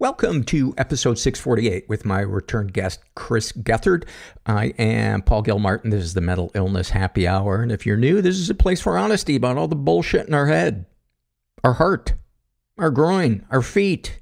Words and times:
Welcome 0.00 0.42
to 0.46 0.74
episode 0.76 1.20
648 1.20 1.88
with 1.88 2.04
my 2.04 2.18
return 2.18 2.66
guest, 2.66 2.98
Chris 3.14 3.52
Gethard. 3.52 4.08
I 4.44 4.74
am 4.76 5.22
Paul 5.22 5.42
Gilmartin. 5.42 5.90
This 5.90 6.02
is 6.02 6.14
the 6.14 6.20
Mental 6.20 6.50
Illness 6.56 6.90
Happy 6.90 7.28
Hour. 7.28 7.62
And 7.62 7.70
if 7.70 7.86
you're 7.86 7.96
new, 7.96 8.20
this 8.20 8.36
is 8.36 8.50
a 8.50 8.56
place 8.56 8.80
for 8.80 8.98
honesty 8.98 9.36
about 9.36 9.56
all 9.56 9.68
the 9.68 9.76
bullshit 9.76 10.26
in 10.26 10.34
our 10.34 10.46
head, 10.46 10.86
our 11.62 11.74
heart, 11.74 12.14
our 12.76 12.90
groin, 12.90 13.46
our 13.52 13.62
feet. 13.62 14.20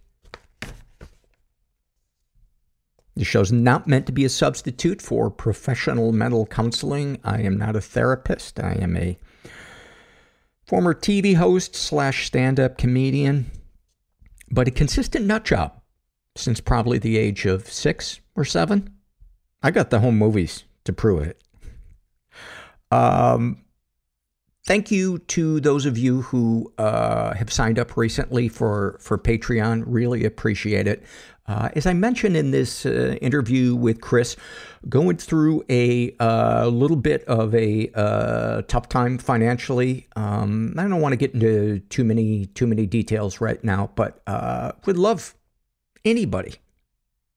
The 3.16 3.24
show's 3.24 3.50
not 3.50 3.86
meant 3.86 4.04
to 4.04 4.12
be 4.12 4.26
a 4.26 4.28
substitute 4.28 5.00
for 5.00 5.30
professional 5.30 6.12
mental 6.12 6.44
counseling. 6.44 7.18
I 7.24 7.40
am 7.40 7.56
not 7.56 7.76
a 7.76 7.80
therapist. 7.80 8.60
I 8.60 8.72
am 8.74 8.94
a 8.94 9.18
former 10.66 10.92
TV 10.92 11.34
host 11.34 11.74
slash 11.74 12.26
stand-up 12.26 12.76
comedian 12.76 13.50
but 14.52 14.68
a 14.68 14.70
consistent 14.70 15.26
nut 15.26 15.44
job 15.44 15.80
since 16.36 16.60
probably 16.60 16.98
the 16.98 17.16
age 17.16 17.46
of 17.46 17.66
six 17.66 18.20
or 18.36 18.44
seven. 18.44 18.94
I 19.62 19.70
got 19.70 19.90
the 19.90 20.00
home 20.00 20.18
movies 20.18 20.64
to 20.84 20.92
prove 20.92 21.22
it. 21.22 21.42
Um, 22.90 23.64
thank 24.66 24.90
you 24.90 25.18
to 25.18 25.60
those 25.60 25.86
of 25.86 25.96
you 25.96 26.22
who 26.22 26.72
uh, 26.78 27.34
have 27.34 27.52
signed 27.52 27.78
up 27.78 27.96
recently 27.96 28.48
for, 28.48 28.98
for 29.00 29.16
Patreon. 29.18 29.84
Really 29.86 30.24
appreciate 30.24 30.86
it. 30.86 31.02
Uh, 31.46 31.70
as 31.74 31.86
I 31.86 31.92
mentioned 31.92 32.36
in 32.36 32.52
this 32.52 32.86
uh, 32.86 33.16
interview 33.20 33.74
with 33.74 34.00
Chris, 34.00 34.36
going 34.88 35.16
through 35.16 35.64
a 35.68 36.14
uh, 36.20 36.68
little 36.68 36.96
bit 36.96 37.24
of 37.24 37.52
a 37.54 37.90
uh, 37.94 38.62
tough 38.62 38.88
time 38.88 39.18
financially. 39.18 40.06
Um, 40.14 40.74
I 40.78 40.82
don't 40.86 41.00
want 41.00 41.12
to 41.12 41.16
get 41.16 41.34
into 41.34 41.80
too 41.90 42.04
many 42.04 42.46
too 42.46 42.66
many 42.66 42.86
details 42.86 43.40
right 43.40 43.62
now, 43.64 43.90
but 43.96 44.22
uh, 44.26 44.72
would 44.86 44.96
love 44.96 45.34
anybody 46.04 46.54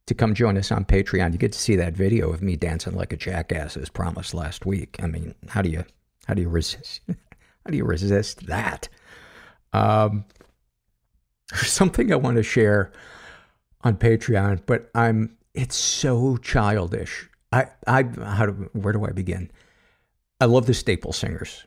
to 0.06 0.13
come 0.13 0.35
join 0.35 0.56
us 0.57 0.72
on 0.72 0.85
Patreon. 0.85 1.31
You 1.31 1.40
get 1.40 1.53
to 1.53 1.59
see 1.59 1.75
that 1.75 1.94
video 1.94 2.31
of 2.31 2.44
me 2.44 2.56
dancing 2.56 2.96
like 2.96 3.12
a 3.12 3.18
jackass 3.18 3.75
as 3.75 3.90
promised 3.90 4.35
last 4.35 4.68
week. 4.68 4.97
I 5.01 5.07
mean, 5.07 5.34
how 5.50 5.63
do 5.63 5.69
you 5.69 5.84
how 6.28 6.35
do 6.35 6.44
you 6.44 6.50
resist 6.50 7.01
how 7.07 7.72
do 7.72 7.78
you 7.78 7.85
resist 7.85 8.46
that? 8.46 8.88
Um, 9.74 10.25
something 11.56 12.13
I 12.13 12.18
want 12.18 12.38
to 12.38 12.44
share 12.44 12.91
on 13.85 13.96
Patreon, 13.96 14.62
but 14.66 14.90
I'm 14.94 15.38
it's 15.53 15.75
so 15.75 16.38
childish. 16.38 17.29
I 17.53 17.68
I 17.88 18.03
how 18.03 18.47
do 18.47 18.69
where 18.73 18.91
do 18.91 19.06
I 19.06 19.12
begin? 19.12 19.51
I 20.41 20.46
love 20.46 20.66
the 20.66 20.73
Staple 20.73 21.13
Singers. 21.13 21.66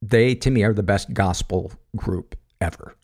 They 0.00 0.34
to 0.36 0.50
me 0.50 0.62
are 0.62 0.74
the 0.74 0.82
best 0.82 1.12
gospel 1.12 1.72
group 1.96 2.36
ever. 2.60 2.94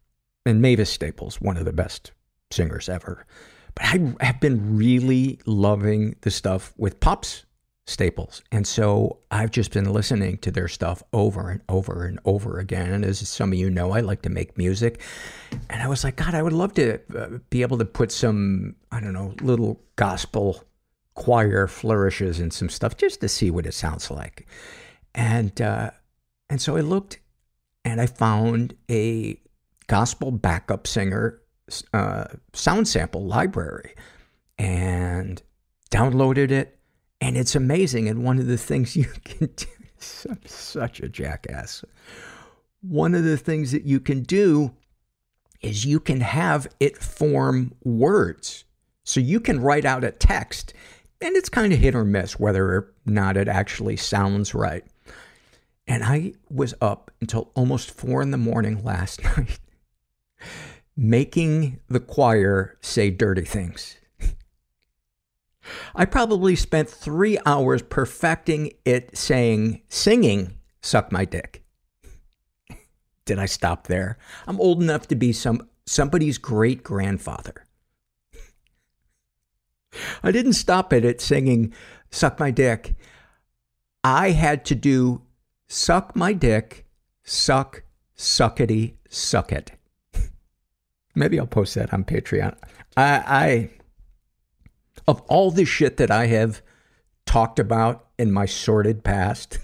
And 0.47 0.63
Mavis 0.63 0.91
Staples, 0.91 1.41
one 1.41 1.57
of 1.57 1.65
the 1.65 1.73
best 1.73 2.13
singers 2.51 2.89
ever. 2.89 3.27
But 3.75 3.87
I 3.87 4.15
have 4.25 4.41
been 4.41 4.77
really 4.77 5.41
loving 5.47 6.17
the 6.21 6.31
stuff 6.31 6.73
with 6.77 7.01
Pops 7.01 7.45
Staples. 7.91 8.43
And 8.53 8.67
so 8.67 9.19
I've 9.31 9.51
just 9.51 9.73
been 9.73 9.93
listening 9.93 10.39
to 10.39 10.51
their 10.51 10.69
stuff 10.69 11.03
over 11.13 11.51
and 11.51 11.61
over 11.69 12.05
and 12.05 12.19
over 12.25 12.59
again. 12.59 12.93
And 12.93 13.05
as 13.05 13.27
some 13.29 13.53
of 13.53 13.59
you 13.59 13.69
know, 13.69 13.91
I 13.93 14.01
like 14.01 14.23
to 14.23 14.31
make 14.31 14.57
music. 14.57 15.01
And 15.69 15.83
I 15.83 15.89
was 15.89 16.05
like, 16.05 16.17
God, 16.17 16.35
I 16.35 16.43
would 16.43 16.53
love 16.53 16.75
to 16.75 17.01
uh, 17.17 17.39
be 17.51 17.63
able 17.63 17.79
to 17.79 17.85
put 17.85 18.13
some, 18.13 18.77
I 18.93 19.01
don't 19.01 19.13
know, 19.13 19.35
little 19.43 19.81
gospel 19.97 20.65
choir 21.15 21.67
flourishes 21.67 22.41
and 22.41 22.53
some 22.53 22.69
stuff 22.69 22.97
just 22.97 23.21
to 23.21 23.29
see 23.29 23.51
what 23.51 23.67
it 23.67 23.75
sounds 23.75 24.11
like. 24.11 24.47
And, 25.15 25.61
uh, 25.61 25.91
and 26.49 26.61
so 26.61 26.77
I 26.77 26.81
looked 26.81 27.21
and 27.85 28.01
I 28.01 28.07
found 28.07 28.75
a 28.91 29.41
gospel 29.87 30.31
backup 30.31 30.87
singer 30.87 31.41
uh, 31.93 32.25
sound 32.53 32.89
sample 32.89 33.25
library 33.25 33.95
and 34.59 35.43
downloaded 35.91 36.51
it 36.51 36.80
and 37.21 37.37
it's 37.37 37.55
amazing. 37.55 38.09
And 38.09 38.25
one 38.25 38.39
of 38.39 38.47
the 38.47 38.59
things 38.59 38.97
you 38.97 39.07
can 39.25 39.49
do, 39.57 39.67
I'm 40.29 40.41
such 40.47 41.01
a 41.01 41.09
jackass. 41.09 41.85
One 42.83 43.15
of 43.15 43.25
the 43.25 43.37
things 43.37 43.73
that 43.73 43.85
you 43.85 44.01
can 44.01 44.23
do 44.23 44.73
is 45.61 45.85
you 45.85 46.01
can 46.01 46.21
have 46.21 46.67
it 46.81 46.97
form 46.97 47.75
words. 47.85 48.65
So 49.05 49.21
you 49.21 49.41
can 49.41 49.61
write 49.61 49.85
out 49.85 50.05
a 50.05 50.11
text, 50.11 50.73
and 51.21 51.37
it's 51.37 51.49
kind 51.49 51.73
of 51.73 51.79
hit 51.79 51.95
or 51.95 52.05
miss 52.05 52.39
whether 52.39 52.65
or 52.67 52.93
not 53.05 53.37
it 53.37 53.49
actually 53.49 53.97
sounds 53.97 54.55
right. 54.55 54.85
And 55.87 56.05
I 56.05 56.35
was 56.49 56.75
up 56.81 57.11
until 57.21 57.51
almost 57.55 57.91
four 57.91 58.23
in 58.23 58.31
the 58.31 58.39
morning 58.39 58.83
last 58.85 59.23
night 59.37 59.59
making 60.97 61.81
the 61.89 61.99
choir 61.99 62.77
say 62.83 63.11
dirty 63.11 63.45
things. 63.45 63.97
I 65.95 66.05
probably 66.05 66.57
spent 66.57 66.89
three 66.89 67.39
hours 67.45 67.83
perfecting 67.83 68.73
it 68.85 69.17
saying, 69.17 69.83
singing, 69.89 70.55
suck 70.81 71.13
my 71.13 71.25
dick. 71.25 71.63
Did 73.25 73.39
I 73.39 73.47
stop 73.47 73.87
there? 73.87 74.19
I'm 74.47 74.61
old 74.61 74.83
enough 74.83 75.07
to 75.09 75.15
be 75.15 75.33
some 75.33 75.69
somebody's 75.87 76.39
great 76.39 76.83
grandfather. 76.83 77.67
I 80.23 80.33
didn't 80.33 80.55
stop 80.55 80.93
at 80.93 81.05
it 81.05 81.21
singing, 81.21 81.75
suck 82.11 82.39
my 82.39 82.51
dick. 82.51 82.95
I 84.03 84.31
had 84.31 84.65
to 84.67 84.75
do 84.75 85.23
suck 85.69 86.17
my 86.17 86.33
dick, 86.33 86.87
suck, 87.23 87.83
suckety, 88.17 88.95
suck 89.09 89.53
it. 89.53 89.73
Maybe 91.15 91.39
I'll 91.39 91.47
post 91.47 91.75
that 91.75 91.93
on 91.93 92.05
Patreon. 92.05 92.57
I, 92.97 93.23
I 93.27 93.71
of 95.07 95.21
all 95.23 95.51
the 95.51 95.65
shit 95.65 95.97
that 95.99 96.11
I 96.11 96.27
have 96.27 96.63
talked 97.27 97.59
about 97.59 98.07
in 98.19 98.33
my 98.33 98.47
sordid 98.47 99.05
past, 99.05 99.59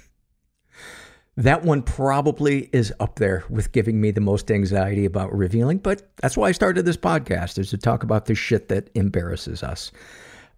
that 1.36 1.62
one 1.62 1.82
probably 1.82 2.70
is 2.72 2.92
up 3.00 3.18
there 3.18 3.44
with 3.50 3.72
giving 3.72 4.00
me 4.00 4.10
the 4.10 4.20
most 4.20 4.50
anxiety 4.50 5.04
about 5.04 5.34
revealing. 5.34 5.78
But 5.78 6.08
that's 6.16 6.36
why 6.36 6.48
I 6.48 6.52
started 6.52 6.84
this 6.84 6.96
podcast, 6.96 7.58
is 7.58 7.70
to 7.70 7.78
talk 7.78 8.02
about 8.02 8.26
the 8.26 8.34
shit 8.34 8.68
that 8.68 8.88
embarrasses 8.94 9.62
us. 9.62 9.92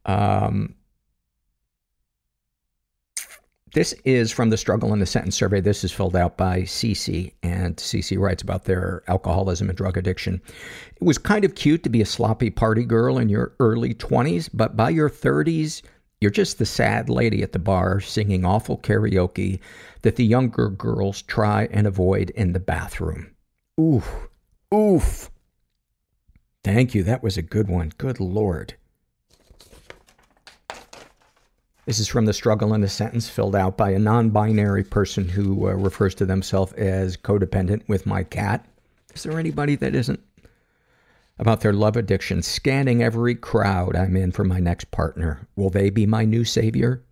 Um, 0.07 0.75
this 3.75 3.93
is 4.05 4.33
from 4.33 4.51
the 4.51 4.57
Struggle 4.57 4.93
in 4.93 5.03
a 5.03 5.07
Sentence 5.07 5.37
survey. 5.37 5.61
This 5.61 5.85
is 5.85 5.93
filled 5.93 6.17
out 6.17 6.37
by 6.37 6.63
Cece, 6.63 7.33
and 7.43 7.77
Cece 7.77 8.19
writes 8.19 8.43
about 8.43 8.65
their 8.65 9.03
alcoholism 9.09 9.69
and 9.69 9.77
drug 9.77 9.97
addiction. 9.97 10.41
It 10.97 11.05
was 11.05 11.19
kind 11.19 11.45
of 11.45 11.55
cute 11.55 11.83
to 11.85 11.91
be 11.91 12.01
a 12.01 12.07
sloppy 12.07 12.51
party 12.51 12.85
girl 12.85 13.19
in 13.19 13.29
your 13.29 13.55
early 13.61 13.95
20s, 13.95 14.49
but 14.53 14.77
by 14.77 14.91
your 14.91 15.11
30s, 15.11 15.83
you're 16.21 16.31
just 16.31 16.59
the 16.59 16.67
sad 16.67 17.09
lady 17.09 17.43
at 17.43 17.53
the 17.53 17.59
bar 17.59 18.01
singing 18.01 18.45
awful 18.45 18.79
karaoke 18.79 19.61
that 20.03 20.17
the 20.17 20.25
younger 20.25 20.69
girls 20.69 21.23
try 21.23 21.69
and 21.71 21.87
avoid 21.87 22.31
in 22.31 22.53
the 22.53 22.61
bathroom. 22.61 23.35
Oof. 23.81 24.29
Oof. 24.75 25.31
Thank 26.65 26.95
you. 26.95 27.03
That 27.05 27.23
was 27.23 27.37
a 27.37 27.43
good 27.43 27.69
one. 27.69 27.93
Good 27.99 28.19
Lord. 28.21 28.75
This 31.89 32.01
is 32.01 32.07
from 32.07 32.27
the 32.27 32.35
struggle 32.35 32.75
in 32.75 32.85
a 32.85 32.89
sentence 32.89 33.31
filled 33.31 33.57
out 33.57 33.79
by 33.79 33.93
a 33.93 33.99
non-binary 33.99 34.85
person 34.85 35.27
who 35.27 35.67
uh, 35.67 35.73
refers 35.73 36.15
to 36.17 36.27
themselves 36.27 36.75
as 36.75 37.17
codependent 37.17 37.89
with 37.89 38.05
my 38.05 38.25
cat. 38.25 38.67
Is 39.15 39.23
there 39.23 39.39
anybody 39.39 39.75
that 39.77 39.95
isn't? 39.95 40.21
About 41.39 41.63
their 41.63 41.73
love 41.73 41.97
addiction, 41.97 42.43
scanning 42.43 43.03
every 43.03 43.35
crowd 43.35 43.97
I'm 43.97 44.19
in 44.19 44.33
for 44.33 44.45
my 44.45 44.61
next 44.61 44.91
partner. 44.91 45.49
Will 45.57 45.71
they 45.71 45.89
be 45.89 46.05
my 46.05 46.27
new 46.27 46.45
savior? 46.45 47.03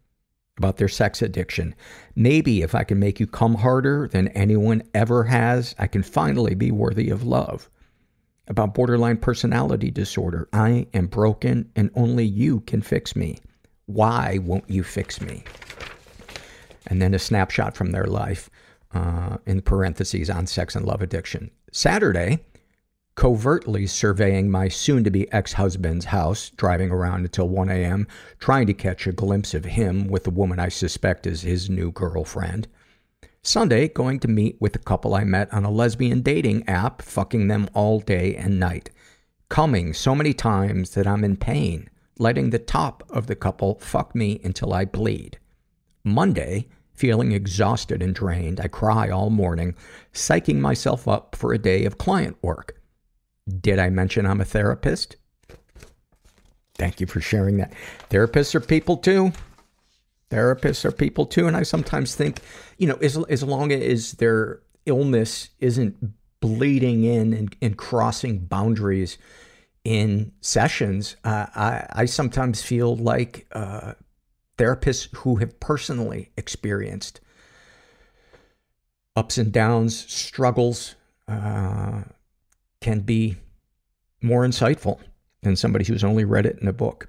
About 0.59 0.77
their 0.77 0.89
sex 0.89 1.23
addiction. 1.23 1.75
Maybe 2.15 2.61
if 2.61 2.75
I 2.75 2.85
can 2.85 2.99
make 2.99 3.19
you 3.19 3.27
come 3.27 3.55
harder 3.55 4.09
than 4.09 4.29
anyone 4.29 4.83
ever 4.93 5.25
has, 5.25 5.75
I 5.79 5.87
can 5.87 6.03
finally 6.03 6.55
be 6.55 6.71
worthy 6.71 7.09
of 7.09 7.25
love. 7.25 7.71
About 8.47 8.75
borderline 8.75 9.17
personality 9.17 9.91
disorder. 9.91 10.51
I 10.53 10.87
am 10.93 11.07
broken 11.07 11.71
and 11.75 11.89
only 11.95 12.27
you 12.27 12.61
can 12.61 12.83
fix 12.83 13.17
me. 13.17 13.39
Why 13.87 14.39
won't 14.43 14.69
you 14.69 14.83
fix 14.83 15.21
me? 15.21 15.45
And 16.87 17.01
then 17.01 17.15
a 17.15 17.19
snapshot 17.19 17.77
from 17.77 17.93
their 17.93 18.07
life 18.07 18.51
uh, 18.93 19.39
in 19.47 19.63
parentheses 19.63 20.29
on 20.31 20.47
sex 20.47 20.75
and 20.75 20.85
love 20.85 21.03
addiction. 21.03 21.51
Saturday, 21.73 22.41
covertly 23.15 23.87
surveying 23.87 24.51
my 24.51 24.69
soon-to-be 24.69 25.31
ex-husband's 25.33 26.07
house, 26.07 26.51
driving 26.51 26.91
around 26.91 27.25
until 27.25 27.49
1 27.49 27.71
a.m., 27.71 28.07
trying 28.39 28.67
to 28.67 28.75
catch 28.75 29.07
a 29.07 29.13
glimpse 29.13 29.55
of 29.55 29.65
him 29.65 30.07
with 30.09 30.25
the 30.25 30.31
woman 30.31 30.59
I 30.61 30.69
suspect 30.69 31.27
is 31.27 31.43
his 31.43 31.71
new 31.71 31.91
girlfriend. 31.91 32.69
Sunday, 33.43 33.89
going 33.89 34.19
to 34.21 34.29
meet 34.29 34.61
with 34.61 34.75
a 34.75 34.81
couple 34.81 35.15
I 35.15 35.25
met 35.25 35.53
on 35.55 35.65
a 35.65 35.71
lesbian 35.71 36.21
dating 36.21 36.69
app, 36.69 37.01
fucking 37.03 37.49
them 37.49 37.69
all 37.75 38.01
day 38.01 38.35
and 38.35 38.59
night. 38.59 38.91
Coming 39.49 39.95
so 39.95 40.15
many 40.15 40.33
times 40.33 40.91
that 40.91 41.07
I'm 41.07 41.23
in 41.23 41.37
pain, 41.37 41.89
letting 42.19 42.51
the 42.51 42.59
top 42.59 43.03
of 43.11 43.27
the 43.27 43.37
couple 43.37 43.79
fuck 43.81 44.15
me 44.15 44.41
until 44.45 44.73
I 44.73 44.85
bleed. 44.85 45.39
Monday, 46.05 46.69
feeling 46.95 47.33
exhausted 47.33 48.03
and 48.03 48.15
drained, 48.15 48.61
I 48.61 48.69
cry 48.69 49.11
all 49.11 49.31
morning, 49.31 49.75
psyching 50.13 50.61
myself 50.61 51.07
up 51.07 51.37
for 51.37 51.53
a 51.53 51.59
day 51.59 51.85
of 51.85 51.99
client 51.99 52.37
work. 52.43 52.81
Did 53.61 53.79
I 53.79 53.91
mention 53.91 54.27
I'm 54.27 54.41
a 54.41 54.45
therapist? 54.45 55.17
Thank 56.77 57.01
you 57.01 57.07
for 57.07 57.21
sharing 57.21 57.59
that. 57.59 57.73
Therapists 58.11 58.55
are 58.55 58.61
people 58.61 58.97
too. 58.97 59.33
Therapists 60.31 60.85
are 60.85 60.93
people 60.93 61.27
too. 61.27 61.47
And 61.47 61.57
I 61.57 61.63
sometimes 61.63 62.15
think, 62.15 62.41
you 62.79 62.87
know, 62.87 62.97
as, 62.97 63.17
as 63.29 63.43
long 63.43 63.73
as 63.73 64.13
their 64.13 64.61
illness 64.85 65.51
isn't 65.61 65.97
bleeding 66.41 67.05
in 67.05 67.33
and, 67.33 67.57
and 67.63 67.77
crossing 67.77 68.39
boundaries 68.39 69.19
in 69.87 70.33
sessions, 70.41 71.15
uh, 71.23 71.47
I, 71.55 71.87
I 71.91 72.05
sometimes 72.07 72.61
feel 72.61 72.97
like 72.97 73.47
uh, 73.53 73.93
therapists 74.59 75.15
who 75.19 75.37
have 75.37 75.61
personally 75.61 76.33
experienced 76.37 77.21
ups 79.15 79.39
and 79.39 79.53
downs, 79.53 79.97
struggles, 80.13 80.97
uh, 81.29 82.03
can 82.81 82.99
be 83.01 83.37
more 84.21 84.45
insightful 84.45 84.99
than 85.43 85.55
somebody 85.55 85.85
who's 85.85 86.03
only 86.03 86.25
read 86.25 86.47
it 86.47 86.59
in 86.61 86.67
a 86.67 86.73
book. 86.73 87.09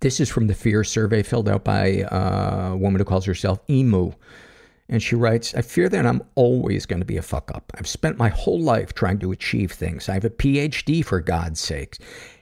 This 0.00 0.18
is 0.18 0.28
from 0.28 0.48
the 0.48 0.54
fear 0.54 0.82
survey 0.82 1.22
filled 1.22 1.48
out 1.48 1.62
by 1.62 2.02
uh, 2.02 2.70
a 2.72 2.76
woman 2.76 2.98
who 2.98 3.04
calls 3.04 3.26
herself 3.26 3.60
Emu. 3.70 4.10
And 4.88 5.02
she 5.02 5.14
writes, 5.14 5.54
I 5.54 5.62
fear 5.62 5.88
that 5.88 6.04
I'm 6.06 6.22
always 6.34 6.84
going 6.84 7.00
to 7.00 7.06
be 7.06 7.16
a 7.16 7.22
fuck 7.22 7.50
up. 7.54 7.72
I've 7.76 7.88
spent 7.88 8.18
my 8.18 8.28
whole 8.28 8.60
life 8.60 8.92
trying 8.92 9.18
to 9.20 9.32
achieve 9.32 9.72
things. 9.72 10.08
I 10.08 10.14
have 10.14 10.24
a 10.24 10.30
PhD, 10.30 11.04
for 11.04 11.20
God's 11.20 11.60
sakes. 11.60 11.98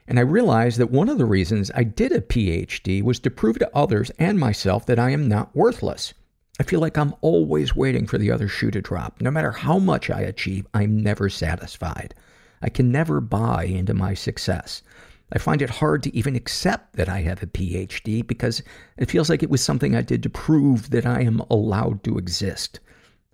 And 0.09 0.19
I 0.19 0.23
realized 0.23 0.79
that 0.79 0.91
one 0.91 1.09
of 1.09 1.19
the 1.19 1.25
reasons 1.25 1.71
I 1.75 1.85
did 1.85 2.11
a 2.11 2.21
PhD 2.21 3.03
was 3.03 3.21
to 3.21 3.31
prove 3.31 3.59
to 3.61 3.71
others 3.77 4.11
and 4.19 4.39
myself 4.39 4.85
that 4.87 4.99
I 4.99 5.11
am 5.11 5.29
not 5.29 5.55
worthless. 5.55 6.15
I 6.59 6.65
feel 6.65 6.81
like 6.81 6.99
I'm 6.99 7.15
always 7.21 7.77
waiting 7.77 8.07
for 8.07 8.19
the 8.19 8.31
other 8.31 8.49
shoe 8.49 8.71
to 8.73 8.83
drop. 8.83 9.21
No 9.21 9.31
matter 9.31 9.53
how 9.53 9.79
much 9.79 10.11
I 10.11 10.21
achieve, 10.21 10.67
I'm 10.75 11.01
never 11.01 11.29
satisfied. 11.29 12.15
I 12.61 12.69
can 12.69 12.93
never 12.93 13.21
buy 13.21 13.65
into 13.65 13.95
my 13.95 14.15
success. 14.15 14.83
I 15.33 15.39
find 15.39 15.63
it 15.63 15.71
hard 15.71 16.03
to 16.03 16.15
even 16.15 16.37
accept 16.37 16.97
that 16.97 17.09
I 17.09 17.23
have 17.23 17.43
a 17.43 17.47
PhD 17.47 18.27
because 18.27 18.63
it 18.99 19.11
feels 19.11 19.31
like 19.31 19.43
it 19.43 19.51
was 19.51 19.63
something 19.63 19.95
I 19.95 20.03
did 20.03 20.23
to 20.23 20.31
prove 20.31 20.91
that 20.91 21.07
I 21.07 21.23
am 21.23 21.41
allowed 21.51 22.05
to 22.05 22.19
exist. 22.19 22.81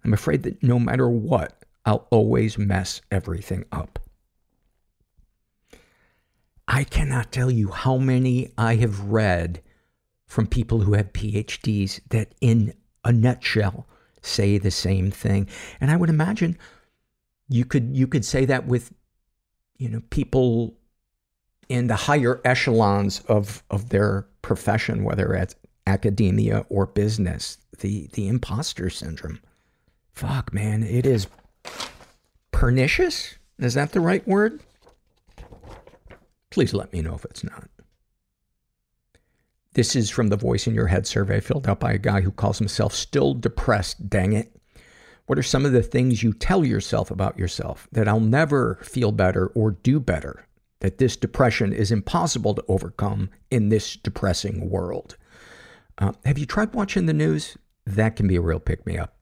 I'm 0.05 0.15
afraid 0.15 0.45
that 0.45 0.63
no 0.63 0.79
matter 0.79 1.09
what, 1.09 1.65
I'll 1.85 2.07
always 2.11 2.57
mess 2.57 3.01
everything 3.11 3.65
up. 3.73 3.99
I 6.69 6.85
cannot 6.85 7.33
tell 7.33 7.51
you 7.51 7.71
how 7.71 7.97
many 7.97 8.53
I 8.57 8.77
have 8.77 9.01
read 9.01 9.63
from 10.27 10.47
people 10.47 10.81
who 10.81 10.93
have 10.93 11.13
PhDs 11.15 12.01
that 12.11 12.35
in 12.41 12.75
a 13.05 13.11
nutshell 13.11 13.89
say 14.23 14.59
the 14.59 14.71
same 14.71 15.11
thing. 15.11 15.49
And 15.81 15.91
I 15.91 15.97
would 15.97 16.11
imagine 16.11 16.59
you 17.49 17.65
could 17.65 17.97
you 17.97 18.07
could 18.07 18.25
say 18.25 18.45
that 18.45 18.67
with 18.67 18.93
you 19.79 19.89
know 19.89 20.03
people 20.11 20.77
in 21.69 21.87
the 21.87 21.97
higher 21.97 22.41
echelons 22.45 23.21
of 23.29 23.63
of 23.71 23.91
their 23.91 24.27
profession, 24.43 25.05
whether 25.05 25.35
it's 25.35 25.55
academia 25.87 26.65
or 26.69 26.87
business, 26.87 27.59
the 27.81 28.09
the 28.13 28.29
imposter 28.29 28.91
syndrome. 28.91 29.41
Fuck, 30.13 30.53
man, 30.53 30.83
it 30.83 31.07
is 31.07 31.29
pernicious. 32.51 33.37
Is 33.59 33.75
that 33.75 33.93
the 33.93 34.01
right 34.01 34.27
word? 34.27 34.61
Please 36.51 36.75
let 36.75 36.93
me 36.93 37.03
know 37.03 37.15
if 37.15 37.25
it's 37.25 37.45
not. 37.45 37.69
This 39.75 39.95
is 39.95 40.11
from 40.11 40.29
the 40.29 40.37
Voice 40.37 40.67
in 40.67 40.75
Your 40.75 40.89
Head 40.89 41.07
survey 41.07 41.41
filled 41.41 41.69
out 41.69 41.79
by 41.79 41.93
a 41.93 41.99
guy 41.99 42.23
who 42.23 42.33
calls 42.33 42.59
himself 42.59 42.95
Still 42.95 43.35
Depressed, 43.35 44.09
dang 44.09 44.33
it. 44.33 44.53
What 45.27 45.39
are 45.39 45.43
some 45.43 45.67
of 45.67 45.73
the 45.73 45.83
things 45.83 46.23
you 46.23 46.33
tell 46.33 46.65
yourself 46.65 47.11
about 47.11 47.39
yourself? 47.39 47.87
That 47.93 48.09
I'll 48.09 48.19
never 48.19 48.77
feel 48.83 49.13
better 49.13 49.49
or 49.49 49.73
do 49.73 50.01
better. 50.01 50.48
That 50.81 50.99
this 50.99 51.17
depression 51.17 51.73
is 51.73 51.91
impossible 51.91 52.55
to 52.55 52.65
overcome 52.69 53.31
in 53.51 53.69
this 53.69 53.97
depressing 53.97 54.71
world. 54.71 55.17
Uh, 55.99 56.13
have 56.25 56.39
you 56.39 56.47
tried 56.47 56.75
watching 56.75 57.07
the 57.07 57.13
news? 57.13 57.57
That 57.85 58.15
can 58.17 58.29
be 58.29 58.37
a 58.37 58.41
real 58.41 58.61
pick 58.61 58.87
me 58.87 58.97
up 58.97 59.19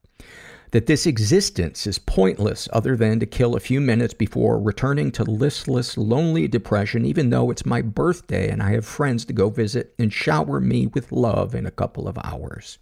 that 0.76 0.86
this 0.86 1.06
existence 1.06 1.86
is 1.86 1.98
pointless 1.98 2.68
other 2.72 2.96
than 2.96 3.20
to 3.20 3.26
kill 3.26 3.56
a 3.56 3.60
few 3.60 3.80
minutes 3.80 4.14
before 4.14 4.60
returning 4.60 5.10
to 5.12 5.24
listless, 5.24 5.96
lonely 5.96 6.48
depression, 6.48 7.04
even 7.04 7.30
though 7.30 7.50
it's 7.50 7.64
my 7.64 7.80
birthday 7.80 8.50
and 8.50 8.62
I 8.62 8.72
have 8.72 8.84
friends 8.84 9.24
to 9.26 9.32
go 9.32 9.48
visit 9.48 9.94
and 9.98 10.12
shower 10.12 10.60
me 10.60 10.86
with 10.88 11.12
love 11.12 11.54
in 11.54 11.66
a 11.66 11.70
couple 11.70 12.08
of 12.08 12.18
hours. 12.22 12.78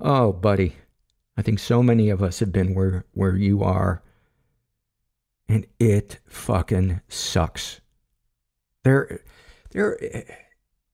Oh, 0.00 0.32
buddy, 0.32 0.76
I 1.36 1.42
think 1.42 1.58
so 1.58 1.82
many 1.82 2.08
of 2.08 2.22
us 2.22 2.38
have 2.38 2.52
been 2.52 2.74
where, 2.74 3.04
where 3.12 3.36
you 3.36 3.62
are, 3.62 4.02
and 5.50 5.66
it 5.80 6.18
fucking 6.26 7.00
sucks. 7.08 7.80
There, 8.84 9.20
there, 9.72 9.98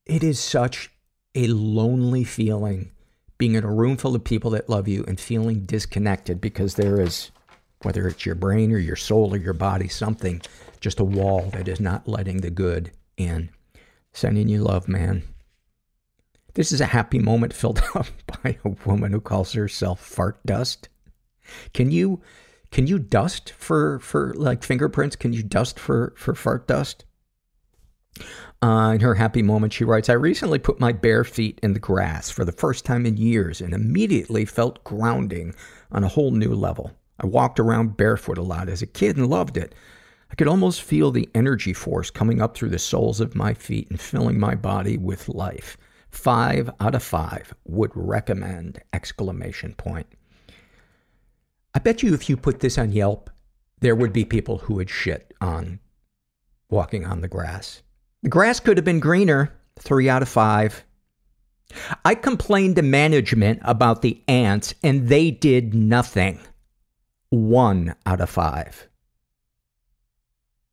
it 0.06 0.24
is 0.24 0.40
such 0.40 0.90
a 1.34 1.46
lonely 1.48 2.24
feeling 2.24 2.90
being 3.36 3.54
in 3.54 3.64
a 3.64 3.72
room 3.72 3.98
full 3.98 4.14
of 4.14 4.24
people 4.24 4.50
that 4.52 4.70
love 4.70 4.88
you 4.88 5.04
and 5.06 5.20
feeling 5.20 5.66
disconnected 5.66 6.40
because 6.40 6.74
there 6.74 6.98
is, 6.98 7.30
whether 7.82 8.08
it's 8.08 8.24
your 8.24 8.34
brain 8.34 8.72
or 8.72 8.78
your 8.78 8.96
soul 8.96 9.34
or 9.34 9.36
your 9.36 9.52
body, 9.52 9.88
something, 9.88 10.40
just 10.80 11.00
a 11.00 11.04
wall 11.04 11.50
that 11.52 11.68
is 11.68 11.78
not 11.78 12.08
letting 12.08 12.38
the 12.38 12.50
good 12.50 12.90
in. 13.18 13.50
Sending 14.14 14.48
you 14.48 14.62
love, 14.62 14.88
man. 14.88 15.22
This 16.54 16.72
is 16.72 16.80
a 16.80 16.86
happy 16.86 17.18
moment 17.18 17.52
filled 17.52 17.82
up 17.94 18.06
by 18.42 18.56
a 18.64 18.70
woman 18.86 19.12
who 19.12 19.20
calls 19.20 19.52
herself 19.52 20.00
Fart 20.00 20.38
Dust. 20.46 20.88
Can 21.74 21.90
you, 21.90 22.22
can 22.76 22.86
you 22.86 22.98
dust 22.98 23.54
for, 23.56 23.98
for 24.00 24.34
like 24.34 24.62
fingerprints? 24.62 25.16
Can 25.16 25.32
you 25.32 25.42
dust 25.42 25.78
for, 25.80 26.12
for 26.14 26.34
fart 26.34 26.68
dust? 26.68 27.06
Uh, 28.60 28.92
in 28.94 29.00
her 29.00 29.14
happy 29.14 29.40
moment, 29.40 29.72
she 29.72 29.82
writes, 29.82 30.10
I 30.10 30.12
recently 30.12 30.58
put 30.58 30.78
my 30.78 30.92
bare 30.92 31.24
feet 31.24 31.58
in 31.62 31.72
the 31.72 31.80
grass 31.80 32.28
for 32.28 32.44
the 32.44 32.52
first 32.52 32.84
time 32.84 33.06
in 33.06 33.16
years 33.16 33.62
and 33.62 33.72
immediately 33.72 34.44
felt 34.44 34.84
grounding 34.84 35.54
on 35.90 36.04
a 36.04 36.08
whole 36.08 36.32
new 36.32 36.54
level. 36.54 36.92
I 37.18 37.24
walked 37.24 37.58
around 37.58 37.96
barefoot 37.96 38.36
a 38.36 38.42
lot 38.42 38.68
as 38.68 38.82
a 38.82 38.86
kid 38.86 39.16
and 39.16 39.30
loved 39.30 39.56
it. 39.56 39.74
I 40.30 40.34
could 40.34 40.46
almost 40.46 40.82
feel 40.82 41.10
the 41.10 41.30
energy 41.34 41.72
force 41.72 42.10
coming 42.10 42.42
up 42.42 42.54
through 42.54 42.68
the 42.68 42.78
soles 42.78 43.20
of 43.20 43.34
my 43.34 43.54
feet 43.54 43.88
and 43.88 43.98
filling 43.98 44.38
my 44.38 44.54
body 44.54 44.98
with 44.98 45.30
life. 45.30 45.78
Five 46.10 46.68
out 46.78 46.94
of 46.94 47.02
five 47.02 47.54
would 47.64 47.92
recommend! 47.94 48.82
Exclamation 48.92 49.72
point. 49.76 50.08
I 51.76 51.78
bet 51.78 52.02
you 52.02 52.14
if 52.14 52.30
you 52.30 52.38
put 52.38 52.60
this 52.60 52.78
on 52.78 52.90
Yelp, 52.90 53.28
there 53.80 53.94
would 53.94 54.14
be 54.14 54.24
people 54.24 54.56
who 54.56 54.76
would 54.76 54.88
shit 54.88 55.34
on 55.42 55.78
walking 56.70 57.04
on 57.04 57.20
the 57.20 57.28
grass. 57.28 57.82
The 58.22 58.30
grass 58.30 58.60
could 58.60 58.78
have 58.78 58.84
been 58.86 58.98
greener. 58.98 59.52
Three 59.78 60.08
out 60.08 60.22
of 60.22 60.28
five. 60.30 60.86
I 62.02 62.14
complained 62.14 62.76
to 62.76 62.82
management 62.82 63.60
about 63.62 64.00
the 64.00 64.22
ants 64.26 64.72
and 64.82 65.08
they 65.08 65.30
did 65.30 65.74
nothing. 65.74 66.40
One 67.28 67.94
out 68.06 68.22
of 68.22 68.30
five. 68.30 68.88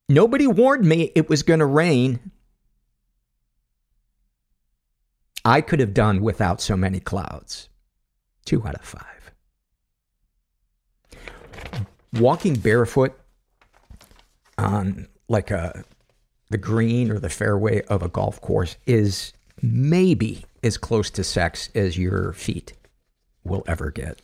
Nobody 0.08 0.48
warned 0.48 0.86
me 0.86 1.12
it 1.16 1.28
was 1.28 1.44
going 1.44 1.60
to 1.60 1.66
rain. 1.66 2.32
I 5.44 5.60
could 5.60 5.82
have 5.82 5.94
done 5.94 6.22
without 6.22 6.62
so 6.62 6.78
many 6.78 7.02
clouds. 7.02 7.68
Two 8.46 8.66
out 8.66 8.76
of 8.76 8.86
five. 8.86 9.13
Walking 12.14 12.56
barefoot 12.56 13.14
on 14.58 15.08
like 15.28 15.52
a 15.52 15.84
the 16.50 16.58
green 16.58 17.10
or 17.10 17.18
the 17.20 17.30
fairway 17.30 17.82
of 17.86 18.04
a 18.04 18.10
golf 18.10 18.40
course 18.40 18.78
is 18.86 19.34
maybe 19.62 20.46
as 20.62 20.78
close 20.78 21.10
to 21.10 21.24
sex 21.24 21.70
as 21.74 21.98
your 21.98 22.34
feet 22.34 22.74
will 23.44 23.64
ever 23.68 23.90
get. 23.90 24.22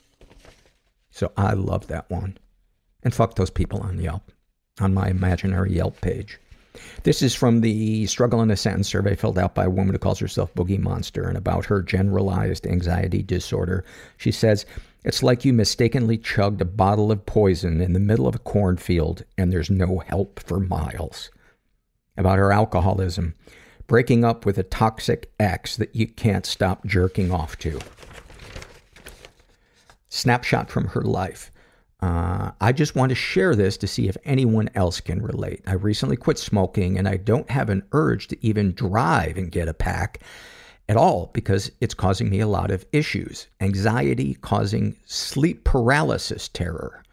So 1.10 1.32
I 1.36 1.54
love 1.54 1.88
that 1.88 2.10
one. 2.10 2.38
And 3.02 3.14
fuck 3.14 3.36
those 3.36 3.50
people 3.50 3.80
on 3.82 4.00
Yelp, 4.00 4.32
on 4.80 4.94
my 4.94 5.10
imaginary 5.10 5.74
Yelp 5.74 6.00
page. 6.02 6.38
This 7.04 7.22
is 7.22 7.34
from 7.34 7.62
the 7.62 8.06
Struggle 8.06 8.42
in 8.42 8.52
a 8.52 8.56
Sentence 8.56 8.88
survey 8.88 9.16
filled 9.16 9.40
out 9.40 9.56
by 9.56 9.66
a 9.66 9.70
woman 9.70 9.94
who 9.94 10.00
calls 10.00 10.20
herself 10.20 10.54
Boogie 10.54 10.80
Monster 10.80 11.28
and 11.28 11.38
about 11.38 11.66
her 11.66 11.82
generalized 11.82 12.68
anxiety 12.68 13.24
disorder. 13.24 13.84
She 14.18 14.32
says, 14.32 14.66
It's 15.10 15.24
like 15.24 15.44
you 15.44 15.54
mistakenly 15.54 16.20
chugged 16.20 16.62
a 16.62 16.66
bottle 16.66 17.12
of 17.12 17.26
poison 17.26 17.82
in 17.82 17.94
the 17.94 18.00
middle 18.00 18.28
of 18.28 18.36
a 18.36 18.38
cornfield 18.38 19.24
and 19.40 19.52
there's 19.52 19.72
no 19.72 20.04
help 20.06 20.40
for 20.40 20.60
miles. 20.60 21.32
About 22.16 22.38
her 22.38 22.52
alcoholism, 22.52 23.34
breaking 23.88 24.24
up 24.24 24.46
with 24.46 24.60
a 24.60 24.64
toxic 24.64 25.34
ex 25.40 25.76
that 25.78 25.96
you 25.96 26.06
can't 26.06 26.46
stop 26.46 26.86
jerking 26.86 27.32
off 27.32 27.58
to. 27.58 27.80
Snapshot 30.10 30.70
from 30.70 30.90
her 30.90 31.02
life. 31.02 31.52
Uh, 32.04 32.52
I 32.62 32.72
just 32.72 32.96
want 32.96 33.10
to 33.10 33.16
share 33.16 33.56
this 33.56 33.78
to 33.78 33.88
see 33.88 34.08
if 34.10 34.18
anyone 34.26 34.70
else 34.76 35.02
can 35.02 35.24
relate. 35.24 35.64
I 35.66 35.74
recently 35.74 36.18
quit 36.18 36.38
smoking 36.38 37.00
and 37.00 37.08
I 37.08 37.18
don't 37.18 37.50
have 37.50 37.72
an 37.72 37.82
urge 37.94 38.28
to 38.28 38.46
even 38.46 38.76
drive 38.76 39.38
and 39.38 39.52
get 39.52 39.68
a 39.68 39.74
pack 39.74 40.22
at 40.90 40.98
all 40.98 41.30
because 41.34 41.72
it's 41.80 41.94
causing 41.94 42.30
me 42.30 42.40
a 42.40 42.48
lot 42.48 42.72
of 42.72 42.86
issues. 42.92 43.48
Anxiety 43.62 44.34
causing 44.42 44.96
sleep 45.06 45.64
paralysis 45.64 46.50
terror. 46.50 47.04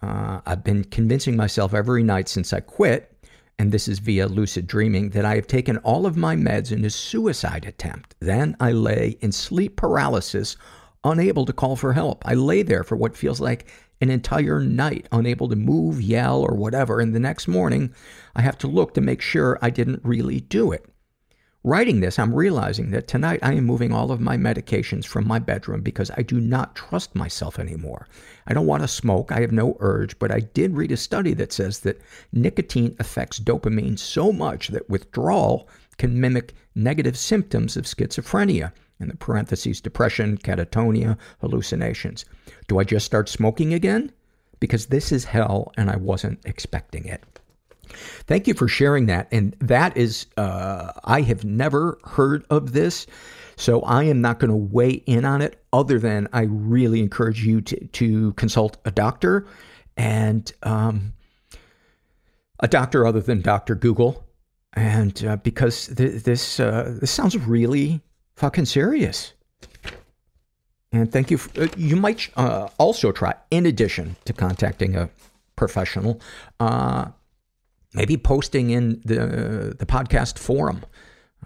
Uh, 0.00 0.40
I've 0.46 0.64
been 0.64 0.82
convincing 0.84 1.36
myself 1.36 1.74
every 1.74 2.02
night 2.02 2.28
since 2.28 2.52
I 2.52 2.60
quit, 2.60 3.14
and 3.58 3.70
this 3.70 3.86
is 3.86 3.98
via 4.00 4.26
lucid 4.26 4.66
dreaming, 4.66 5.10
that 5.10 5.26
I 5.26 5.36
have 5.36 5.46
taken 5.46 5.76
all 5.78 6.06
of 6.06 6.16
my 6.16 6.34
meds 6.34 6.72
in 6.72 6.84
a 6.84 6.90
suicide 6.90 7.66
attempt. 7.66 8.16
Then 8.18 8.56
I 8.58 8.72
lay 8.72 9.18
in 9.20 9.30
sleep 9.30 9.76
paralysis, 9.76 10.56
unable 11.04 11.44
to 11.44 11.52
call 11.52 11.76
for 11.76 11.92
help. 11.92 12.26
I 12.26 12.34
lay 12.34 12.62
there 12.62 12.82
for 12.82 12.96
what 12.96 13.16
feels 13.16 13.40
like 13.40 13.70
an 14.00 14.10
entire 14.10 14.58
night, 14.58 15.06
unable 15.12 15.48
to 15.50 15.54
move, 15.54 16.00
yell, 16.00 16.40
or 16.40 16.56
whatever, 16.56 16.98
and 16.98 17.14
the 17.14 17.20
next 17.20 17.46
morning 17.46 17.94
I 18.34 18.40
have 18.40 18.58
to 18.58 18.66
look 18.66 18.94
to 18.94 19.00
make 19.00 19.20
sure 19.20 19.58
I 19.60 19.70
didn't 19.70 20.00
really 20.02 20.40
do 20.40 20.72
it. 20.72 20.86
Writing 21.64 22.00
this, 22.00 22.18
I'm 22.18 22.34
realizing 22.34 22.90
that 22.90 23.06
tonight 23.06 23.38
I 23.40 23.52
am 23.52 23.64
moving 23.64 23.92
all 23.92 24.10
of 24.10 24.20
my 24.20 24.36
medications 24.36 25.06
from 25.06 25.28
my 25.28 25.38
bedroom 25.38 25.80
because 25.80 26.10
I 26.16 26.22
do 26.22 26.40
not 26.40 26.74
trust 26.74 27.14
myself 27.14 27.56
anymore. 27.56 28.08
I 28.48 28.52
don't 28.52 28.66
want 28.66 28.82
to 28.82 28.88
smoke, 28.88 29.30
I 29.30 29.42
have 29.42 29.52
no 29.52 29.76
urge, 29.78 30.18
but 30.18 30.32
I 30.32 30.40
did 30.40 30.74
read 30.74 30.90
a 30.90 30.96
study 30.96 31.34
that 31.34 31.52
says 31.52 31.78
that 31.80 32.02
nicotine 32.32 32.96
affects 32.98 33.38
dopamine 33.38 33.96
so 33.96 34.32
much 34.32 34.68
that 34.68 34.90
withdrawal 34.90 35.68
can 35.98 36.20
mimic 36.20 36.52
negative 36.74 37.16
symptoms 37.16 37.76
of 37.76 37.84
schizophrenia. 37.84 38.72
In 38.98 39.06
the 39.06 39.16
parentheses, 39.16 39.80
depression, 39.80 40.38
catatonia, 40.38 41.16
hallucinations. 41.40 42.24
Do 42.66 42.80
I 42.80 42.84
just 42.84 43.06
start 43.06 43.28
smoking 43.28 43.72
again? 43.72 44.10
Because 44.58 44.86
this 44.86 45.12
is 45.12 45.24
hell 45.24 45.72
and 45.76 45.90
I 45.90 45.96
wasn't 45.96 46.40
expecting 46.44 47.04
it. 47.04 47.22
Thank 48.26 48.46
you 48.46 48.54
for 48.54 48.68
sharing 48.68 49.06
that. 49.06 49.28
And 49.32 49.56
that 49.60 49.96
is, 49.96 50.26
uh, 50.36 50.92
I 51.04 51.22
have 51.22 51.44
never 51.44 51.98
heard 52.04 52.44
of 52.50 52.72
this. 52.72 53.06
So 53.56 53.82
I 53.82 54.04
am 54.04 54.20
not 54.20 54.38
going 54.38 54.50
to 54.50 54.56
weigh 54.56 55.02
in 55.06 55.24
on 55.24 55.42
it 55.42 55.62
other 55.72 55.98
than 55.98 56.28
I 56.32 56.42
really 56.42 57.00
encourage 57.00 57.44
you 57.44 57.60
to, 57.62 57.86
to 57.86 58.32
consult 58.32 58.78
a 58.84 58.90
doctor 58.90 59.46
and, 59.96 60.50
um, 60.62 61.12
a 62.60 62.68
doctor 62.68 63.06
other 63.06 63.20
than 63.20 63.40
Dr. 63.40 63.74
Google. 63.74 64.24
And, 64.72 65.24
uh, 65.24 65.36
because 65.36 65.86
th- 65.88 66.22
this, 66.22 66.58
uh, 66.58 66.96
this 67.00 67.10
sounds 67.10 67.36
really 67.36 68.00
fucking 68.36 68.64
serious. 68.64 69.34
And 70.92 71.10
thank 71.10 71.30
you. 71.30 71.38
For, 71.38 71.62
uh, 71.62 71.68
you 71.76 71.96
might 71.96 72.30
uh, 72.36 72.68
also 72.78 73.12
try, 73.12 73.34
in 73.50 73.66
addition 73.66 74.16
to 74.26 74.32
contacting 74.32 74.94
a 74.96 75.08
professional, 75.56 76.20
uh, 76.60 77.06
maybe 77.94 78.16
posting 78.16 78.70
in 78.70 79.00
the 79.04 79.74
the 79.78 79.86
podcast 79.86 80.38
forum. 80.38 80.84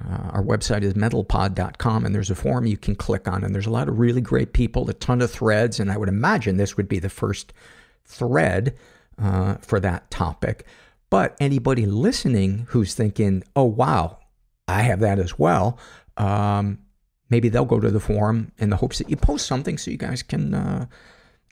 Uh, 0.05 0.31
our 0.33 0.43
website 0.43 0.83
is 0.83 0.93
mentalpod.com, 0.93 2.05
and 2.05 2.15
there's 2.15 2.31
a 2.31 2.35
forum 2.35 2.67
you 2.67 2.77
can 2.77 2.95
click 2.95 3.27
on, 3.27 3.43
and 3.43 3.55
there's 3.55 3.67
a 3.67 3.71
lot 3.71 3.89
of 3.89 3.99
really 3.99 4.21
great 4.21 4.53
people, 4.53 4.89
a 4.91 4.93
ton 4.93 5.23
of 5.23 5.31
threads, 5.31 5.81
and 5.81 5.91
I 5.91 5.97
would 5.97 6.11
imagine 6.11 6.59
this 6.59 6.77
would 6.77 6.89
be 6.89 6.99
the 6.99 7.09
first 7.09 7.55
thread 8.05 8.77
uh, 9.19 9.55
for 9.55 9.81
that 9.81 10.11
topic. 10.11 10.67
But 11.09 11.35
anybody 11.41 11.87
listening 11.87 12.67
who's 12.71 12.95
thinking, 12.95 13.43
"Oh 13.55 13.65
wow, 13.65 14.19
I 14.69 14.83
have 14.83 15.01
that 15.01 15.19
as 15.19 15.39
well," 15.39 15.79
um, 16.19 16.79
maybe 17.31 17.49
they'll 17.49 17.65
go 17.65 17.81
to 17.81 17.91
the 17.91 18.01
forum 18.01 18.53
in 18.59 18.71
the 18.71 18.77
hopes 18.77 18.99
that 18.99 19.09
you 19.09 19.17
post 19.17 19.47
something 19.47 19.79
so 19.79 19.91
you 19.91 19.97
guys 19.97 20.23
can 20.23 20.53
uh, 20.55 20.87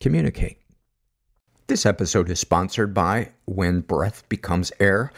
communicate. 0.01 0.59
This 1.66 1.87
episode 1.87 2.28
is 2.28 2.38
sponsored 2.38 2.92
by 2.92 3.30
When 3.47 3.80
Breath 3.80 4.28
Becomes 4.28 4.71
Air. 4.80 5.11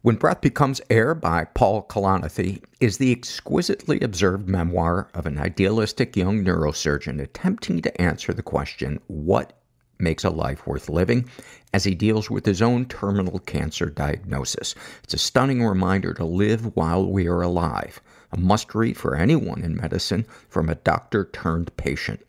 When 0.00 0.16
Breath 0.16 0.40
Becomes 0.40 0.80
Air 0.88 1.14
by 1.14 1.44
Paul 1.44 1.86
Kalanithi 1.86 2.62
is 2.80 2.96
the 2.96 3.12
exquisitely 3.12 4.00
observed 4.00 4.48
memoir 4.48 5.10
of 5.12 5.26
an 5.26 5.36
idealistic 5.36 6.16
young 6.16 6.42
neurosurgeon 6.42 7.20
attempting 7.20 7.82
to 7.82 8.00
answer 8.00 8.32
the 8.32 8.42
question, 8.42 9.00
what 9.08 9.52
makes 9.98 10.24
a 10.24 10.30
life 10.30 10.66
worth 10.66 10.88
living 10.88 11.28
as 11.74 11.84
he 11.84 11.94
deals 11.94 12.30
with 12.30 12.46
his 12.46 12.62
own 12.62 12.86
terminal 12.86 13.38
cancer 13.40 13.90
diagnosis. 13.90 14.74
It's 15.04 15.12
a 15.12 15.18
stunning 15.18 15.62
reminder 15.62 16.14
to 16.14 16.24
live 16.24 16.74
while 16.74 17.04
we 17.04 17.28
are 17.28 17.42
alive 17.42 18.00
a 18.32 18.38
must 18.38 18.74
read 18.74 18.96
for 18.96 19.14
anyone 19.14 19.62
in 19.62 19.76
medicine 19.76 20.24
from 20.48 20.70
a 20.70 20.74
doctor 20.74 21.26
turned 21.26 21.76
patient. 21.76 22.24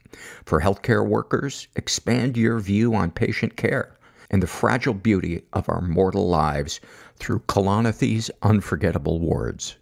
For 0.46 0.62
healthcare 0.62 1.08
workers, 1.08 1.67
expand 1.75 2.38
your 2.38 2.60
view 2.60 2.93
on 2.93 3.12
patient 3.12 3.55
care 3.58 3.98
and 4.29 4.41
the 4.41 4.48
fragile 4.48 4.93
beauty 4.93 5.43
of 5.53 5.70
our 5.70 5.82
mortal 5.82 6.27
lives 6.27 6.79
through 7.17 7.39
Kalanithi's 7.41 8.32
unforgettable 8.41 9.20
words. 9.20 9.77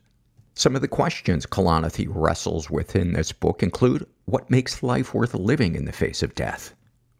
Some 0.53 0.75
of 0.75 0.81
the 0.81 0.88
questions 0.88 1.45
Kalanithi 1.45 2.07
wrestles 2.09 2.69
with 2.69 2.95
in 2.95 3.13
this 3.13 3.31
book 3.31 3.63
include 3.63 4.05
what 4.25 4.50
makes 4.50 4.83
life 4.83 5.13
worth 5.13 5.33
living 5.33 5.75
in 5.75 5.85
the 5.85 5.91
face 5.91 6.21
of 6.21 6.35
death? 6.35 6.73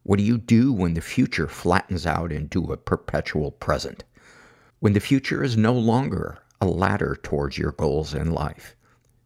What 0.04 0.18
do 0.18 0.24
you 0.24 0.38
do 0.38 0.74
when 0.74 0.94
the 0.94 1.02
future 1.02 1.48
flattens 1.48 2.06
out 2.06 2.32
into 2.32 2.74
a 2.74 2.78
perpetual 2.78 3.52
present? 3.52 4.04
When 4.80 4.94
the 4.94 5.00
future 5.00 5.44
is 5.44 5.56
no 5.56 5.74
longer 5.74 6.40
a 6.60 6.66
ladder 6.66 7.18
towards 7.24 7.58
your 7.58 7.72
goals 7.72 8.14
in 8.14 8.32
life? 8.32 8.76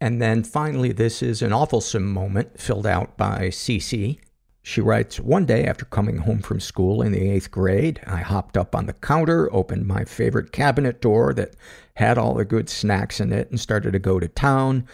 And 0.00 0.20
then 0.20 0.42
finally, 0.42 0.92
this 0.92 1.22
is 1.22 1.42
an 1.42 1.50
awfulsome 1.50 2.04
moment 2.04 2.58
filled 2.58 2.86
out 2.86 3.18
by 3.18 3.48
Cece. 3.48 4.18
She 4.62 4.80
writes, 4.80 5.20
One 5.20 5.46
day 5.46 5.64
after 5.64 5.84
coming 5.84 6.18
home 6.18 6.40
from 6.40 6.60
school 6.60 7.02
in 7.02 7.12
the 7.12 7.30
eighth 7.30 7.50
grade, 7.50 8.00
I 8.06 8.18
hopped 8.18 8.56
up 8.56 8.74
on 8.74 8.86
the 8.86 8.92
counter, 8.94 9.52
opened 9.52 9.86
my 9.86 10.04
favorite 10.04 10.52
cabinet 10.52 11.00
door 11.00 11.34
that 11.34 11.54
had 11.94 12.18
all 12.18 12.34
the 12.34 12.44
good 12.44 12.68
snacks 12.68 13.20
in 13.20 13.32
it, 13.32 13.50
and 13.50 13.60
started 13.60 13.92
to 13.92 13.98
go 13.98 14.20
to 14.20 14.28
town 14.28 14.86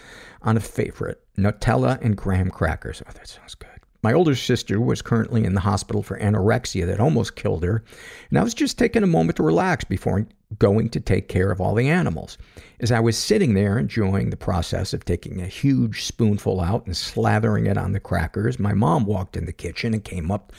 on 0.42 0.56
a 0.56 0.60
favorite 0.60 1.22
Nutella 1.36 2.00
and 2.00 2.16
graham 2.16 2.50
crackers. 2.50 3.02
Oh, 3.06 3.12
that 3.12 3.28
sounds 3.28 3.54
good. 3.54 3.75
My 4.02 4.12
older 4.12 4.34
sister 4.34 4.80
was 4.80 5.02
currently 5.02 5.44
in 5.44 5.54
the 5.54 5.60
hospital 5.60 6.02
for 6.02 6.18
anorexia 6.18 6.86
that 6.86 7.00
almost 7.00 7.36
killed 7.36 7.64
her, 7.64 7.82
and 8.30 8.38
I 8.38 8.42
was 8.42 8.54
just 8.54 8.78
taking 8.78 9.02
a 9.02 9.06
moment 9.06 9.36
to 9.36 9.42
relax 9.42 9.84
before 9.84 10.26
going 10.58 10.90
to 10.90 11.00
take 11.00 11.28
care 11.28 11.50
of 11.50 11.60
all 11.60 11.74
the 11.74 11.88
animals. 11.88 12.38
As 12.78 12.92
I 12.92 13.00
was 13.00 13.18
sitting 13.18 13.54
there 13.54 13.78
enjoying 13.78 14.30
the 14.30 14.36
process 14.36 14.92
of 14.92 15.04
taking 15.04 15.40
a 15.40 15.46
huge 15.46 16.04
spoonful 16.04 16.60
out 16.60 16.86
and 16.86 16.94
slathering 16.94 17.68
it 17.68 17.76
on 17.76 17.92
the 17.92 18.00
crackers, 18.00 18.58
my 18.58 18.72
mom 18.72 19.06
walked 19.06 19.36
in 19.36 19.46
the 19.46 19.52
kitchen 19.52 19.92
and 19.92 20.04
came 20.04 20.30
up 20.30 20.52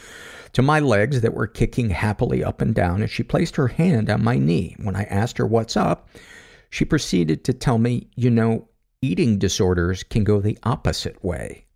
to 0.54 0.62
my 0.62 0.80
legs 0.80 1.22
that 1.22 1.34
were 1.34 1.48
kicking 1.48 1.92
happily 1.92 2.44
up 2.44 2.60
and 2.60 2.76
down, 2.76 3.02
and 3.02 3.12
she 3.12 3.24
placed 3.24 3.56
her 3.56 3.68
hand 3.68 4.10
on 4.10 4.24
my 4.24 4.38
knee. 4.38 4.76
When 4.82 4.96
I 4.96 5.04
asked 5.04 5.38
her 5.38 5.46
what's 5.46 5.78
up, 5.78 6.10
she 6.70 6.84
proceeded 6.84 7.44
to 7.46 7.54
tell 7.54 7.78
me, 7.78 8.10
you 8.16 8.30
know, 8.30 8.68
eating 9.02 9.38
disorders 9.38 10.04
can 10.04 10.24
go 10.24 10.42
the 10.42 10.58
opposite 10.64 11.24
way. 11.24 11.67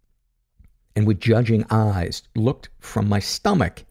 And 0.95 1.07
with 1.07 1.19
judging 1.19 1.65
eyes, 1.69 2.23
looked 2.35 2.69
from 2.79 3.07
my 3.07 3.19
stomach 3.19 3.85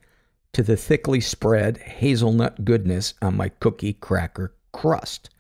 to 0.53 0.63
the 0.63 0.77
thickly 0.77 1.21
spread 1.21 1.79
hazelnut 1.79 2.65
goodness 2.65 3.15
on 3.23 3.37
my 3.37 3.49
cookie 3.49 3.95
cracker 3.95 4.55
crust. 4.73 5.31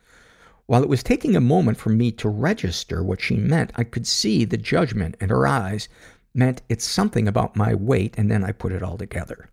While 0.67 0.83
it 0.83 0.89
was 0.89 1.03
taking 1.03 1.35
a 1.35 1.41
moment 1.41 1.79
for 1.79 1.91
me 1.91 2.13
to 2.13 2.29
register 2.29 3.03
what 3.03 3.21
she 3.21 3.37
meant, 3.37 3.73
I 3.75 3.85
could 3.85 4.07
see 4.07 4.45
the 4.45 4.57
judgment 4.57 5.17
in 5.21 5.29
her 5.29 5.47
eyes 5.47 5.89
meant 6.33 6.63
it's 6.69 6.85
something 6.85 7.27
about 7.27 7.57
my 7.57 7.75
weight, 7.75 8.15
and 8.17 8.31
then 8.31 8.45
I 8.45 8.53
put 8.53 8.73
it 8.73 8.83
all 8.83 8.97
together. 8.97 9.51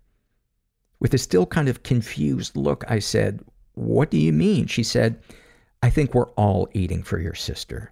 With 1.00 1.14
a 1.14 1.18
still 1.18 1.46
kind 1.46 1.70
of 1.70 1.84
confused 1.84 2.56
look, 2.56 2.84
I 2.88 3.00
said, 3.00 3.42
What 3.74 4.12
do 4.12 4.18
you 4.18 4.32
mean? 4.32 4.68
She 4.68 4.84
said, 4.84 5.20
I 5.82 5.90
think 5.90 6.14
we're 6.14 6.32
all 6.32 6.70
eating 6.74 7.04
for 7.04 7.20
your 7.20 7.36
sister. 7.36 7.92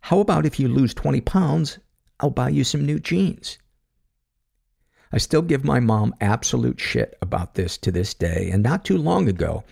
How 0.00 0.20
about 0.20 0.46
if 0.46 0.58
you 0.58 0.68
lose 0.68 0.94
20 0.94 1.20
pounds, 1.20 1.78
I'll 2.22 2.30
buy 2.30 2.50
you 2.50 2.62
some 2.62 2.86
new 2.86 3.00
jeans? 3.00 3.58
I 5.10 5.18
still 5.18 5.42
give 5.42 5.64
my 5.64 5.80
mom 5.80 6.14
absolute 6.20 6.80
shit 6.80 7.18
about 7.20 7.54
this 7.54 7.76
to 7.78 7.90
this 7.90 8.14
day, 8.14 8.48
and 8.52 8.62
not 8.62 8.84
too 8.84 8.96
long 8.96 9.28
ago, 9.28 9.64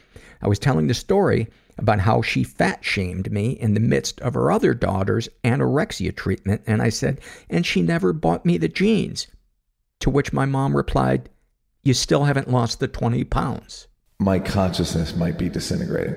I 0.42 0.48
was 0.48 0.58
telling 0.58 0.88
the 0.88 0.94
story 0.94 1.48
about 1.78 2.00
how 2.00 2.20
she 2.20 2.42
fat 2.42 2.84
shamed 2.84 3.30
me 3.32 3.52
in 3.52 3.74
the 3.74 3.80
midst 3.80 4.20
of 4.20 4.34
her 4.34 4.50
other 4.50 4.74
daughter's 4.74 5.28
anorexia 5.44 6.14
treatment, 6.14 6.62
and 6.66 6.82
I 6.82 6.88
said, 6.88 7.20
and 7.48 7.64
she 7.64 7.80
never 7.82 8.12
bought 8.12 8.44
me 8.44 8.58
the 8.58 8.68
jeans. 8.68 9.28
To 10.00 10.10
which 10.10 10.32
my 10.32 10.44
mom 10.44 10.76
replied, 10.76 11.30
You 11.84 11.94
still 11.94 12.24
haven't 12.24 12.50
lost 12.50 12.80
the 12.80 12.88
20 12.88 13.24
pounds. 13.24 13.86
My 14.18 14.40
consciousness 14.40 15.14
might 15.14 15.38
be 15.38 15.48
disintegrating 15.48 16.16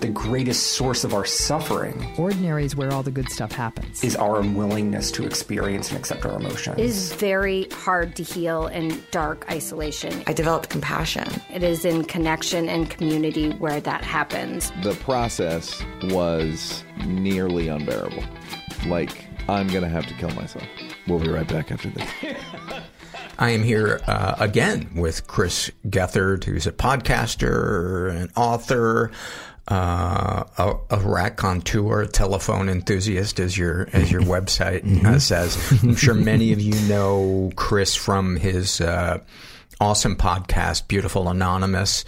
the 0.00 0.08
greatest 0.08 0.72
source 0.72 1.04
of 1.04 1.14
our 1.14 1.24
suffering. 1.24 2.14
Ordinary 2.18 2.64
is 2.64 2.76
where 2.76 2.92
all 2.92 3.02
the 3.02 3.10
good 3.10 3.30
stuff 3.30 3.52
happens. 3.52 4.02
Is 4.04 4.16
our 4.16 4.40
unwillingness 4.40 5.10
to 5.12 5.24
experience 5.24 5.90
and 5.90 5.98
accept 5.98 6.24
our 6.24 6.36
emotions. 6.36 6.78
It 6.78 6.84
is 6.84 7.12
very 7.14 7.68
hard 7.70 8.16
to 8.16 8.22
heal 8.22 8.66
in 8.66 9.02
dark 9.10 9.44
isolation. 9.50 10.22
I 10.26 10.32
developed 10.32 10.68
compassion. 10.68 11.28
It 11.52 11.62
is 11.62 11.84
in 11.84 12.04
connection 12.04 12.68
and 12.68 12.90
community 12.90 13.52
where 13.52 13.80
that 13.80 14.04
happens. 14.04 14.72
The 14.82 14.94
process 14.94 15.82
was 16.04 16.84
nearly 17.06 17.68
unbearable. 17.68 18.24
Like, 18.86 19.24
I'm 19.48 19.68
going 19.68 19.82
to 19.82 19.88
have 19.88 20.06
to 20.06 20.14
kill 20.14 20.30
myself. 20.30 20.64
We'll 21.06 21.18
be 21.18 21.28
right 21.28 21.48
back 21.48 21.70
after 21.70 21.90
this. 21.90 22.08
I 23.38 23.50
am 23.50 23.62
here 23.62 24.00
uh, 24.06 24.36
again 24.38 24.90
with 24.94 25.26
Chris 25.26 25.70
Gethard, 25.86 26.44
who's 26.44 26.66
a 26.66 26.72
podcaster, 26.72 28.14
an 28.14 28.30
author, 28.36 29.10
uh, 29.68 30.44
a, 30.58 30.74
a 30.90 30.98
raconteur, 30.98 32.06
telephone 32.06 32.68
enthusiast, 32.68 33.40
as 33.40 33.56
your 33.56 33.88
as 33.92 34.10
your 34.10 34.20
website 34.22 34.82
mm-hmm. 34.82 35.06
uh, 35.06 35.18
says. 35.18 35.56
I'm 35.82 35.96
sure 35.96 36.14
many 36.14 36.52
of 36.52 36.60
you 36.60 36.74
know 36.88 37.50
Chris 37.56 37.94
from 37.94 38.36
his 38.36 38.80
uh, 38.80 39.20
awesome 39.80 40.16
podcast, 40.16 40.86
Beautiful 40.86 41.28
Anonymous, 41.28 42.04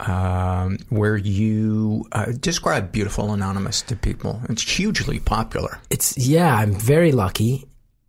um, 0.00 0.78
where 0.88 1.16
you 1.16 2.06
uh, 2.12 2.26
describe 2.38 2.92
Beautiful 2.92 3.32
Anonymous 3.32 3.82
to 3.82 3.96
people. 3.96 4.40
It's 4.48 4.62
hugely 4.62 5.18
popular. 5.18 5.80
It's 5.90 6.16
yeah, 6.16 6.54
I'm 6.54 6.72
very 6.72 7.10
lucky. 7.10 7.66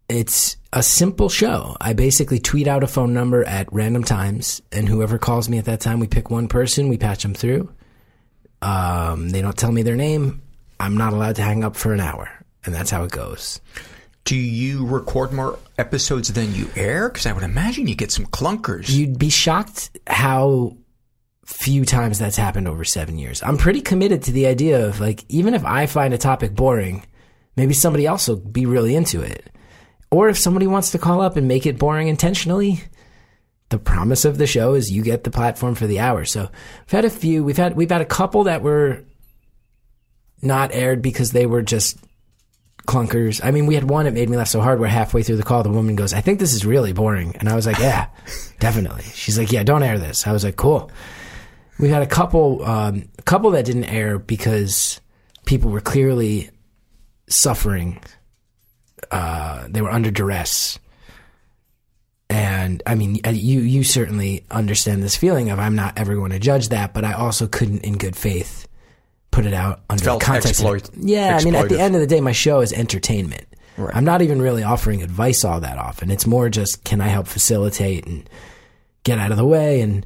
It's 0.10 0.58
a 0.74 0.84
simple 0.84 1.30
show. 1.30 1.76
I 1.82 1.94
basically 1.94 2.40
tweet 2.40 2.68
out 2.68 2.84
a 2.84 2.88
phone 2.88 3.14
number 3.14 3.44
at 3.46 3.72
random 3.74 4.04
times, 4.04 4.62
and 4.72 4.88
whoever 4.88 5.18
calls 5.18 5.50
me 5.50 5.58
at 5.58 5.66
that 5.66 5.80
time, 5.80 6.00
we 6.00 6.08
pick 6.08 6.30
one 6.30 6.48
person, 6.48 6.88
we 6.88 6.98
patch 6.98 7.24
them 7.24 7.34
through 7.34 7.74
um, 8.62 9.30
they 9.30 9.42
don't 9.42 9.58
tell 9.58 9.72
me 9.72 9.84
their 9.84 9.96
name. 9.96 10.42
I'm 10.80 10.98
not 10.98 11.14
allowed 11.14 11.36
to 11.36 11.42
hang 11.42 11.64
up 11.64 11.76
for 11.76 11.94
an 11.94 12.00
hour, 12.00 12.30
and 12.66 12.74
that's 12.74 12.90
how 12.90 13.04
it 13.04 13.12
goes. 13.12 13.62
Do 14.24 14.36
you 14.36 14.86
record 14.86 15.32
more 15.32 15.58
episodes 15.78 16.32
than 16.32 16.54
you 16.54 16.70
air? 16.76 17.10
Because 17.10 17.26
I 17.26 17.34
would 17.34 17.44
imagine 17.44 17.88
you 17.88 17.96
get 17.96 18.12
some 18.12 18.26
clunkers. 18.26 18.90
You'd 18.90 19.18
be 19.18 19.30
shocked 19.30 19.98
how 20.08 20.78
few 21.46 21.86
times 21.86 22.20
that's 22.20 22.38
happened 22.38 22.68
over 22.68 22.84
seven 22.84 23.18
years. 23.18 23.42
I'm 23.44 23.58
pretty 23.58 23.82
committed 23.82 24.24
to 24.24 24.32
the 24.32 24.46
idea 24.48 24.88
of 24.88 25.00
like, 25.00 25.26
even 25.30 25.54
if 25.54 25.66
I 25.66 25.86
find 25.86 26.14
a 26.14 26.18
topic 26.18 26.54
boring, 26.54 27.06
maybe 27.56 27.74
somebody 27.74 28.06
else 28.06 28.28
will 28.28 28.38
be 28.38 28.66
really 28.66 28.96
into 28.96 29.22
it. 29.22 29.50
Or 30.12 30.30
if 30.30 30.38
somebody 30.38 30.68
wants 30.68 30.92
to 30.92 31.00
call 31.00 31.22
up 31.22 31.38
and 31.38 31.48
make 31.48 31.66
it 31.66 31.80
boring 31.80 32.08
intentionally, 32.08 32.84
the 33.72 33.80
promise 33.80 34.26
of 34.26 34.38
the 34.38 34.46
show 34.46 34.74
is 34.74 34.92
you 34.92 35.02
get 35.02 35.24
the 35.24 35.32
platform 35.32 35.76
for 35.76 35.88
the 35.88 36.00
hour. 36.00 36.26
So 36.26 36.42
we've 36.42 36.92
had 36.92 37.06
a 37.06 37.10
few, 37.10 37.44
we've 37.44 37.58
had, 37.58 37.76
we've 37.76 37.90
had 37.90 38.02
a 38.02 38.06
couple 38.06 38.44
that 38.44 38.62
were 38.62 39.04
not 40.42 40.74
aired 40.74 41.02
because 41.02 41.32
they 41.32 41.46
were 41.46 41.62
just 41.62 41.98
clunkers. 42.86 43.40
I 43.44 43.52
mean, 43.52 43.66
we 43.66 43.76
had 43.76 43.90
one 43.90 44.06
that 44.06 44.14
made 44.14 44.30
me 44.30 44.38
laugh 44.38 44.50
so 44.50 44.60
hard 44.62 44.80
where 44.80 44.90
halfway 44.90 45.24
through 45.24 45.38
the 45.38 45.44
call, 45.44 45.64
the 45.64 45.70
woman 45.70 45.96
goes, 45.96 46.14
I 46.14 46.22
think 46.22 46.40
this 46.40 46.54
is 46.54 46.66
really 46.66 46.92
boring. 46.92 47.36
And 47.38 47.48
I 47.48 47.56
was 47.56 47.66
like, 47.66 47.80
yeah, 47.80 48.08
definitely. 48.60 49.04
She's 49.04 49.40
like, 49.40 49.52
yeah, 49.52 49.64
don't 49.64 49.84
air 49.84 49.98
this. 49.98 50.28
I 50.28 50.34
was 50.34 50.44
like, 50.44 50.58
cool. 50.58 50.92
We 51.80 51.90
had 51.90 52.04
a 52.04 52.08
couple, 52.08 52.64
um, 52.66 53.10
a 53.18 53.24
couple 53.24 53.52
that 53.52 53.66
didn't 53.66 53.86
air 53.86 54.20
because 54.20 55.00
people 55.46 55.72
were 55.72 55.82
clearly 55.82 56.50
suffering. 57.28 58.02
Uh, 59.10 59.68
they 59.70 59.82
were 59.82 59.90
under 59.90 60.12
duress 60.12 60.78
and 62.32 62.82
I 62.86 62.96
mean, 62.96 63.20
uh, 63.26 63.32
you 63.32 63.60
you 63.60 63.84
certainly 63.84 64.46
understand 64.50 65.04
this 65.04 65.18
feeling 65.18 65.50
of 65.50 65.60
I'm 65.60 65.76
not 65.76 65.98
ever 65.98 66.16
going 66.16 66.32
to 66.32 66.40
judge 66.40 66.70
that, 66.70 66.94
but 66.94 67.04
I 67.04 67.12
also 67.12 67.46
couldn't, 67.46 67.84
in 67.84 67.98
good 67.98 68.16
faith, 68.16 68.70
put 69.32 69.46
it 69.46 69.54
out 69.54 69.82
under 69.90 70.04
Felt 70.04 70.22
the 70.22 70.26
context. 70.26 70.50
Exploit, 70.62 70.90
yeah, 70.96 71.38
I 71.40 71.44
mean, 71.44 71.56
at 71.56 71.68
the 71.68 71.80
end 71.80 71.94
of 71.94 72.00
the 72.00 72.08
day, 72.08 72.22
my 72.22 72.32
show 72.32 72.62
is 72.62 72.72
entertainment. 72.72 73.46
Right. 73.76 73.94
I'm 73.94 74.06
not 74.06 74.22
even 74.22 74.42
really 74.42 74.64
offering 74.64 75.04
advice 75.04 75.44
all 75.44 75.60
that 75.60 75.78
often. 75.78 76.10
It's 76.10 76.26
more 76.26 76.50
just 76.50 76.86
can 76.86 77.02
I 77.02 77.08
help 77.08 77.28
facilitate 77.28 78.06
and 78.08 78.30
get 79.04 79.20
out 79.20 79.32
of 79.32 79.38
the 79.38 79.46
way 79.46 79.82
and 79.82 80.06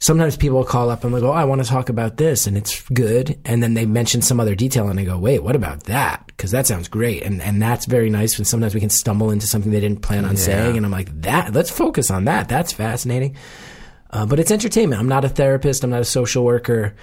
sometimes 0.00 0.36
people 0.36 0.64
call 0.64 0.90
up 0.90 1.04
and 1.04 1.14
they 1.14 1.20
go, 1.20 1.30
oh, 1.30 1.34
I 1.34 1.44
want 1.44 1.62
to 1.62 1.68
talk 1.68 1.88
about 1.88 2.16
this 2.16 2.46
and 2.46 2.56
it's 2.56 2.88
good. 2.90 3.38
And 3.44 3.62
then 3.62 3.74
they 3.74 3.84
mention 3.84 4.22
some 4.22 4.38
other 4.38 4.54
detail 4.54 4.88
and 4.88 4.98
I 4.98 5.04
go, 5.04 5.18
wait, 5.18 5.42
what 5.42 5.56
about 5.56 5.84
that? 5.84 6.30
Cause 6.36 6.52
that 6.52 6.66
sounds 6.66 6.88
great. 6.88 7.22
And, 7.22 7.42
and 7.42 7.60
that's 7.60 7.86
very 7.86 8.08
nice 8.08 8.38
when 8.38 8.44
sometimes 8.44 8.74
we 8.74 8.80
can 8.80 8.90
stumble 8.90 9.30
into 9.30 9.46
something 9.46 9.72
they 9.72 9.80
didn't 9.80 10.02
plan 10.02 10.24
on 10.24 10.36
yeah. 10.36 10.42
saying. 10.42 10.76
And 10.76 10.86
I'm 10.86 10.92
like, 10.92 11.22
that, 11.22 11.52
let's 11.52 11.70
focus 11.70 12.10
on 12.10 12.26
that. 12.26 12.48
That's 12.48 12.72
fascinating. 12.72 13.36
Uh, 14.10 14.24
but 14.24 14.38
it's 14.38 14.52
entertainment. 14.52 15.00
I'm 15.00 15.08
not 15.08 15.24
a 15.24 15.28
therapist. 15.28 15.82
I'm 15.82 15.90
not 15.90 16.00
a 16.00 16.06
social 16.06 16.44
worker. 16.44 16.94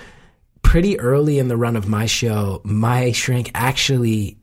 Pretty 0.61 0.99
early 0.99 1.37
in 1.37 1.49
the 1.49 1.57
run 1.57 1.75
of 1.75 1.87
my 1.87 2.05
show, 2.05 2.61
my 2.63 3.11
shrink 3.11 3.51
actually 3.53 4.37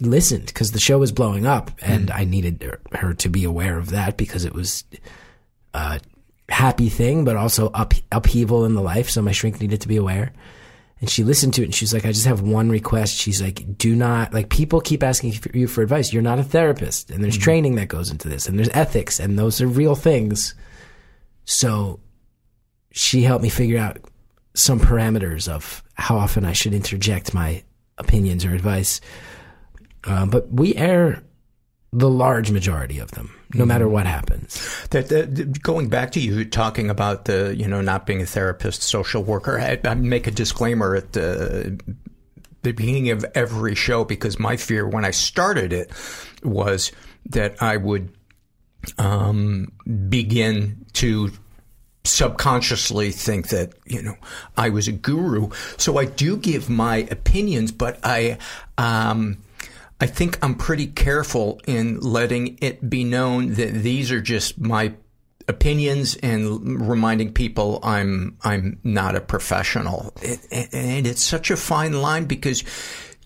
listened 0.00 0.46
because 0.46 0.72
the 0.72 0.80
show 0.80 0.98
was 0.98 1.12
blowing 1.12 1.46
up 1.46 1.70
and 1.80 2.08
mm. 2.08 2.14
I 2.14 2.24
needed 2.24 2.78
her 2.92 3.14
to 3.14 3.28
be 3.28 3.44
aware 3.44 3.78
of 3.78 3.90
that 3.90 4.16
because 4.16 4.44
it 4.44 4.54
was, 4.54 4.82
uh, 5.72 6.00
happy 6.48 6.88
thing, 6.88 7.24
but 7.24 7.36
also 7.36 7.68
up, 7.70 7.94
upheaval 8.10 8.64
in 8.64 8.74
the 8.74 8.82
life. 8.82 9.10
So 9.10 9.22
my 9.22 9.32
shrink 9.32 9.60
needed 9.60 9.80
to 9.82 9.88
be 9.88 9.96
aware. 9.96 10.32
And 11.00 11.08
she 11.08 11.22
listened 11.22 11.54
to 11.54 11.62
it 11.62 11.66
and 11.66 11.74
she's 11.74 11.94
like, 11.94 12.04
I 12.04 12.12
just 12.12 12.26
have 12.26 12.40
one 12.40 12.70
request. 12.70 13.16
She's 13.16 13.40
like, 13.40 13.78
do 13.78 13.94
not, 13.94 14.34
like, 14.34 14.48
people 14.48 14.80
keep 14.80 15.04
asking 15.04 15.34
you 15.54 15.68
for 15.68 15.82
advice. 15.82 16.12
You're 16.12 16.22
not 16.22 16.40
a 16.40 16.44
therapist. 16.44 17.10
And 17.10 17.22
there's 17.22 17.34
mm-hmm. 17.34 17.44
training 17.44 17.74
that 17.76 17.88
goes 17.88 18.10
into 18.10 18.28
this 18.28 18.48
and 18.48 18.58
there's 18.58 18.70
ethics 18.70 19.20
and 19.20 19.38
those 19.38 19.60
are 19.60 19.68
real 19.68 19.94
things. 19.94 20.54
So 21.44 22.00
she 22.90 23.22
helped 23.22 23.44
me 23.44 23.48
figure 23.48 23.78
out 23.78 23.98
some 24.54 24.80
parameters 24.80 25.48
of 25.48 25.84
how 25.94 26.16
often 26.16 26.44
I 26.44 26.52
should 26.52 26.74
interject 26.74 27.32
my 27.32 27.62
opinions 27.98 28.44
or 28.44 28.52
advice. 28.52 29.00
Uh, 30.04 30.26
but 30.26 30.52
we 30.52 30.74
air 30.74 31.22
the 31.92 32.10
large 32.10 32.50
majority 32.50 32.98
of 32.98 33.12
them, 33.12 33.34
no 33.54 33.60
Mm-hmm. 33.60 33.68
matter 33.68 33.88
what 33.88 34.06
happens. 34.06 34.86
That, 34.90 35.08
that 35.08 35.62
going 35.62 35.88
back 35.88 36.12
to 36.12 36.20
you 36.20 36.44
talking 36.44 36.90
about 36.90 37.24
the 37.24 37.54
you 37.56 37.66
know 37.66 37.80
not 37.80 38.04
being 38.06 38.20
a 38.20 38.26
therapist, 38.26 38.82
social 38.82 39.22
worker. 39.22 39.58
I, 39.58 39.80
I 39.84 39.94
make 39.94 40.26
a 40.26 40.30
disclaimer 40.30 40.94
at 40.94 41.12
the 41.12 41.80
the 42.62 42.72
beginning 42.72 43.10
of 43.10 43.24
every 43.34 43.74
show 43.74 44.04
because 44.04 44.38
my 44.38 44.56
fear 44.56 44.86
when 44.86 45.04
I 45.04 45.12
started 45.12 45.72
it 45.72 45.90
was 46.42 46.92
that 47.30 47.62
I 47.62 47.76
would 47.78 48.12
um, 48.98 49.72
begin 50.08 50.84
to 50.94 51.30
subconsciously 52.04 53.10
think 53.12 53.48
that 53.48 53.72
you 53.86 54.02
know 54.02 54.14
I 54.56 54.68
was 54.70 54.88
a 54.88 54.92
guru. 54.92 55.50
So 55.78 55.98
I 55.98 56.04
do 56.04 56.36
give 56.36 56.68
my 56.68 57.08
opinions, 57.10 57.72
but 57.72 57.98
I 58.04 58.38
um, 58.76 59.38
I 60.00 60.06
think 60.06 60.38
I'm 60.42 60.54
pretty 60.54 60.86
careful 60.86 61.60
in 61.66 62.00
letting 62.00 62.58
it 62.60 62.88
be 62.88 63.04
known 63.04 63.54
that 63.54 63.72
these 63.72 64.12
are 64.12 64.20
just 64.20 64.60
my 64.60 64.94
opinions 65.48 66.14
and 66.16 66.88
reminding 66.88 67.32
people 67.32 67.80
I'm 67.82 68.36
I'm 68.42 68.78
not 68.84 69.16
a 69.16 69.20
professional. 69.20 70.12
It, 70.22 70.40
and 70.72 71.06
it's 71.06 71.24
such 71.24 71.50
a 71.50 71.56
fine 71.56 71.94
line 71.94 72.26
because 72.26 72.62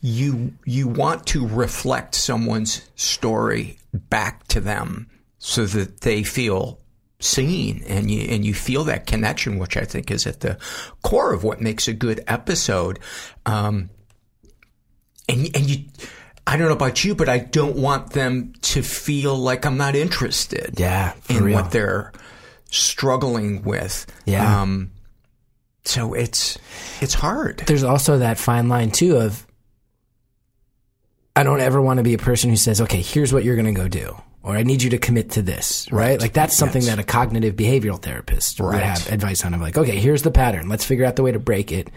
you 0.01 0.55
you 0.65 0.89
want 0.89 1.27
to 1.27 1.47
reflect 1.47 2.15
someone's 2.15 2.89
story 2.95 3.79
back 3.93 4.47
to 4.49 4.61
them 4.61 5.11
so 5.39 5.67
that 5.67 6.01
they 6.01 6.23
feel 6.23 6.81
seen 7.21 7.85
and 7.87 8.11
you 8.11 8.23
and 8.23 8.45
you 8.45 8.55
feel 8.55 8.85
that 8.85 9.07
connection 9.07 9.59
which 9.59 9.77
I 9.77 9.85
think 9.85 10.11
is 10.11 10.27
at 10.27 10.41
the 10.41 10.59
core 11.03 11.33
of 11.33 11.45
what 11.45 11.61
makes 11.61 11.87
a 11.87 11.93
good 11.93 12.25
episode 12.27 12.99
um 13.47 13.91
and 15.29 15.49
and 15.55 15.71
you 15.71 15.85
I 16.47 16.57
don't 16.57 16.67
know 16.69 16.75
about 16.75 17.05
you, 17.05 17.15
but 17.15 17.29
I 17.29 17.39
don't 17.39 17.77
want 17.77 18.11
them 18.11 18.53
to 18.63 18.83
feel 18.83 19.37
like 19.37 19.65
I'm 19.65 19.77
not 19.77 19.95
interested. 19.95 20.75
Yeah, 20.79 21.15
in 21.29 21.45
real. 21.45 21.55
what 21.61 21.71
they're 21.71 22.13
struggling 22.71 23.63
with. 23.63 24.07
Yeah. 24.25 24.63
Um, 24.63 24.91
so 25.85 26.15
it's 26.15 26.59
it's 27.01 27.15
hard. 27.15 27.59
There's 27.67 27.85
also 27.85 28.19
that 28.19 28.39
fine 28.39 28.69
line 28.69 28.91
too 28.91 29.17
of 29.19 29.47
I 31.35 31.45
don't 31.45 31.61
ever 31.61 31.81
want 31.81 31.99
to 31.99 32.03
be 32.03 32.15
a 32.15 32.19
person 32.19 32.51
who 32.51 32.57
says, 32.57 32.81
"Okay, 32.81 33.01
here's 33.01 33.33
what 33.33 33.45
you're 33.45 33.57
going 33.57 33.73
to 33.75 33.81
go 33.81 33.89
do." 33.89 34.17
Or 34.45 34.57
I 34.57 34.65
need 34.65 34.83
you 34.83 34.91
to 34.91 34.99
commit 34.99 35.31
to 35.33 35.43
this, 35.43 35.91
right? 35.93 36.11
Right. 36.11 36.21
Like 36.21 36.33
that's 36.33 36.57
something 36.57 36.83
Yes. 36.83 36.91
that 36.91 36.99
a 36.99 37.05
cognitive 37.05 37.55
behavioral 37.55 38.03
therapist 38.03 38.61
would 38.61 38.75
have 38.75 39.11
advice 39.13 39.45
on. 39.45 39.55
Of 39.55 39.61
like, 39.61 39.79
okay, 39.79 39.97
here's 40.01 40.23
the 40.23 40.33
pattern. 40.33 40.69
Let's 40.69 40.85
figure 40.85 41.05
out 41.05 41.15
the 41.15 41.23
way 41.23 41.31
to 41.31 41.39
break 41.39 41.71
it. 41.71 41.91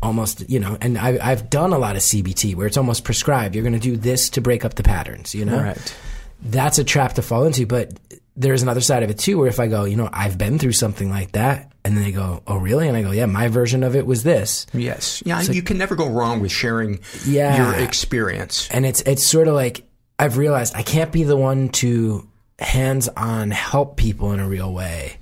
Almost, 0.00 0.48
you 0.48 0.60
know, 0.60 0.78
and 0.80 0.96
I, 0.96 1.18
I've 1.20 1.50
done 1.50 1.72
a 1.72 1.78
lot 1.78 1.96
of 1.96 2.02
CBT 2.02 2.54
where 2.54 2.66
it's 2.68 2.76
almost 2.76 3.02
prescribed. 3.04 3.54
You're 3.56 3.64
going 3.64 3.72
to 3.74 3.80
do 3.80 3.96
this 3.96 4.30
to 4.30 4.40
break 4.40 4.64
up 4.64 4.74
the 4.74 4.84
patterns, 4.84 5.34
you 5.34 5.44
know? 5.44 5.60
Right. 5.60 5.96
That's 6.40 6.78
a 6.78 6.84
trap 6.84 7.14
to 7.14 7.22
fall 7.22 7.44
into. 7.44 7.66
But 7.66 7.98
there's 8.36 8.62
another 8.62 8.80
side 8.80 9.02
of 9.02 9.10
it 9.10 9.18
too, 9.18 9.38
where 9.38 9.48
if 9.48 9.58
I 9.58 9.66
go, 9.66 9.84
you 9.84 9.96
know, 9.96 10.08
I've 10.12 10.38
been 10.38 10.60
through 10.60 10.72
something 10.72 11.10
like 11.10 11.32
that, 11.32 11.72
and 11.84 11.96
then 11.96 12.04
they 12.04 12.12
go, 12.12 12.44
oh, 12.46 12.58
really? 12.58 12.86
And 12.86 12.96
I 12.96 13.02
go, 13.02 13.10
yeah, 13.10 13.26
my 13.26 13.48
version 13.48 13.82
of 13.82 13.96
it 13.96 14.06
was 14.06 14.22
this. 14.22 14.66
Yes. 14.72 15.20
Yeah, 15.26 15.40
So- 15.40 15.52
you 15.52 15.62
can 15.62 15.78
never 15.78 15.96
go 15.96 16.08
wrong 16.08 16.38
with 16.40 16.52
sharing 16.52 17.00
Yeah. 17.26 17.56
your 17.72 17.84
experience. 17.84 18.68
And 18.70 18.86
it's 18.86 19.00
it's 19.02 19.26
sort 19.26 19.48
of 19.48 19.54
like 19.54 19.82
I've 20.18 20.36
realized 20.36 20.76
I 20.76 20.82
can't 20.82 21.10
be 21.10 21.24
the 21.24 21.36
one 21.36 21.70
to 21.70 22.28
hands 22.60 23.08
on 23.16 23.50
help 23.50 23.96
people 23.96 24.32
in 24.32 24.38
a 24.38 24.46
real 24.48 24.72
way. 24.72 25.16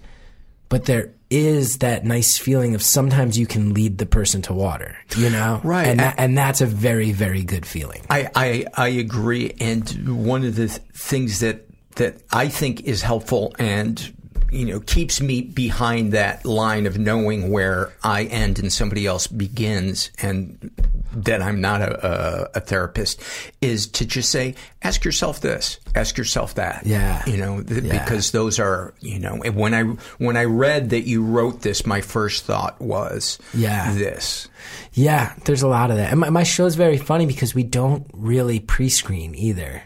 But 0.69 0.85
there 0.85 1.13
is 1.31 1.79
that 1.79 2.05
nice 2.05 2.39
feeling 2.39 2.75
of 2.75 2.83
sometimes 2.83 3.39
you 3.39 3.47
can 3.47 3.75
lead 3.75 3.99
the 3.99 4.07
person 4.07 4.43
to 4.43 4.55
water, 4.55 4.97
you 5.17 5.31
know? 5.31 5.61
Right. 5.65 5.89
And 5.89 6.01
that, 6.01 6.15
and 6.19 6.39
that's 6.39 6.61
a 6.61 6.67
very, 6.67 7.13
very 7.13 7.43
good 7.43 7.67
feeling. 7.67 8.03
I, 8.09 8.31
I 8.35 8.65
I 8.75 8.89
agree, 8.89 9.55
and 9.61 10.25
one 10.25 10.45
of 10.45 10.57
the 10.57 10.69
th- 10.69 10.81
things 10.95 11.41
that 11.41 11.67
that 11.97 12.23
I 12.31 12.49
think 12.49 12.83
is 12.83 13.03
helpful 13.03 13.55
and 13.59 14.15
you 14.57 14.65
know 14.67 14.81
keeps 14.81 15.21
me 15.21 15.43
behind 15.43 16.13
that 16.13 16.45
line 16.45 16.87
of 16.87 16.99
knowing 16.99 17.51
where 17.51 17.93
I 18.03 18.25
end 18.25 18.59
and 18.59 18.73
somebody 18.73 19.07
else 19.07 19.27
begins, 19.27 20.11
and 20.23 20.71
that 21.15 21.43
I'm 21.43 21.61
not 21.61 21.83
a, 21.83 22.07
a, 22.07 22.51
a 22.57 22.61
therapist, 22.61 23.23
is 23.61 23.87
to 23.89 24.05
just 24.07 24.31
say, 24.31 24.55
ask 24.83 25.05
yourself 25.05 25.41
this, 25.41 25.79
ask 25.95 26.19
yourself 26.19 26.55
that. 26.57 26.85
Yeah. 26.87 27.23
you 27.27 27.37
know, 27.37 27.63
th- 27.63 27.85
Yeah. 27.85 28.03
because 28.05 28.33
those 28.33 28.59
are 28.59 28.95
you 29.01 29.19
know. 29.19 29.43
and 29.45 29.57
When 29.57 29.75
I 29.75 29.83
when 30.19 30.37
I 30.37 30.45
read 30.45 30.91
that 30.91 31.07
you 31.07 31.23
wrote 31.23 31.63
this, 31.63 31.87
my 31.87 32.01
first 32.01 32.45
thought 32.45 32.81
was, 32.81 33.39
Yeah. 33.55 33.93
this. 33.95 34.49
Yeah, 34.93 35.35
there's 35.45 35.63
a 35.63 35.69
lot 35.69 35.91
of 35.91 35.99
that. 35.99 36.11
And 36.11 36.21
my, 36.21 36.31
my 36.31 36.43
is 36.43 36.75
very 36.75 36.97
funny 36.97 37.27
because 37.27 37.55
we 37.55 37.63
don't 37.63 38.07
really 38.15 38.61
pre 38.61 38.89
screen 38.89 39.35
either. 39.35 39.83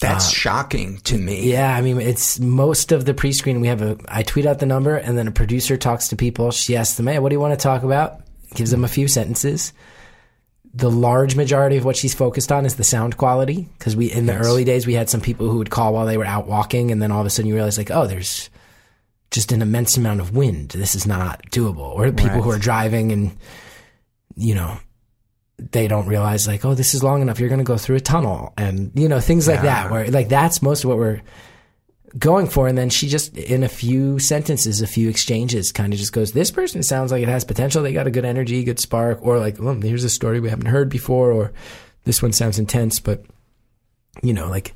That's 0.00 0.26
uh, 0.28 0.30
shocking 0.32 0.98
to 1.04 1.18
me. 1.18 1.50
Yeah, 1.52 1.74
I 1.74 1.80
mean, 1.82 2.00
it's 2.00 2.40
most 2.40 2.90
of 2.92 3.04
the 3.04 3.12
pre-screen. 3.14 3.60
We 3.60 3.68
have 3.68 3.82
a, 3.82 3.98
I 4.08 4.22
tweet 4.22 4.46
out 4.46 4.58
the 4.58 4.66
number, 4.66 4.96
and 4.96 5.16
then 5.16 5.28
a 5.28 5.32
producer 5.32 5.76
talks 5.76 6.08
to 6.08 6.16
people. 6.16 6.50
She 6.50 6.76
asks 6.76 6.96
them, 6.96 7.06
"Hey, 7.06 7.18
what 7.18 7.28
do 7.28 7.34
you 7.34 7.40
want 7.40 7.58
to 7.58 7.62
talk 7.62 7.82
about?" 7.82 8.22
Gives 8.54 8.70
them 8.70 8.82
a 8.84 8.88
few 8.88 9.06
sentences. 9.08 9.72
The 10.72 10.90
large 10.90 11.34
majority 11.36 11.76
of 11.76 11.84
what 11.84 11.96
she's 11.96 12.14
focused 12.14 12.50
on 12.52 12.64
is 12.64 12.76
the 12.76 12.84
sound 12.84 13.16
quality 13.16 13.68
because 13.78 13.94
we, 13.96 14.10
in 14.10 14.26
the 14.26 14.32
Yes. 14.32 14.46
early 14.46 14.64
days, 14.64 14.86
we 14.86 14.94
had 14.94 15.10
some 15.10 15.20
people 15.20 15.48
who 15.50 15.58
would 15.58 15.70
call 15.70 15.92
while 15.92 16.06
they 16.06 16.16
were 16.16 16.24
out 16.24 16.46
walking, 16.46 16.90
and 16.92 17.02
then 17.02 17.10
all 17.12 17.20
of 17.20 17.26
a 17.26 17.30
sudden 17.30 17.48
you 17.48 17.54
realize, 17.54 17.76
like, 17.76 17.90
oh, 17.90 18.06
there's 18.06 18.48
just 19.30 19.52
an 19.52 19.62
immense 19.62 19.96
amount 19.96 20.20
of 20.20 20.34
wind. 20.34 20.70
This 20.70 20.94
is 20.94 21.06
not 21.06 21.42
doable. 21.50 21.78
Or 21.78 22.06
people 22.12 22.36
Right. 22.36 22.42
who 22.42 22.50
are 22.50 22.58
driving 22.58 23.12
and, 23.12 23.36
you 24.36 24.54
know, 24.54 24.78
they 25.72 25.86
don't 25.88 26.06
realize 26.06 26.46
like, 26.46 26.64
oh, 26.64 26.74
this 26.74 26.94
is 26.94 27.02
long 27.02 27.22
enough. 27.22 27.38
You're 27.38 27.48
going 27.48 27.58
to 27.58 27.64
go 27.64 27.76
through 27.76 27.96
a 27.96 28.00
tunnel 28.00 28.52
and, 28.56 28.90
you 28.94 29.08
know, 29.08 29.20
things 29.20 29.46
like 29.46 29.58
Yeah. 29.58 29.62
that 29.84 29.90
where 29.90 30.10
like 30.10 30.28
that's 30.28 30.62
most 30.62 30.84
of 30.84 30.88
what 30.88 30.96
we're 30.98 31.20
going 32.18 32.46
for. 32.48 32.66
And 32.66 32.76
then 32.76 32.90
she 32.90 33.08
just, 33.08 33.36
in 33.36 33.62
a 33.62 33.68
few 33.68 34.18
sentences, 34.18 34.80
a 34.82 34.86
few 34.86 35.08
exchanges 35.08 35.70
kind 35.72 35.92
of 35.92 35.98
just 35.98 36.12
goes, 36.12 36.32
this 36.32 36.50
person 36.50 36.82
sounds 36.82 37.12
like 37.12 37.22
it 37.22 37.28
has 37.28 37.44
potential. 37.44 37.82
They 37.82 37.92
got 37.92 38.06
a 38.06 38.10
good 38.10 38.24
energy, 38.24 38.64
good 38.64 38.80
spark, 38.80 39.20
or 39.22 39.38
like, 39.38 39.58
well, 39.60 39.74
here's 39.80 40.04
a 40.04 40.08
story 40.10 40.40
we 40.40 40.50
haven't 40.50 40.66
heard 40.66 40.88
before, 40.88 41.30
or 41.30 41.52
this 42.04 42.22
one 42.22 42.32
sounds 42.32 42.58
intense, 42.58 42.98
but 42.98 43.22
you 44.22 44.32
know, 44.32 44.48
like 44.48 44.74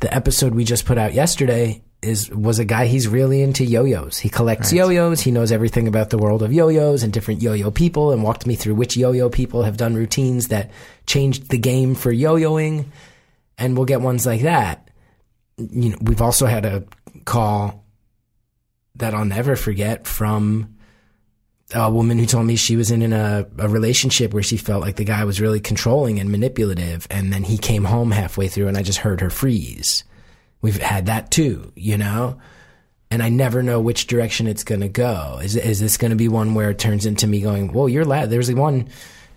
the 0.00 0.14
episode 0.14 0.54
we 0.54 0.64
just 0.64 0.86
put 0.86 0.96
out 0.98 1.12
yesterday 1.14 1.82
is 2.02 2.30
was 2.30 2.58
a 2.58 2.64
guy 2.64 2.86
he's 2.86 3.06
really 3.08 3.42
into 3.42 3.64
yo-yos. 3.64 4.18
He 4.18 4.28
collects 4.28 4.72
Right. 4.72 4.78
yo-yos. 4.78 5.20
He 5.20 5.30
knows 5.30 5.52
everything 5.52 5.86
about 5.86 6.10
the 6.10 6.18
world 6.18 6.42
of 6.42 6.52
yo-yos 6.52 7.02
and 7.02 7.12
different 7.12 7.42
yo-yo 7.42 7.70
people 7.70 8.10
and 8.12 8.22
walked 8.22 8.46
me 8.46 8.54
through 8.54 8.74
which 8.76 8.96
yo-yo 8.96 9.28
people 9.28 9.64
have 9.64 9.76
done 9.76 9.94
routines 9.94 10.48
that 10.48 10.70
changed 11.06 11.50
the 11.50 11.58
game 11.58 11.94
for 11.94 12.10
yo-yoing. 12.10 12.86
And 13.58 13.76
we'll 13.76 13.84
get 13.86 14.00
ones 14.00 14.24
like 14.24 14.42
that. 14.42 14.88
You 15.58 15.90
know, 15.90 15.96
we've 16.00 16.22
also 16.22 16.46
had 16.46 16.64
a 16.64 16.84
call 17.26 17.84
that 18.96 19.12
I'll 19.12 19.26
never 19.26 19.54
forget 19.56 20.06
from 20.06 20.76
a 21.74 21.90
woman 21.90 22.18
who 22.18 22.26
told 22.26 22.46
me 22.46 22.56
she 22.56 22.76
was 22.76 22.90
in, 22.90 23.02
in 23.02 23.12
a, 23.12 23.46
a 23.58 23.68
relationship 23.68 24.32
where 24.32 24.42
she 24.42 24.56
felt 24.56 24.80
like 24.82 24.96
the 24.96 25.04
guy 25.04 25.24
was 25.24 25.40
really 25.40 25.60
controlling 25.60 26.18
and 26.18 26.30
manipulative. 26.30 27.06
And 27.10 27.32
then 27.32 27.42
he 27.44 27.58
came 27.58 27.84
home 27.84 28.10
halfway 28.10 28.48
through 28.48 28.68
and 28.68 28.76
I 28.78 28.82
just 28.82 28.98
heard 29.00 29.20
her 29.20 29.30
freeze. 29.30 30.02
We've 30.62 30.80
had 30.80 31.06
that 31.06 31.30
too, 31.30 31.72
you 31.74 31.96
know? 31.98 32.38
And 33.10 33.22
I 33.22 33.28
never 33.28 33.62
know 33.62 33.80
which 33.80 34.06
direction 34.06 34.46
it's 34.46 34.62
going 34.62 34.82
to 34.82 34.88
go. 34.88 35.40
Is, 35.42 35.56
is 35.56 35.80
this 35.80 35.96
going 35.96 36.10
to 36.10 36.16
be 36.16 36.28
one 36.28 36.54
where 36.54 36.70
it 36.70 36.78
turns 36.78 37.06
into 37.06 37.26
me 37.26 37.40
going, 37.40 37.72
whoa, 37.72 37.86
you're 37.86 38.04
loud. 38.04 38.30
There's 38.30 38.52
one, 38.54 38.88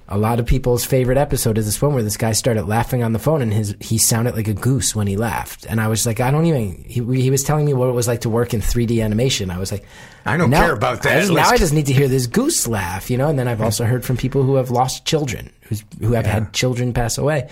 a 0.07 0.17
lot 0.17 0.39
of 0.39 0.45
people's 0.45 0.85
favorite 0.85 1.17
episode 1.17 1.57
is 1.57 1.65
this 1.65 1.81
one 1.81 1.93
where 1.95 2.03
this 2.03 2.17
guy 2.17 2.33
started 2.33 2.65
laughing 2.67 3.01
on 3.01 3.13
the 3.13 3.19
phone 3.19 3.41
and 3.41 3.51
his, 3.51 3.75
he 3.79 3.97
sounded 3.97 4.35
like 4.35 4.47
a 4.47 4.53
goose 4.53 4.95
when 4.95 5.07
he 5.07 5.17
laughed. 5.17 5.65
And 5.65 5.81
I 5.81 5.87
was 5.87 6.05
like, 6.05 6.19
I 6.19 6.29
don't 6.29 6.45
even, 6.45 6.83
he, 6.83 7.01
he 7.21 7.31
was 7.31 7.43
telling 7.43 7.65
me 7.65 7.73
what 7.73 7.89
it 7.89 7.93
was 7.93 8.07
like 8.07 8.21
to 8.21 8.29
work 8.29 8.53
in 8.53 8.59
3D 8.61 9.03
animation. 9.03 9.49
I 9.49 9.57
was 9.57 9.71
like, 9.71 9.85
I 10.25 10.37
don't 10.37 10.51
care 10.67 10.73
about 10.75 11.01
that. 11.03 11.17
I 11.17 11.19
just- 11.21 11.31
now 11.33 11.49
I 11.49 11.57
just 11.57 11.73
need 11.73 11.87
to 11.87 11.93
hear 11.93 12.07
this 12.07 12.27
goose 12.27 12.67
laugh, 12.67 13.09
you 13.09 13.17
know. 13.17 13.29
And 13.29 13.39
then 13.39 13.47
I've 13.47 13.61
also 13.61 13.85
heard 13.85 14.05
from 14.05 14.17
people 14.17 14.43
who 14.43 14.55
have 14.55 14.69
lost 14.69 15.05
children, 15.05 15.51
who's, 15.61 15.83
who 15.99 16.11
have 16.13 16.27
had 16.27 16.53
children 16.53 16.93
pass 16.93 17.17
away. 17.17 17.49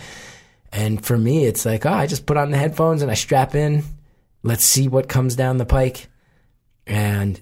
And 0.71 1.03
for 1.03 1.17
me, 1.17 1.45
it's 1.45 1.65
like, 1.65 1.85
oh, 1.85 1.91
I 1.91 2.07
just 2.07 2.25
put 2.25 2.37
on 2.37 2.51
the 2.51 2.57
headphones 2.57 3.01
and 3.01 3.11
I 3.11 3.15
strap 3.15 3.55
in. 3.55 3.83
Let's 4.43 4.63
see 4.63 4.87
what 4.87 5.07
comes 5.09 5.35
down 5.35 5.57
the 5.57 5.65
pike, 5.65 6.07
and 6.87 7.39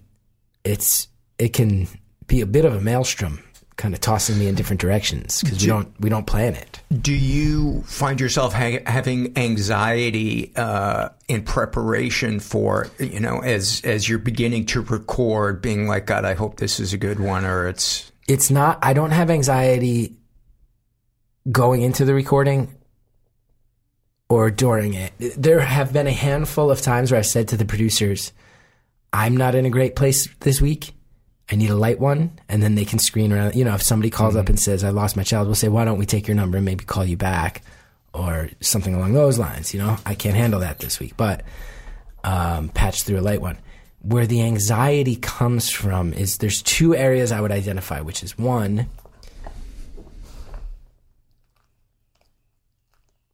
it's 0.63 1.07
it 1.37 1.53
can 1.53 1.87
be 2.27 2.41
a 2.41 2.45
bit 2.45 2.65
of 2.65 2.73
a 2.75 2.81
maelstrom, 2.81 3.41
kind 3.77 3.93
of 3.93 4.01
tossing 4.01 4.37
me 4.37 4.47
in 4.47 4.55
different 4.55 4.81
directions 4.81 5.41
because 5.41 5.57
we 5.59 5.61
Do- 5.61 5.67
don't 5.67 6.01
we 6.01 6.09
don't 6.09 6.25
plan 6.27 6.55
it. 6.55 6.81
Do 7.01 7.13
you 7.13 7.83
find 7.83 8.19
yourself 8.19 8.53
ha- 8.53 8.81
having 8.85 9.37
anxiety 9.37 10.51
uh, 10.57 11.09
in 11.29 11.43
preparation 11.43 12.39
for 12.41 12.87
you 12.99 13.19
know 13.21 13.39
as 13.39 13.81
as 13.85 14.09
you're 14.09 14.19
beginning 14.19 14.65
to 14.67 14.81
record, 14.81 15.61
being 15.61 15.87
like, 15.87 16.05
God, 16.05 16.25
I 16.25 16.33
hope 16.33 16.57
this 16.57 16.79
is 16.81 16.91
a 16.91 16.97
good 16.97 17.19
one, 17.21 17.45
or 17.45 17.67
it's 17.67 18.11
It's 18.27 18.51
not. 18.51 18.79
I 18.81 18.91
don't 18.93 19.11
have 19.11 19.29
anxiety 19.29 20.17
going 21.49 21.81
into 21.81 22.03
the 22.03 22.13
recording 22.13 22.75
or 24.29 24.51
during 24.51 24.93
it. 24.93 25.11
There 25.19 25.59
have 25.59 25.91
been 25.91 26.07
a 26.07 26.11
handful 26.11 26.71
of 26.71 26.81
times 26.81 27.11
where 27.11 27.19
I've 27.19 27.25
said 27.25 27.47
to 27.49 27.57
the 27.57 27.65
producers, 27.65 28.31
I'm 29.11 29.35
not 29.35 29.55
in 29.55 29.65
a 29.65 29.69
great 29.69 29.95
place 29.95 30.27
this 30.41 30.61
week. 30.61 30.93
I 31.51 31.55
need 31.55 31.71
a 31.71 31.75
light 31.75 31.99
one. 31.99 32.39
And 32.47 32.61
then 32.61 32.75
they 32.75 32.85
can 32.85 32.99
screen 32.99 33.33
around. 33.33 33.55
You 33.55 33.65
know, 33.65 33.73
if 33.73 33.81
somebody 33.81 34.11
calls 34.11 34.35
up 34.35 34.49
and 34.49 34.59
says, 34.59 34.83
I 34.83 34.89
lost 34.89 35.17
my 35.17 35.23
child, 35.23 35.47
we'll 35.47 35.55
say, 35.55 35.67
why 35.67 35.83
don't 35.83 35.97
we 35.97 36.05
take 36.05 36.27
your 36.27 36.35
number 36.35 36.57
and 36.57 36.65
maybe 36.65 36.85
call 36.85 37.03
you 37.03 37.17
back? 37.17 37.63
or 38.13 38.49
something 38.61 38.95
along 38.95 39.13
those 39.13 39.37
lines. 39.37 39.73
You 39.73 39.79
know, 39.79 39.97
I 40.05 40.15
can't 40.15 40.35
handle 40.35 40.59
that 40.61 40.79
this 40.79 40.99
week, 40.99 41.15
but 41.17 41.43
um, 42.23 42.69
patch 42.69 43.03
through 43.03 43.19
a 43.19 43.21
light 43.21 43.41
one. 43.41 43.57
Where 44.01 44.25
the 44.25 44.41
anxiety 44.41 45.15
comes 45.15 45.69
from 45.69 46.13
is 46.13 46.37
there's 46.37 46.61
two 46.61 46.95
areas 46.95 47.31
I 47.31 47.41
would 47.41 47.51
identify, 47.51 48.01
which 48.01 48.23
is 48.23 48.37
one, 48.37 48.87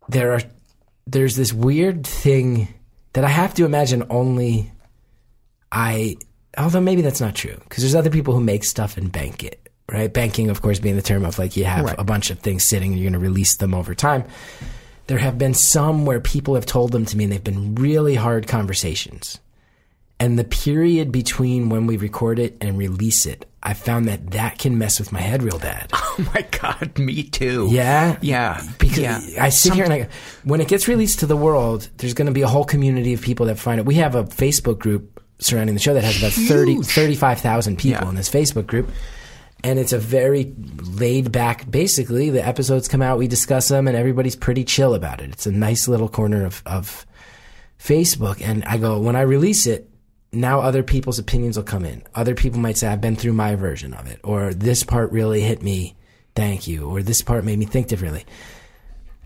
there 0.10 0.34
are 0.34 0.42
there's 1.08 1.36
this 1.36 1.54
weird 1.54 2.06
thing 2.06 2.68
that 3.14 3.24
I 3.24 3.30
have 3.30 3.54
to 3.56 3.66
imagine 3.66 4.04
only 4.10 4.72
I 5.72 6.16
although 6.58 6.82
maybe 6.82 7.02
that's 7.02 7.22
not 7.22 7.36
true 7.36 7.58
because 7.68 7.84
there's 7.84 7.96
other 7.96 8.10
people 8.10 8.34
who 8.34 8.40
make 8.40 8.64
stuff 8.64 8.98
and 8.98 9.12
bank 9.12 9.44
it 9.44 9.62
right? 9.92 10.12
Banking 10.12 10.50
of 10.50 10.62
course 10.62 10.80
being 10.80 10.96
the 10.96 11.02
term 11.02 11.26
of 11.26 11.38
like 11.38 11.56
you 11.56 11.66
have 11.66 11.86
Right. 11.86 11.96
a 12.00 12.04
bunch 12.04 12.32
of 12.32 12.40
things 12.40 12.64
sitting 12.64 12.92
and 12.92 13.00
you're 13.00 13.12
going 13.12 13.22
to 13.22 13.28
release 13.28 13.58
them 13.58 13.74
over 13.76 13.94
time. 13.94 14.24
There 15.08 15.20
have 15.20 15.38
been 15.38 15.54
some 15.54 16.06
where 16.06 16.20
people 16.20 16.56
have 16.56 16.66
told 16.66 16.92
them 16.92 17.06
to 17.06 17.16
me 17.18 17.26
and 17.26 17.34
they've 17.34 17.44
been 17.44 17.76
really 17.76 18.16
hard 18.16 18.48
conversations. 18.48 19.40
And 20.20 20.40
the 20.40 20.44
period 20.44 21.12
between 21.12 21.70
when 21.70 21.86
we 21.86 21.98
record 21.98 22.40
it 22.40 22.58
and 22.62 22.78
release 22.78 23.28
it 23.28 23.46
i 23.66 23.74
found 23.74 24.08
that 24.08 24.32
that 24.32 24.58
can 24.58 24.78
mess 24.78 25.00
with 25.00 25.12
my 25.12 25.20
head 25.20 25.44
real 25.44 25.60
bad 25.60 25.90
Oh 26.18 26.32
my 26.34 26.46
God, 26.62 26.98
me 26.98 27.24
too. 27.24 27.68
yeah 27.72 28.18
Yeah. 28.22 28.62
because 28.80 29.00
yeah. 29.34 29.44
I 29.44 29.50
sit 29.50 29.74
here 29.74 29.84
and 29.84 29.92
I, 29.94 30.08
when 30.46 30.62
it 30.62 30.70
gets 30.70 30.88
released 30.88 31.20
to 31.20 31.26
the 31.26 31.36
world, 31.36 31.90
there's 31.98 32.14
going 32.14 32.28
to 32.28 32.32
be 32.32 32.42
a 32.42 32.48
whole 32.48 32.64
community 32.64 33.14
of 33.14 33.22
people 33.22 33.48
that 33.48 33.60
find 33.60 33.80
it. 33.82 33.86
We 33.86 33.96
have 33.96 34.16
a 34.16 34.24
Facebook 34.24 34.80
group 34.80 35.22
surrounding 35.40 35.76
the 35.76 35.82
show 35.82 35.94
that 35.94 36.06
has 36.06 36.18
about 36.18 36.32
30, 36.32 36.84
35,000 36.84 37.78
people 37.78 38.08
in 38.08 38.16
this 38.16 38.30
Facebook 38.30 38.66
group. 38.66 38.90
And 39.62 39.78
it's 39.78 39.92
a 39.92 40.00
very 40.00 40.54
laid 40.84 41.34
back, 41.34 41.70
basically, 41.70 42.30
the 42.30 42.46
episodes 42.48 42.88
come 42.88 43.02
out, 43.02 43.18
we 43.18 43.28
discuss 43.28 43.68
them, 43.68 43.86
and 43.88 43.98
everybody's 43.98 44.38
pretty 44.38 44.64
chill 44.64 44.94
about 44.94 45.20
it. 45.20 45.32
It's 45.32 45.46
a 45.48 45.52
nice 45.52 45.90
little 45.90 46.08
corner 46.08 46.46
of, 46.46 46.64
of 46.66 47.06
Facebook. 47.78 48.42
And 48.42 48.64
I 48.64 48.78
go, 48.78 49.00
when 49.00 49.18
I 49.18 49.22
release 49.22 49.68
it, 49.68 49.90
now 50.36 50.60
other 50.60 50.84
people's 50.84 51.20
opinions 51.20 51.58
will 51.58 51.64
come 51.64 51.86
in. 51.86 52.04
Other 52.14 52.36
people 52.36 52.60
might 52.60 52.78
say, 52.78 52.88
I've 52.88 53.02
been 53.02 53.16
through 53.16 53.34
my 53.34 53.56
version 53.56 53.94
of 53.94 54.08
it, 54.08 54.20
or 54.24 54.54
this 54.54 54.84
part 54.84 55.12
really 55.12 55.42
hit 55.42 55.62
me. 55.62 55.96
Thank 56.36 56.68
you. 56.68 56.88
Or 56.88 57.02
this 57.02 57.22
part 57.22 57.46
made 57.46 57.58
me 57.58 57.66
think 57.66 57.88
differently. 57.88 58.26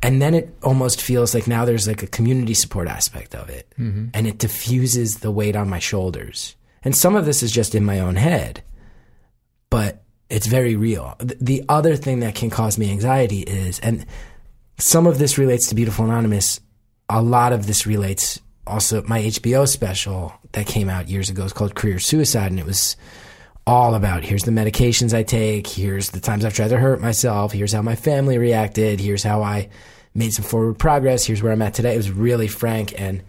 And 0.01 0.21
then 0.21 0.33
it 0.33 0.55
almost 0.63 1.01
feels 1.01 1.33
like 1.33 1.47
now 1.47 1.65
there's 1.65 1.87
like 1.87 2.03
a 2.03 2.07
community 2.07 2.53
support 2.53 2.87
aspect 2.87 3.35
of 3.35 3.49
it. 3.49 3.67
Mhm. 3.79 4.11
And 4.13 4.27
it 4.27 4.37
diffuses 4.37 5.17
the 5.17 5.31
weight 5.31 5.55
on 5.55 5.69
my 5.69 5.79
shoulders. 5.79 6.55
And 6.83 6.95
some 6.95 7.15
of 7.15 7.25
this 7.25 7.43
is 7.43 7.51
just 7.51 7.75
in 7.75 7.83
my 7.83 7.99
own 7.99 8.15
head, 8.15 8.63
but 9.69 10.03
it's 10.29 10.47
very 10.47 10.75
real. 10.75 11.15
The 11.19 11.65
other 11.67 11.95
thing 11.95 12.19
that 12.19 12.35
can 12.35 12.49
cause 12.49 12.77
me 12.77 12.91
anxiety 12.91 13.39
is, 13.39 13.79
and 13.79 14.05
some 14.77 15.07
of 15.07 15.17
this 15.17 15.37
relates 15.37 15.67
to 15.67 15.75
Beautiful 15.75 16.05
Anonymous, 16.05 16.61
a 17.09 17.21
lot 17.21 17.51
of 17.51 17.67
this 17.67 17.85
relates 17.85 18.39
also 18.69 19.03
my 19.03 19.21
HBO 19.21 19.67
special 19.67 20.33
that 20.53 20.67
came 20.67 20.89
out 20.89 21.09
years 21.09 21.29
ago 21.29 21.43
is 21.43 21.53
called 21.53 21.75
Career 21.75 21.99
Suicide, 21.99 22.51
and 22.51 22.59
it 22.59 22.65
was 22.65 22.95
all 23.67 23.93
about 23.95 24.23
here's 24.23 24.43
the 24.43 24.51
medications 24.51 25.13
I 25.13 25.23
take, 25.23 25.67
here's 25.67 26.09
the 26.09 26.19
times 26.19 26.45
I've 26.45 26.53
tried 26.53 26.69
to 26.69 26.77
hurt 26.77 27.01
myself, 27.01 27.51
here's 27.51 27.73
how 27.73 27.81
my 27.81 27.95
family 27.95 28.37
reacted, 28.37 28.99
here's 28.99 29.23
how 29.23 29.43
I 29.43 29.69
made 30.15 30.33
some 30.33 30.45
forward 30.45 30.79
progress, 30.79 31.25
here's 31.25 31.43
where 31.43 31.51
I'm 31.51 31.61
at 31.61 31.73
today. 31.73 31.93
It 31.93 31.97
was 31.97 32.11
really 32.11 32.47
frank 32.47 32.99
and 32.99 33.23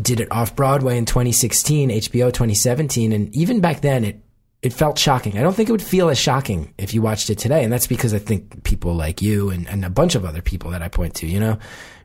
did 0.00 0.20
it 0.20 0.30
off 0.30 0.54
Broadway 0.54 0.98
in 0.98 1.06
2016, 1.06 1.90
HBO 1.90 2.32
2017, 2.32 3.12
and 3.12 3.34
even 3.34 3.60
back 3.60 3.80
then 3.80 4.04
it 4.04 4.20
it 4.62 4.72
felt 4.72 4.98
shocking. 4.98 5.38
I 5.38 5.42
don't 5.42 5.54
think 5.54 5.68
it 5.68 5.72
would 5.72 5.82
feel 5.82 6.08
as 6.08 6.18
shocking 6.18 6.72
if 6.78 6.92
you 6.92 7.02
watched 7.02 7.30
it 7.30 7.38
today, 7.38 7.62
and 7.62 7.72
that's 7.72 7.86
because 7.86 8.12
I 8.14 8.18
think 8.18 8.64
people 8.64 8.94
like 8.94 9.22
you 9.22 9.50
and, 9.50 9.68
and 9.68 9.84
a 9.84 9.90
bunch 9.90 10.14
of 10.14 10.24
other 10.24 10.42
people 10.42 10.70
that 10.70 10.82
I 10.82 10.88
point 10.88 11.14
to, 11.16 11.26
you 11.26 11.38
know, 11.38 11.58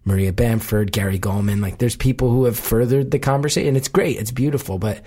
Maria 0.03 0.33
Bamford, 0.33 0.91
Gary 0.91 1.19
Gulman, 1.19 1.61
like 1.61 1.77
there's 1.77 1.95
people 1.95 2.31
who 2.31 2.45
have 2.45 2.57
furthered 2.57 3.11
the 3.11 3.19
conversation, 3.19 3.69
and 3.69 3.77
it's 3.77 3.87
great, 3.87 4.17
it's 4.17 4.31
beautiful, 4.31 4.79
but 4.79 5.03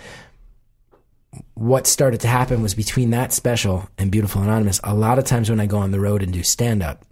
what 1.55 1.87
started 1.87 2.21
to 2.21 2.29
happen 2.29 2.63
was 2.63 2.75
between 2.75 3.11
that 3.11 3.33
special 3.33 3.89
and 3.99 4.13
Beautiful 4.13 4.43
Anonymous, 4.43 4.81
a 4.85 4.95
lot 4.95 5.19
of 5.19 5.25
times 5.25 5.51
when 5.51 5.61
I 5.61 5.67
go 5.67 5.79
on 5.79 5.91
the 5.91 6.01
road 6.01 6.23
and 6.23 6.33
do 6.33 6.43
stand 6.43 6.83
up, 6.83 7.05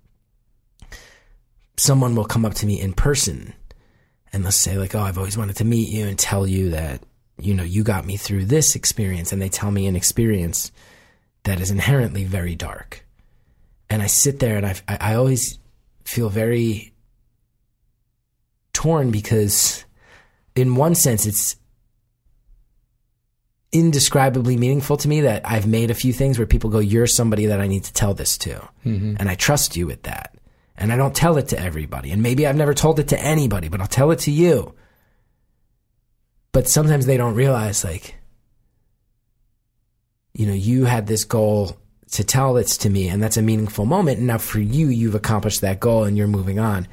someone 1.76 2.14
will 2.14 2.24
come 2.24 2.44
up 2.44 2.54
to 2.54 2.66
me 2.66 2.80
in 2.80 2.92
person 2.92 3.52
and 4.32 4.44
they'll 4.44 4.52
say 4.52 4.78
like, 4.78 4.94
"Oh, 4.94 5.00
I've 5.00 5.18
always 5.18 5.36
wanted 5.36 5.56
to 5.56 5.64
meet 5.64 5.88
you 5.88 6.06
and 6.06 6.18
tell 6.18 6.46
you 6.46 6.70
that 6.70 7.02
you 7.38 7.54
know 7.54 7.62
you 7.62 7.82
got 7.82 8.06
me 8.06 8.16
through 8.16 8.46
this 8.46 8.74
experience," 8.74 9.32
and 9.32 9.42
they 9.42 9.48
tell 9.48 9.70
me 9.70 9.86
an 9.86 9.96
experience 9.96 10.72
that 11.44 11.60
is 11.60 11.70
inherently 11.70 12.24
very 12.24 12.54
dark, 12.54 13.04
and 13.90 14.02
I 14.02 14.06
sit 14.06 14.38
there 14.38 14.56
and 14.56 14.66
I 14.66 14.76
I 14.88 14.98
I 15.00 15.14
always 15.14 15.58
feel 16.04 16.28
very 16.28 16.91
torn 18.72 19.10
because 19.10 19.84
in 20.54 20.74
one 20.76 20.94
sense 20.94 21.26
it's 21.26 21.56
indescribably 23.72 24.56
meaningful 24.56 24.96
to 24.98 25.08
me 25.08 25.22
that 25.22 25.42
I've 25.44 25.66
made 25.66 25.90
a 25.90 25.94
few 25.94 26.12
things 26.12 26.38
where 26.38 26.46
people 26.46 26.68
go, 26.70 26.78
You're 26.78 27.06
somebody 27.06 27.46
that 27.46 27.60
I 27.60 27.66
need 27.66 27.84
to 27.84 27.92
tell 27.92 28.12
this 28.14 28.36
to. 28.38 28.68
Mhm. 28.84 29.16
And 29.18 29.28
I 29.28 29.34
trust 29.34 29.76
you 29.76 29.86
with 29.86 30.02
that. 30.02 30.36
And 30.76 30.92
I 30.92 30.96
don't 30.96 31.14
tell 31.14 31.36
it 31.38 31.48
to 31.48 31.60
everybody. 31.60 32.10
And 32.10 32.22
maybe 32.22 32.46
I've 32.46 32.56
never 32.56 32.74
told 32.74 32.98
it 32.98 33.08
to 33.08 33.20
anybody, 33.22 33.68
but 33.68 33.80
I'll 33.80 33.86
tell 33.86 34.10
it 34.10 34.18
to 34.20 34.30
you. 34.30 34.74
But 36.52 36.68
sometimes 36.68 37.06
they 37.06 37.16
don't 37.16 37.34
realize, 37.34 37.82
like, 37.82 38.16
you 40.34 40.46
know, 40.46 40.52
you 40.52 40.84
had 40.84 41.06
this 41.06 41.24
goal 41.24 41.76
to 42.12 42.24
tell 42.24 42.52
this 42.54 42.76
to 42.78 42.90
me, 42.90 43.08
and 43.08 43.22
that's 43.22 43.38
a 43.38 43.42
meaningful 43.42 43.86
moment. 43.86 44.18
And 44.18 44.26
now 44.26 44.38
for 44.38 44.60
you, 44.60 44.88
you've 44.88 45.14
accomplished 45.14 45.62
that 45.62 45.80
goal 45.80 46.04
and 46.04 46.16
you're 46.16 46.26
moving 46.26 46.58
on. 46.58 46.86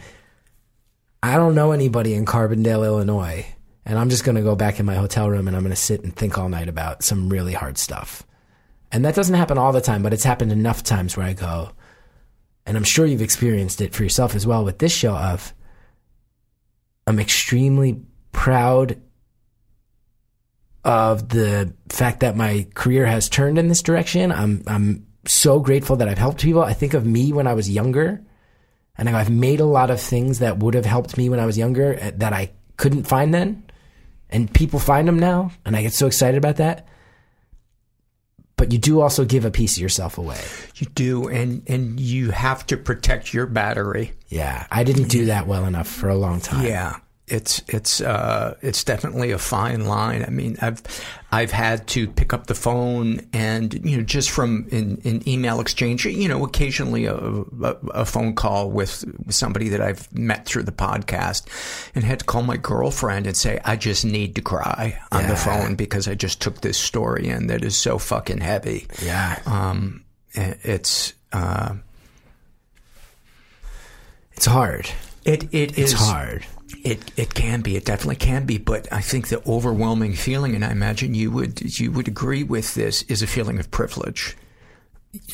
I 1.21 1.35
don't 1.35 1.55
know 1.55 1.71
anybody 1.71 2.13
in 2.13 2.25
Carbondale, 2.25 2.85
Illinois, 2.85 3.45
and 3.85 3.99
I'm 3.99 4.09
just 4.09 4.23
going 4.23 4.35
to 4.35 4.41
go 4.41 4.55
back 4.55 4.79
in 4.79 4.85
my 4.85 4.95
hotel 4.95 5.29
room 5.29 5.47
and 5.47 5.55
I'm 5.55 5.63
going 5.63 5.71
to 5.71 5.75
sit 5.75 6.03
and 6.03 6.15
think 6.15 6.37
all 6.37 6.49
night 6.49 6.69
about 6.69 7.03
some 7.03 7.29
really 7.29 7.53
hard 7.53 7.77
stuff. 7.77 8.23
And 8.91 9.05
that 9.05 9.15
doesn't 9.15 9.35
happen 9.35 9.57
all 9.57 9.71
the 9.71 9.81
time, 9.81 10.01
but 10.01 10.13
it's 10.13 10.23
happened 10.23 10.51
enough 10.51 10.83
times 10.83 11.15
where 11.15 11.25
I 11.25 11.33
go, 11.33 11.71
and 12.65 12.77
I'm 12.77 12.83
sure 12.83 13.05
you've 13.05 13.21
experienced 13.21 13.81
it 13.81 13.93
for 13.93 14.03
yourself 14.03 14.35
as 14.35 14.47
well 14.47 14.63
with 14.63 14.79
this 14.79 14.93
show 14.93 15.13
of 15.13 15.53
I'm 17.05 17.19
extremely 17.19 18.01
proud 18.31 19.01
of 20.83 21.29
the 21.29 21.73
fact 21.89 22.21
that 22.21 22.35
my 22.35 22.67
career 22.73 23.05
has 23.05 23.29
turned 23.29 23.57
in 23.57 23.67
this 23.67 23.81
direction. 23.81 24.31
I'm 24.31 24.63
I'm 24.67 25.07
so 25.25 25.59
grateful 25.59 25.97
that 25.97 26.07
I've 26.07 26.17
helped 26.17 26.41
people. 26.41 26.63
I 26.63 26.73
think 26.73 26.93
of 26.93 27.05
me 27.05 27.33
when 27.33 27.47
I 27.47 27.53
was 27.53 27.69
younger, 27.69 28.23
and 28.99 29.09
I've 29.09 29.29
made 29.29 29.59
a 29.59 29.65
lot 29.65 29.89
of 29.89 30.01
things 30.01 30.39
that 30.39 30.59
would 30.59 30.73
have 30.73 30.85
helped 30.85 31.17
me 31.17 31.29
when 31.29 31.39
I 31.39 31.45
was 31.45 31.57
younger 31.57 31.97
uh, 32.01 32.11
that 32.17 32.33
I 32.33 32.51
couldn't 32.77 33.03
find 33.03 33.33
then, 33.33 33.63
and 34.29 34.53
people 34.53 34.79
find 34.79 35.07
them 35.07 35.17
now, 35.17 35.51
and 35.65 35.75
I 35.75 35.81
get 35.81 35.93
so 35.93 36.07
excited 36.07 36.37
about 36.37 36.57
that. 36.57 36.87
But 38.57 38.73
you 38.73 38.77
do 38.77 38.99
also 38.99 39.23
give 39.23 39.45
a 39.45 39.51
piece 39.51 39.77
of 39.77 39.81
yourself 39.81 40.17
away. 40.17 40.41
You 40.75 40.87
do, 40.87 41.29
and 41.29 41.63
and 41.69 41.97
you 41.97 42.31
have 42.31 42.65
to 42.67 42.77
protect 42.77 43.33
your 43.33 43.45
battery. 43.45 44.11
Yeah, 44.27 44.67
I 44.69 44.83
didn't 44.83 45.07
do 45.07 45.25
that 45.25 45.47
well 45.47 45.65
enough 45.65 45.87
for 45.87 46.09
a 46.09 46.15
long 46.15 46.41
time. 46.41 46.65
Yeah, 46.65 46.97
it's 47.29 47.61
it's 47.67 48.01
uh, 48.01 48.55
it's 48.61 48.83
definitely 48.83 49.31
a 49.31 49.37
fine 49.37 49.85
line. 49.85 50.23
I 50.23 50.29
mean, 50.29 50.57
I've 50.61 50.81
I've 51.31 51.51
had 51.51 51.87
to 51.89 52.07
pick 52.07 52.33
up 52.33 52.47
the 52.47 52.55
phone 52.55 53.21
and 53.33 53.73
you 53.85 53.97
know 53.97 54.03
just 54.03 54.31
from 54.31 54.67
in, 54.71 54.97
in 55.03 55.27
email 55.29 55.59
exchange, 55.59 56.05
you 56.05 56.27
know, 56.27 56.43
occasionally 56.43 57.05
a, 57.05 57.15
a, 57.15 57.77
a 57.93 58.05
phone 58.05 58.33
call 58.35 58.71
with 58.71 59.03
somebody 59.31 59.69
that 59.69 59.81
I've 59.81 60.11
met 60.13 60.45
through 60.45 60.63
the 60.63 60.71
podcast, 60.71 61.45
and 61.95 62.03
had 62.03 62.19
to 62.19 62.25
call 62.25 62.41
my 62.43 62.57
girlfriend 62.57 63.27
and 63.27 63.37
say 63.37 63.59
I 63.63 63.75
just 63.75 64.03
need 64.05 64.35
to 64.35 64.41
cry 64.41 64.99
on 65.11 65.27
the 65.27 65.35
phone 65.35 65.75
because 65.75 66.07
I 66.07 66.15
just 66.15 66.41
took 66.41 66.61
this 66.61 66.77
story 66.77 67.27
in 67.29 67.47
that 67.47 67.63
is 67.63 67.77
so 67.77 67.97
fucking 67.99 68.41
heavy. 68.41 68.87
Yeah. 69.03 69.39
Um, 69.45 70.03
it's 70.33 71.13
uh, 71.31 71.75
It's 74.33 74.45
hard. 74.45 74.89
It 75.25 75.43
it 75.53 75.77
It's 75.77 75.91
is 75.91 75.93
hard. 75.93 76.45
It 76.83 77.11
it 77.17 77.33
can 77.33 77.61
be. 77.61 77.75
It 77.75 77.85
definitely 77.85 78.15
can 78.17 78.45
be. 78.45 78.57
But 78.57 78.87
I 78.91 79.01
think 79.01 79.27
the 79.27 79.41
overwhelming 79.49 80.13
feeling, 80.13 80.55
and 80.55 80.63
I 80.63 80.71
imagine 80.71 81.13
you 81.15 81.31
would 81.31 81.79
you 81.79 81.91
would 81.91 82.07
agree 82.07 82.43
with 82.43 82.75
this, 82.75 83.01
is 83.03 83.21
a 83.21 83.27
feeling 83.27 83.59
of 83.59 83.69
privilege. 83.71 84.35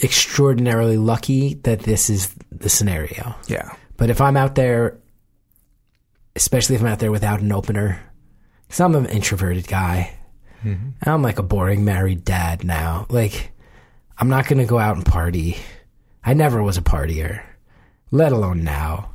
extraordinarily 0.04 0.96
lucky 0.98 1.56
that 1.64 1.82
this 1.82 2.10
is 2.10 2.34
the 2.50 2.70
scenario. 2.70 3.36
Yeah. 3.48 3.72
But 3.98 4.10
if 4.10 4.22
I'm 4.22 4.38
out 4.38 4.56
there, 4.56 4.98
especially 6.36 6.76
if 6.76 6.82
I'm 6.82 6.88
out 6.88 7.00
there 7.00 7.12
without 7.12 7.42
an 7.42 7.52
opener, 7.52 8.00
because 8.68 8.80
I'm 8.80 8.96
an 8.96 9.06
introverted 9.08 9.68
guy, 9.68 10.18
Mhm. 10.64 10.94
I'm 11.04 11.22
like 11.22 11.40
a 11.40 11.44
boring 11.44 11.84
married 11.84 12.24
dad 12.24 12.64
now. 12.64 13.06
Like, 13.10 13.52
I'm 14.18 14.30
not 14.30 14.48
going 14.48 14.60
to 14.60 14.66
go 14.66 14.80
out 14.80 14.96
and 14.96 15.06
party. 15.06 15.58
I 16.24 16.34
never 16.34 16.64
was 16.64 16.78
a 16.78 16.82
partier, 16.82 17.42
let 18.12 18.32
alone 18.32 18.64
now. 18.64 19.10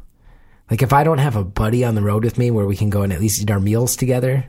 Like, 0.71 0.83
if 0.83 0.93
I 0.93 1.03
don't 1.03 1.19
have 1.19 1.37
a 1.37 1.45
buddy 1.45 1.85
on 1.85 1.97
the 1.97 2.03
road 2.03 2.23
with 2.25 2.39
me 2.39 2.51
where 2.51 2.67
we 2.67 2.77
can 2.77 2.91
go 2.91 3.03
and 3.03 3.13
at 3.13 3.21
least 3.21 3.43
eat 3.43 3.51
our 3.51 3.59
meals 3.61 3.97
together, 3.97 4.47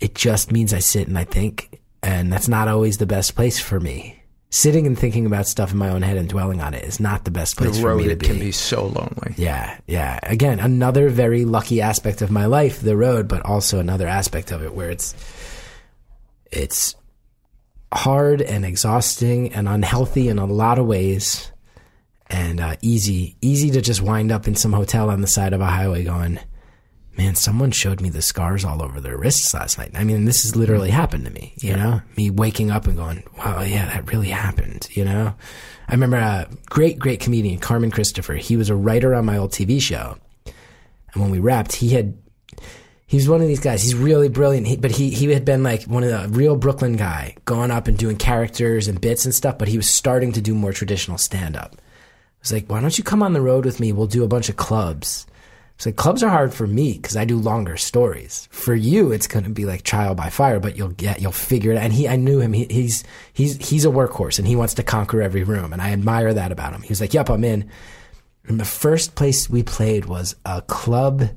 it 0.00 0.14
just 0.14 0.50
means 0.50 0.72
I 0.72 0.78
sit 0.78 1.08
and 1.08 1.18
I 1.18 1.24
think, 1.24 1.80
and 2.02 2.32
that's 2.32 2.48
not 2.48 2.68
always 2.68 2.98
the 2.98 3.06
best 3.06 3.34
place 3.34 3.58
for 3.60 3.78
me. 3.78 4.22
sitting 4.48 4.86
and 4.86 4.98
thinking 4.98 5.26
about 5.26 5.46
stuff 5.46 5.72
in 5.72 5.76
my 5.76 5.90
own 5.90 6.00
head 6.02 6.16
and 6.16 6.28
dwelling 6.28 6.60
on 6.62 6.72
it 6.72 6.84
is 6.84 7.00
not 7.00 7.24
the 7.24 7.30
best 7.30 7.56
place 7.58 7.74
the 7.74 7.82
for 7.82 7.88
road 7.88 7.98
me 7.98 8.04
to 8.04 8.10
it 8.12 8.18
be. 8.20 8.26
can 8.26 8.38
be 8.38 8.52
so 8.52 8.86
lonely. 8.86 9.34
Yeah, 9.36 9.78
yeah. 9.86 10.18
Again, 10.22 10.60
another 10.60 11.10
very 11.10 11.44
lucky 11.44 11.82
aspect 11.82 12.22
of 12.22 12.30
my 12.30 12.46
life, 12.46 12.80
the 12.80 12.96
road, 12.96 13.28
but 13.28 13.44
also 13.44 13.78
another 13.80 14.06
aspect 14.06 14.52
of 14.52 14.62
it 14.62 14.72
where 14.72 14.90
it's 14.90 15.14
it's 16.50 16.94
hard 17.92 18.40
and 18.40 18.64
exhausting 18.64 19.52
and 19.52 19.68
unhealthy 19.68 20.28
in 20.28 20.38
a 20.38 20.46
lot 20.46 20.78
of 20.78 20.86
ways 20.86 21.50
and 22.30 22.60
uh, 22.60 22.76
easy 22.82 23.36
easy 23.40 23.70
to 23.70 23.80
just 23.80 24.02
wind 24.02 24.32
up 24.32 24.46
in 24.48 24.54
some 24.54 24.72
hotel 24.72 25.10
on 25.10 25.20
the 25.20 25.26
side 25.26 25.52
of 25.52 25.60
a 25.60 25.66
highway 25.66 26.02
going 26.04 26.38
man 27.16 27.34
someone 27.34 27.70
showed 27.70 28.00
me 28.00 28.10
the 28.10 28.20
scars 28.20 28.64
all 28.64 28.82
over 28.82 29.00
their 29.00 29.16
wrists 29.16 29.54
last 29.54 29.78
night 29.78 29.90
i 29.94 30.02
mean 30.04 30.24
this 30.24 30.42
has 30.42 30.56
literally 30.56 30.90
happened 30.90 31.24
to 31.24 31.30
me 31.30 31.54
you 31.60 31.70
Yeah. 31.70 31.76
know 31.76 32.02
me 32.16 32.30
waking 32.30 32.70
up 32.70 32.86
and 32.86 32.96
going 32.96 33.22
wow 33.38 33.62
yeah 33.62 33.86
that 33.86 34.10
really 34.12 34.28
happened 34.28 34.88
you 34.92 35.04
know 35.04 35.34
i 35.88 35.92
remember 35.92 36.16
a 36.16 36.48
great 36.68 36.98
great 36.98 37.20
comedian 37.20 37.58
carmen 37.58 37.90
christopher 37.90 38.34
he 38.34 38.56
was 38.56 38.68
a 38.70 38.74
writer 38.76 39.14
on 39.14 39.24
my 39.24 39.36
old 39.38 39.52
tv 39.52 39.80
show 39.80 40.18
and 41.14 41.22
when 41.22 41.30
we 41.30 41.38
wrapped 41.38 41.74
he 41.76 41.90
had 41.90 42.18
he 43.08 43.16
was 43.18 43.28
one 43.28 43.40
of 43.40 43.46
these 43.46 43.60
guys. 43.60 43.84
He's 43.84 43.94
really 43.94 44.28
brilliant, 44.28 44.66
he, 44.66 44.76
but 44.78 44.90
he 44.90 45.10
he 45.10 45.32
had 45.32 45.44
been 45.44 45.62
like 45.62 45.84
one 45.84 46.02
of 46.02 46.10
the 46.10 46.28
real 46.36 46.56
Brooklyn 46.56 46.96
guy, 46.96 47.36
going 47.44 47.70
up 47.70 47.86
and 47.86 47.96
doing 47.96 48.16
characters 48.16 48.88
and 48.88 49.00
bits 49.00 49.24
and 49.24 49.32
stuff. 49.32 49.58
But 49.58 49.68
he 49.68 49.76
was 49.76 49.88
starting 49.88 50.32
to 50.32 50.40
do 50.40 50.56
more 50.56 50.72
traditional 50.72 51.16
stand 51.16 51.54
up. 51.54 51.76
Was 52.46 52.52
like, 52.52 52.70
why 52.70 52.80
don't 52.80 52.96
you 52.96 53.02
come 53.02 53.24
on 53.24 53.32
the 53.32 53.40
road 53.40 53.64
with 53.64 53.80
me? 53.80 53.90
We'll 53.90 54.06
do 54.06 54.22
a 54.22 54.28
bunch 54.28 54.48
of 54.48 54.54
clubs. 54.54 55.26
It's 55.74 55.84
like 55.84 55.96
clubs 55.96 56.22
are 56.22 56.30
hard 56.30 56.54
for 56.54 56.64
me 56.64 56.92
because 56.92 57.16
I 57.16 57.24
do 57.24 57.36
longer 57.36 57.76
stories. 57.76 58.46
For 58.52 58.72
you, 58.72 59.10
it's 59.10 59.26
going 59.26 59.42
to 59.42 59.50
be 59.50 59.64
like 59.64 59.82
trial 59.82 60.14
by 60.14 60.30
fire, 60.30 60.60
but 60.60 60.76
you'll 60.76 60.90
get 60.90 61.20
you'll 61.20 61.32
figure 61.32 61.72
it. 61.72 61.76
out. 61.76 61.82
And 61.82 61.92
he, 61.92 62.06
I 62.08 62.14
knew 62.14 62.40
him. 62.40 62.52
He, 62.52 62.66
he's 62.70 63.02
he's 63.32 63.56
he's 63.68 63.84
a 63.84 63.88
workhorse, 63.88 64.38
and 64.38 64.46
he 64.46 64.54
wants 64.54 64.74
to 64.74 64.84
conquer 64.84 65.20
every 65.20 65.42
room, 65.42 65.72
and 65.72 65.82
I 65.82 65.90
admire 65.90 66.32
that 66.32 66.52
about 66.52 66.72
him. 66.72 66.82
He 66.82 66.88
was 66.88 67.00
like, 67.00 67.12
"Yep, 67.12 67.30
I'm 67.30 67.42
in." 67.42 67.68
And 68.46 68.60
the 68.60 68.64
first 68.64 69.16
place 69.16 69.50
we 69.50 69.64
played 69.64 70.04
was 70.04 70.36
a 70.44 70.62
club 70.62 71.28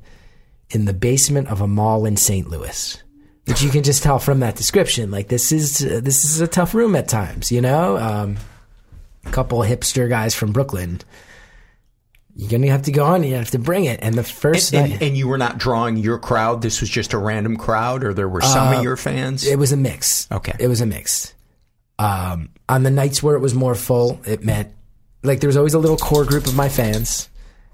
in 0.70 0.84
the 0.84 0.94
basement 0.94 1.48
of 1.48 1.60
a 1.60 1.66
mall 1.66 2.06
in 2.06 2.16
St. 2.16 2.48
Louis. 2.48 3.02
Which 3.46 3.62
you 3.62 3.70
can 3.70 3.82
just 3.82 4.04
tell 4.04 4.20
from 4.20 4.40
that 4.40 4.54
description. 4.54 5.10
Like 5.10 5.26
this 5.26 5.50
is 5.50 5.84
uh, 5.84 6.00
this 6.00 6.24
is 6.24 6.40
a 6.40 6.46
tough 6.46 6.72
room 6.72 6.94
at 6.94 7.08
times, 7.08 7.50
you 7.50 7.60
know. 7.60 7.96
Um, 7.96 8.36
couple 9.24 9.58
hipster 9.60 10.08
guys 10.08 10.34
from 10.34 10.52
Brooklyn. 10.52 11.00
You're 12.36 12.50
gonna 12.50 12.68
have 12.70 12.82
to 12.82 12.92
go 12.92 13.04
on. 13.04 13.22
You 13.24 13.34
have 13.34 13.50
to 13.50 13.58
bring 13.58 13.84
it. 13.84 13.98
And 14.02 14.14
the 14.14 14.22
first 14.22 14.72
And, 14.72 14.90
night, 14.90 14.92
and, 14.94 15.02
and 15.10 15.16
you 15.16 15.28
were 15.28 15.36
not 15.38 15.58
drawing 15.58 15.96
your 15.96 16.18
crowd. 16.18 16.62
This 16.62 16.80
was 16.80 16.88
just 16.88 17.12
a 17.12 17.18
random 17.18 17.56
crowd, 17.56 18.04
or 18.04 18.14
there 18.14 18.28
were 18.28 18.40
some 18.40 18.68
Uh, 18.68 18.78
of 18.78 18.82
your 18.82 18.96
fans. 18.96 19.46
It 19.46 19.58
was 19.58 19.72
a 19.72 19.76
mix. 19.76 20.26
Okay. 20.30 20.54
It 20.58 20.68
was 20.68 20.80
a 20.80 20.86
mix. 20.86 21.34
Um, 21.98 22.48
on 22.68 22.82
the 22.82 22.90
nights 22.90 23.22
where 23.22 23.34
it 23.36 23.40
was 23.40 23.54
more 23.54 23.74
full, 23.74 24.20
it 24.24 24.42
meant 24.44 24.72
like 25.22 25.40
there 25.40 25.48
was 25.48 25.56
always 25.56 25.74
a 25.74 25.78
little 25.78 25.98
core 25.98 26.24
group 26.24 26.46
of 26.46 26.54
my 26.56 26.68
fans, 26.70 27.28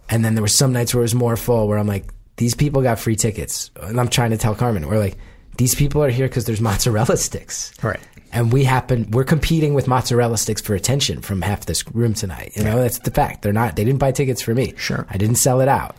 and 0.08 0.24
then 0.24 0.34
there 0.34 0.42
were 0.42 0.48
some 0.48 0.72
nights 0.72 0.92
where 0.94 1.02
it 1.02 1.04
was 1.04 1.14
more 1.14 1.36
full, 1.36 1.68
where 1.68 1.78
I'm 1.78 1.86
like, 1.86 2.06
these 2.36 2.54
people 2.56 2.82
got 2.82 2.98
free 2.98 3.14
tickets, 3.14 3.70
and 3.80 4.00
I'm 4.00 4.08
trying 4.08 4.30
to 4.30 4.36
tell 4.36 4.54
Carmen, 4.56 4.88
we're 4.88 4.98
like, 4.98 5.16
these 5.58 5.74
people 5.76 6.02
are 6.02 6.10
here 6.10 6.26
because 6.26 6.44
there's 6.44 6.60
mozzarella 6.60 7.16
sticks, 7.18 7.72
right? 7.82 8.00
And 8.32 8.52
we 8.52 8.64
happen, 8.64 9.10
we're 9.10 9.24
competing 9.24 9.74
with 9.74 9.88
mozzarella 9.88 10.36
sticks 10.36 10.60
for 10.60 10.74
attention 10.74 11.22
from 11.22 11.42
half 11.42 11.66
this 11.66 11.86
room 11.94 12.14
tonight. 12.14 12.52
You 12.54 12.64
know, 12.64 12.80
that's 12.80 12.98
the 12.98 13.10
fact. 13.10 13.42
They're 13.42 13.52
not, 13.52 13.76
they 13.76 13.84
didn't 13.84 14.00
buy 14.00 14.12
tickets 14.12 14.42
for 14.42 14.54
me. 14.54 14.74
Sure. 14.76 15.06
I 15.08 15.16
didn't 15.16 15.36
sell 15.36 15.60
it 15.60 15.68
out. 15.68 15.96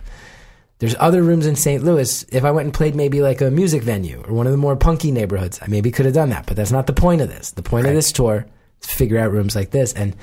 There's 0.79 0.95
other 0.99 1.23
rooms 1.23 1.47
in 1.47 1.55
St. 1.55 1.83
Louis. 1.83 2.23
If 2.29 2.43
I 2.43 2.51
went 2.51 2.65
and 2.65 2.73
played 2.73 2.95
maybe 2.95 3.21
like 3.21 3.41
a 3.41 3.49
music 3.49 3.81
venue 3.81 4.23
or 4.27 4.33
one 4.33 4.45
of 4.45 4.51
the 4.51 4.57
more 4.57 4.75
punky 4.75 5.11
neighborhoods, 5.11 5.59
I 5.61 5.67
maybe 5.67 5.89
could 5.89 6.05
have 6.05 6.13
done 6.13 6.29
that. 6.29 6.45
But 6.45 6.55
that's 6.55 6.71
not 6.71 6.85
the 6.85 6.93
point 6.93 7.21
of 7.21 7.29
this. 7.29 7.51
The 7.51 7.63
point 7.63 7.87
of 7.87 7.93
this 7.93 8.11
tour 8.11 8.45
is 8.81 8.87
to 8.87 8.95
figure 8.95 9.17
out 9.17 9.31
rooms 9.31 9.55
like 9.55 9.71
this. 9.71 9.93
And 9.93 10.15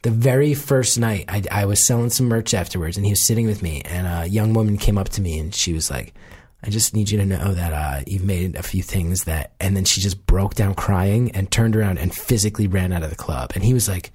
the 0.00 0.10
very 0.10 0.54
first 0.54 0.98
night, 0.98 1.26
I, 1.28 1.42
I 1.50 1.64
was 1.66 1.86
selling 1.86 2.10
some 2.10 2.26
merch 2.26 2.54
afterwards, 2.54 2.96
and 2.96 3.04
he 3.04 3.12
was 3.12 3.20
sitting 3.22 3.46
with 3.46 3.62
me, 3.62 3.82
and 3.82 4.06
a 4.06 4.26
young 4.26 4.52
woman 4.54 4.76
came 4.76 4.98
up 4.98 5.10
to 5.10 5.20
me, 5.20 5.38
and 5.38 5.54
she 5.54 5.72
was 5.72 5.90
like, 5.90 6.14
"I 6.62 6.70
just 6.70 6.94
need 6.94 7.10
you 7.10 7.18
to 7.18 7.26
know 7.26 7.52
that 7.54 7.72
uh, 7.72 8.04
you've 8.06 8.24
made 8.24 8.56
a 8.56 8.62
few 8.62 8.82
things 8.82 9.24
that," 9.24 9.52
and 9.60 9.76
then 9.76 9.84
she 9.84 10.00
just 10.00 10.26
broke 10.26 10.54
down 10.54 10.74
crying 10.74 11.30
and 11.32 11.50
turned 11.50 11.76
around 11.76 11.98
and 11.98 12.14
physically 12.14 12.66
ran 12.66 12.92
out 12.92 13.02
of 13.02 13.10
the 13.10 13.16
club, 13.16 13.52
and 13.54 13.64
he 13.64 13.74
was 13.74 13.88
like. 13.88 14.12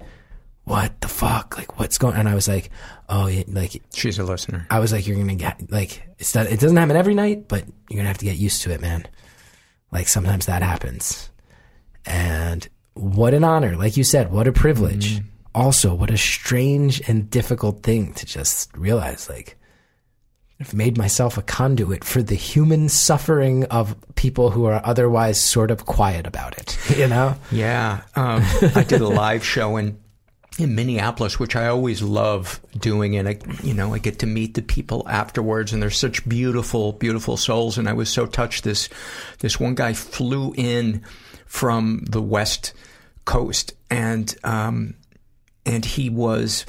What 0.64 1.00
the 1.00 1.08
fuck? 1.08 1.56
Like, 1.56 1.78
what's 1.78 1.96
going? 1.96 2.14
And 2.14 2.28
I 2.28 2.34
was 2.34 2.46
like, 2.46 2.68
oh, 3.08 3.26
yeah, 3.26 3.44
like 3.48 3.80
she's 3.94 4.18
a 4.18 4.22
listener. 4.22 4.66
I 4.68 4.80
was 4.80 4.92
like, 4.92 5.06
you're 5.06 5.16
gonna 5.16 5.34
get 5.34 5.72
like 5.72 6.06
it's 6.18 6.34
not, 6.34 6.46
it 6.46 6.60
doesn't 6.60 6.76
happen 6.76 6.94
every 6.94 7.14
night, 7.14 7.48
but 7.48 7.64
you're 7.88 7.96
gonna 7.96 8.08
have 8.08 8.18
to 8.18 8.26
get 8.26 8.36
used 8.36 8.60
to 8.64 8.72
it, 8.72 8.82
man. 8.82 9.08
Like 9.90 10.08
sometimes 10.08 10.44
that 10.44 10.62
happens, 10.62 11.30
and 12.04 12.68
what 12.92 13.32
an 13.32 13.44
honor, 13.44 13.76
like 13.76 13.96
you 13.96 14.04
said, 14.04 14.30
what 14.30 14.46
a 14.46 14.52
privilege. 14.52 15.22
Also, 15.54 15.94
what 15.94 16.10
a 16.10 16.18
strange 16.18 17.00
and 17.08 17.30
difficult 17.30 17.82
thing 17.82 18.12
to 18.12 18.26
just 18.26 18.70
realize, 18.76 19.26
like. 19.30 19.57
I've 20.60 20.74
made 20.74 20.98
myself 20.98 21.38
a 21.38 21.42
conduit 21.42 22.02
for 22.02 22.20
the 22.20 22.34
human 22.34 22.88
suffering 22.88 23.64
of 23.66 23.94
people 24.16 24.50
who 24.50 24.64
are 24.64 24.80
otherwise 24.84 25.40
sort 25.40 25.70
of 25.70 25.86
quiet 25.86 26.26
about 26.26 26.58
it, 26.58 26.76
you 26.96 27.06
know? 27.06 27.36
Yeah, 27.52 28.02
um, 28.16 28.42
I 28.74 28.84
did 28.86 29.00
a 29.00 29.08
live 29.08 29.44
show 29.44 29.76
in 29.76 29.98
in 30.58 30.74
Minneapolis, 30.74 31.38
which 31.38 31.54
I 31.54 31.68
always 31.68 32.02
love 32.02 32.60
doing, 32.76 33.16
and 33.16 33.28
I, 33.28 33.38
you 33.62 33.74
know, 33.74 33.94
I 33.94 33.98
get 33.98 34.18
to 34.20 34.26
meet 34.26 34.54
the 34.54 34.62
people 34.62 35.06
afterwards, 35.08 35.72
and 35.72 35.80
they're 35.80 35.90
such 35.90 36.28
beautiful, 36.28 36.92
beautiful 36.92 37.36
souls. 37.36 37.78
And 37.78 37.88
I 37.88 37.92
was 37.92 38.08
so 38.08 38.26
touched. 38.26 38.64
This 38.64 38.88
this 39.38 39.60
one 39.60 39.76
guy 39.76 39.92
flew 39.92 40.52
in 40.56 41.04
from 41.46 42.04
the 42.10 42.20
West 42.20 42.74
Coast, 43.24 43.74
and 43.88 44.34
um, 44.44 44.94
and 45.64 45.84
he 45.84 46.10
was. 46.10 46.66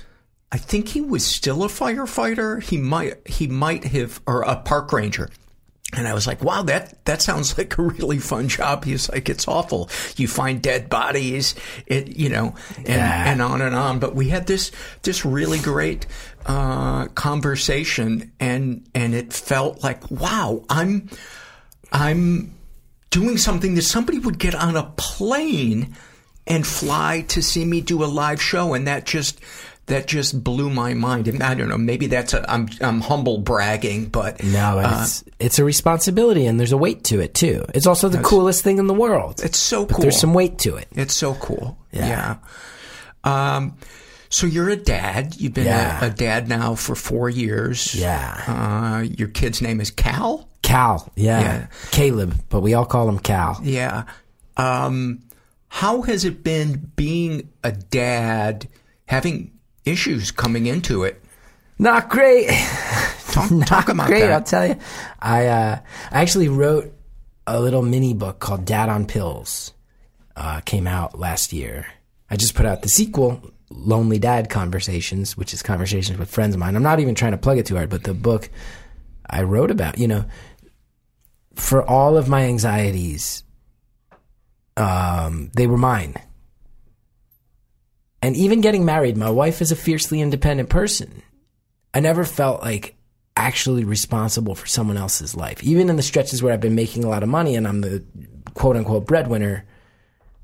I 0.52 0.58
think 0.58 0.90
he 0.90 1.02
was 1.02 1.26
still 1.26 1.64
a 1.64 1.68
firefighter. 1.68 2.62
He 2.62 2.78
might 2.78 3.28
he 3.28 3.48
might 3.48 3.84
have 3.86 4.20
or 4.26 4.42
a 4.42 4.56
park 4.58 4.92
ranger. 4.92 5.30
And 5.92 6.08
I 6.08 6.14
was 6.14 6.28
like, 6.28 6.44
wow, 6.44 6.62
that, 6.64 7.04
that 7.06 7.20
sounds 7.20 7.58
like 7.58 7.76
a 7.80 7.82
really 7.82 8.20
fun 8.20 8.48
job. 8.48 8.86
He's 8.86 9.10
like, 9.10 9.28
it's 9.28 9.48
awful. 9.48 9.90
You 10.18 10.28
find 10.28 10.62
dead 10.62 10.88
bodies, 10.88 11.56
it, 11.88 12.16
you 12.16 12.30
know, 12.30 12.54
and, 12.78 12.88
Yeah. 12.88 13.32
and 13.32 13.42
on 13.42 13.62
and 13.64 13.76
on. 13.76 13.98
But 13.98 14.14
we 14.14 14.30
had 14.30 14.46
this, 14.46 14.70
this 15.02 15.26
really 15.26 15.58
great, 15.58 16.06
uh, 16.46 17.08
conversation 17.08 18.32
and, 18.40 18.88
and 18.94 19.16
it 19.16 19.34
felt 19.34 19.84
like, 19.84 20.12
wow, 20.12 20.64
I'm, 20.70 21.10
I'm 21.92 22.54
doing 23.10 23.40
something 23.40 23.74
that 23.74 23.82
somebody 23.82 24.20
would 24.20 24.38
get 24.38 24.54
on 24.54 24.76
a 24.76 24.94
plane 24.96 25.96
and 26.46 26.68
fly 26.68 27.22
to 27.30 27.42
see 27.42 27.66
me 27.66 27.82
do 27.82 28.04
a 28.04 28.06
live 28.06 28.40
show. 28.42 28.76
And 28.76 28.88
that 28.88 29.06
just, 29.08 29.40
that 29.90 30.08
just 30.08 30.44
blew 30.44 30.70
my 30.70 30.94
mind. 30.94 31.28
And 31.28 31.44
I 31.44 31.54
don't 31.54 31.70
know, 31.70 31.78
maybe 31.78 32.08
that's 32.08 32.34
a, 32.34 32.50
I'm, 32.52 32.70
I'm 32.82 33.02
humble 33.02 33.38
bragging, 33.40 34.08
but 34.08 34.44
No, 34.44 34.80
uh, 34.80 35.02
it's 35.04 35.24
it's 35.40 35.60
a 35.60 35.64
responsibility 35.64 36.46
and 36.46 36.60
there's 36.60 36.72
a 36.72 36.78
weight 36.78 37.04
to 37.06 37.20
it 37.20 37.34
too. 37.34 37.66
It's 37.76 37.86
also 37.86 38.10
the 38.10 38.22
coolest 38.22 38.64
thing 38.64 38.78
in 38.80 38.88
the 38.88 38.94
world. 38.94 39.42
It's 39.44 39.58
so 39.60 39.86
But 39.86 39.96
cool. 39.96 40.02
there's 40.04 40.20
some 40.20 40.34
weight 40.34 40.58
to 40.60 40.76
it. 40.78 40.88
It's 40.92 41.14
so 41.14 41.34
cool. 41.36 41.78
Yeah. 41.92 42.38
Yeah. 43.26 43.56
Um, 43.56 43.78
so 44.30 44.46
you're 44.48 44.70
a 44.70 44.76
dad. 44.76 45.36
You've 45.38 45.54
been 45.54 45.66
Yeah. 45.66 46.04
a, 46.04 46.08
a 46.08 46.10
dad 46.10 46.48
now 46.48 46.76
for 46.76 46.96
four 46.96 47.30
years. 47.30 47.96
Yeah. 47.96 48.44
Uh, 48.48 49.02
your 49.04 49.28
kid's 49.28 49.62
name 49.62 49.82
is 49.82 49.92
Cal. 49.92 50.48
Cal, 50.62 51.12
yeah. 51.16 51.40
Yeah. 51.42 51.68
Caleb, 51.92 52.36
but 52.50 52.62
we 52.62 52.74
all 52.76 52.86
call 52.86 53.10
him 53.10 53.18
Cal. 53.20 53.60
Yeah. 53.64 54.04
Um, 54.58 55.22
how 55.70 56.02
has 56.04 56.26
it 56.26 56.44
been 56.44 56.92
being 56.96 57.50
a 57.64 57.72
dad, 57.72 58.68
having 59.06 59.52
issues 59.86 60.32
coming 60.32 60.66
into 60.66 61.04
it? 61.04 61.22
Not 61.78 62.10
great. 62.10 62.50
Talk, 63.32 63.52
Not 63.52 63.68
talk 63.68 63.90
about 63.90 64.08
great, 64.08 64.22
that. 64.22 64.32
I'll 64.32 64.44
tell 64.44 64.68
you. 64.68 64.76
I 65.20 65.48
uh, 65.48 65.80
I 66.12 66.22
actually 66.22 66.50
wrote 66.50 66.94
a 67.48 67.60
little 67.60 67.82
mini 67.82 68.14
book 68.14 68.40
called 68.40 68.66
Dad 68.66 68.90
on 68.90 69.06
Pills. 69.06 69.74
Uh, 70.36 70.62
came 70.62 70.88
out 70.88 71.20
last 71.20 71.52
year. 71.52 71.86
I 72.30 72.38
just 72.38 72.56
put 72.56 72.66
out 72.66 72.82
the 72.82 72.90
sequel, 72.90 73.42
Lonely 73.70 74.20
Dad 74.20 74.50
Conversations, 74.50 75.36
which 75.36 75.54
is 75.54 75.62
conversations 75.62 76.18
with 76.18 76.30
friends 76.30 76.54
of 76.54 76.60
mine. 76.60 76.76
I'm 76.76 76.84
not 76.84 77.00
even 77.00 77.16
trying 77.16 77.32
to 77.32 77.38
plug 77.38 77.58
it 77.58 77.66
too 77.66 77.76
hard, 77.76 77.90
but 77.90 78.04
the 78.04 78.14
book 78.14 78.50
I 79.30 79.44
wrote 79.44 79.72
about, 79.72 79.98
you 79.98 80.08
know, 80.08 80.26
for 81.56 81.84
all 81.84 82.18
of 82.18 82.30
my 82.30 82.44
anxieties, 82.44 83.44
um, 84.78 85.52
they 85.56 85.68
were 85.68 85.78
mine. 85.78 86.16
And 88.22 88.36
even 88.36 88.62
getting 88.62 88.86
married, 88.86 89.18
my 89.18 89.30
wife 89.30 89.62
is 89.62 89.72
a 89.72 89.76
fiercely 89.76 90.22
independent 90.22 90.70
person. 90.70 91.22
I 91.94 92.00
never 92.02 92.24
felt 92.26 92.62
like 92.62 92.96
actually 93.36 93.86
responsible 93.86 94.56
for 94.56 94.68
someone 94.68 94.98
else's 94.98 95.36
life. 95.36 95.64
Even 95.64 95.90
in 95.90 95.96
the 95.96 96.02
stretches 96.04 96.44
where 96.44 96.54
I've 96.54 96.60
been 96.60 96.76
making 96.76 97.04
a 97.04 97.10
lot 97.10 97.24
of 97.24 97.30
money 97.30 97.56
and 97.56 97.68
I'm 97.68 97.82
the 97.82 98.04
quote 98.54 98.76
unquote 98.76 99.08
breadwinner, 99.08 99.66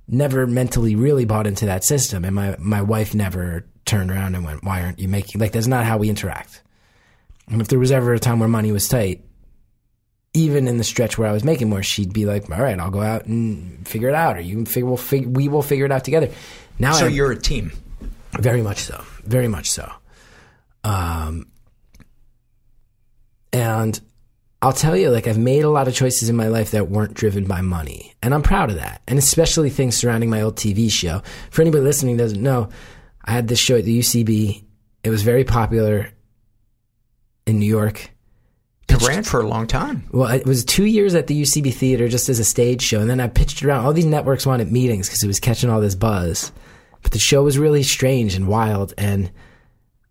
never 0.08 0.48
mentally 0.48 0.96
really 0.96 1.26
bought 1.26 1.48
into 1.48 1.66
that 1.66 1.84
system. 1.84 2.24
And 2.24 2.34
my, 2.34 2.56
my 2.60 2.82
wife 2.82 3.14
never 3.14 3.66
turned 3.86 4.12
around 4.12 4.36
and 4.36 4.46
went, 4.46 4.64
Why 4.64 4.82
aren't 4.82 5.00
you 5.00 5.08
making 5.08 5.40
like 5.40 5.52
that's 5.52 5.68
not 5.68 5.86
how 5.86 5.98
we 5.98 6.10
interact. 6.10 6.62
And 7.48 7.62
if 7.62 7.68
there 7.68 7.80
was 7.80 7.92
ever 7.92 8.14
a 8.14 8.20
time 8.20 8.40
where 8.40 8.50
money 8.50 8.72
was 8.72 8.88
tight, 8.88 9.24
even 10.34 10.68
in 10.68 10.78
the 10.78 10.84
stretch 10.84 11.18
where 11.18 11.30
I 11.30 11.32
was 11.32 11.44
making 11.44 11.70
more, 11.70 11.84
she'd 11.84 12.12
be 12.12 12.26
like, 12.26 12.50
"All 12.50 12.62
right, 12.62 12.78
I'll 12.80 12.90
go 12.90 13.02
out 13.02 13.26
and 13.26 13.88
figure 13.88 14.10
it 14.10 14.16
out, 14.16 14.38
or 14.38 14.42
you 14.42 14.56
can 14.56 14.66
figure 14.66 14.88
we'll 14.88 14.98
fig- 14.98 15.38
we 15.38 15.48
will 15.48 15.62
figure 15.62 15.86
it 15.86 15.92
out 15.92 16.04
together." 16.04 16.30
Now 16.80 16.94
so 16.94 17.06
I- 17.06 17.10
you're 17.10 17.32
a 17.32 17.38
team. 17.40 17.72
Very 18.40 18.62
much 18.62 18.80
so. 18.80 19.04
Very 19.24 19.48
much 19.48 19.70
so. 19.72 19.90
Um, 20.84 21.48
and 23.54 24.00
I'll 24.62 24.74
tell 24.74 24.98
you, 24.98 25.10
like, 25.10 25.28
I've 25.28 25.38
made 25.38 25.64
a 25.64 25.70
lot 25.70 25.88
of 25.88 25.94
choices 25.94 26.30
in 26.30 26.36
my 26.36 26.48
life 26.48 26.72
that 26.72 26.90
weren't 26.90 27.14
driven 27.14 27.46
by 27.46 27.62
money. 27.62 28.14
And 28.22 28.34
I'm 28.34 28.42
proud 28.42 28.70
of 28.70 28.76
that. 28.78 29.02
And 29.08 29.18
especially 29.20 29.70
things 29.70 29.96
surrounding 29.96 30.30
my 30.30 30.42
old 30.42 30.58
TV 30.58 30.90
show. 30.92 31.22
For 31.52 31.62
anybody 31.62 31.84
listening 31.84 32.16
who 32.18 32.24
doesn't 32.24 32.42
know, 32.42 32.70
I 33.24 33.32
had 33.32 33.48
this 33.48 33.60
show 33.60 33.78
at 33.78 33.86
the 33.86 34.00
UCB. 34.00 34.64
It 35.04 35.10
was 35.10 35.22
very 35.22 35.44
popular 35.44 36.10
in 37.46 37.60
New 37.60 37.68
York. 37.68 38.10
It 38.90 39.02
ran 39.08 39.24
for 39.24 39.42
a 39.42 39.48
long 39.48 39.68
time. 39.68 40.08
Well, 40.12 40.32
it 40.32 40.46
was 40.46 40.64
two 40.64 40.86
years 40.86 41.16
at 41.16 41.28
the 41.28 41.42
UCB 41.42 41.74
theater 41.74 42.08
just 42.08 42.30
as 42.30 42.40
a 42.40 42.46
stage 42.46 42.82
show, 42.82 43.00
and 43.02 43.10
then 43.10 43.20
I 43.20 43.28
pitched 43.28 43.62
it 43.62 43.66
around. 43.68 43.84
All 43.86 43.94
these 43.94 44.06
networks 44.06 44.46
wanted 44.46 44.72
meetings 44.72 45.08
because 45.08 45.24
it 45.24 45.28
was 45.28 45.40
catching 45.40 45.70
all 45.70 45.82
this 45.82 45.96
buzz. 45.96 46.52
But 47.06 47.12
the 47.12 47.20
show 47.20 47.44
was 47.44 47.60
really 47.60 47.84
strange 47.84 48.34
and 48.34 48.48
wild, 48.48 48.96
and 48.98 49.30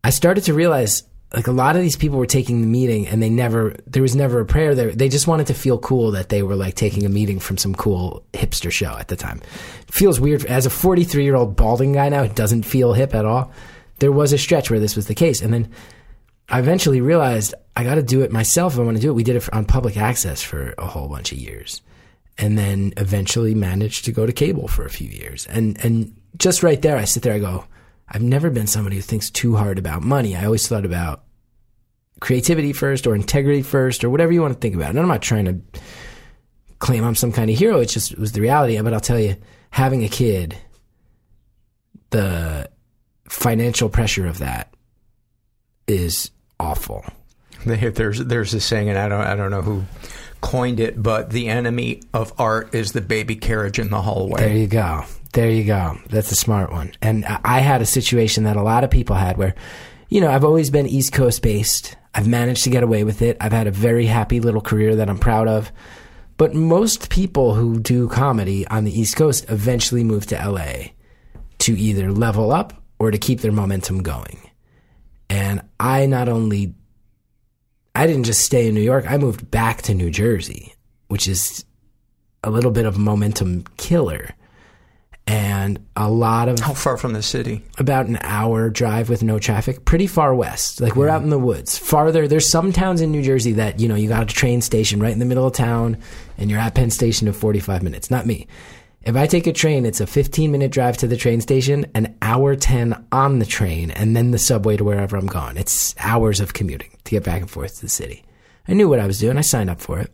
I 0.04 0.10
started 0.10 0.44
to 0.44 0.54
realize 0.54 1.02
like 1.32 1.48
a 1.48 1.52
lot 1.52 1.74
of 1.74 1.82
these 1.82 1.96
people 1.96 2.20
were 2.20 2.24
taking 2.24 2.60
the 2.60 2.68
meeting, 2.68 3.08
and 3.08 3.20
they 3.20 3.30
never 3.30 3.74
there 3.84 4.00
was 4.00 4.14
never 4.14 4.38
a 4.38 4.46
prayer 4.46 4.76
there. 4.76 4.92
They 4.92 5.08
just 5.08 5.26
wanted 5.26 5.48
to 5.48 5.54
feel 5.54 5.76
cool 5.76 6.12
that 6.12 6.28
they 6.28 6.44
were 6.44 6.54
like 6.54 6.76
taking 6.76 7.04
a 7.04 7.08
meeting 7.08 7.40
from 7.40 7.58
some 7.58 7.74
cool 7.74 8.24
hipster 8.32 8.70
show 8.70 8.96
at 8.96 9.08
the 9.08 9.16
time. 9.16 9.42
It 9.88 9.92
feels 9.92 10.20
weird 10.20 10.44
as 10.44 10.66
a 10.66 10.70
43 10.70 11.24
year 11.24 11.34
old 11.34 11.56
balding 11.56 11.94
guy 11.94 12.10
now. 12.10 12.22
It 12.22 12.36
doesn't 12.36 12.62
feel 12.62 12.92
hip 12.92 13.12
at 13.12 13.24
all. 13.24 13.50
There 13.98 14.12
was 14.12 14.32
a 14.32 14.38
stretch 14.38 14.70
where 14.70 14.78
this 14.78 14.94
was 14.94 15.08
the 15.08 15.16
case, 15.16 15.42
and 15.42 15.52
then 15.52 15.72
I 16.48 16.60
eventually 16.60 17.00
realized 17.00 17.54
I 17.74 17.82
got 17.82 17.96
to 17.96 18.04
do 18.04 18.20
it 18.20 18.30
myself 18.30 18.74
if 18.74 18.78
I 18.78 18.84
want 18.84 18.98
to 18.98 19.02
do 19.02 19.10
it. 19.10 19.14
We 19.14 19.24
did 19.24 19.34
it 19.34 19.52
on 19.52 19.64
public 19.64 19.96
access 19.96 20.44
for 20.44 20.76
a 20.78 20.86
whole 20.86 21.08
bunch 21.08 21.32
of 21.32 21.38
years, 21.38 21.82
and 22.38 22.56
then 22.56 22.94
eventually 22.98 23.52
managed 23.52 24.04
to 24.04 24.12
go 24.12 24.26
to 24.26 24.32
cable 24.32 24.68
for 24.68 24.84
a 24.84 24.90
few 24.90 25.08
years. 25.08 25.44
And 25.48 25.84
and 25.84 26.16
just 26.36 26.62
right 26.62 26.80
there, 26.80 26.96
I 26.96 27.04
sit 27.04 27.22
there, 27.22 27.34
I 27.34 27.38
go, 27.38 27.64
I've 28.08 28.22
never 28.22 28.50
been 28.50 28.66
somebody 28.66 28.96
who 28.96 29.02
thinks 29.02 29.30
too 29.30 29.56
hard 29.56 29.78
about 29.78 30.02
money. 30.02 30.36
I 30.36 30.44
always 30.44 30.68
thought 30.68 30.84
about 30.84 31.24
creativity 32.20 32.72
first, 32.72 33.06
or 33.06 33.14
integrity 33.14 33.62
first, 33.62 34.04
or 34.04 34.10
whatever 34.10 34.32
you 34.32 34.40
want 34.40 34.54
to 34.54 34.60
think 34.60 34.74
about. 34.74 34.90
And 34.90 34.98
I'm 34.98 35.08
not 35.08 35.22
trying 35.22 35.44
to 35.46 35.80
claim 36.78 37.04
I'm 37.04 37.14
some 37.14 37.32
kind 37.32 37.50
of 37.50 37.58
hero. 37.58 37.80
It's 37.80 37.92
just 37.92 38.12
it 38.12 38.18
was 38.18 38.32
the 38.32 38.40
reality. 38.40 38.80
But 38.80 38.94
I'll 38.94 39.00
tell 39.00 39.18
you, 39.18 39.36
having 39.70 40.04
a 40.04 40.08
kid, 40.08 40.56
the 42.10 42.70
financial 43.28 43.88
pressure 43.88 44.26
of 44.26 44.38
that 44.38 44.74
is 45.86 46.30
awful. 46.60 47.04
There's 47.64 48.18
there's 48.18 48.52
a 48.54 48.60
saying, 48.60 48.90
and 48.90 48.98
I 48.98 49.08
don't 49.08 49.20
I 49.20 49.34
don't 49.34 49.50
know 49.50 49.62
who 49.62 49.84
coined 50.40 50.78
it, 50.78 51.02
but 51.02 51.30
the 51.30 51.48
enemy 51.48 52.02
of 52.12 52.32
art 52.38 52.74
is 52.74 52.92
the 52.92 53.00
baby 53.00 53.36
carriage 53.36 53.78
in 53.78 53.90
the 53.90 54.02
hallway. 54.02 54.40
There 54.42 54.56
you 54.56 54.66
go. 54.66 55.04
There 55.34 55.50
you 55.50 55.64
go. 55.64 55.98
That's 56.10 56.30
a 56.30 56.36
smart 56.36 56.70
one. 56.70 56.92
And 57.02 57.24
I 57.26 57.58
had 57.58 57.82
a 57.82 57.86
situation 57.86 58.44
that 58.44 58.56
a 58.56 58.62
lot 58.62 58.84
of 58.84 58.90
people 58.90 59.16
had 59.16 59.36
where, 59.36 59.56
you 60.08 60.20
know, 60.20 60.30
I've 60.30 60.44
always 60.44 60.70
been 60.70 60.86
East 60.86 61.12
Coast 61.12 61.42
based. 61.42 61.96
I've 62.14 62.28
managed 62.28 62.62
to 62.64 62.70
get 62.70 62.84
away 62.84 63.02
with 63.02 63.20
it. 63.20 63.36
I've 63.40 63.52
had 63.52 63.66
a 63.66 63.72
very 63.72 64.06
happy 64.06 64.38
little 64.38 64.60
career 64.60 64.94
that 64.94 65.10
I'm 65.10 65.18
proud 65.18 65.48
of. 65.48 65.72
But 66.36 66.54
most 66.54 67.10
people 67.10 67.54
who 67.54 67.80
do 67.80 68.08
comedy 68.08 68.64
on 68.68 68.84
the 68.84 68.96
East 68.96 69.16
Coast 69.16 69.46
eventually 69.48 70.04
move 70.04 70.24
to 70.26 70.36
LA 70.36 70.90
to 71.58 71.76
either 71.76 72.12
level 72.12 72.52
up 72.52 72.80
or 73.00 73.10
to 73.10 73.18
keep 73.18 73.40
their 73.40 73.50
momentum 73.50 74.04
going. 74.04 74.38
And 75.28 75.62
I 75.80 76.06
not 76.06 76.28
only 76.28 76.76
I 77.92 78.06
didn't 78.06 78.24
just 78.24 78.44
stay 78.44 78.68
in 78.68 78.74
New 78.74 78.82
York, 78.82 79.04
I 79.10 79.18
moved 79.18 79.50
back 79.50 79.82
to 79.82 79.94
New 79.94 80.10
Jersey, 80.10 80.74
which 81.08 81.26
is 81.26 81.64
a 82.44 82.50
little 82.50 82.70
bit 82.70 82.86
of 82.86 82.94
a 82.94 83.00
momentum 83.00 83.64
killer. 83.78 84.30
And 85.26 85.86
a 85.96 86.10
lot 86.10 86.50
of 86.50 86.58
How 86.60 86.74
far 86.74 86.98
from 86.98 87.14
the 87.14 87.22
city? 87.22 87.62
about 87.78 88.06
an 88.06 88.18
hour 88.20 88.68
drive 88.68 89.08
with 89.08 89.22
no 89.22 89.38
traffic, 89.38 89.86
pretty 89.86 90.06
far 90.06 90.34
west. 90.34 90.82
Like 90.82 90.96
we're 90.96 91.08
out 91.08 91.22
in 91.22 91.30
the 91.30 91.38
woods. 91.38 91.78
Farther, 91.78 92.28
there's 92.28 92.46
some 92.48 92.72
towns 92.72 93.00
in 93.00 93.10
New 93.10 93.22
Jersey 93.22 93.52
that, 93.52 93.80
you 93.80 93.88
know, 93.88 93.94
you 93.94 94.06
got 94.08 94.22
a 94.22 94.34
train 94.34 94.60
station 94.60 95.00
right 95.00 95.12
in 95.12 95.18
the 95.20 95.24
middle 95.24 95.46
of 95.46 95.54
town 95.54 95.96
and 96.36 96.50
you're 96.50 96.60
at 96.60 96.74
Penn 96.74 96.90
Station 96.90 97.26
in 97.26 97.32
45 97.32 97.82
minutes. 97.82 98.10
Not 98.10 98.26
me. 98.26 98.46
If 99.02 99.16
I 99.16 99.26
take 99.26 99.46
a 99.46 99.52
train, 99.52 99.86
it's 99.86 100.00
a 100.00 100.06
15 100.06 100.50
minute 100.52 100.70
drive 100.70 100.98
to 100.98 101.06
the 101.06 101.16
train 101.16 101.40
station, 101.40 101.86
an 101.94 102.16
hour 102.20 102.54
10 102.54 103.06
on 103.12 103.38
the 103.38 103.46
train, 103.46 103.90
and 103.92 104.14
then 104.14 104.30
the 104.30 104.38
subway 104.38 104.76
to 104.76 104.84
wherever 104.84 105.16
I'm 105.16 105.26
going. 105.26 105.56
It's 105.56 105.94
hours 105.98 106.40
of 106.40 106.52
commuting 106.54 106.90
to 107.04 107.10
get 107.10 107.24
back 107.24 107.40
and 107.40 107.50
forth 107.50 107.76
to 107.76 107.80
the 107.82 107.88
city. 107.88 108.24
I 108.68 108.72
knew 108.74 108.88
what 108.88 109.00
I 109.00 109.06
was 109.06 109.20
doing. 109.20 109.36
I 109.38 109.42
signed 109.42 109.70
up 109.70 109.80
for 109.80 110.00
it. 110.00 110.10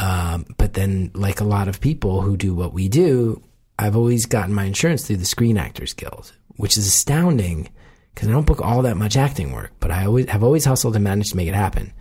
Um, 0.00 0.44
but 0.58 0.74
then, 0.74 1.10
like 1.14 1.40
a 1.40 1.44
lot 1.44 1.68
of 1.68 1.80
people 1.80 2.20
who 2.20 2.36
do 2.36 2.54
what 2.54 2.72
we 2.74 2.88
do, 2.88 3.42
I've 3.78 3.96
always 3.96 4.26
gotten 4.26 4.54
my 4.54 4.64
insurance 4.64 5.06
through 5.06 5.18
the 5.18 5.24
Screen 5.24 5.58
Actors 5.58 5.92
Guild, 5.92 6.32
which 6.56 6.76
is 6.78 6.86
astounding 6.86 7.68
because 8.14 8.28
I 8.28 8.32
don't 8.32 8.46
book 8.46 8.62
all 8.62 8.82
that 8.82 8.96
much 8.96 9.16
acting 9.16 9.52
work, 9.52 9.72
but 9.80 9.90
I 9.90 10.06
always 10.06 10.28
have 10.30 10.42
always 10.42 10.64
hustled 10.64 10.94
and 10.94 11.04
managed 11.04 11.30
to 11.32 11.36
make 11.36 11.48
it 11.48 11.54
happen. 11.54 11.92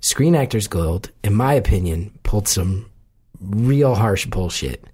Screen 0.00 0.34
Actors 0.34 0.66
Guild, 0.66 1.10
in 1.22 1.34
my 1.34 1.52
opinion, 1.52 2.10
pulled 2.22 2.48
some 2.48 2.90
real 3.40 3.94
harsh 3.94 4.24
bullshit, 4.24 4.84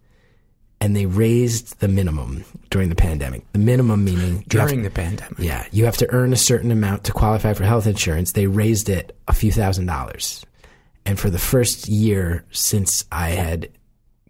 and 0.81 0.97
they 0.97 1.07
raised 1.07 1.79
the 1.79 1.87
minimum 1.87 2.45
during 2.71 2.89
the 2.89 2.97
pandemic. 2.97 3.45
The 3.53 3.61
minimum 3.61 4.05
meaning 4.05 4.45
During 4.49 4.83
the 4.83 4.91
pandemic. 4.91 5.39
yeah, 5.39 5.67
you 5.71 5.85
have 5.85 5.97
to 5.99 6.13
earn 6.13 6.33
a 6.33 6.37
certain 6.37 6.73
amount 6.73 7.05
to 7.05 7.13
qualify 7.13 7.53
for 7.55 7.63
health 7.65 7.87
insurance. 7.87 8.33
They 8.33 8.49
raised 8.49 8.89
it 8.89 9.17
a 9.29 9.33
few 9.33 9.53
thousand 9.53 9.87
dollars. 9.87 10.45
And 11.05 11.19
for 11.19 11.31
the 11.31 11.39
first 11.39 11.89
year 11.89 12.45
since 12.51 13.05
I 13.13 13.31
had 13.31 13.69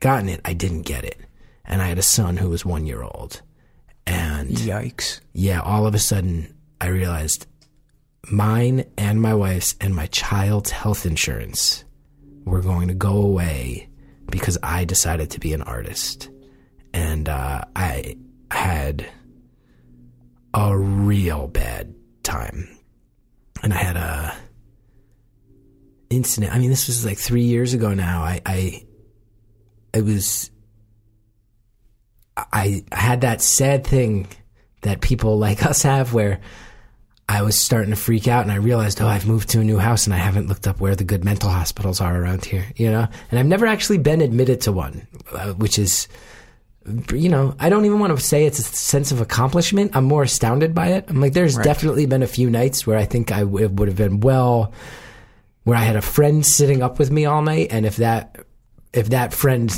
gotten 0.00 0.28
it, 0.28 0.42
I 0.44 0.52
didn't 0.52 0.82
get 0.82 1.04
it. 1.04 1.18
And 1.66 1.82
I 1.82 1.88
had 1.88 1.98
a 1.98 2.02
son 2.02 2.36
who 2.36 2.48
was 2.50 2.64
one 2.64 2.86
year 2.86 3.02
old. 3.02 3.42
And 4.06 4.50
Yikes. 4.50 5.20
yeah, 5.32 5.60
all 5.60 5.86
of 5.86 5.94
a 5.94 5.98
sudden 5.98 6.54
I 6.80 6.88
realized 6.88 7.46
mine 8.30 8.84
and 8.96 9.20
my 9.20 9.34
wife's 9.34 9.74
and 9.80 9.94
my 9.94 10.06
child's 10.06 10.70
health 10.70 11.06
insurance 11.06 11.84
were 12.44 12.60
going 12.60 12.88
to 12.88 12.94
go 12.94 13.16
away 13.16 13.88
because 14.30 14.58
I 14.62 14.84
decided 14.84 15.30
to 15.30 15.40
be 15.40 15.52
an 15.52 15.62
artist. 15.62 16.30
And 16.92 17.28
uh, 17.28 17.62
I 17.74 18.16
had 18.50 19.06
a 20.54 20.76
real 20.76 21.48
bad 21.48 21.94
time. 22.22 22.68
And 23.62 23.72
I 23.72 23.76
had 23.76 23.96
a 23.96 24.36
incident. 26.10 26.54
I 26.54 26.58
mean, 26.58 26.70
this 26.70 26.86
was 26.86 27.04
like 27.04 27.18
three 27.18 27.42
years 27.42 27.74
ago 27.74 27.94
now. 27.94 28.22
I, 28.22 28.40
I 28.46 28.84
it 29.92 30.04
was 30.04 30.50
I 32.36 32.84
had 32.92 33.22
that 33.22 33.40
sad 33.40 33.86
thing 33.86 34.26
that 34.82 35.00
people 35.00 35.38
like 35.38 35.64
us 35.64 35.82
have 35.82 36.12
where 36.12 36.40
I 37.28 37.42
was 37.42 37.58
starting 37.58 37.90
to 37.90 37.96
freak 37.96 38.28
out 38.28 38.42
and 38.42 38.52
I 38.52 38.56
realized, 38.56 39.00
oh, 39.00 39.06
I've 39.08 39.26
moved 39.26 39.48
to 39.50 39.60
a 39.60 39.64
new 39.64 39.78
house 39.78 40.06
and 40.06 40.14
I 40.14 40.18
haven't 40.18 40.46
looked 40.48 40.68
up 40.68 40.80
where 40.80 40.94
the 40.94 41.02
good 41.04 41.24
mental 41.24 41.50
hospitals 41.50 42.00
are 42.00 42.14
around 42.20 42.44
here, 42.44 42.66
you 42.76 42.90
know? 42.90 43.08
And 43.30 43.40
I've 43.40 43.46
never 43.46 43.66
actually 43.66 43.98
been 43.98 44.20
admitted 44.20 44.60
to 44.62 44.72
one, 44.72 45.06
uh, 45.32 45.54
which 45.54 45.76
is, 45.78 46.06
you 47.12 47.28
know, 47.28 47.56
I 47.58 47.68
don't 47.68 47.84
even 47.84 47.98
want 47.98 48.16
to 48.16 48.24
say 48.24 48.44
it's 48.46 48.60
a 48.60 48.62
sense 48.62 49.10
of 49.10 49.20
accomplishment. 49.20 49.96
I'm 49.96 50.04
more 50.04 50.22
astounded 50.22 50.72
by 50.72 50.88
it. 50.88 51.06
I'm 51.08 51.20
like, 51.20 51.32
there's 51.32 51.56
Right. 51.56 51.64
definitely 51.64 52.06
been 52.06 52.22
a 52.22 52.28
few 52.28 52.48
nights 52.48 52.86
where 52.86 52.96
I 52.96 53.06
think 53.06 53.32
I 53.32 53.40
w- 53.40 53.68
would 53.68 53.88
have 53.88 53.96
been 53.96 54.20
well, 54.20 54.72
where 55.64 55.76
I 55.76 55.82
had 55.82 55.96
a 55.96 56.02
friend 56.02 56.46
sitting 56.46 56.80
up 56.80 57.00
with 57.00 57.10
me 57.10 57.24
all 57.24 57.42
night. 57.42 57.68
And 57.72 57.86
if 57.86 57.96
that, 57.96 58.38
if 58.92 59.08
that 59.08 59.34
friend 59.34 59.68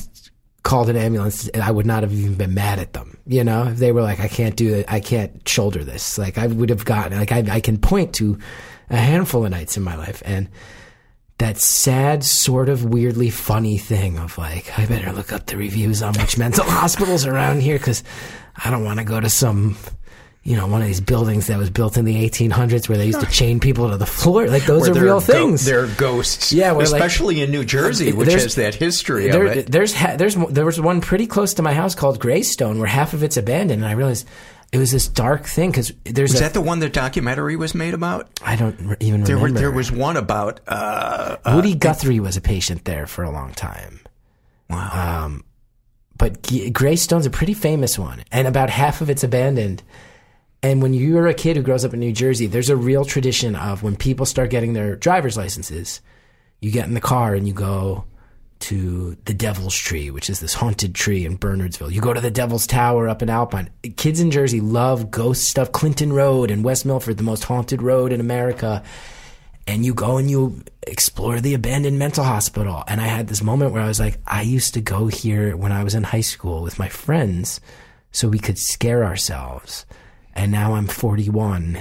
called 0.69 0.91
an 0.91 0.97
ambulance, 0.97 1.49
I 1.55 1.71
would 1.71 1.87
not 1.87 2.03
have 2.03 2.13
even 2.13 2.35
been 2.35 2.53
mad 2.53 2.79
at 2.79 2.93
them. 2.93 3.17
You 3.25 3.43
know, 3.43 3.69
if 3.69 3.79
they 3.79 3.91
were 3.91 4.03
like, 4.03 4.21
I 4.21 4.29
can't 4.29 4.55
do 4.55 4.75
it, 4.75 4.85
I 4.87 5.01
can't 5.01 5.49
shoulder 5.49 5.83
this. 5.83 6.19
Like 6.19 6.37
I 6.37 6.47
would 6.47 6.69
have 6.69 6.85
gotten, 6.85 7.19
like 7.19 7.33
I, 7.33 7.39
I 7.51 7.61
can 7.61 7.79
point 7.79 8.13
to 8.17 8.39
a 8.91 8.97
handful 8.99 9.47
of 9.47 9.51
nights 9.51 9.79
in 9.79 9.83
my 9.83 9.97
life 9.97 10.23
and 10.27 10.51
that 11.39 11.57
sad, 11.57 12.23
sort 12.23 12.69
of 12.69 12.85
weirdly 12.85 13.31
funny 13.31 13.79
thing 13.79 14.19
of 14.19 14.37
like, 14.37 14.79
I 14.79 14.85
better 14.85 15.11
look 15.11 15.33
up 15.33 15.47
the 15.47 15.57
reviews 15.57 16.03
on 16.03 16.13
which 16.15 16.37
mental 16.37 16.65
hospitals 16.69 17.25
around 17.25 17.63
here 17.63 17.79
because 17.79 18.05
I 18.63 18.71
don't 18.71 18.85
want 18.85 18.99
to 18.99 19.07
go 19.07 19.21
to 19.21 19.31
some, 19.31 19.75
you 20.49 20.57
know, 20.57 20.67
one 20.67 20.81
of 20.81 20.87
these 20.87 21.01
buildings 21.03 21.47
that 21.49 21.59
was 21.59 21.69
built 21.69 21.99
in 21.99 22.07
the 22.07 22.17
1800s 22.27 22.89
where 22.89 22.97
they 22.97 23.05
used 23.07 23.21
to 23.21 23.27
chain 23.27 23.61
people 23.61 23.91
to 23.91 23.99
the 23.99 24.07
floor. 24.07 24.49
Like 24.49 24.65
those 24.65 24.89
Where 24.89 24.99
are 24.99 25.05
real 25.05 25.15
go- 25.17 25.21
things. 25.21 25.67
They're 25.67 25.87
ghosts. 25.87 26.53
Yeah, 26.55 26.73
where, 26.73 26.87
like- 26.87 26.95
especially 27.03 27.43
in 27.43 27.51
New 27.51 27.65
Jersey, 27.65 28.13
which 28.13 28.33
has 28.33 28.55
that 28.55 28.75
history 28.75 29.29
there, 29.31 29.45
of 29.47 29.57
it. 29.59 29.71
There's 29.71 29.93
ha- 29.93 30.17
there's 30.17 30.37
there 30.37 30.65
was 30.65 30.81
one 30.81 31.03
pretty 31.03 31.27
close 31.27 31.53
to 31.55 31.63
my 31.63 31.75
house 31.75 31.95
called 31.95 32.19
Greystone 32.19 32.79
where 32.79 32.89
half 32.89 33.13
of 33.13 33.23
it's 33.23 33.37
abandoned, 33.37 33.83
and 33.83 33.89
I 33.89 33.93
realized 33.93 34.27
it 34.73 34.79
was 34.79 34.91
this 34.91 35.07
dark 35.07 35.45
thing 35.45 35.71
because 35.71 35.93
there's 36.05 36.33
Was 36.33 36.41
a, 36.41 36.45
that 36.45 36.55
the 36.55 36.61
one 36.63 36.79
the 36.79 36.89
documentary 36.89 37.57
was 37.57 37.75
made 37.75 37.93
about? 37.93 38.29
I 38.43 38.57
don't 38.57 38.79
re- 38.81 38.97
even 39.01 39.25
There, 39.25 39.37
were, 39.37 39.43
remember. 39.45 39.61
there 39.61 39.71
was 39.71 39.93
one 39.93 40.17
about. 40.17 40.61
Uh, 40.67 41.37
uh, 41.45 41.53
Woody 41.57 41.75
Guthrie 41.75 42.21
was 42.21 42.37
a 42.39 42.41
patient 42.41 42.85
there 42.87 43.07
for 43.07 43.23
a 43.23 43.31
long 43.31 43.53
time. 43.53 44.01
Wow. 44.71 45.25
Um, 45.27 45.45
but 46.17 46.43
G- 46.43 46.71
Greystone's 46.71 47.27
a 47.27 47.31
pretty 47.31 47.55
famous 47.55 47.99
one, 47.99 48.23
and 48.33 48.49
about 48.49 48.71
half 48.71 49.01
of 49.03 49.11
it's 49.11 49.23
abandoned. 49.25 49.83
And 50.63 50.83
when 50.83 50.93
you're 50.93 51.29
a 51.29 51.35
kid 51.35 51.57
who 51.57 51.63
grows 51.63 51.85
up 51.85 51.95
in 51.95 52.01
New 52.01 52.13
Jersey, 52.13 52.47
there's 52.47 52.71
a 52.71 52.77
real 52.77 53.05
tradition 53.05 53.55
of 53.55 53.83
when 53.83 53.97
people 53.97 54.27
start 54.27 54.51
getting 54.51 54.73
their 54.73 54.97
driver's 54.97 55.37
licenses, 55.37 56.01
you 56.61 56.73
get 56.73 56.89
in 56.89 56.95
the 56.95 57.01
car 57.01 57.35
and 57.35 57.47
you 57.47 57.55
go 57.55 58.05
to 58.61 59.17
the 59.25 59.35
Devil's 59.35 59.77
Tree, 59.77 60.11
which 60.11 60.29
is 60.29 60.41
this 60.41 60.55
haunted 60.55 60.95
tree 60.95 61.25
in 61.25 61.39
Bernardsville. 61.39 61.93
You 61.93 62.01
go 62.01 62.13
to 62.13 62.21
the 62.21 62.31
Devil's 62.31 62.67
Tower 62.67 63.09
up 63.09 63.23
in 63.23 63.31
Alpine. 63.31 63.71
Kids 63.97 64.21
in 64.21 64.33
Jersey 64.33 64.61
love 64.61 65.13
ghost 65.13 65.45
stuff. 65.45 65.71
Clinton 65.71 66.13
Road 66.13 66.51
and 66.51 66.65
West 66.65 66.85
Milford, 66.85 67.19
the 67.19 67.23
most 67.23 67.45
haunted 67.45 67.81
road 67.81 68.13
in 68.13 68.21
America. 68.21 68.83
And 69.69 69.85
you 69.85 69.95
go 69.95 70.17
and 70.17 70.29
you 70.29 70.63
explore 70.87 71.41
the 71.41 71.55
abandoned 71.55 72.01
mental 72.01 72.25
hospital. 72.25 72.83
And 72.89 73.01
I 73.01 73.07
had 73.07 73.29
this 73.29 73.43
moment 73.43 73.73
where 73.73 73.83
I 73.83 73.87
was 73.87 74.01
like, 74.01 74.19
I 74.27 74.43
used 74.43 74.75
to 74.75 74.81
go 74.81 75.07
here 75.07 75.57
when 75.57 75.71
I 75.71 75.85
was 75.85 75.95
in 75.95 76.03
high 76.03 76.23
school 76.23 76.63
with 76.63 76.81
my 76.81 76.89
friends 76.89 77.61
so 78.11 78.29
we 78.29 78.39
could 78.41 78.59
scare 78.59 79.05
ourselves. 79.05 79.87
And 80.39 80.53
now 80.53 80.75
I'm 80.75 80.87
41 80.87 81.81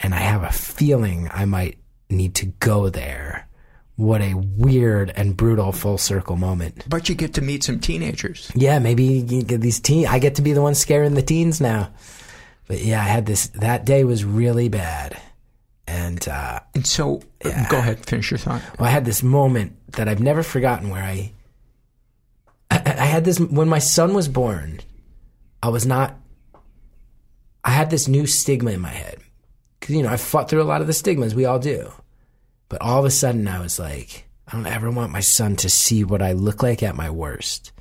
and 0.00 0.12
I 0.12 0.18
have 0.18 0.42
a 0.42 0.50
feeling 0.50 1.30
I 1.32 1.44
might 1.44 1.78
need 2.10 2.34
to 2.36 2.46
go 2.46 2.88
there. 2.88 3.48
What 3.94 4.20
a 4.22 4.34
weird 4.34 5.12
and 5.16 5.36
brutal 5.36 5.70
full 5.70 5.96
circle 5.96 6.34
moment. 6.36 6.84
But 6.88 7.08
you 7.08 7.14
get 7.14 7.34
to 7.34 7.40
meet 7.42 7.62
some 7.62 7.78
teenagers. 7.78 8.50
Yeah, 8.56 8.80
maybe 8.80 9.04
you 9.04 9.42
get 9.44 9.60
these 9.60 9.78
teen. 9.78 10.06
I 10.08 10.18
get 10.18 10.34
to 10.34 10.42
be 10.42 10.52
the 10.52 10.60
one 10.62 10.74
scaring 10.74 11.14
the 11.14 11.22
teens 11.22 11.60
now. 11.60 11.92
But 12.66 12.80
yeah, 12.82 13.00
I 13.00 13.04
had 13.04 13.24
this. 13.24 13.46
That 13.48 13.86
day 13.86 14.02
was 14.02 14.24
really 14.24 14.68
bad, 14.68 15.16
and 15.86 16.26
uh, 16.28 16.58
And 16.74 16.84
so, 16.84 17.22
Yeah. 17.44 17.68
go 17.70 17.78
ahead, 17.78 18.04
finish 18.04 18.32
your 18.32 18.38
thought. 18.38 18.60
well, 18.80 18.88
I 18.88 18.90
had 18.90 19.04
this 19.04 19.22
moment 19.22 19.92
that 19.92 20.08
I've 20.08 20.18
never 20.20 20.42
forgotten 20.42 20.90
where 20.90 21.04
I, 21.04 21.30
I, 22.70 22.82
I 22.84 23.04
had 23.06 23.24
this 23.24 23.38
when 23.38 23.68
my 23.68 23.78
son 23.78 24.12
was 24.12 24.26
born. 24.26 24.80
I 25.62 25.68
was 25.68 25.86
not. 25.86 26.16
I 27.66 27.70
had 27.70 27.90
this 27.90 28.08
new 28.08 28.26
stigma 28.26 28.70
in 28.70 28.80
my 28.80 28.88
head 28.88 29.18
because 29.78 29.94
you 29.94 30.02
know 30.02 30.08
I 30.08 30.16
fought 30.16 30.48
through 30.48 30.62
a 30.62 30.64
lot 30.64 30.80
of 30.80 30.86
the 30.86 30.94
stigmas 30.94 31.34
we 31.34 31.44
all 31.44 31.58
do, 31.58 31.92
but 32.70 32.80
all 32.80 33.00
of 33.00 33.04
a 33.04 33.10
sudden 33.10 33.46
I 33.46 33.60
was 33.60 33.78
like, 33.78 34.24
I 34.48 34.52
don't 34.52 34.66
ever 34.66 34.90
want 34.90 35.12
my 35.12 35.20
son 35.20 35.56
to 35.56 35.68
see 35.68 36.04
what 36.04 36.22
I 36.22 36.32
look 36.32 36.62
like 36.62 36.82
at 36.82 36.96
my 36.96 37.10
worst, 37.10 37.72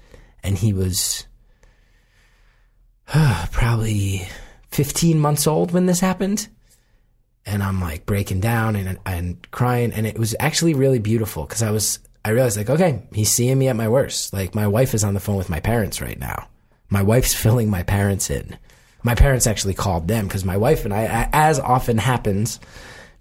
and 0.44 0.58
he 0.58 0.74
was 0.74 1.26
probably 3.52 4.28
15 4.72 5.20
months 5.20 5.48
old 5.48 5.72
when 5.72 5.86
this 5.86 6.02
happened 6.02 6.50
and 7.46 7.62
I'm 7.62 7.80
like 7.80 8.06
breaking 8.06 8.40
down 8.40 8.76
and 8.76 8.98
and 9.06 9.52
crying, 9.52 9.94
and 9.94 10.08
it 10.08 10.18
was 10.18 10.36
actually 10.40 10.74
really 10.74 11.00
beautiful 11.00 11.46
because 11.46 11.62
I 11.62 11.72
was 11.72 12.00
I 12.24 12.32
realized 12.32 12.58
like 12.58 12.70
okay, 12.70 13.04
he's 13.14 13.32
seeing 13.32 13.58
me 13.58 13.68
at 13.68 13.76
my 13.76 13.88
worst. 13.88 14.34
Like 14.34 14.56
my 14.56 14.68
wife 14.68 14.94
is 14.94 15.04
on 15.04 15.14
the 15.14 15.20
phone 15.20 15.38
with 15.38 15.50
my 15.50 15.60
parents 15.60 16.02
right 16.02 16.20
now. 16.20 16.48
My 16.90 17.04
wife's 17.04 17.34
filling 17.44 17.70
my 17.70 17.84
parents 17.84 18.30
in. 18.30 18.58
My 19.06 19.14
parents 19.14 19.46
actually 19.46 19.76
called 19.76 20.08
them 20.08 20.28
because 20.28 20.44
my 20.44 20.58
wife 20.58 20.84
and 20.84 20.94
I, 20.94 21.30
as 21.32 21.60
often 21.60 22.00
happens, 22.00 22.60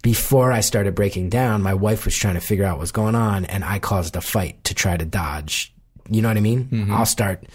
before 0.01 0.51
I 0.51 0.61
started 0.61 0.95
breaking 0.95 1.29
down, 1.29 1.61
my 1.61 1.75
wife 1.75 2.05
was 2.05 2.15
trying 2.15 2.33
to 2.33 2.41
figure 2.41 2.65
out 2.65 2.79
what's 2.79 2.91
going 2.91 3.13
on, 3.13 3.45
and 3.45 3.63
I 3.63 3.77
caused 3.77 4.15
a 4.15 4.21
fight 4.21 4.63
to 4.63 4.73
try 4.73 4.97
to 4.97 5.05
dodge. 5.05 5.73
You 6.09 6.23
know 6.23 6.27
what 6.27 6.37
I 6.37 6.41
mean? 6.41 6.65
Mm-hmm. 6.65 6.91
I'll 6.91 7.05
start 7.05 7.45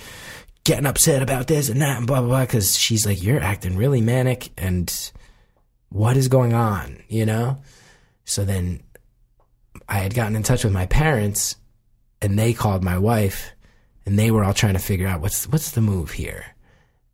getting 0.63 0.87
upset 0.87 1.23
about 1.23 1.49
this 1.49 1.69
and 1.69 1.83
that 1.83 1.99
and 1.99 2.07
blah 2.07 2.21
blah 2.21 2.29
blah 2.29 2.41
because 2.43 2.79
she's 2.79 3.05
like, 3.05 3.21
"You're 3.21 3.41
acting 3.41 3.77
really 3.77 4.01
manic," 4.01 4.51
and 4.57 5.13
what 5.89 6.17
is 6.17 6.29
going 6.29 6.55
on, 6.55 7.03
you 7.09 7.27
know? 7.27 7.59
So 8.25 8.45
then 8.45 8.81
I 9.89 9.99
had 9.99 10.15
gotten 10.15 10.37
in 10.37 10.45
touch 10.45 10.63
with 10.63 10.73
my 10.73 10.87
parents 10.87 11.57
and 12.23 12.39
they 12.39 12.53
called 12.53 12.85
my 12.85 12.97
wife 12.97 13.51
and 14.07 14.19
they 14.19 14.31
were 14.31 14.45
all 14.45 14.55
trying 14.55 14.75
to 14.75 14.79
figure 14.79 15.09
out 15.09 15.21
what's 15.21 15.49
what's 15.49 15.73
the 15.73 15.81
move 15.81 16.13
here. 16.13 16.47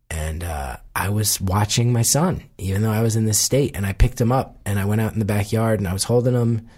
And 0.09 0.43
uh, 0.43 0.77
I 0.95 1.09
was 1.09 1.41
watching 1.41 1.91
my 1.91 2.01
son, 2.01 2.43
even 2.57 2.81
though 2.81 2.91
I 2.91 3.01
was 3.01 3.15
in 3.15 3.25
this 3.25 3.39
state, 3.39 3.75
and 3.75 3.85
I 3.85 3.93
picked 3.93 4.21
him 4.21 4.31
up 4.31 4.59
and 4.65 4.79
I 4.79 4.85
went 4.85 5.01
out 5.01 5.13
in 5.13 5.19
the 5.19 5.25
backyard 5.25 5.79
and 5.79 5.87
I 5.87 5.93
was 5.93 6.05
holding 6.05 6.33
him. 6.33 6.69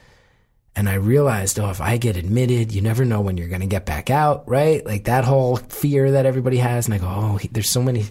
And 0.75 0.87
I 0.87 0.95
realized, 0.95 1.59
oh, 1.59 1.69
if 1.69 1.81
I 1.81 1.97
get 1.97 2.15
admitted, 2.15 2.71
you 2.71 2.81
never 2.81 3.03
know 3.03 3.21
when 3.21 3.37
you're 3.37 3.49
going 3.49 3.61
to 3.61 3.67
get 3.67 3.85
back 3.85 4.09
out, 4.09 4.47
right? 4.47 4.85
Like 4.85 5.05
that 5.05 5.25
whole 5.25 5.57
fear 5.57 6.11
that 6.11 6.25
everybody 6.25 6.57
has. 6.57 6.85
And 6.85 6.93
I 6.93 6.99
go, 6.99 7.07
oh, 7.07 7.37
he, 7.37 7.49
there's 7.49 7.69
so 7.69 7.81
many, 7.81 8.01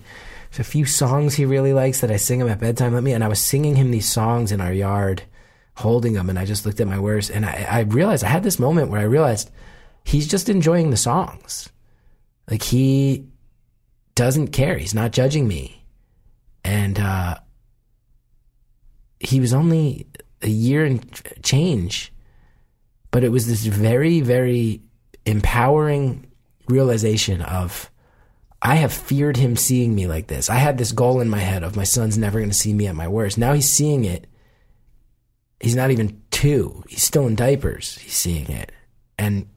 there's 0.50 0.60
a 0.60 0.64
few 0.64 0.84
songs 0.84 1.34
he 1.34 1.46
really 1.46 1.72
likes 1.72 2.00
that 2.00 2.10
I 2.10 2.16
sing 2.16 2.40
him 2.40 2.48
at 2.48 2.60
bedtime. 2.60 2.92
Let 2.92 3.02
me, 3.02 3.12
and 3.12 3.24
I 3.24 3.28
was 3.28 3.40
singing 3.40 3.74
him 3.74 3.90
these 3.90 4.08
songs 4.08 4.52
in 4.52 4.60
our 4.60 4.72
yard, 4.72 5.22
holding 5.76 6.14
him. 6.14 6.28
And 6.28 6.38
I 6.38 6.44
just 6.44 6.66
looked 6.66 6.80
at 6.80 6.86
my 6.86 6.98
words 6.98 7.30
and 7.30 7.46
I, 7.46 7.66
I 7.70 7.80
realized, 7.80 8.22
I 8.22 8.28
had 8.28 8.42
this 8.42 8.58
moment 8.58 8.90
where 8.90 9.00
I 9.00 9.04
realized 9.04 9.50
he's 10.04 10.28
just 10.28 10.48
enjoying 10.48 10.90
the 10.90 10.96
songs. 10.96 11.70
Like 12.50 12.62
he 12.62 13.26
doesn't 14.18 14.48
care. 14.48 14.76
He's 14.76 14.94
not 14.94 15.12
judging 15.12 15.46
me. 15.46 15.84
And, 16.64 16.98
uh, 16.98 17.38
he 19.20 19.38
was 19.38 19.54
only 19.54 20.08
a 20.42 20.48
year 20.48 20.84
and 20.84 21.00
change, 21.42 22.12
but 23.12 23.22
it 23.22 23.30
was 23.30 23.46
this 23.46 23.64
very, 23.64 24.20
very 24.20 24.82
empowering 25.24 26.26
realization 26.68 27.42
of, 27.42 27.90
I 28.60 28.74
have 28.74 28.92
feared 28.92 29.36
him 29.36 29.54
seeing 29.54 29.94
me 29.94 30.08
like 30.08 30.26
this. 30.26 30.50
I 30.50 30.56
had 30.56 30.78
this 30.78 30.90
goal 30.90 31.20
in 31.20 31.28
my 31.28 31.38
head 31.38 31.62
of 31.62 31.76
my 31.76 31.84
son's 31.84 32.18
never 32.18 32.40
going 32.40 32.50
to 32.50 32.56
see 32.56 32.74
me 32.74 32.88
at 32.88 32.96
my 32.96 33.06
worst. 33.06 33.38
Now 33.38 33.52
he's 33.52 33.70
seeing 33.70 34.04
it. 34.04 34.26
He's 35.60 35.76
not 35.76 35.92
even 35.92 36.20
two. 36.32 36.82
He's 36.88 37.04
still 37.04 37.28
in 37.28 37.36
diapers. 37.36 37.98
He's 37.98 38.16
seeing 38.16 38.50
it. 38.50 38.72
And 39.16 39.48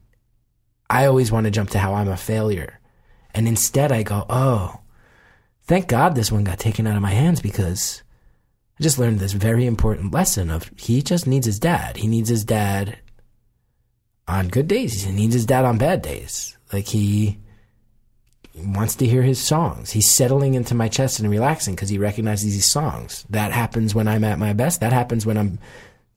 I 0.88 1.06
always 1.06 1.32
want 1.32 1.46
to 1.46 1.50
jump 1.50 1.70
to 1.70 1.80
how 1.80 1.94
I'm 1.94 2.08
a 2.08 2.16
failure. 2.16 2.78
And 3.34 3.48
instead 3.48 3.92
I 3.92 4.02
go, 4.02 4.26
oh, 4.28 4.80
thank 5.64 5.88
God 5.88 6.14
this 6.14 6.32
one 6.32 6.44
got 6.44 6.58
taken 6.58 6.86
out 6.86 6.96
of 6.96 7.02
my 7.02 7.10
hands 7.10 7.40
because 7.40 8.02
I 8.78 8.82
just 8.82 8.98
learned 8.98 9.20
this 9.20 9.32
very 9.32 9.66
important 9.66 10.12
lesson 10.12 10.50
of 10.50 10.70
he 10.76 11.02
just 11.02 11.26
needs 11.26 11.46
his 11.46 11.58
dad. 11.58 11.96
He 11.96 12.06
needs 12.06 12.28
his 12.28 12.44
dad 12.44 12.98
on 14.28 14.48
good 14.48 14.68
days. 14.68 15.04
He 15.04 15.12
needs 15.12 15.34
his 15.34 15.46
dad 15.46 15.64
on 15.64 15.78
bad 15.78 16.02
days. 16.02 16.56
Like 16.72 16.86
he 16.86 17.38
wants 18.54 18.96
to 18.96 19.06
hear 19.06 19.22
his 19.22 19.40
songs. 19.40 19.90
He's 19.90 20.10
settling 20.10 20.54
into 20.54 20.74
my 20.74 20.88
chest 20.88 21.20
and 21.20 21.30
relaxing 21.30 21.74
because 21.74 21.88
he 21.88 21.98
recognizes 21.98 22.52
these 22.52 22.70
songs. 22.70 23.24
That 23.30 23.52
happens 23.52 23.94
when 23.94 24.08
I'm 24.08 24.24
at 24.24 24.38
my 24.38 24.52
best. 24.52 24.80
That 24.80 24.92
happens 24.92 25.24
when 25.24 25.38
I'm 25.38 25.58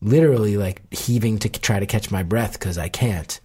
literally 0.02 0.58
like 0.58 0.94
heaving 0.94 1.40
to 1.40 1.50
try 1.50 1.80
to 1.80 1.86
catch 1.86 2.12
my 2.12 2.24
breath 2.24 2.54
because 2.54 2.78
I 2.78 2.90
can't. 2.90 3.40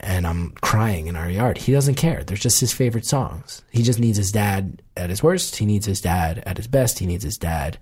And 0.00 0.26
I'm 0.28 0.50
crying 0.60 1.08
in 1.08 1.16
our 1.16 1.28
yard. 1.28 1.58
He 1.58 1.72
doesn't 1.72 1.96
care. 1.96 2.22
They're 2.22 2.36
just 2.36 2.60
his 2.60 2.72
favorite 2.72 3.04
songs. 3.04 3.62
He 3.70 3.82
just 3.82 3.98
needs 3.98 4.16
his 4.16 4.30
dad 4.30 4.80
at 4.96 5.10
his 5.10 5.22
worst. 5.24 5.56
He 5.56 5.66
needs 5.66 5.86
his 5.86 6.00
dad 6.00 6.42
at 6.46 6.56
his 6.56 6.68
best. 6.68 7.00
He 7.00 7.06
needs 7.06 7.24
his 7.24 7.36
dad 7.36 7.78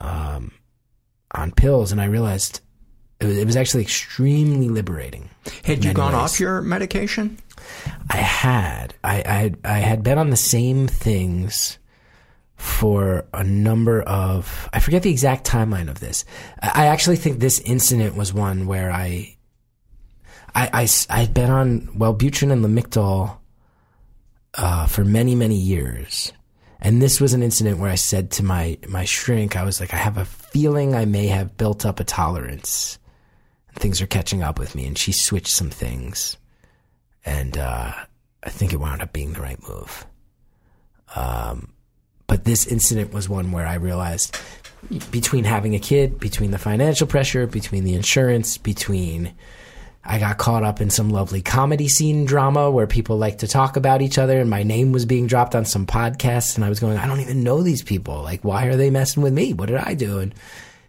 um, 0.00 0.52
on 1.32 1.50
pills. 1.50 1.90
And 1.90 2.00
I 2.00 2.04
realized 2.04 2.60
it 3.18 3.26
was, 3.26 3.38
it 3.38 3.44
was 3.46 3.56
actually 3.56 3.82
extremely 3.82 4.68
liberating. 4.68 5.28
Had 5.64 5.84
you 5.84 5.92
gone 5.92 6.12
ways. 6.12 6.20
off 6.22 6.38
your 6.40 6.62
medication? 6.62 7.38
I 8.08 8.18
had. 8.18 8.94
I, 9.02 9.22
I 9.26 9.32
had- 9.34 9.58
I 9.64 9.78
had 9.78 10.02
been 10.04 10.18
on 10.18 10.30
the 10.30 10.36
same 10.36 10.86
things 10.86 11.78
for 12.54 13.26
a 13.34 13.42
number 13.42 14.00
of. 14.02 14.68
I 14.72 14.78
forget 14.80 15.02
the 15.02 15.10
exact 15.10 15.46
timeline 15.46 15.88
of 15.90 15.98
this. 16.00 16.24
I 16.62 16.84
I 16.84 16.86
actually 16.86 17.16
think 17.16 17.40
this 17.40 17.58
incident 17.60 18.14
was 18.14 18.32
one 18.32 18.66
where 18.66 18.92
I. 18.92 19.35
I, 20.56 20.88
I, 21.10 21.18
had 21.18 21.34
been 21.34 21.50
on 21.50 21.80
Wellbutrin 21.88 22.50
and 22.50 22.64
Lamictal 22.64 23.36
uh, 24.54 24.86
for 24.86 25.04
many, 25.04 25.34
many 25.34 25.56
years. 25.56 26.32
And 26.80 27.02
this 27.02 27.20
was 27.20 27.34
an 27.34 27.42
incident 27.42 27.78
where 27.78 27.90
I 27.90 27.96
said 27.96 28.30
to 28.32 28.42
my, 28.42 28.78
my 28.88 29.04
shrink, 29.04 29.54
I 29.54 29.64
was 29.64 29.80
like, 29.80 29.92
I 29.92 29.98
have 29.98 30.16
a 30.16 30.24
feeling 30.24 30.94
I 30.94 31.04
may 31.04 31.26
have 31.26 31.58
built 31.58 31.84
up 31.84 32.00
a 32.00 32.04
tolerance. 32.04 32.98
Things 33.74 34.00
are 34.00 34.06
catching 34.06 34.42
up 34.42 34.58
with 34.58 34.74
me. 34.74 34.86
And 34.86 34.96
she 34.96 35.12
switched 35.12 35.52
some 35.52 35.70
things 35.70 36.38
and 37.26 37.58
uh, 37.58 37.92
I 38.42 38.48
think 38.48 38.72
it 38.72 38.80
wound 38.80 39.02
up 39.02 39.12
being 39.12 39.34
the 39.34 39.42
right 39.42 39.60
move. 39.68 40.06
Um, 41.14 41.72
but 42.28 42.44
this 42.44 42.66
incident 42.66 43.12
was 43.12 43.28
one 43.28 43.52
where 43.52 43.66
I 43.66 43.74
realized 43.74 44.38
between 45.10 45.44
having 45.44 45.74
a 45.74 45.78
kid, 45.78 46.18
between 46.18 46.52
the 46.52 46.58
financial 46.58 47.06
pressure, 47.06 47.46
between 47.46 47.84
the 47.84 47.94
insurance, 47.94 48.56
between 48.56 49.34
I 50.08 50.18
got 50.18 50.38
caught 50.38 50.62
up 50.64 50.80
in 50.80 50.90
some 50.90 51.10
lovely 51.10 51.42
comedy 51.42 51.88
scene 51.88 52.24
drama 52.24 52.70
where 52.70 52.86
people 52.86 53.16
like 53.18 53.38
to 53.38 53.48
talk 53.48 53.76
about 53.76 54.02
each 54.02 54.18
other, 54.18 54.38
and 54.40 54.48
my 54.50 54.62
name 54.62 54.92
was 54.92 55.04
being 55.04 55.26
dropped 55.26 55.54
on 55.54 55.64
some 55.64 55.86
podcasts, 55.86 56.56
and 56.56 56.64
I 56.64 56.68
was 56.68 56.80
going, 56.80 56.96
I 56.98 57.06
don't 57.06 57.20
even 57.20 57.42
know 57.42 57.62
these 57.62 57.82
people. 57.82 58.22
Like, 58.22 58.44
why 58.44 58.66
are 58.66 58.76
they 58.76 58.90
messing 58.90 59.22
with 59.22 59.32
me? 59.32 59.52
What 59.52 59.66
did 59.66 59.76
I 59.78 59.94
do? 59.94 60.18
And 60.18 60.34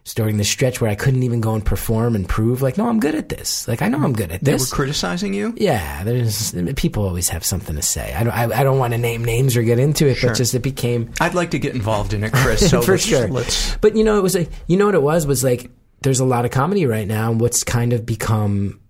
it's 0.02 0.14
during 0.14 0.38
the 0.38 0.44
stretch 0.44 0.80
where 0.80 0.90
I 0.90 0.94
couldn't 0.94 1.22
even 1.22 1.42
go 1.42 1.54
and 1.54 1.62
perform 1.62 2.14
and 2.16 2.26
prove, 2.26 2.62
like, 2.62 2.78
no, 2.78 2.88
I'm 2.88 2.98
good 2.98 3.14
at 3.14 3.28
this. 3.28 3.68
Like, 3.68 3.82
I 3.82 3.88
know 3.88 4.02
I'm 4.02 4.14
good 4.14 4.32
at 4.32 4.42
this. 4.42 4.70
They 4.70 4.72
were 4.72 4.76
criticizing 4.76 5.34
you? 5.34 5.52
Yeah, 5.58 6.02
there's 6.04 6.54
people 6.76 7.04
always 7.06 7.28
have 7.28 7.44
something 7.44 7.76
to 7.76 7.82
say. 7.82 8.14
I 8.14 8.24
don't. 8.24 8.32
I, 8.32 8.60
I 8.60 8.62
don't 8.64 8.78
want 8.78 8.92
to 8.94 8.98
name 8.98 9.22
names 9.24 9.54
or 9.56 9.62
get 9.62 9.78
into 9.78 10.06
it, 10.06 10.14
Sure. 10.14 10.30
but 10.30 10.36
just 10.36 10.54
it 10.54 10.60
became 10.62 11.10
I'd 11.20 11.34
like 11.34 11.50
to 11.50 11.58
get 11.58 11.74
involved 11.74 12.14
in 12.14 12.24
it, 12.24 12.32
Chris. 12.32 12.70
So 12.70 12.80
for 12.82 12.92
let's- 12.92 13.04
sure. 13.04 13.28
Let's, 13.28 13.76
But 13.78 13.96
you 13.96 14.04
know, 14.04 14.18
it 14.18 14.22
was 14.22 14.34
a. 14.36 14.46
You 14.66 14.76
know 14.78 14.86
what 14.86 14.94
it 14.94 15.02
was 15.02 15.26
was 15.26 15.44
like. 15.44 15.70
There's 16.00 16.20
a 16.20 16.24
lot 16.24 16.44
of 16.44 16.52
comedy 16.52 16.86
right 16.86 17.08
now, 17.08 17.30
and 17.32 17.40
what's 17.40 17.64
kind 17.64 17.92
of 17.92 18.06
become 18.06 18.80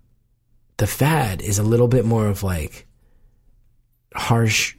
the 0.79 0.87
fad 0.87 1.41
is 1.41 1.59
a 1.59 1.63
little 1.63 1.89
bit 1.89 2.05
more 2.05 2.27
of 2.27 2.41
like 2.41 2.87
harsh 4.15 4.75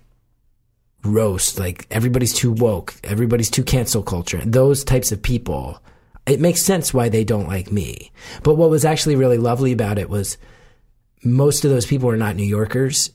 roast. 1.05 1.59
Like 1.59 1.87
everybody's 1.91 2.33
too 2.33 2.53
woke, 2.53 2.95
everybody's 3.05 3.51
too 3.51 3.63
cancel 3.63 4.03
culture. 4.03 4.41
Those 4.45 4.83
types 4.83 5.13
of 5.13 5.23
people. 5.23 5.81
It 6.27 6.41
makes 6.41 6.63
sense 6.63 6.93
why 6.93 7.09
they 7.09 7.25
don't 7.25 7.49
like 7.49 7.71
me. 7.71 8.13
But 8.43 8.55
what 8.55 8.71
was 8.71 8.85
actually 8.85 9.17
really 9.17 9.39
lovely 9.39 9.73
about 9.73 9.99
it 9.99 10.11
was 10.11 10.39
most 11.23 11.65
of 11.65 11.71
those 11.71 11.87
people 11.87 12.09
were 12.09 12.17
not 12.17 12.37
New 12.37 12.45
Yorkers. 12.45 13.11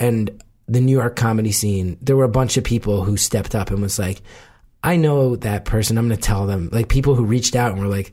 And 0.00 0.42
the 0.66 0.80
New 0.80 0.92
York 0.92 1.16
comedy 1.16 1.52
scene, 1.52 1.98
there 2.00 2.16
were 2.16 2.24
a 2.24 2.28
bunch 2.28 2.56
of 2.56 2.64
people 2.64 3.02
who 3.04 3.16
stepped 3.16 3.54
up 3.54 3.70
and 3.70 3.82
was 3.82 3.98
like, 3.98 4.22
I 4.82 4.96
know 4.96 5.36
that 5.36 5.64
person. 5.64 5.98
I'm 5.98 6.08
going 6.08 6.18
to 6.18 6.26
tell 6.26 6.46
them. 6.46 6.68
Like 6.72 6.88
people 6.88 7.14
who 7.14 7.24
reached 7.24 7.56
out 7.56 7.72
and 7.72 7.80
were 7.80 7.88
like, 7.88 8.12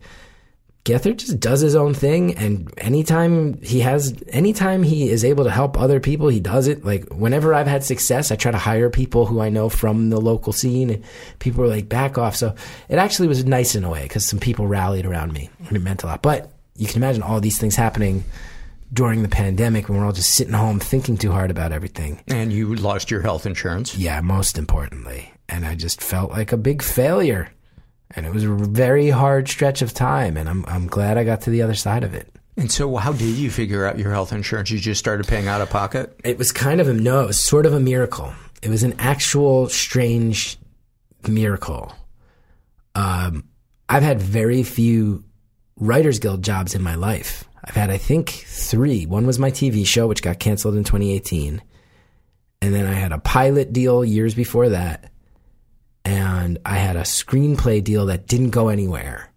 Gethard 0.83 1.17
just 1.17 1.39
does 1.39 1.61
his 1.61 1.75
own 1.75 1.93
thing. 1.93 2.35
And 2.35 2.73
anytime 2.77 3.61
he 3.61 3.81
has, 3.81 4.15
anytime 4.29 4.81
he 4.81 5.09
is 5.09 5.23
able 5.23 5.43
to 5.43 5.51
help 5.51 5.77
other 5.77 5.99
people, 5.99 6.27
he 6.27 6.39
does 6.39 6.67
it. 6.67 6.83
Like 6.83 7.07
whenever 7.09 7.53
I've 7.53 7.67
had 7.67 7.83
success, 7.83 8.31
I 8.31 8.35
try 8.35 8.51
to 8.51 8.57
hire 8.57 8.89
people 8.89 9.25
who 9.27 9.41
I 9.41 9.49
know 9.49 9.69
from 9.69 10.09
the 10.09 10.19
local 10.19 10.53
scene 10.53 10.89
and 10.89 11.03
people 11.39 11.61
were 11.63 11.69
like, 11.69 11.87
back 11.87 12.17
off. 12.17 12.35
So 12.35 12.55
it 12.89 12.97
actually 12.97 13.27
was 13.27 13.45
nice 13.45 13.75
in 13.75 13.83
a 13.83 13.89
way 13.89 14.03
because 14.03 14.25
some 14.25 14.39
people 14.39 14.67
rallied 14.67 15.05
around 15.05 15.33
me 15.33 15.49
and 15.67 15.77
it 15.77 15.81
meant 15.81 16.03
a 16.03 16.07
lot. 16.07 16.23
But 16.23 16.51
you 16.75 16.87
can 16.87 16.97
imagine 16.97 17.21
all 17.21 17.39
these 17.39 17.59
things 17.59 17.75
happening 17.75 18.23
during 18.93 19.21
the 19.21 19.29
pandemic 19.29 19.87
when 19.87 19.99
we're 19.99 20.05
all 20.05 20.11
just 20.11 20.31
sitting 20.31 20.53
home 20.53 20.79
thinking 20.79 21.17
too 21.17 21.31
hard 21.31 21.51
about 21.51 21.71
everything. 21.71 22.21
And 22.27 22.51
you 22.51 22.75
lost 22.75 23.11
your 23.11 23.21
health 23.21 23.45
insurance. 23.45 23.95
Yeah, 23.95 24.19
most 24.21 24.57
importantly. 24.57 25.31
And 25.47 25.65
I 25.65 25.75
just 25.75 26.01
felt 26.01 26.31
like 26.31 26.51
a 26.51 26.57
big 26.57 26.81
failure. 26.81 27.51
And 28.15 28.25
it 28.25 28.33
was 28.33 28.43
a 28.43 28.49
very 28.49 29.09
hard 29.09 29.47
stretch 29.47 29.81
of 29.81 29.93
time. 29.93 30.37
And 30.37 30.49
I'm, 30.49 30.65
I'm 30.67 30.87
glad 30.87 31.17
I 31.17 31.23
got 31.23 31.41
to 31.41 31.49
the 31.49 31.61
other 31.61 31.75
side 31.75 32.03
of 32.03 32.13
it. 32.13 32.33
And 32.57 32.71
so, 32.71 32.95
how 32.97 33.13
did 33.13 33.35
you 33.37 33.49
figure 33.49 33.85
out 33.85 33.97
your 33.97 34.11
health 34.11 34.33
insurance? 34.33 34.69
You 34.69 34.79
just 34.79 34.99
started 34.99 35.27
paying 35.27 35.47
out 35.47 35.61
of 35.61 35.69
pocket? 35.69 36.19
It 36.23 36.37
was 36.37 36.51
kind 36.51 36.81
of 36.81 36.87
a 36.87 36.93
no, 36.93 37.23
it 37.23 37.27
was 37.27 37.39
sort 37.39 37.65
of 37.65 37.73
a 37.73 37.79
miracle. 37.79 38.33
It 38.61 38.69
was 38.69 38.83
an 38.83 38.95
actual 38.99 39.69
strange 39.69 40.57
miracle. 41.27 41.93
Um, 42.93 43.45
I've 43.87 44.03
had 44.03 44.21
very 44.21 44.63
few 44.63 45.23
Writers 45.77 46.19
Guild 46.19 46.43
jobs 46.43 46.75
in 46.75 46.81
my 46.81 46.95
life. 46.95 47.45
I've 47.63 47.75
had, 47.75 47.89
I 47.89 47.97
think, 47.97 48.29
three. 48.29 49.05
One 49.05 49.25
was 49.25 49.39
my 49.39 49.51
TV 49.51 49.85
show, 49.85 50.07
which 50.07 50.21
got 50.21 50.39
canceled 50.39 50.75
in 50.75 50.83
2018. 50.83 51.61
And 52.61 52.73
then 52.73 52.85
I 52.85 52.93
had 52.93 53.11
a 53.11 53.19
pilot 53.19 53.73
deal 53.73 54.03
years 54.03 54.35
before 54.35 54.69
that. 54.69 55.10
And 56.03 56.59
I 56.65 56.75
had 56.75 56.95
a 56.95 57.01
screenplay 57.01 57.83
deal 57.83 58.07
that 58.07 58.27
didn't 58.27 58.49
go 58.49 58.69
anywhere 58.69 59.31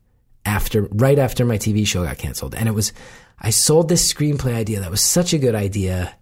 after, 0.44 0.82
right 0.90 1.18
after 1.18 1.44
my 1.44 1.58
TV 1.58 1.86
show 1.86 2.04
got 2.04 2.18
canceled. 2.18 2.54
And 2.54 2.68
it 2.68 2.72
was, 2.72 2.92
I 3.38 3.50
sold 3.50 3.88
this 3.88 4.12
screenplay 4.12 4.54
idea 4.54 4.80
that 4.80 4.90
was 4.90 5.02
such 5.02 5.32
a 5.32 5.38
good 5.38 5.54
idea. 5.54 6.14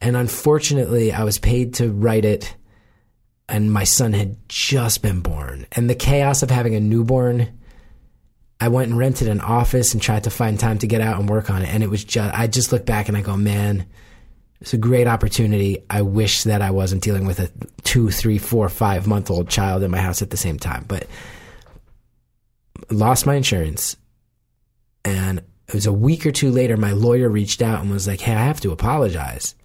And 0.00 0.16
unfortunately, 0.16 1.12
I 1.12 1.24
was 1.24 1.38
paid 1.38 1.74
to 1.74 1.90
write 1.90 2.24
it. 2.24 2.56
And 3.48 3.72
my 3.72 3.84
son 3.84 4.12
had 4.14 4.36
just 4.48 5.02
been 5.02 5.20
born. 5.20 5.66
And 5.72 5.90
the 5.90 5.94
chaos 5.94 6.42
of 6.42 6.50
having 6.50 6.74
a 6.74 6.80
newborn 6.80 7.58
I 8.62 8.68
went 8.68 8.90
and 8.90 8.96
rented 8.96 9.26
an 9.26 9.40
office 9.40 9.92
and 9.92 10.00
tried 10.00 10.22
to 10.22 10.30
find 10.30 10.56
time 10.56 10.78
to 10.78 10.86
get 10.86 11.00
out 11.00 11.18
and 11.18 11.28
work 11.28 11.50
on 11.50 11.62
it. 11.62 11.74
And 11.74 11.82
it 11.82 11.90
was 11.90 12.04
just, 12.04 12.32
I 12.32 12.46
just 12.46 12.70
look 12.70 12.86
back 12.86 13.08
and 13.08 13.16
I 13.16 13.20
go, 13.20 13.36
man, 13.36 13.86
it's 14.62 14.72
a 14.72 14.78
great 14.78 15.08
opportunity. 15.08 15.84
I 15.90 16.02
wish 16.02 16.44
that 16.44 16.62
I 16.62 16.70
wasn't 16.70 17.02
dealing 17.02 17.26
with 17.26 17.40
a 17.40 17.50
two, 17.82 18.10
three, 18.10 18.38
four, 18.38 18.68
five 18.68 19.08
month 19.08 19.28
old 19.28 19.48
child 19.48 19.82
in 19.82 19.90
my 19.90 19.98
house 19.98 20.22
at 20.22 20.30
the 20.30 20.36
same 20.36 20.56
time. 20.56 20.84
But 20.86 21.08
lost 22.88 23.26
my 23.26 23.34
insurance. 23.34 23.96
And 25.04 25.40
it 25.66 25.74
was 25.74 25.86
a 25.86 25.92
week 25.92 26.24
or 26.24 26.30
two 26.30 26.52
later, 26.52 26.76
my 26.76 26.92
lawyer 26.92 27.28
reached 27.28 27.60
out 27.60 27.80
and 27.80 27.90
was 27.90 28.06
like, 28.06 28.20
hey, 28.20 28.34
I 28.34 28.44
have 28.44 28.60
to 28.60 28.70
apologize. 28.70 29.56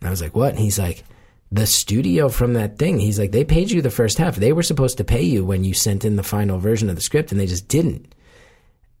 And 0.00 0.08
I 0.08 0.10
was 0.10 0.20
like, 0.20 0.36
what? 0.36 0.50
And 0.50 0.58
he's 0.58 0.78
like, 0.78 1.04
the 1.50 1.66
studio 1.66 2.28
from 2.28 2.52
that 2.54 2.78
thing, 2.78 2.98
he's 2.98 3.18
like, 3.18 3.32
they 3.32 3.44
paid 3.44 3.70
you 3.70 3.80
the 3.80 3.90
first 3.90 4.18
half. 4.18 4.36
They 4.36 4.52
were 4.52 4.62
supposed 4.62 4.98
to 4.98 5.04
pay 5.04 5.22
you 5.22 5.46
when 5.46 5.64
you 5.64 5.72
sent 5.72 6.04
in 6.04 6.16
the 6.16 6.22
final 6.22 6.58
version 6.58 6.90
of 6.90 6.96
the 6.96 7.02
script 7.02 7.32
and 7.32 7.40
they 7.40 7.46
just 7.46 7.68
didn't 7.68 8.14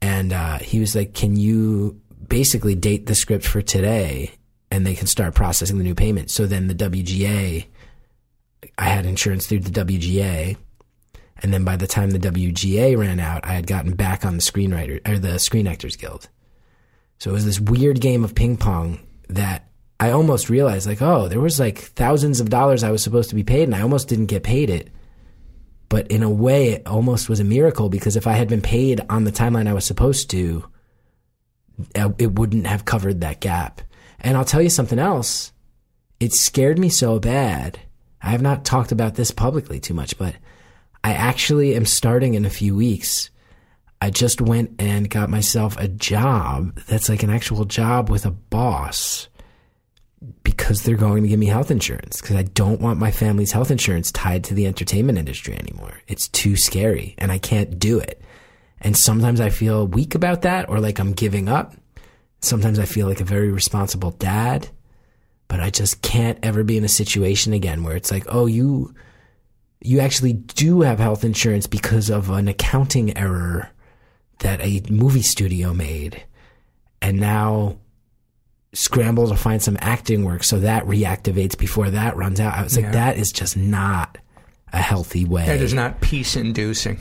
and 0.00 0.32
uh, 0.32 0.58
he 0.58 0.80
was 0.80 0.94
like, 0.94 1.14
"Can 1.14 1.36
you 1.36 2.00
basically 2.28 2.74
date 2.74 3.06
the 3.06 3.14
script 3.14 3.46
for 3.46 3.62
today, 3.62 4.32
and 4.76 4.86
they 4.86 4.94
can 4.94 5.06
start 5.06 5.34
processing 5.34 5.78
the 5.78 5.84
new 5.84 5.94
payment?" 5.94 6.30
So 6.30 6.46
then 6.46 6.68
the 6.68 6.74
WGA, 6.74 7.66
I 8.78 8.84
had 8.84 9.06
insurance 9.06 9.46
through 9.46 9.60
the 9.60 9.70
WGA, 9.70 10.56
and 11.42 11.52
then 11.52 11.64
by 11.64 11.76
the 11.76 11.86
time 11.86 12.10
the 12.10 12.18
WGA 12.18 12.96
ran 12.96 13.20
out, 13.20 13.44
I 13.44 13.54
had 13.54 13.66
gotten 13.66 13.94
back 13.94 14.24
on 14.24 14.36
the 14.36 14.42
screenwriter 14.42 15.06
or 15.08 15.18
the 15.18 15.38
Screen 15.38 15.66
Actors 15.66 15.96
Guild. 15.96 16.28
So 17.18 17.30
it 17.30 17.34
was 17.34 17.46
this 17.46 17.60
weird 17.60 18.00
game 18.00 18.24
of 18.24 18.34
ping 18.34 18.56
pong 18.56 19.00
that 19.28 19.68
I 19.98 20.10
almost 20.10 20.50
realized, 20.50 20.86
like, 20.86 21.00
oh, 21.00 21.28
there 21.28 21.40
was 21.40 21.58
like 21.58 21.78
thousands 21.78 22.40
of 22.40 22.50
dollars 22.50 22.84
I 22.84 22.90
was 22.90 23.02
supposed 23.02 23.30
to 23.30 23.34
be 23.34 23.44
paid, 23.44 23.64
and 23.64 23.74
I 23.74 23.80
almost 23.80 24.08
didn't 24.08 24.26
get 24.26 24.42
paid 24.42 24.70
it 24.70 24.90
but 25.88 26.08
in 26.08 26.22
a 26.22 26.30
way, 26.30 26.70
it 26.70 26.86
almost 26.86 27.28
was 27.28 27.40
a 27.40 27.44
miracle 27.44 27.88
because 27.88 28.16
if 28.16 28.26
I 28.26 28.32
had 28.32 28.48
been 28.48 28.60
paid 28.60 29.00
on 29.08 29.24
the 29.24 29.32
timeline 29.32 29.68
I 29.68 29.72
was 29.72 29.84
supposed 29.84 30.30
to, 30.30 30.64
it 31.94 32.32
wouldn't 32.32 32.66
have 32.66 32.84
covered 32.84 33.20
that 33.20 33.40
gap. 33.40 33.82
And 34.26 34.36
I'll 34.36 34.44
tell 34.44 34.60
you 34.60 34.70
something 34.70 34.98
else. 34.98 35.52
It 36.18 36.32
scared 36.32 36.80
me 36.80 36.88
so 36.88 37.20
bad. 37.20 37.78
I 38.20 38.30
have 38.30 38.42
not 38.42 38.64
talked 38.64 38.90
about 38.90 39.14
this 39.14 39.30
publicly 39.30 39.78
too 39.78 39.94
much, 39.94 40.18
but 40.18 40.34
I 41.04 41.12
actually 41.12 41.76
am 41.76 41.86
starting 41.86 42.34
in 42.34 42.44
a 42.44 42.50
few 42.50 42.74
weeks. 42.74 43.30
I 44.00 44.10
just 44.10 44.40
went 44.40 44.82
and 44.82 45.08
got 45.08 45.30
myself 45.30 45.76
a 45.78 45.86
job 45.86 46.76
that's 46.88 47.08
like 47.08 47.22
an 47.22 47.30
actual 47.30 47.66
job 47.66 48.10
with 48.10 48.26
a 48.26 48.32
boss 48.32 49.28
because 50.42 50.82
they're 50.82 50.96
going 50.96 51.22
to 51.22 51.28
give 51.28 51.38
me 51.38 51.46
health 51.46 51.70
insurance 51.70 52.20
because 52.20 52.34
I 52.34 52.42
don't 52.42 52.80
want 52.80 52.98
my 52.98 53.12
family's 53.12 53.52
health 53.52 53.70
insurance 53.70 54.10
tied 54.10 54.42
to 54.44 54.54
the 54.54 54.66
entertainment 54.66 55.18
industry 55.18 55.54
anymore. 55.54 56.00
It's 56.08 56.26
too 56.26 56.56
scary 56.56 57.14
and 57.18 57.30
I 57.30 57.38
can't 57.38 57.78
do 57.78 58.00
it. 58.00 58.20
And 58.80 58.96
sometimes 58.96 59.40
I 59.40 59.50
feel 59.50 59.86
weak 59.86 60.16
about 60.16 60.42
that 60.42 60.68
or 60.68 60.80
like 60.80 60.98
I'm 60.98 61.12
giving 61.12 61.48
up. 61.48 61.76
Sometimes 62.40 62.78
I 62.78 62.84
feel 62.84 63.06
like 63.06 63.20
a 63.20 63.24
very 63.24 63.50
responsible 63.50 64.12
dad, 64.12 64.68
but 65.48 65.60
I 65.60 65.70
just 65.70 66.02
can't 66.02 66.38
ever 66.42 66.62
be 66.64 66.76
in 66.76 66.84
a 66.84 66.88
situation 66.88 67.52
again 67.52 67.82
where 67.82 67.96
it's 67.96 68.10
like, 68.10 68.24
"Oh, 68.28 68.46
you 68.46 68.94
you 69.80 70.00
actually 70.00 70.32
do 70.32 70.80
have 70.82 70.98
health 70.98 71.24
insurance 71.24 71.66
because 71.66 72.10
of 72.10 72.30
an 72.30 72.48
accounting 72.48 73.16
error 73.16 73.70
that 74.40 74.60
a 74.60 74.82
movie 74.90 75.22
studio 75.22 75.72
made." 75.74 76.24
And 77.02 77.18
now 77.20 77.78
scramble 78.72 79.28
to 79.28 79.36
find 79.36 79.62
some 79.62 79.76
acting 79.80 80.24
work 80.24 80.44
so 80.44 80.58
that 80.60 80.84
reactivates 80.84 81.56
before 81.56 81.90
that 81.90 82.16
runs 82.16 82.38
out. 82.40 82.54
I 82.54 82.62
was 82.62 82.76
like, 82.76 82.92
that 82.92 83.16
is 83.16 83.32
just 83.32 83.56
not 83.56 84.18
a 84.72 84.78
healthy 84.78 85.24
way. 85.24 85.46
That 85.46 85.62
is 85.62 85.72
not 85.72 86.00
peace 86.00 86.36
inducing. 86.36 86.98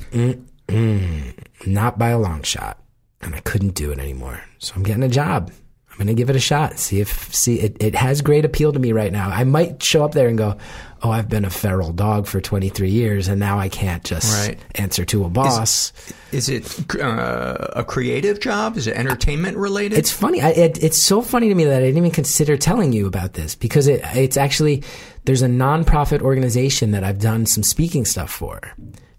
Not 1.65 1.99
by 1.99 2.09
a 2.09 2.19
long 2.19 2.43
shot. 2.43 2.79
And 3.25 3.35
I 3.35 3.39
couldn't 3.41 3.73
do 3.73 3.91
it 3.91 3.99
anymore. 3.99 4.41
So 4.59 4.73
I'm 4.75 4.83
getting 4.83 5.03
a 5.03 5.09
job. 5.09 5.51
I'm 5.91 5.97
going 5.97 6.07
to 6.07 6.13
give 6.13 6.29
it 6.29 6.35
a 6.35 6.39
shot. 6.41 6.77
See 6.77 6.99
if, 6.99 7.33
see, 7.33 7.59
it, 7.59 7.77
it 7.79 7.95
has 7.95 8.21
great 8.21 8.43
appeal 8.45 8.71
to 8.73 8.79
me 8.79 8.91
right 8.91 9.11
now. 9.11 9.29
I 9.29 9.45
might 9.45 9.81
show 9.81 10.03
up 10.03 10.11
there 10.11 10.27
and 10.27 10.37
go, 10.37 10.57
oh, 11.01 11.09
I've 11.09 11.29
been 11.29 11.45
a 11.45 11.49
feral 11.49 11.93
dog 11.93 12.27
for 12.27 12.41
23 12.41 12.89
years 12.89 13.29
and 13.29 13.39
now 13.39 13.57
I 13.59 13.69
can't 13.69 14.03
just 14.03 14.47
Right. 14.47 14.59
answer 14.75 15.05
to 15.05 15.23
a 15.23 15.29
boss. 15.29 15.93
Is, 16.33 16.49
is 16.49 16.77
it 16.77 17.01
uh, 17.01 17.67
a 17.77 17.83
creative 17.85 18.41
job? 18.41 18.75
Is 18.75 18.87
it 18.87 18.95
entertainment 18.97 19.55
related? 19.57 19.97
It's 19.97 20.11
funny. 20.11 20.41
I, 20.41 20.49
it, 20.49 20.83
it's 20.83 21.01
so 21.01 21.21
funny 21.21 21.47
to 21.47 21.55
me 21.55 21.63
that 21.63 21.77
I 21.81 21.85
didn't 21.85 21.97
even 21.97 22.11
consider 22.11 22.57
telling 22.57 22.91
you 22.91 23.07
about 23.07 23.33
this 23.33 23.55
because 23.55 23.87
it, 23.87 24.01
it's 24.15 24.35
actually 24.35 24.83
there's 25.23 25.41
a 25.43 25.47
nonprofit 25.47 26.21
organization 26.21 26.91
that 26.91 27.05
I've 27.05 27.19
done 27.19 27.45
some 27.45 27.63
speaking 27.63 28.03
stuff 28.03 28.29
for, 28.31 28.59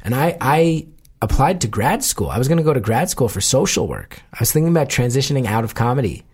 and 0.02 0.14
I 0.14 0.36
I 0.40 0.86
applied 1.22 1.60
to 1.62 1.68
grad 1.68 2.04
school. 2.04 2.28
I 2.28 2.38
was 2.38 2.48
going 2.48 2.58
to 2.58 2.64
go 2.64 2.74
to 2.74 2.80
grad 2.80 3.10
school 3.10 3.28
for 3.28 3.40
social 3.40 3.88
work. 3.88 4.22
I 4.32 4.38
was 4.40 4.52
thinking 4.52 4.70
about 4.70 4.88
transitioning 4.88 5.46
out 5.46 5.64
of 5.64 5.74
comedy, 5.74 6.24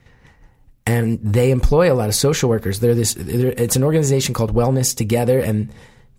and 0.87 1.19
they 1.23 1.51
employ 1.51 1.93
a 1.93 1.95
lot 1.95 2.09
of 2.09 2.15
social 2.15 2.49
workers. 2.49 2.81
They're 2.81 2.95
this. 2.95 3.15
They're, 3.15 3.53
it's 3.53 3.77
an 3.77 3.85
organization 3.85 4.35
called 4.35 4.55
Wellness 4.55 4.97
Together, 4.97 5.39
and 5.39 5.73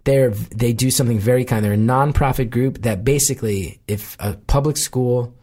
they're 0.05 0.29
they 0.29 0.73
do 0.73 0.91
something 0.91 1.19
very 1.19 1.45
kind. 1.45 1.63
They're 1.63 1.73
a 1.73 1.77
nonprofit 1.77 2.49
group 2.49 2.79
that 2.83 3.03
basically, 3.03 3.81
if 3.87 4.15
a 4.19 4.33
public 4.47 4.77
school 4.77 5.33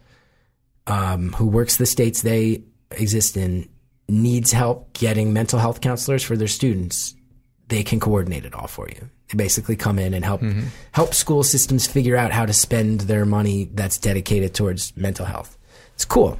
um, 0.87 1.33
who 1.33 1.47
works 1.47 1.77
the 1.77 1.85
states 1.85 2.21
they 2.21 2.63
exist 2.91 3.37
in 3.37 3.69
needs 4.09 4.51
help 4.51 4.93
getting 4.93 5.31
mental 5.31 5.59
health 5.59 5.79
counselors 5.79 6.23
for 6.23 6.35
their 6.35 6.47
students, 6.47 7.15
they 7.69 7.83
can 7.83 7.99
coordinate 7.99 8.45
it 8.45 8.53
all 8.53 8.67
for 8.67 8.89
you. 8.89 9.09
They 9.31 9.43
basically 9.43 9.75
come 9.75 9.99
in 9.99 10.13
and 10.13 10.23
help 10.25 10.41
mm-hmm. 10.41 10.67
help 10.91 11.13
school 11.13 11.43
systems 11.43 11.87
figure 11.87 12.15
out 12.15 12.31
how 12.31 12.45
to 12.45 12.53
spend 12.53 13.01
their 13.01 13.25
money 13.25 13.69
that's 13.73 13.97
dedicated 13.97 14.53
towards 14.53 14.95
mental 14.97 15.25
health. 15.25 15.57
It's 15.93 16.05
cool. 16.05 16.39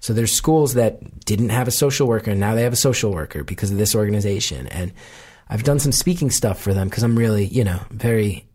So 0.00 0.12
there's 0.12 0.32
schools 0.32 0.74
that 0.74 1.24
didn't 1.24 1.50
have 1.50 1.68
a 1.68 1.70
social 1.70 2.08
worker 2.08 2.32
and 2.32 2.40
now 2.40 2.54
they 2.54 2.62
have 2.62 2.72
a 2.72 2.76
social 2.76 3.12
worker 3.12 3.44
because 3.44 3.70
of 3.70 3.78
this 3.78 3.94
organization. 3.94 4.66
And 4.68 4.92
I've 5.48 5.62
done 5.62 5.78
some 5.78 5.92
speaking 5.92 6.30
stuff 6.30 6.60
for 6.60 6.74
them 6.74 6.88
because 6.88 7.04
I'm 7.04 7.16
really, 7.16 7.44
you 7.44 7.62
know, 7.62 7.80
very 7.90 8.46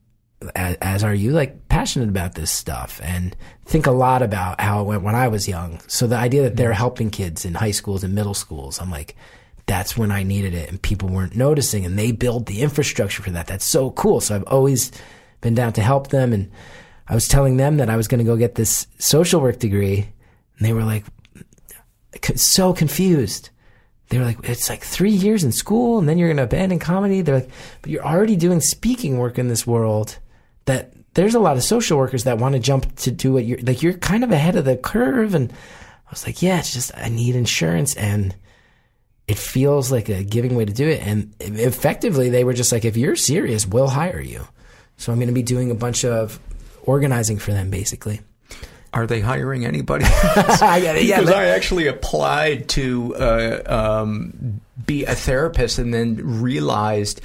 as, 0.55 0.75
as 0.81 1.03
are 1.03 1.13
you, 1.13 1.31
like 1.31 1.69
passionate 1.69 2.09
about 2.09 2.35
this 2.35 2.51
stuff 2.51 2.99
and 3.03 3.35
think 3.65 3.87
a 3.87 3.91
lot 3.91 4.21
about 4.21 4.59
how 4.59 4.81
it 4.81 4.85
went 4.85 5.03
when 5.03 5.15
I 5.15 5.27
was 5.27 5.47
young. 5.47 5.79
So 5.87 6.07
the 6.07 6.17
idea 6.17 6.43
that 6.43 6.55
they're 6.55 6.69
mm-hmm. 6.69 6.77
helping 6.77 7.09
kids 7.09 7.45
in 7.45 7.53
high 7.53 7.71
schools 7.71 8.03
and 8.03 8.13
middle 8.13 8.33
schools, 8.33 8.79
I'm 8.79 8.91
like, 8.91 9.15
that's 9.67 9.97
when 9.97 10.11
I 10.11 10.23
needed 10.23 10.53
it 10.53 10.69
and 10.69 10.81
people 10.81 11.09
weren't 11.09 11.35
noticing 11.35 11.85
and 11.85 11.99
they 11.99 12.11
build 12.11 12.45
the 12.45 12.61
infrastructure 12.61 13.21
for 13.21 13.31
that. 13.31 13.47
That's 13.47 13.65
so 13.65 13.91
cool. 13.91 14.21
So 14.21 14.35
I've 14.35 14.47
always 14.47 14.91
been 15.41 15.53
down 15.53 15.73
to 15.73 15.81
help 15.81 16.07
them. 16.07 16.33
And 16.33 16.49
I 17.07 17.13
was 17.13 17.27
telling 17.27 17.57
them 17.57 17.77
that 17.77 17.89
I 17.89 17.97
was 17.97 18.07
going 18.07 18.19
to 18.19 18.25
go 18.25 18.37
get 18.37 18.55
this 18.55 18.87
social 18.97 19.41
work 19.41 19.59
degree 19.59 20.09
and 20.57 20.65
they 20.65 20.73
were 20.73 20.83
like, 20.83 21.05
so 22.35 22.73
confused. 22.73 23.49
they 24.09 24.17
were 24.17 24.23
like, 24.23 24.49
it's 24.49 24.69
like 24.69 24.83
three 24.83 25.11
years 25.11 25.43
in 25.43 25.51
school 25.51 25.99
and 25.99 26.07
then 26.07 26.17
you're 26.17 26.29
going 26.29 26.37
to 26.37 26.43
abandon 26.43 26.79
comedy. 26.79 27.21
They're 27.21 27.41
like, 27.41 27.49
but 27.81 27.91
you're 27.91 28.05
already 28.05 28.37
doing 28.37 28.61
speaking 28.61 29.17
work 29.17 29.37
in 29.37 29.49
this 29.49 29.67
world 29.67 30.17
that 30.65 30.93
there's 31.13 31.35
a 31.35 31.39
lot 31.39 31.57
of 31.57 31.63
social 31.63 31.97
workers 31.97 32.23
that 32.23 32.37
want 32.37 32.53
to 32.53 32.59
jump 32.59 32.95
to 32.95 33.11
do 33.11 33.33
what 33.33 33.45
you're 33.45 33.59
like, 33.59 33.83
you're 33.83 33.93
kind 33.93 34.23
of 34.23 34.31
ahead 34.31 34.55
of 34.55 34.65
the 34.65 34.77
curve. 34.77 35.35
And 35.35 35.51
I 35.51 36.09
was 36.09 36.25
like, 36.25 36.41
yeah, 36.41 36.59
it's 36.59 36.73
just, 36.73 36.91
I 36.95 37.09
need 37.09 37.35
insurance 37.35 37.95
and 37.95 38.33
it 39.27 39.37
feels 39.37 39.91
like 39.91 40.09
a 40.09 40.23
giving 40.23 40.55
way 40.55 40.65
to 40.65 40.73
do 40.73 40.87
it. 40.87 41.01
And 41.05 41.33
effectively, 41.39 42.29
they 42.29 42.43
were 42.43 42.53
just 42.53 42.71
like, 42.71 42.85
if 42.85 42.95
you're 42.97 43.15
serious, 43.15 43.67
we'll 43.67 43.89
hire 43.89 44.21
you. 44.21 44.47
So 44.97 45.11
I'm 45.11 45.19
going 45.19 45.27
to 45.27 45.33
be 45.33 45.43
doing 45.43 45.69
a 45.69 45.75
bunch 45.75 46.05
of 46.05 46.39
organizing 46.83 47.37
for 47.37 47.51
them 47.51 47.69
basically. 47.69 48.21
Are 48.93 49.05
they 49.05 49.19
hiring 49.19 49.65
anybody? 49.65 50.05
yeah, 50.61 50.77
yeah, 50.77 51.19
because 51.19 51.25
but- 51.25 51.35
I 51.35 51.47
actually 51.47 51.87
applied 51.87 52.69
to 52.69 53.15
uh, 53.15 53.61
um, 54.01 54.61
be 54.85 55.03
a 55.05 55.13
therapist 55.13 55.77
and 55.77 55.93
then 55.93 56.41
realized. 56.41 57.21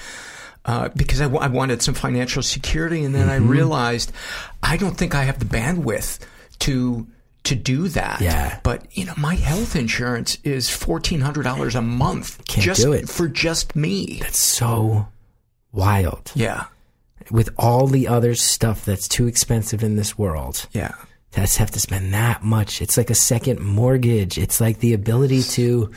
Uh, 0.65 0.89
because 0.95 1.21
I, 1.21 1.25
w- 1.25 1.43
I 1.43 1.49
wanted 1.49 1.83
some 1.83 1.95
financial 1.95 2.41
security, 2.41 3.03
and 3.05 3.13
then 3.15 3.27
Mm-hmm. 3.29 3.49
I 3.49 3.51
realized 3.51 4.13
I 4.63 4.77
don't 4.77 4.97
think 4.97 5.13
I 5.15 5.23
have 5.25 5.41
the 5.41 5.45
bandwidth 5.45 6.21
to 6.61 7.05
to 7.45 7.55
do 7.55 7.89
that. 7.89 8.21
Yeah. 8.21 8.61
But 8.63 8.87
you 8.97 9.05
know, 9.05 9.15
my 9.17 9.35
health 9.35 9.75
insurance 9.77 10.39
is 10.45 10.71
fourteen 10.71 11.21
hundred 11.21 11.43
dollars 11.43 11.75
a 11.75 11.83
month 11.83 12.45
Can't 12.47 12.65
just 12.65 12.83
do 12.83 12.93
it. 12.93 13.09
for 13.09 13.29
just 13.29 13.75
me. 13.77 14.19
That's 14.21 14.39
so 14.39 15.09
wild. 15.73 16.31
Yeah. 16.35 16.67
With 17.31 17.51
all 17.57 17.87
the 17.87 18.09
other 18.09 18.35
stuff 18.35 18.85
that's 18.85 19.09
too 19.09 19.27
expensive 19.27 19.83
in 19.83 19.97
this 19.97 20.19
world. 20.19 20.67
Yeah. 20.73 20.93
to 21.33 21.41
have 21.41 21.71
to 21.71 21.81
spend 21.81 22.13
that 22.15 22.43
much. 22.45 22.83
It's 22.83 22.97
like 22.97 23.11
a 23.11 23.15
second 23.15 23.61
mortgage. 23.61 24.39
It's 24.39 24.61
like 24.61 24.79
the 24.81 24.93
ability 24.93 25.43
to 25.43 25.91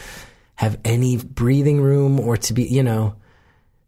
have 0.55 0.79
any 0.85 1.17
breathing 1.17 1.81
room 1.81 2.19
or 2.19 2.37
to 2.37 2.53
be, 2.53 2.63
you 2.63 2.81
know, 2.83 3.15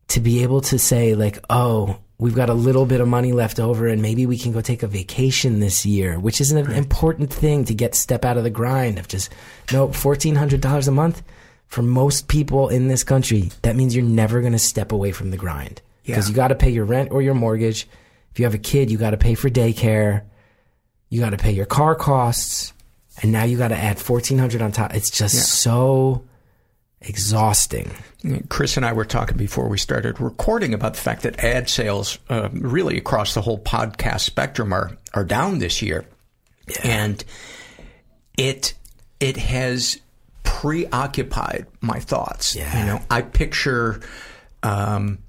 to 0.09 0.19
be 0.19 0.43
able 0.43 0.59
to 0.61 0.77
say 0.77 1.15
like, 1.15 1.39
oh, 1.49 1.97
we've 2.19 2.33
got 2.35 2.49
a 2.49 2.53
little 2.53 2.85
bit 2.85 2.99
of 3.01 3.07
money 3.07 3.31
left 3.31 3.59
over 3.59 3.87
and 3.87 4.01
maybe 4.01 4.25
we 4.25 4.37
can 4.37 4.51
go 4.51 4.59
take 4.61 4.81
a 4.83 4.87
vacation 4.87 5.59
this 5.59 5.85
year, 5.85 6.19
which 6.19 6.41
is 6.41 6.51
an 6.51 6.71
important 6.71 7.31
thing 7.31 7.63
to 7.65 7.73
get 7.75 7.93
step 7.95 8.25
out 8.25 8.37
of 8.37 8.43
the 8.43 8.49
grind 8.49 8.97
of 8.97 9.07
just, 9.07 9.31
no, 9.71 9.87
$1,400 9.89 10.87
a 10.87 10.91
month 10.91 11.21
for 11.67 11.81
most 11.83 12.27
people 12.27 12.69
in 12.69 12.87
this 12.87 13.03
country. 13.03 13.51
That 13.61 13.75
means 13.75 13.95
you're 13.95 14.03
never 14.05 14.41
going 14.41 14.53
to 14.53 14.59
step 14.59 14.91
away 14.91 15.11
from 15.11 15.29
the 15.31 15.37
grind 15.37 15.81
because 16.03 16.27
Yeah. 16.27 16.31
you 16.31 16.35
got 16.35 16.47
to 16.47 16.55
pay 16.55 16.69
your 16.71 16.85
rent 16.85 17.11
or 17.11 17.21
your 17.21 17.35
mortgage. 17.35 17.87
If 18.31 18.39
you 18.39 18.45
have 18.45 18.53
a 18.55 18.59
kid, 18.59 18.89
you 18.89 18.97
got 18.97 19.11
to 19.11 19.17
pay 19.17 19.35
for 19.35 19.49
daycare 19.49 20.23
you 21.09 21.21
got 21.21 21.29
to 21.29 21.37
pay 21.37 21.51
your 21.53 21.65
car 21.65 21.95
costs 21.95 22.73
and 23.21 23.31
now 23.31 23.43
you 23.45 23.57
got 23.57 23.69
to 23.69 23.77
add 23.77 23.97
1400 23.97 24.61
on 24.61 24.73
top 24.73 24.93
it's 24.93 25.09
just 25.09 25.33
Yeah. 25.35 25.39
so 25.41 26.23
exhausting 27.01 27.91
Chris 28.49 28.77
and 28.77 28.85
I 28.85 28.93
were 28.93 29.05
talking 29.05 29.37
before 29.37 29.69
we 29.69 29.77
started 29.77 30.19
recording 30.19 30.73
about 30.73 30.95
the 30.95 30.99
fact 30.99 31.23
that 31.23 31.43
ad 31.43 31.69
sales, 31.69 32.17
uh, 32.29 32.49
really 32.51 32.97
across 32.97 33.33
the 33.33 33.41
whole 33.41 33.59
podcast 33.59 34.21
spectrum, 34.21 34.73
are 34.73 34.97
are 35.13 35.23
down 35.23 35.59
this 35.59 35.81
year, 35.81 36.05
and 36.83 37.23
it 38.37 38.73
it 39.19 39.37
has 39.37 39.99
preoccupied 40.43 41.67
my 41.81 41.99
thoughts. 41.99 42.55
Yeah. 42.55 42.79
You 42.79 42.85
know, 42.85 43.01
I 43.09 43.21
picture. 43.21 44.01
Um, 44.63 45.19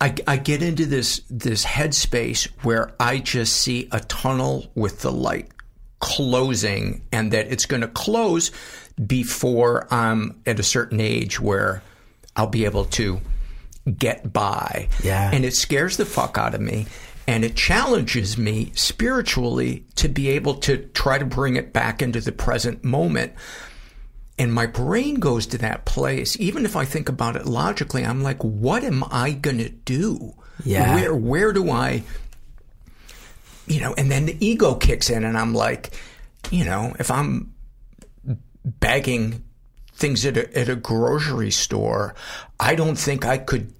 I, 0.00 0.14
I 0.26 0.36
get 0.36 0.62
into 0.62 0.86
this 0.86 1.22
this 1.28 1.64
headspace 1.64 2.46
where 2.62 2.94
I 3.00 3.18
just 3.18 3.56
see 3.56 3.88
a 3.90 4.00
tunnel 4.00 4.66
with 4.74 5.02
the 5.02 5.10
light 5.10 5.48
closing 6.00 7.02
and 7.10 7.32
that 7.32 7.50
it's 7.50 7.66
going 7.66 7.80
to 7.80 7.88
close 7.88 8.52
before 9.06 9.86
I'm 9.92 10.40
at 10.46 10.58
a 10.58 10.62
certain 10.62 11.00
age 11.00 11.40
where 11.40 11.82
I'll 12.36 12.46
be 12.46 12.64
able 12.64 12.86
to 12.86 13.20
get 13.96 14.32
by. 14.32 14.88
Yeah. 15.02 15.30
And 15.32 15.44
it 15.44 15.54
scares 15.54 15.96
the 15.96 16.06
fuck 16.06 16.38
out 16.38 16.54
of 16.54 16.60
me 16.60 16.86
and 17.28 17.44
it 17.44 17.54
challenges 17.54 18.38
me 18.38 18.72
spiritually 18.74 19.84
to 19.96 20.08
be 20.08 20.30
able 20.30 20.54
to 20.54 20.78
try 20.78 21.18
to 21.18 21.26
bring 21.26 21.56
it 21.56 21.74
back 21.74 22.00
into 22.00 22.22
the 22.22 22.32
present 22.32 22.82
moment. 22.82 23.34
And 24.38 24.52
my 24.52 24.66
brain 24.66 25.16
goes 25.16 25.46
to 25.48 25.58
that 25.58 25.84
place. 25.84 26.40
Even 26.40 26.64
if 26.64 26.74
I 26.74 26.86
think 26.86 27.10
about 27.10 27.36
it 27.36 27.44
logically, 27.44 28.02
I'm 28.02 28.22
like, 28.22 28.42
what 28.42 28.82
am 28.82 29.04
I 29.10 29.32
going 29.32 29.58
to 29.58 29.68
do? 29.68 30.32
Yeah. 30.64 30.94
Where, 30.94 31.14
where 31.14 31.52
do 31.52 31.70
I, 31.70 32.02
you 33.66 33.80
know, 33.80 33.92
and 33.98 34.10
then 34.10 34.24
the 34.24 34.36
ego 34.44 34.74
kicks 34.74 35.10
in 35.10 35.22
and 35.22 35.36
I'm 35.36 35.52
like, 35.52 35.90
you 36.50 36.64
know, 36.64 36.96
if 36.98 37.10
I'm 37.10 37.52
bagging 38.64 39.44
things 39.92 40.24
at 40.24 40.36
a, 40.36 40.58
at 40.58 40.68
a 40.68 40.76
grocery 40.76 41.50
store, 41.50 42.14
I 42.60 42.74
don't 42.74 42.96
think 42.96 43.24
I 43.24 43.38
could 43.38 43.72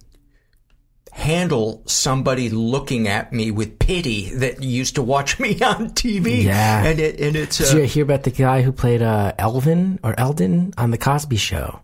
handle 1.11 1.83
somebody 1.85 2.49
looking 2.49 3.07
at 3.07 3.33
me 3.33 3.51
with 3.51 3.79
pity 3.79 4.29
that 4.35 4.63
used 4.63 4.95
to 4.95 5.01
watch 5.01 5.39
me 5.39 5.61
on 5.61 5.89
TV. 5.89 6.43
Yeah. 6.43 6.83
And 6.83 6.99
it, 6.99 7.19
and 7.19 7.35
it's, 7.35 7.57
did 7.57 7.73
you 7.73 7.83
uh, 7.83 7.87
hear 7.87 8.03
about 8.03 8.23
the 8.23 8.31
guy 8.31 8.61
who 8.61 8.71
played 8.71 9.01
uh, 9.01 9.33
elvin 9.37 9.99
or 10.03 10.17
eldon 10.19 10.73
on 10.77 10.91
the 10.91 10.97
cosby 10.97 11.37
show 11.37 11.81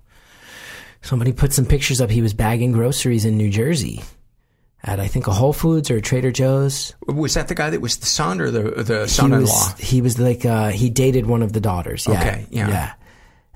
somebody 1.02 1.32
put 1.32 1.54
some 1.54 1.66
pictures 1.66 2.02
up 2.02 2.10
he 2.10 2.22
was 2.22 2.34
bagging 2.34 2.72
groceries 2.72 3.26
in 3.26 3.38
new 3.38 3.50
jersey 3.50 4.02
at 4.86 5.00
i 5.00 5.08
think 5.08 5.28
a 5.28 5.34
whole 5.34 5.54
foods 5.54 5.92
or 5.92 5.98
a 5.98 6.02
trader 6.02 6.32
joe's 6.32 6.94
was 7.08 7.34
that 7.34 7.48
the 7.50 7.56
guy 7.56 7.70
that 7.70 7.82
was 7.82 7.98
the 7.98 8.06
son 8.06 8.40
or 8.40 8.50
the, 8.50 8.84
the 8.84 9.02
he 9.02 9.08
son-in-law? 9.08 9.42
was, 9.42 9.74
he 9.78 10.02
was 10.02 10.18
like 10.20 10.46
uh, 10.46 10.70
he 10.70 10.90
dated 10.90 11.26
one 11.26 11.42
of 11.42 11.52
the 11.54 11.60
daughters 11.60 12.08
yeah. 12.08 12.22
Okay, 12.22 12.48
yeah. 12.50 12.70
yeah 12.70 12.94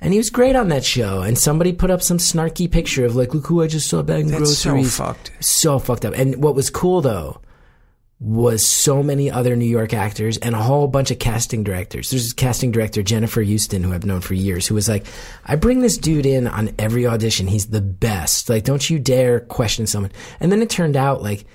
and 0.02 0.14
he 0.14 0.18
was 0.18 0.30
great 0.30 0.56
on 0.56 0.70
that 0.70 0.86
show. 0.86 1.24
And 1.24 1.38
somebody 1.38 1.74
put 1.74 1.92
up 1.92 2.02
some 2.02 2.20
snarky 2.20 2.72
picture 2.72 3.04
of 3.06 3.18
like, 3.18 3.34
look 3.34 3.48
who 3.48 3.62
I 3.62 3.68
just 3.68 3.90
saw 3.90 4.02
bagging 4.02 4.32
That's 4.32 4.58
so 4.58 4.72
groceries. 4.72 4.96
fucked. 4.96 5.32
So 5.42 5.78
fucked 5.78 6.06
up. 6.06 6.14
And 6.14 6.42
what 6.42 6.56
was 6.56 6.70
cool 6.70 7.02
though 7.02 7.42
was 8.20 8.68
so 8.68 9.02
many 9.02 9.32
other 9.32 9.56
New 9.56 9.66
York 9.66 9.94
actors 9.94 10.38
and 10.38 10.54
a 10.54 10.62
whole 10.62 10.88
bunch 10.88 11.10
of 11.10 11.20
casting 11.20 11.64
directors. 11.64 12.10
There's 12.10 12.24
this 12.24 12.34
casting 12.34 12.72
director, 12.72 13.02
Jennifer 13.02 13.42
Euston, 13.42 13.82
who 13.82 13.94
I've 13.94 14.06
known 14.06 14.20
for 14.20 14.34
years, 14.34 14.68
who 14.68 14.76
was 14.76 14.90
like, 14.90 15.06
I 15.46 15.56
bring 15.56 15.80
this 15.80 15.98
dude 15.98 16.26
in 16.26 16.46
on 16.46 16.76
every 16.78 17.08
audition. 17.08 17.48
He's 17.48 17.68
the 17.68 17.82
best. 17.82 18.50
Like, 18.50 18.66
don't 18.66 18.90
you 18.90 19.00
dare 19.00 19.40
question 19.40 19.88
someone. 19.88 20.12
And 20.42 20.52
then 20.52 20.62
it 20.62 20.70
turned 20.70 20.98
out 20.98 21.24
like, 21.24 21.46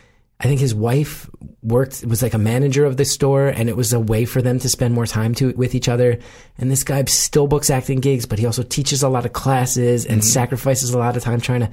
I 0.40 0.44
think 0.44 0.58
his 0.58 0.74
wife 0.74 1.28
worked 1.62 2.04
was 2.04 2.22
like 2.22 2.34
a 2.34 2.38
manager 2.38 2.84
of 2.84 2.96
the 2.96 3.04
store, 3.04 3.48
and 3.48 3.68
it 3.68 3.76
was 3.76 3.92
a 3.92 4.00
way 4.00 4.24
for 4.24 4.42
them 4.42 4.58
to 4.58 4.68
spend 4.68 4.92
more 4.92 5.06
time 5.06 5.34
to 5.36 5.52
with 5.52 5.74
each 5.74 5.88
other. 5.88 6.18
And 6.58 6.70
this 6.70 6.82
guy 6.82 7.04
still 7.04 7.46
books 7.46 7.70
acting 7.70 8.00
gigs, 8.00 8.26
but 8.26 8.38
he 8.38 8.46
also 8.46 8.62
teaches 8.62 9.02
a 9.02 9.08
lot 9.08 9.26
of 9.26 9.32
classes 9.32 10.04
and 10.04 10.20
mm-hmm. 10.20 10.28
sacrifices 10.28 10.92
a 10.92 10.98
lot 10.98 11.16
of 11.16 11.22
time 11.22 11.40
trying 11.40 11.60
to 11.60 11.70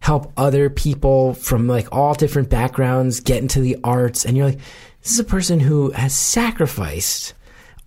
help 0.00 0.32
other 0.36 0.70
people 0.70 1.34
from 1.34 1.66
like 1.66 1.88
all 1.92 2.14
different 2.14 2.48
backgrounds 2.50 3.20
get 3.20 3.42
into 3.42 3.60
the 3.60 3.76
arts. 3.84 4.24
And 4.24 4.36
you're 4.36 4.46
like, 4.46 4.60
this 5.02 5.12
is 5.12 5.18
a 5.18 5.24
person 5.24 5.60
who 5.60 5.90
has 5.92 6.14
sacrificed. 6.14 7.34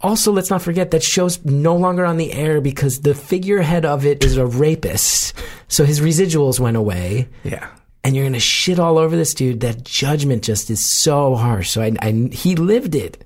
Also, 0.01 0.31
let's 0.31 0.49
not 0.49 0.61
forget 0.61 0.91
that 0.91 1.03
show's 1.03 1.43
no 1.45 1.75
longer 1.75 2.05
on 2.05 2.17
the 2.17 2.33
air 2.33 2.59
because 2.59 3.01
the 3.01 3.13
figurehead 3.13 3.85
of 3.85 4.05
it 4.05 4.23
is 4.23 4.35
a 4.37 4.45
rapist. 4.45 5.33
So 5.67 5.85
his 5.85 5.99
residuals 6.01 6.59
went 6.59 6.75
away 6.77 7.29
Yeah. 7.43 7.69
and 8.03 8.15
you're 8.15 8.25
gonna 8.25 8.39
shit 8.39 8.79
all 8.79 8.97
over 8.97 9.15
this 9.15 9.33
dude. 9.33 9.59
That 9.59 9.83
judgment 9.83 10.43
just 10.43 10.69
is 10.71 10.97
so 11.01 11.35
harsh. 11.35 11.69
So 11.69 11.81
I, 11.83 11.91
I 12.01 12.29
he 12.31 12.55
lived 12.55 12.95
it 12.95 13.23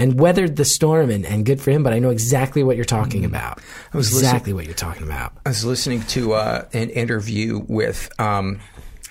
and 0.00 0.18
weathered 0.18 0.56
the 0.56 0.64
storm, 0.64 1.10
and, 1.10 1.24
and 1.26 1.44
good 1.46 1.60
for 1.60 1.70
him. 1.70 1.82
But 1.82 1.92
I 1.92 1.98
know 1.98 2.10
exactly 2.10 2.62
what 2.62 2.76
you're 2.76 2.84
talking 2.84 3.24
about. 3.24 3.58
Mm. 3.58 3.62
I 3.94 3.96
was 3.96 4.08
exactly 4.12 4.52
what 4.52 4.64
you're 4.64 4.74
talking 4.74 5.04
about. 5.04 5.32
I 5.46 5.50
was 5.50 5.64
listening 5.64 6.02
to 6.08 6.32
uh, 6.32 6.64
an 6.72 6.90
interview 6.90 7.64
with, 7.68 8.10
um, 8.18 8.58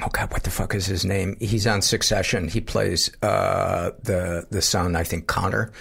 oh 0.01 0.09
God, 0.11 0.31
what 0.31 0.43
the 0.43 0.49
fuck 0.49 0.73
is 0.75 0.85
his 0.87 1.05
name? 1.05 1.37
He's 1.39 1.67
on 1.67 1.81
Succession. 1.81 2.47
He 2.47 2.59
plays 2.61 3.09
uh, 3.21 3.91
the 4.03 4.47
the 4.49 4.61
son, 4.61 4.95
I 4.95 5.03
think 5.03 5.27
Connor. 5.27 5.71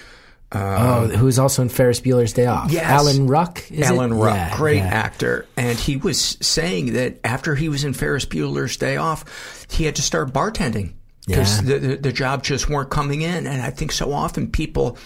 oh, 0.51 1.09
who's 1.09 1.39
also 1.39 1.61
in 1.63 1.69
Ferris 1.69 2.01
Bueller's 2.01 2.33
Day 2.33 2.47
Off? 2.47 2.65
Um, 2.65 2.71
Yes. 2.71 2.85
Alan 2.85 3.27
Ruck. 3.27 3.71
Is 3.71 3.87
Alan 3.91 4.13
it? 4.13 4.17
Ruck, 4.17 4.35
Yeah, 4.35 4.57
great 4.57 4.79
yeah. 4.79 4.87
actor, 4.87 5.47
and 5.59 5.79
he 5.79 5.97
was 5.99 6.39
saying 6.41 6.95
that 6.95 7.19
after 7.23 7.55
he 7.55 7.69
was 7.69 7.85
in 7.85 7.93
Ferris 7.93 8.25
Bueller's 8.25 8.77
Day 8.79 8.97
Off, 8.97 9.67
he 9.71 9.85
had 9.85 9.97
to 9.97 10.03
start 10.03 10.33
bartending 10.33 10.95
because 11.29 11.63
Yeah. 11.63 11.79
the, 11.79 11.87
the 11.89 11.97
the 11.97 12.13
jobs 12.13 12.49
just 12.49 12.69
weren't 12.69 12.91
coming 12.91 13.23
in. 13.23 13.47
And 13.47 13.63
I 13.63 13.71
think 13.71 13.93
so 13.93 14.13
often 14.13 14.51
people 14.51 14.99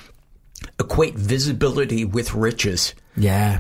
equate 0.80 1.14
visibility 1.16 2.04
with 2.06 2.32
riches. 2.34 2.94
Yeah. 3.16 3.58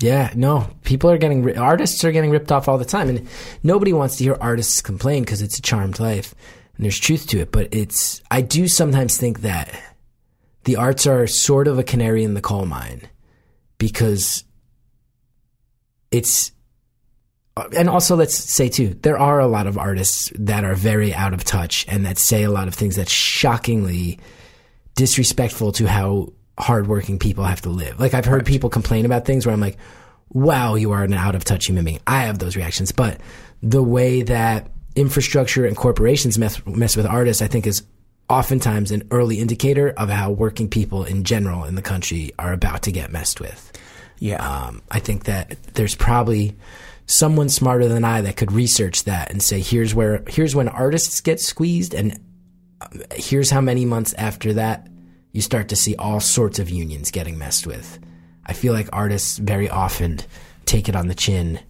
Yeah, 0.00 0.32
no, 0.34 0.68
people 0.82 1.10
are 1.12 1.18
getting, 1.18 1.56
artists 1.56 2.02
are 2.02 2.10
getting 2.10 2.30
ripped 2.32 2.50
off 2.50 2.66
all 2.68 2.76
the 2.76 2.84
time. 2.84 3.08
And 3.08 3.28
nobody 3.62 3.92
wants 3.92 4.16
to 4.16 4.24
hear 4.24 4.36
artists 4.40 4.80
complain 4.82 5.22
because 5.22 5.42
it's 5.42 5.58
a 5.58 5.62
charmed 5.62 6.00
life 6.00 6.34
and 6.74 6.84
there's 6.84 6.98
truth 6.98 7.28
to 7.28 7.38
it. 7.38 7.52
But 7.52 7.68
it's, 7.72 8.20
I 8.28 8.40
do 8.40 8.66
sometimes 8.66 9.16
think 9.16 9.42
that 9.42 9.70
the 10.64 10.74
arts 10.74 11.06
are 11.06 11.28
sort 11.28 11.68
of 11.68 11.78
a 11.78 11.84
canary 11.84 12.24
in 12.24 12.34
the 12.34 12.40
coal 12.40 12.66
mine 12.66 13.02
because 13.78 14.42
it's, 16.10 16.50
and 17.76 17.88
also 17.88 18.16
let's 18.16 18.34
say 18.34 18.68
too, 18.68 18.94
there 19.02 19.18
are 19.18 19.40
a 19.40 19.46
lot 19.46 19.66
of 19.66 19.76
artists 19.76 20.32
that 20.38 20.64
are 20.64 20.74
very 20.74 21.14
out 21.14 21.34
of 21.34 21.44
touch 21.44 21.86
and 21.88 22.06
that 22.06 22.18
say 22.18 22.44
a 22.44 22.50
lot 22.50 22.68
of 22.68 22.74
things 22.74 22.96
that 22.96 23.08
shockingly 23.08 24.18
disrespectful 24.94 25.72
to 25.72 25.86
how 25.86 26.32
hardworking 26.58 27.18
people 27.18 27.44
have 27.44 27.60
to 27.62 27.70
live. 27.70 27.98
Like 28.00 28.14
I've 28.14 28.24
heard 28.24 28.46
people 28.46 28.70
complain 28.70 29.04
about 29.04 29.24
things 29.24 29.46
where 29.46 29.52
I'm 29.52 29.60
like, 29.60 29.78
wow, 30.30 30.74
you 30.74 30.92
are 30.92 31.02
an 31.02 31.12
out 31.12 31.34
of 31.34 31.44
touch 31.44 31.66
human 31.66 31.84
being. 31.84 32.00
I 32.06 32.22
have 32.22 32.38
those 32.38 32.56
reactions, 32.56 32.92
but 32.92 33.20
the 33.62 33.82
way 33.82 34.22
that 34.22 34.70
infrastructure 34.96 35.66
and 35.66 35.76
corporations 35.76 36.38
mess, 36.38 36.64
mess 36.66 36.96
with 36.96 37.06
artists, 37.06 37.42
I 37.42 37.48
think, 37.48 37.66
is 37.66 37.82
oftentimes 38.28 38.90
an 38.90 39.06
early 39.10 39.40
indicator 39.40 39.90
of 39.90 40.08
how 40.08 40.30
working 40.30 40.68
people 40.68 41.04
in 41.04 41.24
general 41.24 41.64
in 41.64 41.74
the 41.74 41.82
country 41.82 42.32
are 42.38 42.52
about 42.52 42.82
to 42.82 42.92
get 42.92 43.12
messed 43.12 43.40
with. 43.40 43.72
Yeah. 44.18 44.42
Um, 44.42 44.82
I 44.90 45.00
think 45.00 45.24
that 45.24 45.56
there's 45.74 45.94
probably 45.94 46.56
someone 47.06 47.48
smarter 47.48 47.88
than 47.88 48.04
I 48.04 48.20
that 48.22 48.36
could 48.36 48.52
research 48.52 49.04
that 49.04 49.30
and 49.30 49.42
say, 49.42 49.60
here's 49.60 49.94
where, 49.94 50.22
here's 50.28 50.54
when 50.54 50.68
artists 50.68 51.20
get 51.20 51.40
squeezed, 51.40 51.94
and 51.94 52.18
um, 52.80 53.02
here's 53.14 53.50
how 53.50 53.60
many 53.60 53.84
months 53.84 54.14
after 54.14 54.52
that 54.54 54.88
you 55.32 55.40
start 55.40 55.68
to 55.68 55.76
see 55.76 55.96
all 55.96 56.20
sorts 56.20 56.58
of 56.58 56.70
unions 56.70 57.10
getting 57.10 57.38
messed 57.38 57.66
with. 57.66 57.98
I 58.44 58.52
feel 58.52 58.72
like 58.72 58.88
artists 58.92 59.38
very 59.38 59.68
often 59.68 60.20
take 60.66 60.88
it 60.88 60.96
on 60.96 61.08
the 61.08 61.14
chin, 61.14 61.60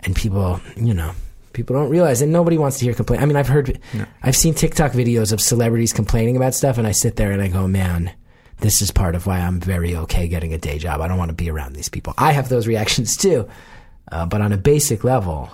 and 0.00 0.14
people, 0.14 0.60
you 0.76 0.94
know, 0.94 1.12
people 1.52 1.74
don't 1.74 1.90
realize, 1.90 2.22
and 2.22 2.32
nobody 2.32 2.56
wants 2.58 2.78
to 2.78 2.84
hear 2.84 2.94
complain. 2.94 3.20
I 3.20 3.26
mean, 3.26 3.36
I've 3.36 3.48
heard, 3.48 3.80
No. 3.94 4.04
I've 4.22 4.36
seen 4.36 4.54
TikTok 4.54 4.92
videos 4.92 5.32
of 5.32 5.40
celebrities 5.40 5.92
complaining 5.92 6.36
about 6.36 6.54
stuff, 6.54 6.78
and 6.78 6.86
I 6.86 6.92
sit 6.92 7.16
there 7.16 7.32
and 7.32 7.42
I 7.42 7.48
go, 7.48 7.66
man, 7.66 8.12
this 8.60 8.82
is 8.82 8.90
part 8.90 9.14
of 9.14 9.26
why 9.26 9.38
I'm 9.38 9.60
very 9.60 9.94
okay 9.96 10.28
getting 10.28 10.52
a 10.52 10.58
day 10.58 10.78
job. 10.78 11.00
I 11.00 11.08
don't 11.08 11.18
want 11.18 11.30
to 11.30 11.34
be 11.34 11.50
around 11.50 11.74
these 11.74 11.88
people. 11.88 12.14
I 12.18 12.32
have 12.32 12.48
those 12.48 12.66
reactions 12.66 13.16
too, 13.16 13.48
uh, 14.10 14.26
but 14.26 14.40
on 14.40 14.52
a 14.52 14.56
basic 14.56 15.04
level, 15.04 15.50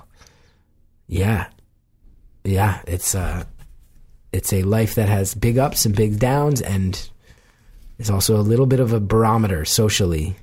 yeah, 1.06 1.48
yeah, 2.44 2.80
it's 2.86 3.14
uh, 3.14 3.44
it's 4.32 4.52
a 4.52 4.62
life 4.62 4.94
that 4.96 5.08
has 5.08 5.34
big 5.34 5.58
ups 5.58 5.86
and 5.86 5.94
big 5.94 6.18
downs, 6.18 6.60
and 6.60 7.08
is 7.98 8.10
also 8.10 8.36
a 8.36 8.42
little 8.42 8.66
bit 8.66 8.80
of 8.80 8.92
a 8.92 9.00
barometer 9.00 9.64
socially, 9.64 10.36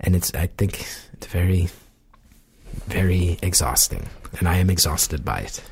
and 0.00 0.16
it's 0.16 0.34
I 0.34 0.46
think 0.46 0.80
it's 1.12 1.26
very, 1.26 1.68
very 2.86 3.38
exhausting, 3.42 4.06
and 4.38 4.48
I 4.48 4.56
am 4.56 4.70
exhausted 4.70 5.24
by 5.24 5.40
it. 5.40 5.62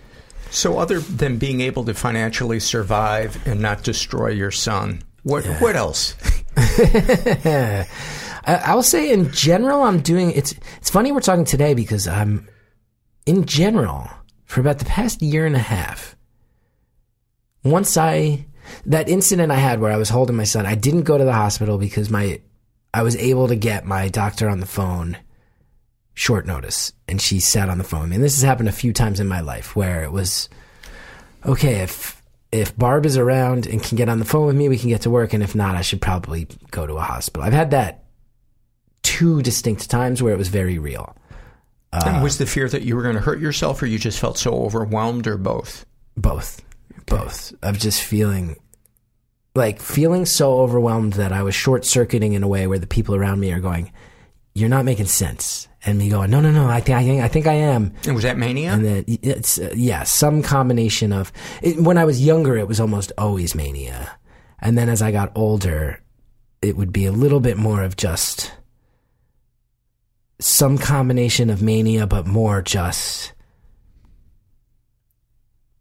So, 0.51 0.79
other 0.79 1.01
than 1.01 1.39
being 1.39 1.63
able 1.63 1.85
to 1.87 1.95
financially 1.95 2.61
survive 2.61 3.47
and 3.47 3.61
not 3.61 3.83
destroy 3.83 4.29
your 4.29 4.51
son, 4.51 5.03
what 5.23 5.45
what 5.61 5.77
else? 5.77 6.15
I, 8.45 8.55
I 8.55 8.75
will 8.75 8.83
say 8.83 9.13
in 9.13 9.31
general, 9.33 9.83
I'm 9.83 10.01
doing 10.01 10.33
it's. 10.33 10.55
It's 10.79 10.91
funny 10.91 11.13
we're 11.13 11.21
talking 11.21 11.45
today 11.45 11.75
because 11.75 12.09
I'm, 12.09 12.49
in 13.27 13.45
general, 13.45 14.09
for 14.45 14.61
about 14.61 14.79
the 14.79 14.85
past 14.85 15.23
year 15.23 15.47
and 15.47 15.57
a 15.57 15.61
half. 15.61 16.17
Once 17.65 17.97
I 17.97 18.47
that 18.87 19.09
incident 19.09 19.53
I 19.53 19.57
had 19.57 19.81
where 19.81 19.93
I 19.93 19.97
was 19.97 20.09
holding 20.09 20.37
my 20.37 20.45
son, 20.45 20.67
I 20.67 20.75
didn't 20.75 21.03
go 21.03 21.19
to 21.19 21.25
the 21.25 21.33
hospital 21.33 21.79
because 21.79 22.11
my 22.11 22.41
I 22.95 23.03
was 23.03 23.17
able 23.17 23.49
to 23.49 23.57
get 23.57 23.87
my 23.87 24.09
doctor 24.09 24.49
on 24.49 24.61
the 24.61 24.67
phone 24.67 25.17
short 26.15 26.47
notice, 26.47 26.93
and 27.09 27.21
she 27.21 27.41
sat 27.41 27.69
on 27.69 27.79
the 27.79 27.85
phone. 27.85 28.13
And 28.13 28.23
this 28.23 28.37
has 28.37 28.43
happened 28.43 28.69
a 28.69 28.73
few 28.73 28.93
times 28.93 29.21
in 29.21 29.29
my 29.29 29.41
life 29.41 29.75
where 29.75 30.03
it 30.03 30.13
was 30.13 30.49
okay 31.45 31.81
if 31.81 32.21
if 32.51 32.77
Barb 32.77 33.07
is 33.07 33.17
around 33.17 33.67
and 33.67 33.83
can 33.83 33.97
get 33.97 34.11
on 34.11 34.19
the 34.19 34.27
phone 34.27 34.47
with 34.47 34.57
me, 34.57 34.69
we 34.69 34.77
can 34.77 34.91
get 34.91 35.01
to 35.03 35.11
work. 35.11 35.33
And 35.33 35.43
if 35.43 35.55
not, 35.55 35.75
I 35.75 35.81
should 35.81 36.03
probably 36.03 36.47
go 36.71 36.87
to 36.87 36.95
a 36.95 37.01
hospital. 37.01 37.47
I've 37.47 37.55
had 37.55 37.71
that 37.71 38.02
two 39.19 39.43
distinct 39.43 39.91
times 39.91 40.23
where 40.23 40.33
it 40.33 40.39
was 40.39 40.49
very 40.49 40.79
real. 40.79 41.15
and 41.93 42.23
was 42.23 42.39
the 42.39 42.47
fear 42.47 42.69
that 42.69 42.83
you 42.83 42.97
were 42.97 43.03
going 43.03 43.15
to 43.17 43.21
hurt 43.21 43.41
yourself, 43.41 43.83
or 43.83 43.87
you 43.87 43.99
just 43.99 44.19
felt 44.19 44.39
so 44.39 44.53
overwhelmed, 44.65 45.27
or 45.27 45.37
both? 45.37 45.85
Both. 46.17 46.63
Both. 47.07 47.53
Of 47.63 47.79
just 47.79 48.03
feeling 48.03 48.57
like 49.55 49.81
feeling 49.81 50.25
so 50.25 50.61
overwhelmed 50.61 51.13
that 51.15 51.33
I 51.33 51.43
was 51.43 51.55
short 51.55 51.85
circuiting 51.85 52.33
in 52.33 52.43
a 52.43 52.49
way 52.49 52.67
where 52.67 52.79
the 52.79 52.87
people 52.87 53.15
around 53.15 53.39
me 53.41 53.53
are 53.53 53.61
going, 53.61 53.93
You're 54.55 54.71
not 54.71 54.85
making 54.87 55.07
sense. 55.07 55.69
And 55.85 55.99
me 55.99 56.09
going, 56.09 56.31
No, 56.31 56.41
no, 56.41 56.51
no, 56.51 56.67
I 56.69 56.81
think 56.81 56.97
I, 56.99 57.03
think- 57.05 57.23
I 57.23 57.29
think 57.29 57.47
I 57.47 57.55
am. 57.55 57.93
And 58.07 58.15
was 58.15 58.23
that 58.25 58.39
mania? 58.39 58.73
And 58.73 58.85
then 58.85 59.05
it's 59.07 59.59
uh, 59.59 59.73
yeah, 59.77 60.05
some 60.05 60.43
combination 60.43 61.13
of 61.13 61.33
it, 61.61 61.77
when 61.79 61.99
I 61.99 62.05
was 62.07 62.25
younger, 62.25 62.57
it 62.57 62.69
was 62.69 62.81
almost 62.81 63.13
always 63.19 63.55
mania, 63.55 64.17
and 64.61 64.79
then 64.79 64.89
as 64.89 65.03
I 65.03 65.11
got 65.13 65.33
older, 65.35 66.01
it 66.63 66.77
would 66.77 66.93
be 66.93 67.05
a 67.07 67.13
little 67.13 67.41
bit 67.41 67.57
more 67.59 67.83
of 67.83 67.97
just 67.97 68.53
some 70.39 70.79
combination 70.79 71.51
of 71.51 71.63
mania, 71.63 72.07
but 72.07 72.27
more 72.27 72.63
just 72.63 73.33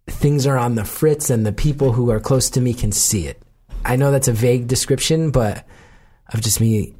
things 0.08 0.46
are 0.46 0.58
on 0.58 0.76
the 0.76 0.86
fritz, 0.86 1.30
and 1.30 1.46
the 1.46 1.52
people 1.52 1.94
who 1.94 2.12
are 2.12 2.20
close 2.20 2.50
to 2.52 2.62
me 2.62 2.74
can 2.74 2.92
see 2.92 3.28
it. 3.28 3.42
I 3.84 3.96
know 3.96 4.12
that's 4.12 4.28
a 4.28 4.34
vague 4.34 4.68
description, 4.68 5.32
but 5.32 5.66
of 6.34 6.42
just 6.42 6.62
me 6.62 6.96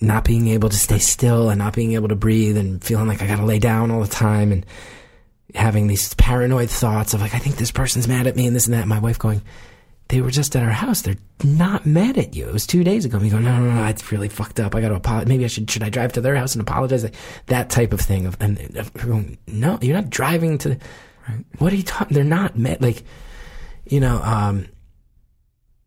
not 0.00 0.24
being 0.24 0.48
able 0.48 0.68
to 0.68 0.76
stay 0.76 0.98
still 0.98 1.50
and 1.50 1.58
not 1.58 1.74
being 1.74 1.94
able 1.94 2.08
to 2.08 2.16
breathe 2.16 2.56
and 2.56 2.82
feeling 2.82 3.08
like 3.08 3.22
I 3.22 3.26
got 3.26 3.36
to 3.36 3.44
lay 3.44 3.58
down 3.58 3.90
all 3.90 4.00
the 4.00 4.08
time 4.08 4.52
and 4.52 4.64
having 5.54 5.86
these 5.86 6.14
paranoid 6.14 6.70
thoughts 6.70 7.14
of 7.14 7.20
like, 7.20 7.34
I 7.34 7.38
think 7.38 7.56
this 7.56 7.70
person's 7.70 8.08
mad 8.08 8.26
at 8.26 8.36
me 8.36 8.46
and 8.46 8.54
this 8.54 8.66
and 8.66 8.74
that. 8.74 8.80
And 8.80 8.88
My 8.88 8.98
wife 8.98 9.18
going, 9.18 9.42
they 10.08 10.20
were 10.20 10.30
just 10.30 10.54
at 10.54 10.62
our 10.62 10.70
house. 10.70 11.02
They're 11.02 11.16
not 11.42 11.86
mad 11.86 12.18
at 12.18 12.36
you. 12.36 12.46
It 12.46 12.52
was 12.52 12.66
two 12.66 12.84
days 12.84 13.04
ago. 13.04 13.18
Me 13.18 13.30
going, 13.30 13.44
no, 13.44 13.58
no, 13.58 13.74
no, 13.74 13.86
it's 13.86 14.12
really 14.12 14.28
fucked 14.28 14.60
up. 14.60 14.74
I 14.74 14.80
got 14.80 14.90
to 14.90 14.96
apologize. 14.96 15.28
Maybe 15.28 15.44
I 15.44 15.48
should, 15.48 15.70
should 15.70 15.82
I 15.82 15.88
drive 15.88 16.12
to 16.14 16.20
their 16.20 16.36
house 16.36 16.54
and 16.54 16.62
apologize? 16.62 17.04
Like 17.04 17.14
that 17.46 17.70
type 17.70 17.92
of 17.92 18.00
thing 18.00 18.26
of, 18.26 18.36
and 18.40 18.58
going, 18.94 19.38
no, 19.46 19.78
you're 19.80 19.96
not 19.96 20.10
driving 20.10 20.58
to, 20.58 20.78
what 21.58 21.72
are 21.72 21.76
you 21.76 21.82
talking? 21.82 22.14
They're 22.14 22.24
not 22.24 22.58
mad. 22.58 22.82
Like, 22.82 23.02
you 23.86 24.00
know, 24.00 24.20
um, 24.22 24.66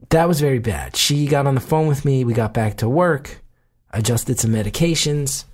that 0.10 0.28
was 0.28 0.42
very 0.42 0.60
bad. 0.60 0.96
She 0.96 1.28
got 1.28 1.48
on 1.48 1.56
the 1.56 1.62
phone 1.62 1.88
with 1.88 2.06
me. 2.06 2.24
We 2.24 2.34
got 2.34 2.54
back 2.54 2.78
to 2.78 2.90
work, 2.90 3.42
adjusted 3.92 4.40
some 4.40 4.52
medications. 4.52 5.46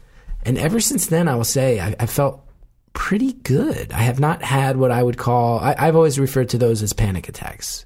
And 0.46 0.58
ever 0.58 0.80
since 0.80 1.08
then, 1.08 1.28
I 1.28 1.36
will 1.36 1.44
say 1.44 1.80
I, 1.80 1.96
I 2.00 2.06
felt 2.06 2.48
pretty 2.94 3.34
good. 3.34 3.92
I 3.92 4.02
have 4.04 4.20
not 4.20 4.42
had 4.42 4.78
what 4.78 4.92
I 4.92 5.02
would 5.02 5.18
call, 5.18 5.60
I, 5.60 5.76
I've 5.78 5.96
always 5.96 6.20
referred 6.20 6.50
to 6.50 6.58
those 6.58 6.84
as 6.84 6.94
panic 6.94 7.28
attacks, 7.28 7.86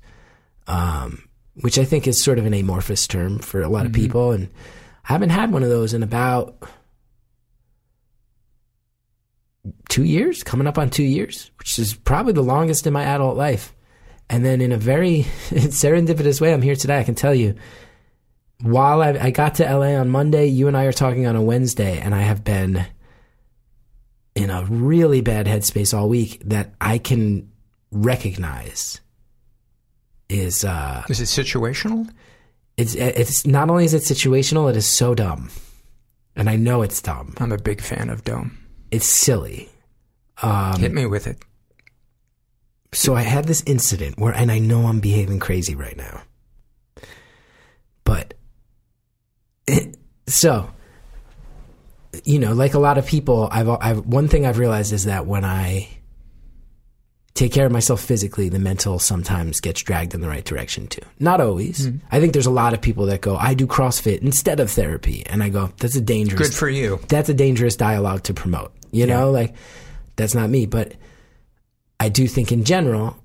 um, 0.67 1.27
which 1.61 1.79
I 1.79 1.85
think 1.85 2.07
is 2.07 2.23
sort 2.23 2.37
of 2.39 2.45
an 2.45 2.53
amorphous 2.53 3.07
term 3.07 3.39
for 3.39 3.61
a 3.61 3.69
lot 3.69 3.85
of 3.85 3.91
Mhm. 3.91 3.95
people. 3.95 4.31
And 4.31 4.49
I 5.05 5.13
haven't 5.13 5.29
had 5.31 5.51
one 5.51 5.63
of 5.63 5.69
those 5.69 5.93
in 5.93 6.03
about 6.03 6.61
two 9.89 10.03
years, 10.03 10.43
coming 10.43 10.67
up 10.67 10.77
on 10.77 10.89
two 10.89 11.03
years, 11.03 11.51
which 11.59 11.79
is 11.79 11.93
probably 11.93 12.33
the 12.33 12.41
longest 12.43 12.85
in 12.87 12.93
my 12.93 13.03
adult 13.03 13.35
life. 13.37 13.73
And 14.29 14.45
then 14.45 14.61
in 14.61 14.71
a 14.71 14.77
very 14.77 15.23
serendipitous 15.49 16.41
way, 16.41 16.53
I'm 16.53 16.61
here 16.61 16.75
today. 16.75 16.99
I 16.99 17.03
can 17.03 17.15
tell 17.15 17.33
you, 17.33 17.55
while 18.61 19.01
I, 19.01 19.09
I 19.11 19.31
got 19.31 19.55
to 19.55 19.63
LA 19.65 19.95
on 19.95 20.09
Monday, 20.09 20.47
you 20.47 20.67
and 20.67 20.75
I 20.75 20.85
are 20.85 20.93
talking 20.93 21.25
on 21.27 21.35
a 21.35 21.41
Wednesday, 21.41 21.99
and 21.99 22.13
I 22.15 22.21
have 22.21 22.43
been 22.43 22.85
in 24.35 24.49
a 24.49 24.65
really 24.65 25.21
bad 25.21 25.45
headspace 25.47 25.97
all 25.97 26.09
week 26.09 26.41
that 26.45 26.73
I 26.81 26.97
can 26.97 27.51
recognize 27.91 28.99
is 30.29 30.63
uh 30.63 31.03
Is 31.09 31.19
it 31.21 31.25
situational? 31.25 32.09
it's 32.77 32.93
it's 32.95 33.45
not 33.47 33.69
only 33.69 33.85
is 33.85 33.93
it 33.93 34.03
situational, 34.03 34.69
it 34.69 34.75
is 34.75 34.85
so 34.85 35.15
dumb. 35.15 35.49
And 36.35 36.49
I 36.49 36.55
know 36.55 36.83
it's 36.83 37.01
dumb. 37.01 37.33
I'm 37.39 37.51
a 37.51 37.57
big 37.57 37.81
fan 37.81 38.09
of 38.09 38.23
dumb. 38.23 38.57
It's 38.91 39.07
silly. 39.07 39.69
Um 40.41 40.79
Hit 40.79 40.93
me 40.93 41.05
with 41.07 41.25
it. 41.27 41.37
so 42.93 43.15
I 43.15 43.21
had 43.23 43.45
this 43.45 43.63
incident 43.65 44.19
where, 44.19 44.33
and 44.33 44.51
I 44.51 44.59
know 44.59 44.85
I'm 44.85 44.99
behaving 44.99 45.39
crazy 45.39 45.75
right 45.75 45.97
now, 45.97 46.21
but 48.03 48.33
so 50.27 50.69
you 52.23 52.39
know, 52.39 52.53
like 52.53 52.73
a 52.73 52.79
lot 52.79 52.97
of 52.97 53.05
people, 53.05 53.47
I've, 53.51 53.69
I've 53.69 53.99
one 54.05 54.27
thing 54.27 54.45
I've 54.45 54.57
realized 54.57 54.91
is 54.91 55.05
that 55.05 55.25
when 55.27 55.45
I 55.45 55.87
take 57.37 57.53
care 57.53 57.67
of 57.67 57.71
myself 57.71 58.01
physically, 58.01 58.49
the 58.49 58.57
mental 58.57 58.97
sometimes 58.97 59.61
gets 59.61 59.83
dragged 59.83 60.15
in 60.15 60.21
the 60.21 60.27
right 60.27 60.43
direction 60.43 60.87
too. 60.87 61.03
Not 61.19 61.39
always. 61.39 61.87
Mhm. 61.87 61.99
I 62.11 62.19
think 62.19 62.33
there's 62.33 62.47
a 62.47 62.51
lot 62.51 62.73
of 62.73 62.81
people 62.81 63.05
that 63.05 63.21
go, 63.21 63.37
I 63.37 63.53
do 63.53 63.67
CrossFit 63.67 64.19
instead 64.23 64.59
of 64.59 64.71
therapy, 64.71 65.23
and 65.27 65.43
I 65.43 65.49
go, 65.49 65.69
that's 65.77 65.95
a 65.95 66.01
dangerous. 66.01 66.49
Good 66.49 66.55
for 66.55 66.67
you. 66.67 66.99
That's 67.07 67.29
a 67.29 67.35
dangerous 67.35 67.75
dialogue 67.75 68.23
to 68.23 68.33
promote. 68.33 68.71
You 68.91 69.05
know, 69.05 69.29
like 69.29 69.53
that's 70.15 70.33
not 70.33 70.49
me, 70.49 70.65
but 70.65 70.93
I 71.99 72.09
do 72.09 72.27
think 72.27 72.51
in 72.51 72.63
general, 72.63 73.17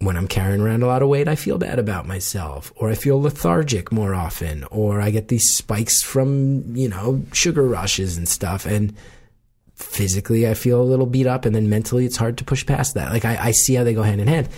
when 0.00 0.16
I'm 0.16 0.26
carrying 0.26 0.60
around 0.60 0.82
a 0.82 0.86
lot 0.86 1.02
of 1.02 1.08
weight, 1.08 1.28
I 1.28 1.36
feel 1.36 1.58
bad 1.58 1.78
about 1.78 2.08
myself, 2.08 2.72
or 2.74 2.90
I 2.90 2.96
feel 2.96 3.22
lethargic 3.22 3.92
more 3.92 4.14
often, 4.14 4.64
or 4.72 5.00
I 5.00 5.10
get 5.10 5.28
these 5.28 5.52
spikes 5.54 6.02
from, 6.02 6.74
you 6.74 6.88
know, 6.88 7.22
sugar 7.32 7.62
rushes 7.62 8.16
and 8.16 8.28
stuff. 8.28 8.66
And 8.66 8.94
physically, 9.82 10.48
I 10.48 10.54
feel 10.54 10.80
a 10.80 10.84
little 10.84 11.06
beat 11.06 11.26
up, 11.26 11.44
and 11.44 11.54
then 11.54 11.68
mentally, 11.68 12.06
it's 12.06 12.16
hard 12.16 12.38
to 12.38 12.44
push 12.44 12.64
past 12.64 12.94
that. 12.94 13.10
Like, 13.10 13.24
I, 13.24 13.48
I 13.48 13.50
see 13.50 13.74
how 13.74 13.84
they 13.84 13.94
go 13.94 14.02
hand 14.02 14.20
in 14.20 14.28
hand. 14.28 14.48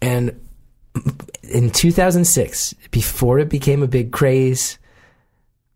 And 0.00 0.40
in 1.42 1.70
2006, 1.70 2.74
before 2.90 3.38
it 3.38 3.48
became 3.48 3.82
a 3.82 3.86
big 3.86 4.12
craze, 4.12 4.78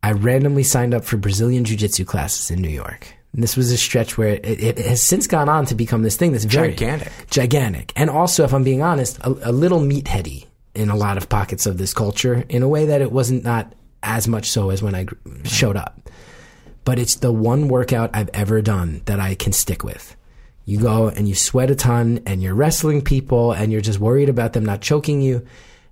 I 0.02 0.12
randomly 0.12 0.62
signed 0.62 0.94
up 0.94 1.04
for 1.04 1.16
Brazilian 1.16 1.64
Jiu 1.64 1.76
Jitsu 1.76 2.04
classes 2.04 2.50
in 2.50 2.60
New 2.60 2.68
York. 2.68 3.08
And 3.32 3.42
this 3.42 3.56
was 3.56 3.70
a 3.70 3.76
stretch 3.76 4.16
where 4.16 4.28
it, 4.28 4.62
it, 4.62 4.78
has 4.78 5.02
since 5.02 5.26
gone 5.26 5.48
on 5.48 5.66
to 5.66 5.74
become 5.74 6.02
this 6.02 6.16
thing 6.16 6.32
that's 6.32 6.44
very 6.44 6.70
Gigantic. 6.70 7.12
gigantic, 7.28 7.92
and 7.96 8.08
also, 8.08 8.44
if 8.44 8.54
I'm 8.54 8.64
being 8.64 8.82
honest, 8.82 9.18
a, 9.18 9.50
a 9.50 9.52
little 9.52 9.80
meatheady 9.80 10.46
in 10.74 10.90
a 10.90 10.96
lot 10.96 11.16
of 11.16 11.28
pockets 11.28 11.66
of 11.66 11.78
this 11.78 11.92
culture 11.92 12.44
in 12.48 12.62
a 12.62 12.68
way 12.68 12.86
that 12.86 13.00
it 13.00 13.12
wasn't 13.12 13.44
not 13.44 13.72
as 14.02 14.28
much 14.28 14.50
so 14.50 14.70
as 14.70 14.82
when 14.82 14.94
I 14.94 15.04
gr- 15.04 15.16
showed 15.44 15.76
up. 15.76 16.00
But 16.86 17.00
it's 17.00 17.16
the 17.16 17.32
one 17.32 17.66
workout 17.66 18.10
I've 18.14 18.30
ever 18.32 18.62
done 18.62 19.02
that 19.06 19.18
I 19.18 19.34
can 19.34 19.52
stick 19.52 19.82
with. 19.82 20.16
You 20.64 20.78
go 20.78 21.08
and 21.08 21.28
you 21.28 21.34
sweat 21.34 21.68
a 21.68 21.74
ton 21.74 22.20
and 22.26 22.40
you're 22.40 22.54
wrestling 22.54 23.02
people 23.02 23.50
and 23.50 23.72
you're 23.72 23.80
just 23.80 23.98
worried 23.98 24.28
about 24.28 24.52
them 24.52 24.64
not 24.64 24.82
choking 24.82 25.20
you. 25.20 25.44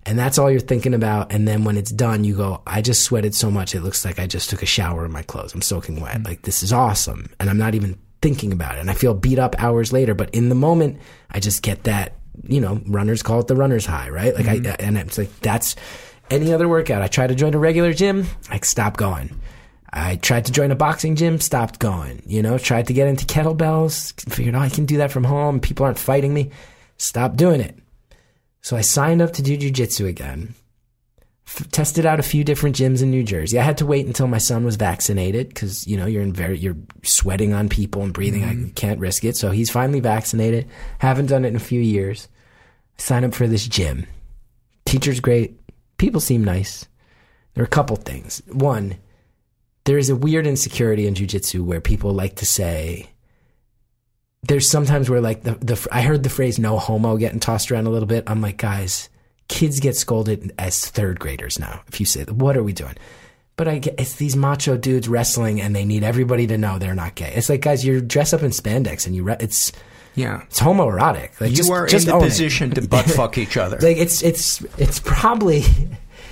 And 0.07 0.17
that's 0.17 0.39
all 0.39 0.49
you're 0.49 0.61
thinking 0.61 0.95
about. 0.95 1.33
And 1.33 1.49
then 1.49 1.65
when 1.65 1.77
it's 1.77 1.91
done, 1.91 2.23
you 2.23 2.37
go, 2.37 2.63
I 2.65 2.81
just 2.81 3.03
sweated 3.03 3.35
so 3.35 3.51
much. 3.51 3.75
It 3.75 3.81
looks 3.81 4.05
like 4.05 4.21
I 4.21 4.29
just 4.29 4.51
took 4.51 4.63
a 4.63 4.67
shower 4.67 5.05
in 5.05 5.11
my 5.11 5.23
clothes. 5.23 5.53
I'm 5.53 5.63
soaking 5.63 6.01
wet. 6.01 6.23
Like 6.23 6.43
this 6.43 6.63
is 6.63 6.73
awesome. 6.73 7.29
And 7.41 7.51
I'm 7.51 7.59
not 7.59 7.75
even 7.75 7.99
thinking 8.23 8.53
about 8.53 8.77
it. 8.77 8.81
And 8.81 8.91
I 8.91 8.95
feel 8.95 9.15
beat 9.15 9.41
up 9.41 9.61
hours 9.61 9.93
later. 9.93 10.15
But 10.15 10.33
in 10.33 10.49
the 10.49 10.55
moment, 10.55 11.01
I 11.29 11.41
just 11.41 11.63
get 11.63 11.85
that, 11.85 12.15
you 12.45 12.61
know, 12.61 12.81
runners 12.87 13.25
call 13.25 13.41
it 13.41 13.49
the 13.49 13.57
runner's 13.57 13.85
high, 13.85 14.11
right? 14.11 14.33
Like 14.33 14.47
I, 14.47 14.59
mm-hmm. 14.59 14.77
and 14.79 14.97
it's 14.99 15.19
like, 15.19 15.41
that's 15.41 15.75
any 16.31 16.53
other 16.53 16.69
workout. 16.69 17.03
I 17.03 17.09
try 17.09 17.27
to 17.27 17.35
join 17.35 17.53
a 17.55 17.59
regular 17.59 17.93
gym. 17.93 18.29
I 18.49 18.61
stop 18.61 18.97
going. 18.97 19.41
I 19.97 20.17
tried 20.17 20.47
to 20.47 20.53
join 20.53 20.73
a 20.73 20.77
boxing 20.77 21.15
gym, 21.15 21.39
stopped 21.39 21.79
going. 21.79 22.21
You 22.27 22.43
know, 22.43 22.59
tried 22.59 22.89
to 22.89 22.93
get 22.93 23.07
into 23.07 23.25
kettlebells, 23.27 24.13
figured, 24.29 24.57
oh, 24.57 24.59
I 24.59 24.69
can 24.69 24.87
do 24.87 24.97
that 24.97 25.13
from 25.13 25.23
home. 25.23 25.61
People 25.61 25.87
aren't 25.87 26.01
fighting 26.01 26.35
me. 26.35 26.51
Stop 26.97 27.37
doing 27.37 27.61
it. 27.61 27.79
So 28.61 28.77
I 28.77 28.81
signed 28.81 29.23
up 29.23 29.33
to 29.35 29.43
do 29.43 29.57
jujitsu 29.57 30.09
again. 30.09 30.55
F- 31.47 31.71
tested 31.71 32.07
out 32.07 32.19
a 32.19 32.25
few 32.25 32.43
different 32.43 32.75
gyms 32.75 33.03
in 33.03 33.11
New 33.11 33.23
Jersey. 33.23 33.57
I 33.59 33.63
had 33.63 33.79
to 33.79 33.87
wait 33.87 34.07
until 34.07 34.27
my 34.27 34.39
son 34.39 34.65
was 34.65 34.77
vaccinated 34.77 35.49
because 35.49 35.87
you 35.87 35.97
know 35.97 36.07
you're 36.07 36.23
in 36.23 36.33
very 36.33 36.59
you're 36.59 36.77
sweating 37.03 37.53
on 37.53 37.69
people 37.69 38.03
and 38.03 38.13
breathing. 38.13 38.43
I 38.43 38.55
mm-hmm. 38.55 38.71
can't 38.71 38.99
risk 38.99 39.25
it. 39.25 39.37
So 39.37 39.51
he's 39.51 39.71
finally 39.71 40.01
vaccinated. 40.01 40.67
Haven't 40.99 41.27
done 41.27 41.45
it 41.45 41.49
in 41.49 41.57
a 41.57 41.61
few 41.61 41.81
years. 41.81 42.29
I 42.99 43.03
signed 43.03 43.27
up 43.27 43.35
for 43.35 43.47
this 43.47 43.69
gym. 43.69 44.07
Teacher's 44.87 45.21
great. 45.21 45.61
People 45.99 46.21
seem 46.21 46.43
nice. 46.43 46.89
There 47.53 47.63
are 47.63 47.67
a 47.67 47.69
couple 47.69 47.97
things. 47.97 48.43
One, 48.51 48.97
there 49.85 49.99
is 49.99 50.09
a 50.11 50.17
weird 50.17 50.47
insecurity 50.47 51.07
in 51.07 51.15
jujitsu 51.15 51.61
where 51.65 51.81
people 51.81 52.13
like 52.13 52.37
to 52.37 52.47
say 52.47 53.09
there's 54.43 54.69
sometimes 54.69 55.09
where 55.09 55.21
like 55.21 55.43
the, 55.43 55.53
the 55.53 55.89
I 55.91 56.03
heard 56.03 56.23
the 56.23 56.29
phrase 56.29 56.59
no 56.59 56.79
homo 56.79 57.17
getting 57.17 57.41
tossed 57.41 57.71
around 57.73 57.87
a 57.87 57.91
little 57.91 58.07
bit. 58.09 58.25
I'm 58.27 58.43
like, 58.43 58.59
guys, 58.59 59.09
kids 59.49 59.81
get 59.81 59.97
scolded 59.97 60.53
as 60.59 60.85
third 60.87 61.19
graders 61.19 61.59
now. 61.59 61.83
If 61.89 61.99
you 62.01 62.05
say, 62.07 62.25
what 62.25 62.57
are 62.57 62.63
we 62.63 62.73
doing? 62.75 62.95
But 63.57 63.69
I 63.69 63.79
get 63.79 63.99
it's 63.99 64.17
these 64.17 64.37
macho 64.37 64.77
dudes 64.77 65.09
wrestling 65.09 65.61
and 65.63 65.75
they 65.75 65.85
need 65.85 66.03
everybody 66.05 66.47
to 66.49 66.59
know 66.59 66.79
they're 66.79 66.95
not 66.95 67.15
gay. 67.15 67.33
It's 67.35 67.49
like, 67.49 67.63
guys, 67.63 67.85
you 67.87 68.01
dress 68.03 68.33
up 68.35 68.43
in 68.43 68.51
spandex 68.51 69.07
and 69.07 69.15
you, 69.17 69.23
re- 69.23 69.37
it's, 69.41 69.73
Yeah. 70.15 70.43
it's 70.43 70.61
homoerotic. 70.61 71.41
Like 71.41 71.51
you 71.51 71.57
just, 71.57 71.71
are 71.71 71.87
just 71.87 72.07
in 72.07 72.11
the 72.11 72.17
own 72.17 72.25
it. 72.25 72.29
position 72.29 72.71
to 72.73 72.83
butt 72.89 73.07
fuck 73.07 73.39
each 73.39 73.57
other. 73.57 73.79
Like 73.81 73.97
it's 73.97 74.23
it's 74.23 74.61
it's 74.77 75.01
probably 75.01 75.63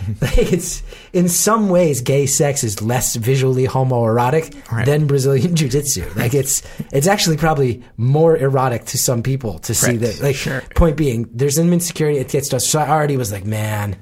like 0.21 0.39
it's 0.53 0.83
in 1.13 1.29
some 1.29 1.69
ways 1.69 2.01
gay 2.01 2.27
sex 2.27 2.65
is 2.65 2.83
less 2.83 3.15
visually 3.17 3.67
homoerotic 3.67 4.85
than 4.85 5.07
Brazilian 5.07 5.55
jiu-jitsu. 5.57 6.11
Like 6.17 6.35
it's 6.35 6.63
it's 6.93 7.07
actually 7.07 7.37
probably 7.37 7.83
more 7.97 8.37
erotic 8.37 8.85
to 8.87 8.99
some 8.99 9.23
people 9.23 9.59
to 9.61 9.75
see 9.75 9.93
Right. 9.93 10.01
that. 10.01 10.21
Like 10.23 10.37
Sure. 10.37 10.63
point 10.75 10.97
being, 10.97 11.29
there's 11.33 11.59
an 11.59 11.73
insecurity. 11.73 12.19
It 12.19 12.29
gets 12.29 12.49
to 12.51 12.57
us. 12.57 12.67
So 12.69 12.81
I 12.81 12.89
already 12.89 13.17
was 13.17 13.31
like, 13.33 13.45
man, 13.45 13.97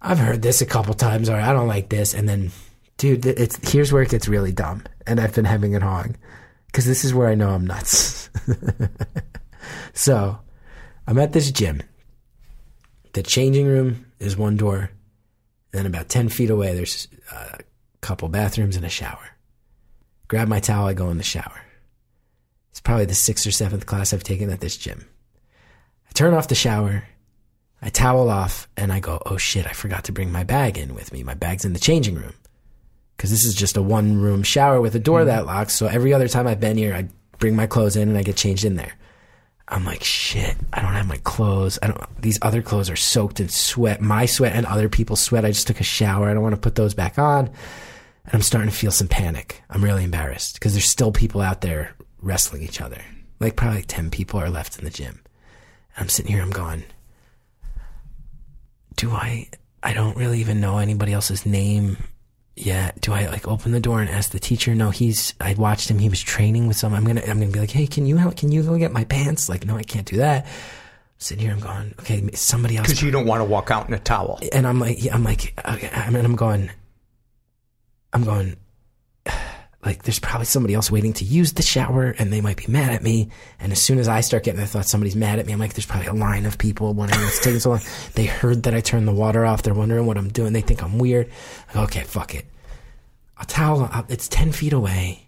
I've 0.00 0.18
heard 0.18 0.42
this 0.42 0.60
a 0.60 0.66
couple 0.66 0.94
times, 0.94 1.28
or 1.28 1.36
I 1.36 1.52
don't 1.52 1.68
like 1.68 1.88
this, 1.88 2.14
and 2.14 2.28
then. 2.28 2.50
Dude, 2.98 3.24
it's 3.26 3.56
here's 3.72 3.92
where 3.92 4.02
it 4.02 4.10
gets 4.10 4.28
really 4.28 4.52
dumb, 4.52 4.84
and 5.08 5.18
I've 5.18 5.34
been 5.34 5.44
hemming 5.46 5.74
and 5.74 5.82
hawing, 5.82 6.16
because 6.66 6.86
this 6.86 7.04
is 7.04 7.12
where 7.12 7.28
I 7.28 7.34
know 7.34 7.50
I'm 7.50 7.66
nuts. 7.66 8.30
so, 9.92 10.38
I'm 11.06 11.18
at 11.18 11.32
this 11.32 11.50
gym. 11.50 11.82
The 13.14 13.22
changing 13.22 13.66
room 13.66 14.06
is 14.20 14.36
one 14.36 14.56
door. 14.56 14.90
Then 15.72 15.86
about 15.86 16.08
10 16.08 16.28
feet 16.28 16.50
away, 16.50 16.74
there's 16.74 17.08
uh, 17.32 17.56
a 17.58 17.98
couple 18.00 18.28
bathrooms 18.28 18.76
and 18.76 18.84
a 18.84 18.90
shower. 18.90 19.30
Grab 20.28 20.48
my 20.48 20.60
towel, 20.60 20.86
I 20.86 20.94
go 20.94 21.10
in 21.10 21.18
the 21.18 21.22
shower. 21.22 21.60
It's 22.70 22.80
probably 22.80 23.06
the 23.06 23.14
sixth 23.14 23.46
or 23.46 23.50
seventh 23.50 23.86
class 23.86 24.12
I've 24.12 24.24
taken 24.24 24.50
at 24.50 24.60
this 24.60 24.76
gym. 24.76 25.06
I 26.08 26.12
turn 26.12 26.34
off 26.34 26.48
the 26.48 26.54
shower, 26.54 27.04
I 27.80 27.88
towel 27.90 28.30
off, 28.30 28.68
and 28.76 28.92
I 28.92 29.00
go, 29.00 29.20
oh 29.26 29.36
shit, 29.36 29.66
I 29.66 29.72
forgot 29.72 30.04
to 30.04 30.12
bring 30.12 30.30
my 30.30 30.44
bag 30.44 30.78
in 30.78 30.94
with 30.94 31.12
me. 31.12 31.22
My 31.22 31.34
bag's 31.34 31.64
in 31.64 31.72
the 31.72 31.80
changing 31.80 32.14
room. 32.14 32.34
Because 33.16 33.30
this 33.30 33.44
is 33.44 33.54
just 33.54 33.76
a 33.76 33.82
one 33.82 34.20
room 34.20 34.42
shower 34.42 34.80
with 34.80 34.94
a 34.94 34.98
door 34.98 35.20
mm-hmm. 35.20 35.28
that 35.28 35.46
locks. 35.46 35.74
So 35.74 35.86
every 35.86 36.12
other 36.12 36.28
time 36.28 36.46
I've 36.46 36.60
been 36.60 36.76
here, 36.76 36.94
I 36.94 37.08
bring 37.38 37.56
my 37.56 37.66
clothes 37.66 37.96
in 37.96 38.08
and 38.08 38.16
I 38.16 38.22
get 38.22 38.36
changed 38.36 38.64
in 38.64 38.76
there. 38.76 38.92
I'm 39.68 39.84
like, 39.84 40.04
shit, 40.04 40.56
I 40.72 40.82
don't 40.82 40.92
have 40.92 41.06
my 41.06 41.18
clothes. 41.18 41.78
I 41.82 41.88
don't, 41.88 42.20
these 42.20 42.38
other 42.42 42.62
clothes 42.62 42.90
are 42.90 42.96
soaked 42.96 43.40
in 43.40 43.48
sweat, 43.48 44.00
my 44.00 44.26
sweat 44.26 44.54
and 44.54 44.66
other 44.66 44.88
people's 44.88 45.20
sweat. 45.20 45.44
I 45.44 45.50
just 45.50 45.66
took 45.66 45.80
a 45.80 45.84
shower. 45.84 46.28
I 46.28 46.34
don't 46.34 46.42
want 46.42 46.54
to 46.54 46.60
put 46.60 46.74
those 46.74 46.94
back 46.94 47.18
on. 47.18 47.46
And 47.46 48.34
I'm 48.34 48.42
starting 48.42 48.70
to 48.70 48.76
feel 48.76 48.90
some 48.90 49.08
panic. 49.08 49.62
I'm 49.70 49.82
really 49.82 50.04
embarrassed 50.04 50.54
because 50.54 50.72
there's 50.72 50.90
still 50.90 51.12
people 51.12 51.40
out 51.40 51.60
there 51.60 51.94
wrestling 52.20 52.62
each 52.62 52.80
other. 52.80 53.00
Like 53.40 53.56
probably 53.56 53.78
like 53.78 53.86
10 53.86 54.10
people 54.10 54.40
are 54.40 54.50
left 54.50 54.78
in 54.78 54.84
the 54.84 54.90
gym. 54.90 55.20
And 55.96 56.04
I'm 56.04 56.08
sitting 56.08 56.32
here, 56.32 56.42
I'm 56.42 56.50
going, 56.50 56.84
do 58.96 59.10
I, 59.10 59.48
I 59.82 59.92
don't 59.94 60.16
really 60.16 60.40
even 60.40 60.60
know 60.60 60.78
anybody 60.78 61.12
else's 61.12 61.46
name 61.46 61.96
yet. 62.56 63.00
Do 63.00 63.12
I 63.12 63.26
like 63.26 63.46
open 63.48 63.72
the 63.72 63.80
door 63.80 64.00
and 64.00 64.10
ask 64.10 64.30
the 64.30 64.40
teacher? 64.40 64.74
No, 64.74 64.90
he's, 64.90 65.34
I 65.40 65.54
watched 65.54 65.90
him. 65.90 65.98
He 65.98 66.08
was 66.08 66.20
training 66.20 66.68
with 66.68 66.76
some, 66.76 66.94
I'm 66.94 67.04
to, 67.04 67.28
I'm 67.28 67.40
to 67.40 67.46
be 67.46 67.60
like, 67.60 67.70
Hey, 67.70 67.86
can 67.86 68.06
you 68.06 68.16
help? 68.16 68.36
Can 68.36 68.52
you 68.52 68.62
go 68.62 68.76
get 68.78 68.92
my 68.92 69.04
pants? 69.04 69.48
Like, 69.48 69.66
no, 69.66 69.76
I 69.76 69.82
can't 69.82 70.06
do 70.06 70.18
that. 70.18 70.46
Sitting 71.18 71.44
here, 71.44 71.52
I'm 71.52 71.60
going, 71.60 71.94
okay, 72.00 72.28
somebody 72.32 72.76
else. 72.76 72.88
Because 72.88 73.02
you 73.02 73.12
don't 73.12 73.26
want 73.26 73.40
to 73.40 73.44
walk 73.44 73.70
out 73.70 73.86
in 73.86 73.94
a 73.94 73.98
towel. 73.98 74.40
And 74.52 74.66
I'm 74.66 74.80
like, 74.80 75.02
yeah, 75.04 75.14
I'm 75.14 75.22
like, 75.22 75.54
okay, 75.64 75.88
I 75.94 76.10
mean, 76.10 76.24
I'm 76.24 76.34
going, 76.34 76.70
I'm 78.12 78.24
going, 78.24 78.56
like, 79.84 80.04
there's 80.04 80.20
probably 80.20 80.44
somebody 80.44 80.74
else 80.74 80.92
waiting 80.92 81.12
to 81.14 81.24
use 81.24 81.54
the 81.54 81.62
shower 81.62 82.14
and 82.16 82.32
they 82.32 82.40
might 82.40 82.56
be 82.56 82.66
mad 82.68 82.92
at 82.92 83.02
me. 83.02 83.30
And 83.58 83.72
as 83.72 83.82
soon 83.82 83.98
as 83.98 84.06
I 84.06 84.20
start 84.20 84.44
getting 84.44 84.60
the 84.60 84.66
thought 84.66 84.86
somebody's 84.86 85.16
mad 85.16 85.40
at 85.40 85.46
me, 85.46 85.52
I'm 85.52 85.58
like, 85.58 85.74
there's 85.74 85.86
probably 85.86 86.06
a 86.06 86.14
line 86.14 86.46
of 86.46 86.56
people 86.56 86.94
wondering 86.94 87.20
what's 87.20 87.40
taking 87.40 87.58
so 87.58 87.70
long. 87.70 87.80
They 88.14 88.26
heard 88.26 88.62
that 88.64 88.74
I 88.74 88.80
turned 88.80 89.08
the 89.08 89.12
water 89.12 89.44
off. 89.44 89.62
They're 89.62 89.74
wondering 89.74 90.06
what 90.06 90.18
I'm 90.18 90.28
doing. 90.28 90.52
They 90.52 90.60
think 90.60 90.84
I'm 90.84 90.98
weird. 90.98 91.30
Go, 91.74 91.82
okay, 91.82 92.02
fuck 92.04 92.34
it. 92.34 92.46
I'll 93.36 93.46
towel, 93.46 93.88
I'll, 93.90 94.06
it's 94.08 94.28
10 94.28 94.52
feet 94.52 94.72
away. 94.72 95.26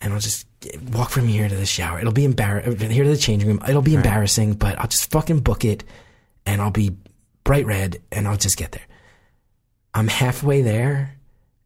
And 0.00 0.14
I'll 0.14 0.20
just 0.20 0.46
walk 0.92 1.10
from 1.10 1.28
here 1.28 1.48
to 1.48 1.54
the 1.54 1.66
shower. 1.66 2.00
It'll 2.00 2.12
be 2.12 2.24
embarrassing. 2.24 2.82
Uh, 2.82 2.88
here 2.88 3.04
to 3.04 3.10
the 3.10 3.16
changing 3.16 3.48
room. 3.48 3.60
It'll 3.68 3.82
be 3.82 3.94
embarrassing, 3.94 4.54
but 4.54 4.78
I'll 4.78 4.88
just 4.88 5.10
fucking 5.10 5.40
book 5.40 5.66
it 5.66 5.84
and 6.46 6.62
I'll 6.62 6.70
be 6.70 6.96
bright 7.44 7.66
red 7.66 8.00
and 8.10 8.26
I'll 8.26 8.38
just 8.38 8.56
get 8.56 8.72
there. 8.72 8.86
I'm 9.92 10.08
halfway 10.08 10.62
there 10.62 11.18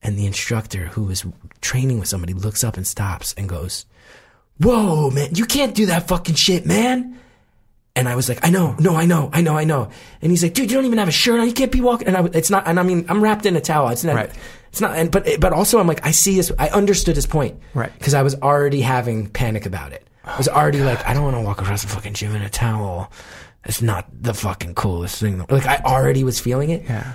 and 0.02 0.18
the 0.18 0.26
instructor 0.26 0.86
who 0.86 1.04
was 1.04 1.24
training 1.60 1.98
with 1.98 2.08
somebody 2.08 2.32
looks 2.32 2.62
up 2.62 2.76
and 2.76 2.86
stops 2.86 3.34
and 3.34 3.48
goes, 3.48 3.86
Whoa, 4.58 5.10
man, 5.10 5.34
you 5.34 5.44
can't 5.44 5.74
do 5.74 5.86
that 5.86 6.08
fucking 6.08 6.34
shit, 6.34 6.64
man. 6.64 7.18
And 7.94 8.08
I 8.08 8.14
was 8.14 8.28
like, 8.28 8.46
I 8.46 8.50
know, 8.50 8.76
no, 8.78 8.94
I 8.94 9.06
know, 9.06 9.30
I 9.32 9.40
know, 9.40 9.56
I 9.56 9.64
know. 9.64 9.90
And 10.20 10.30
he's 10.30 10.42
like, 10.42 10.52
dude, 10.52 10.70
you 10.70 10.76
don't 10.76 10.84
even 10.84 10.98
have 10.98 11.08
a 11.08 11.12
shirt 11.12 11.40
on. 11.40 11.46
You 11.46 11.54
can't 11.54 11.72
be 11.72 11.80
walking. 11.80 12.08
And 12.08 12.16
I, 12.16 12.24
it's 12.34 12.50
not, 12.50 12.66
and 12.66 12.78
I 12.78 12.82
mean, 12.82 13.06
I'm 13.08 13.22
wrapped 13.22 13.46
in 13.46 13.56
a 13.56 13.60
towel. 13.60 13.88
It's 13.88 14.04
not, 14.04 14.30
it's 14.68 14.82
not, 14.82 14.96
and, 14.96 15.10
but, 15.10 15.26
but 15.40 15.54
also 15.54 15.78
I'm 15.78 15.86
like, 15.86 16.04
I 16.04 16.10
see 16.10 16.34
his, 16.34 16.52
I 16.58 16.68
understood 16.68 17.16
his 17.16 17.26
point. 17.26 17.58
Right. 17.72 17.90
Cause 18.00 18.12
I 18.12 18.22
was 18.22 18.34
already 18.36 18.82
having 18.82 19.28
panic 19.28 19.64
about 19.64 19.92
it. 19.92 20.06
I 20.24 20.36
was 20.36 20.46
oh, 20.46 20.52
already 20.52 20.80
like, 20.80 21.06
I 21.06 21.14
don't 21.14 21.24
want 21.24 21.36
to 21.36 21.40
walk 21.40 21.62
across 21.62 21.82
the 21.82 21.88
fucking 21.88 22.12
gym 22.12 22.34
in 22.34 22.42
a 22.42 22.50
towel. 22.50 23.10
It's 23.64 23.80
not 23.80 24.06
the 24.12 24.34
fucking 24.34 24.74
coolest 24.74 25.18
thing. 25.18 25.44
Like 25.48 25.66
I 25.66 25.78
already 25.78 26.22
was 26.22 26.38
feeling 26.38 26.70
it. 26.70 26.84
Yeah. 26.84 27.14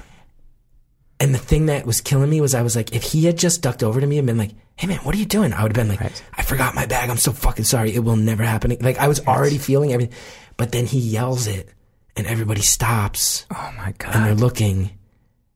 And 1.22 1.36
the 1.36 1.40
thing 1.40 1.68
that 1.68 1.86
was 1.86 2.02
killing 2.02 2.32
me 2.32 2.42
was 2.42 2.56
I 2.56 2.64
was 2.64 2.76
like, 2.76 2.96
if 2.96 3.04
he 3.04 3.26
had 3.26 3.38
just 3.38 3.62
ducked 3.62 3.84
over 3.84 4.02
to 4.02 4.08
me 4.08 4.18
and 4.18 4.26
been 4.26 4.40
like, 4.40 4.56
hey 4.76 4.88
man, 4.88 4.98
what 5.04 5.14
are 5.14 5.20
you 5.20 5.26
doing? 5.26 5.54
I 5.54 5.62
would 5.62 5.78
have 5.78 5.88
been 5.88 5.96
like, 5.96 6.12
I 6.34 6.42
forgot 6.42 6.74
my 6.74 6.88
bag. 6.88 7.12
I'm 7.12 7.18
so 7.18 7.32
fucking 7.32 7.66
sorry. 7.66 7.94
It 7.94 8.00
will 8.00 8.16
never 8.16 8.42
happen. 8.42 8.76
Like 8.82 8.98
I 8.98 9.08
was 9.08 9.20
already 9.28 9.60
feeling 9.60 9.94
everything. 9.94 10.18
But 10.58 10.72
then 10.72 10.88
he 10.88 10.98
yells 10.98 11.46
it 11.46 11.70
and 12.18 12.26
everybody 12.26 12.62
stops. 12.62 13.46
Oh 13.52 13.74
my 13.78 13.94
God. 14.00 14.16
And 14.16 14.26
they're 14.26 14.34
looking 14.34 14.98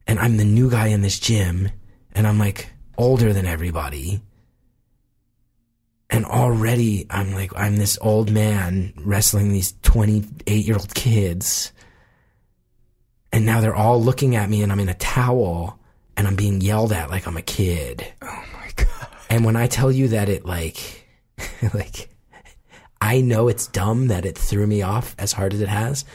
and 0.06 0.20
I'm 0.20 0.38
the 0.38 0.46
new 0.46 0.70
guy 0.70 0.90
in 0.90 1.02
this 1.02 1.18
gym 1.18 1.72
and 2.12 2.28
I'm 2.28 2.38
like 2.38 2.70
older 2.96 3.34
than 3.34 3.48
everybody. 3.48 4.22
And 6.12 6.26
already 6.26 7.08
I'm 7.10 7.34
like, 7.34 7.52
I'm 7.56 7.78
this 7.78 7.98
old 8.02 8.30
man 8.30 8.94
wrestling 8.98 9.52
these 9.52 9.74
28 9.82 10.64
year 10.64 10.76
old 10.76 10.94
kids. 10.94 11.72
And 13.36 13.46
now 13.46 13.60
they're 13.60 13.76
all 13.76 14.02
looking 14.02 14.38
at 14.38 14.50
me 14.50 14.64
and 14.64 14.72
I'm 14.72 14.80
in 14.80 14.88
a 14.88 14.94
towel 14.94 15.78
and 16.16 16.26
I'm 16.26 16.38
being 16.38 16.62
yelled 16.62 16.94
at 16.94 17.10
like 17.10 17.28
I'm 17.28 17.36
a 17.36 17.42
kid. 17.42 18.08
Oh 18.22 18.44
my 18.54 18.72
God. 18.78 19.08
And 19.30 19.44
when 19.44 19.58
I 19.58 19.68
tell 19.68 19.92
you 19.92 20.08
that 20.08 20.30
it 20.30 20.46
like, 20.46 21.06
like, 21.74 22.16
I 23.02 23.20
know 23.20 23.50
it's 23.50 23.68
dumb 23.68 24.08
that 24.08 24.26
it 24.26 24.38
threw 24.38 24.66
me 24.66 24.84
off 24.84 25.18
as 25.20 25.34
hard 25.34 25.54
as 25.54 25.60
it 25.60 25.68
has, 25.68 26.06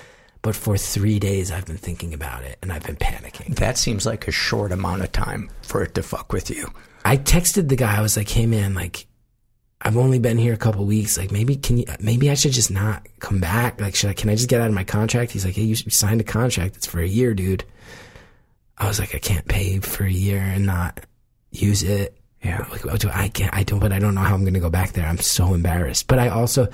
but 0.40 0.56
for 0.56 0.78
three 0.78 1.18
days 1.18 1.52
I've 1.52 1.66
been 1.66 1.76
thinking 1.76 2.14
about 2.14 2.42
it 2.42 2.58
and 2.62 2.72
I've 2.72 2.86
been 2.86 2.96
panicking. 2.96 3.54
That 3.56 3.76
seems 3.76 4.06
like 4.06 4.26
a 4.26 4.32
short 4.32 4.72
amount 4.72 5.02
of 5.02 5.12
time 5.12 5.50
for 5.60 5.82
it 5.82 5.94
to 5.96 6.02
fuck 6.02 6.32
with 6.32 6.48
you. 6.48 6.68
I 7.04 7.18
texted 7.18 7.68
the 7.68 7.76
guy. 7.76 7.98
I 7.98 8.00
was 8.00 8.16
like, 8.16 8.30
"Hey 8.30 8.46
man, 8.46 8.72
like, 8.72 9.06
I've 9.83 9.97
only 9.97 10.18
been 10.18 10.37
here 10.37 10.53
a 10.53 10.59
couple 10.59 10.85
weeks. 10.85 11.16
Like, 11.16 11.33
maybe 11.33 11.57
can 11.57 11.78
you? 11.78 11.85
Maybe 12.01 12.31
I 12.31 12.35
should 12.35 12.53
just 12.53 12.70
not 12.70 13.07
come 13.18 13.41
back. 13.41 13.81
Like, 13.81 13.95
should 13.95 14.11
I? 14.11 14.14
Can 14.14 14.28
I 14.28 14.35
just 14.35 14.49
get 14.49 14.61
out 14.61 14.68
of 14.68 14.74
my 14.74 14.85
contract?" 14.85 15.33
He's 15.33 15.45
like, 15.45 15.55
"Hey, 15.55 15.62
you 15.62 15.74
signed 15.74 16.20
a 16.20 16.24
contract. 16.24 16.76
It's 16.76 16.87
for 16.87 17.01
a 17.01 17.07
year, 17.07 17.35
dude." 17.35 17.64
I 18.76 18.89
was 18.89 18.99
like, 18.99 19.14
"I 19.14 19.18
can't 19.18 19.47
pay 19.47 19.78
for 19.78 20.05
a 20.05 20.11
year 20.11 20.41
and 20.41 20.66
not 20.66 21.01
use 21.51 21.83
it." 21.83 22.16
Yeah. 22.43 22.66
Like, 22.70 22.87
oh, 22.87 22.97
do 22.97 23.11
I 23.12 23.28
can't, 23.28 23.55
I 23.55 23.64
don't, 23.64 23.81
but 23.81 23.93
I 23.93 23.99
don't 23.99 24.14
know 24.14 24.22
how 24.22 24.35
I'm 24.35 24.43
going 24.43 24.55
to 24.55 24.61
go 24.61 24.70
back 24.70 24.93
there. 24.93 25.07
I'm 25.07 25.18
so 25.18 25.53
embarrassed. 25.55 26.07
But 26.07 26.18
I 26.18 26.28
also, 26.28 26.68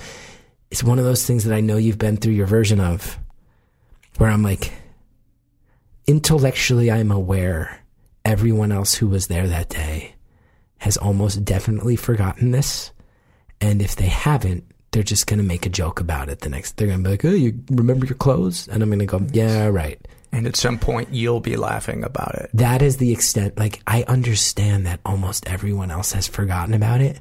it's 0.71 0.85
one 0.85 0.99
of 0.99 1.05
those 1.05 1.27
things 1.27 1.45
that 1.45 1.55
I 1.55 1.61
know 1.61 1.77
you've 1.77 1.99
been 1.99 2.17
through 2.17 2.35
your 2.35 2.47
version 2.47 2.81
of 2.81 3.19
where 4.19 4.31
I'm 4.31 4.43
like, 4.43 4.73
intellectually, 6.07 6.91
I'm 6.91 7.11
aware 7.11 7.81
everyone 8.25 8.73
else 8.73 8.95
who 8.95 9.09
was 9.09 9.27
there 9.27 9.49
that 9.49 9.69
day 9.69 10.15
has 10.79 10.97
almost 10.97 11.45
definitely 11.45 11.97
forgotten 11.97 12.51
this. 12.51 12.93
And 13.61 13.81
if 13.81 13.97
they 13.97 14.07
haven't, 14.07 14.65
they're 14.91 15.03
just 15.03 15.27
going 15.27 15.39
to 15.39 15.45
make 15.45 15.67
a 15.67 15.71
joke 15.71 16.01
about 16.01 16.29
it 16.29 16.41
the 16.41 16.49
next. 16.49 16.77
They're 16.77 16.87
going 16.87 17.01
to 17.01 17.05
be 17.05 17.11
like, 17.11 17.25
"Oh, 17.25 17.31
you 17.31 17.59
remember 17.71 18.07
your 18.07 18.17
clothes?" 18.17 18.69
And 18.69 18.83
I'm 18.83 18.89
going 18.89 19.01
to 19.01 19.07
go, 19.07 19.21
"Yeah, 19.33 19.67
right." 19.67 20.01
And 20.33 20.47
at 20.47 20.57
some 20.57 20.79
point, 20.79 21.13
you'll 21.13 21.41
be 21.41 21.57
laughing 21.57 22.05
about 22.05 22.35
it. 22.35 22.51
That 22.53 22.83
is 22.83 22.97
the 22.99 23.13
extent. 23.13 23.59
Like 23.59 23.83
I 23.87 24.05
understand 24.05 24.87
that 24.87 25.01
almost 25.05 25.49
everyone 25.49 25.91
else 25.91 26.13
has 26.13 26.27
forgotten 26.27 26.75
about 26.75 27.01
it, 27.01 27.21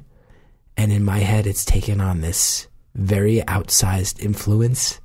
and 0.76 0.92
in 0.92 1.04
my 1.04 1.18
head, 1.18 1.46
it's 1.46 1.64
taken 1.64 2.00
on 2.00 2.20
this 2.20 2.66
very 2.94 3.42
outsized 3.42 4.20
influence. 4.20 5.00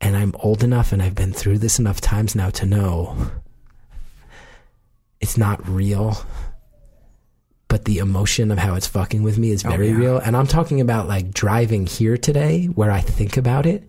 And 0.00 0.16
I'm 0.16 0.34
old 0.40 0.62
enough, 0.62 0.92
and 0.92 1.02
I've 1.02 1.14
been 1.14 1.32
through 1.32 1.58
this 1.58 1.78
enough 1.78 2.00
times 2.00 2.34
now 2.34 2.50
to 2.50 2.66
know 2.66 3.16
it's 5.20 5.38
not 5.38 5.66
real. 5.66 6.18
But 7.74 7.86
the 7.86 7.98
emotion 7.98 8.52
of 8.52 8.58
how 8.58 8.76
it's 8.76 8.86
fucking 8.86 9.24
with 9.24 9.36
me 9.36 9.50
is 9.50 9.64
oh, 9.66 9.68
very 9.68 9.88
Oh, 9.88 9.90
yeah. 9.90 9.98
real. 9.98 10.18
And 10.18 10.36
I'm 10.36 10.46
talking 10.46 10.80
about 10.80 11.08
like 11.08 11.34
driving 11.34 11.86
here 11.86 12.16
today, 12.16 12.66
where 12.66 12.92
I 12.92 13.00
think 13.00 13.36
about 13.36 13.66
it, 13.66 13.82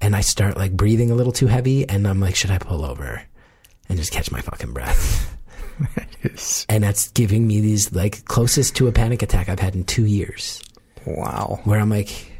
and 0.00 0.16
I 0.16 0.22
start 0.22 0.56
like 0.56 0.72
breathing 0.72 1.10
a 1.10 1.14
little 1.14 1.34
too 1.34 1.48
heavy, 1.48 1.86
and 1.86 2.08
I'm 2.08 2.20
like, 2.20 2.34
should 2.34 2.50
I 2.50 2.56
pull 2.56 2.82
over 2.82 3.20
and 3.90 3.98
just 3.98 4.10
catch 4.10 4.32
my 4.32 4.40
fucking 4.40 4.72
breath? 4.72 5.36
and 6.70 6.82
that's 6.82 7.10
giving 7.10 7.46
me 7.46 7.60
these 7.60 7.92
like 7.92 8.24
closest 8.24 8.74
to 8.76 8.88
a 8.88 8.92
panic 8.92 9.20
attack 9.20 9.50
I've 9.50 9.60
had 9.60 9.74
in 9.74 9.84
two 9.84 10.06
years. 10.06 10.62
Wow. 11.04 11.60
Where 11.64 11.78
I'm 11.78 11.90
like, 11.90 12.32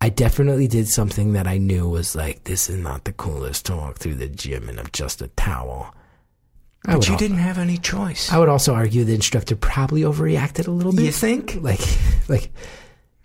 I 0.00 0.08
definitely 0.08 0.66
did 0.66 0.88
something 0.88 1.34
that 1.34 1.46
I 1.46 1.58
knew 1.58 1.86
was 1.86 2.16
like, 2.16 2.44
this 2.44 2.70
is 2.70 2.76
not 2.78 3.04
the 3.04 3.12
coolest 3.12 3.66
to 3.66 3.76
walk 3.76 3.98
through 3.98 4.14
the 4.14 4.28
gym 4.28 4.70
in 4.70 4.80
just 4.94 5.20
a 5.20 5.28
towel. 5.28 5.94
But 6.86 7.06
you 7.06 7.12
al- 7.14 7.18
didn't 7.18 7.38
have 7.38 7.58
any 7.58 7.78
choice. 7.78 8.32
I 8.32 8.38
would 8.38 8.48
also 8.48 8.74
argue 8.74 9.04
the 9.04 9.14
instructor 9.14 9.56
probably 9.56 10.02
overreacted 10.02 10.68
a 10.68 10.70
little 10.70 10.92
bit. 10.92 11.04
You 11.04 11.12
think? 11.12 11.56
Like, 11.60 11.80
like, 12.28 12.50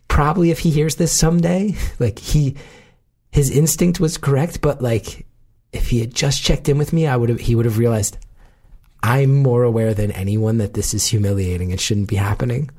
probably 0.07 0.51
if 0.51 0.59
he 0.59 0.72
hears 0.72 0.95
this 0.95 1.12
someday, 1.12 1.76
like 1.99 2.20
he, 2.20 2.55
his 3.32 3.49
instinct 3.49 3.99
was 3.99 4.18
correct, 4.18 4.62
but 4.62 4.82
like, 4.82 5.26
if 5.72 5.89
he 5.89 5.99
had 5.99 6.14
just 6.14 6.43
checked 6.43 6.68
in 6.68 6.78
with 6.78 6.91
me, 6.91 7.07
I 7.07 7.16
would 7.16 7.30
have, 7.30 7.39
he 7.39 7.55
would 7.55 7.66
have 7.66 7.78
realized 7.78 8.18
I'm 9.03 9.36
more 9.36 9.64
aware 9.64 9.93
than 9.93 10.12
anyone 10.12 10.57
that 10.57 10.74
this 10.74 10.93
is 10.93 11.05
humiliating 11.07 11.72
and 11.72 11.80
shouldn't 11.80 12.09
be 12.09 12.18
happening. 12.18 12.70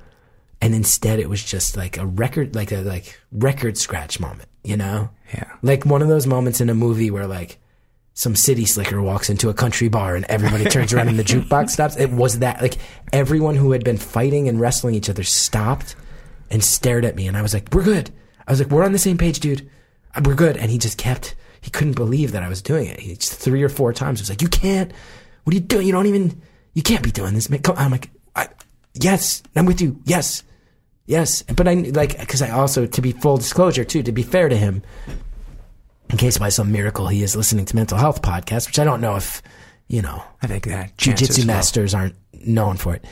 And 0.61 0.75
instead, 0.75 1.19
it 1.19 1.29
was 1.29 1.43
just 1.43 1.77
like 1.77 1.97
a 1.99 2.07
record, 2.07 2.55
like 2.55 2.71
a 2.71 2.83
like 2.83 3.19
record 3.33 3.77
scratch 3.77 4.21
moment, 4.21 4.49
you 4.63 4.77
know? 4.77 5.11
Yeah. 5.35 5.51
Like 5.63 5.85
one 5.85 6.03
of 6.03 6.09
those 6.09 6.27
moments 6.27 6.61
in 6.61 6.71
a 6.71 6.75
movie 6.75 7.11
where 7.11 7.27
like 7.27 7.59
some 8.15 8.37
city 8.37 8.67
slicker 8.67 9.01
walks 9.01 9.31
into 9.31 9.49
a 9.49 9.55
country 9.55 9.89
bar 9.89 10.17
and 10.17 10.25
everybody 10.27 10.65
turns 10.65 10.93
around 10.93 11.09
and 11.09 11.19
the 11.19 11.25
jukebox 11.25 11.71
stops. 11.77 11.97
It 11.97 12.11
was 12.11 12.41
that 12.41 12.61
like 12.61 12.77
everyone 13.13 13.55
who 13.55 13.73
had 13.73 13.85
been 13.85 13.97
fighting 13.97 14.49
and 14.49 14.61
wrestling 14.61 14.95
each 14.95 15.09
other 15.09 15.23
stopped 15.23 15.97
and 16.51 16.63
stared 16.63 17.05
at 17.05 17.17
me, 17.17 17.27
and 17.27 17.37
I 17.37 17.43
was 17.43 17.55
like, 17.55 17.69
"We're 17.73 17.83
good." 17.83 18.11
I 18.47 18.53
was 18.53 18.61
like, 18.61 18.71
"We're 18.71 18.85
on 18.85 18.93
the 18.93 18.99
same 18.99 19.17
page, 19.17 19.41
dude. 19.41 19.69
Uh, 20.15 20.21
We're 20.25 20.35
good." 20.35 20.57
And 20.59 20.71
he 20.71 20.79
just 20.79 20.99
kept. 20.99 21.35
He 21.63 21.71
couldn't 21.71 21.95
believe 21.95 22.33
that 22.33 22.43
I 22.43 22.49
was 22.49 22.61
doing 22.61 22.89
it. 22.89 23.01
He 23.01 23.15
just 23.15 23.35
three 23.35 23.63
or 23.63 23.69
four 23.69 23.93
times 23.93 24.19
He 24.19 24.23
was 24.23 24.31
like, 24.31 24.43
"You 24.43 24.49
can't. 24.49 24.93
What 25.45 25.53
are 25.53 25.57
you 25.57 25.61
doing? 25.61 25.87
You 25.87 25.93
don't 25.93 26.07
even. 26.07 26.43
You 26.75 26.83
can't 26.83 27.03
be 27.03 27.11
doing 27.11 27.33
this, 27.35 27.49
man." 27.49 27.63
Come. 27.63 27.77
I'm 27.79 27.91
like, 27.91 28.11
I, 28.37 28.49
"Yes, 28.95 29.43
I'm 29.57 29.65
with 29.65 29.81
you. 29.81 29.99
Yes." 30.05 30.43
Yes, 31.07 31.43
but 31.43 31.67
I 31.67 31.75
like 31.75 32.19
because 32.21 32.43
I 32.43 32.51
also, 32.51 32.87
to 32.87 33.03
be 33.03 33.11
full 33.11 33.37
disclosure 33.37 33.85
too, 33.85 34.05
to 34.05 34.13
be 34.13 34.23
fair 34.23 34.49
to 34.49 34.57
him, 34.57 34.83
in 36.13 36.19
case 36.19 36.39
by 36.39 36.51
some 36.51 36.71
miracle 36.71 37.09
he 37.09 37.23
is 37.23 37.35
listening 37.35 37.65
to 37.65 37.75
mental 37.75 37.99
health 37.99 38.23
podcasts, 38.23 38.67
which 38.67 38.79
I 38.79 38.85
don't 38.85 39.01
know 39.01 39.17
if 39.17 39.43
you 39.89 40.03
know. 40.03 40.23
I 40.43 40.47
think 40.47 40.67
that 40.67 40.97
jujitsu 40.97 41.47
masters 41.47 41.95
aren't 41.95 42.15
known 42.33 42.77
for 42.77 42.95
it. 42.95 43.05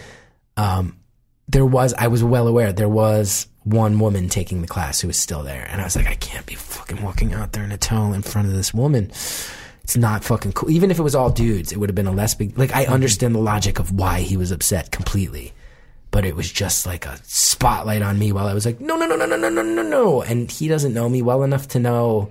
Um, 0.57 0.99
there 1.49 1.67
was 1.67 1.95
I 1.95 2.07
was 2.07 2.23
well 2.23 2.47
aware 2.47 2.73
there 2.73 2.89
was 2.89 3.49
one 3.65 3.99
woman 3.99 4.29
taking 4.29 4.63
the 4.63 4.69
class 4.69 5.01
who 5.01 5.09
was 5.09 5.19
still 5.19 5.43
there, 5.43 5.67
and 5.71 5.81
I 5.81 5.85
was 5.85 5.97
like, 5.97 6.07
I 6.07 6.15
can't 6.15 6.47
be 6.47 6.55
fucking 6.55 7.03
walking 7.03 7.33
out 7.33 7.53
there 7.53 7.65
in 7.65 7.73
a 7.73 7.79
towel 7.79 8.13
in 8.13 8.23
front 8.23 8.49
of 8.49 8.55
this 8.55 8.73
woman. 8.73 9.11
It's 9.83 9.97
not 9.97 10.23
fucking 10.23 10.53
cool. 10.53 10.71
Even 10.71 10.91
if 10.91 10.99
it 10.99 11.03
was 11.03 11.15
all 11.15 11.31
dudes, 11.31 11.73
it 11.73 11.79
would 11.79 11.89
have 11.89 11.97
been 11.97 12.07
a 12.07 12.13
less 12.13 12.35
big. 12.35 12.57
Like 12.57 12.75
I 12.75 12.87
understand 12.87 13.35
the 13.35 13.41
logic 13.41 13.79
of 13.79 13.93
why 13.93 14.21
he 14.21 14.37
was 14.37 14.51
upset 14.51 14.91
completely, 14.93 15.53
but 16.11 16.25
it 16.25 16.37
was 16.37 16.51
just 16.51 16.87
like 16.87 17.07
a 17.07 17.19
spotlight 17.25 18.03
on 18.03 18.19
me 18.19 18.31
while 18.31 18.47
I 18.47 18.55
was 18.55 18.67
like, 18.67 18.81
no, 18.81 18.97
no, 18.97 19.07
no, 19.07 19.17
no, 19.17 19.27
no, 19.27 19.37
no, 19.37 19.49
no, 19.49 19.63
no, 19.63 19.83
no, 19.83 20.23
and 20.23 20.51
he 20.51 20.69
doesn't 20.69 20.95
know 20.95 21.09
me 21.09 21.23
well 21.23 21.43
enough 21.43 21.67
to 21.69 21.79
know. 21.79 22.31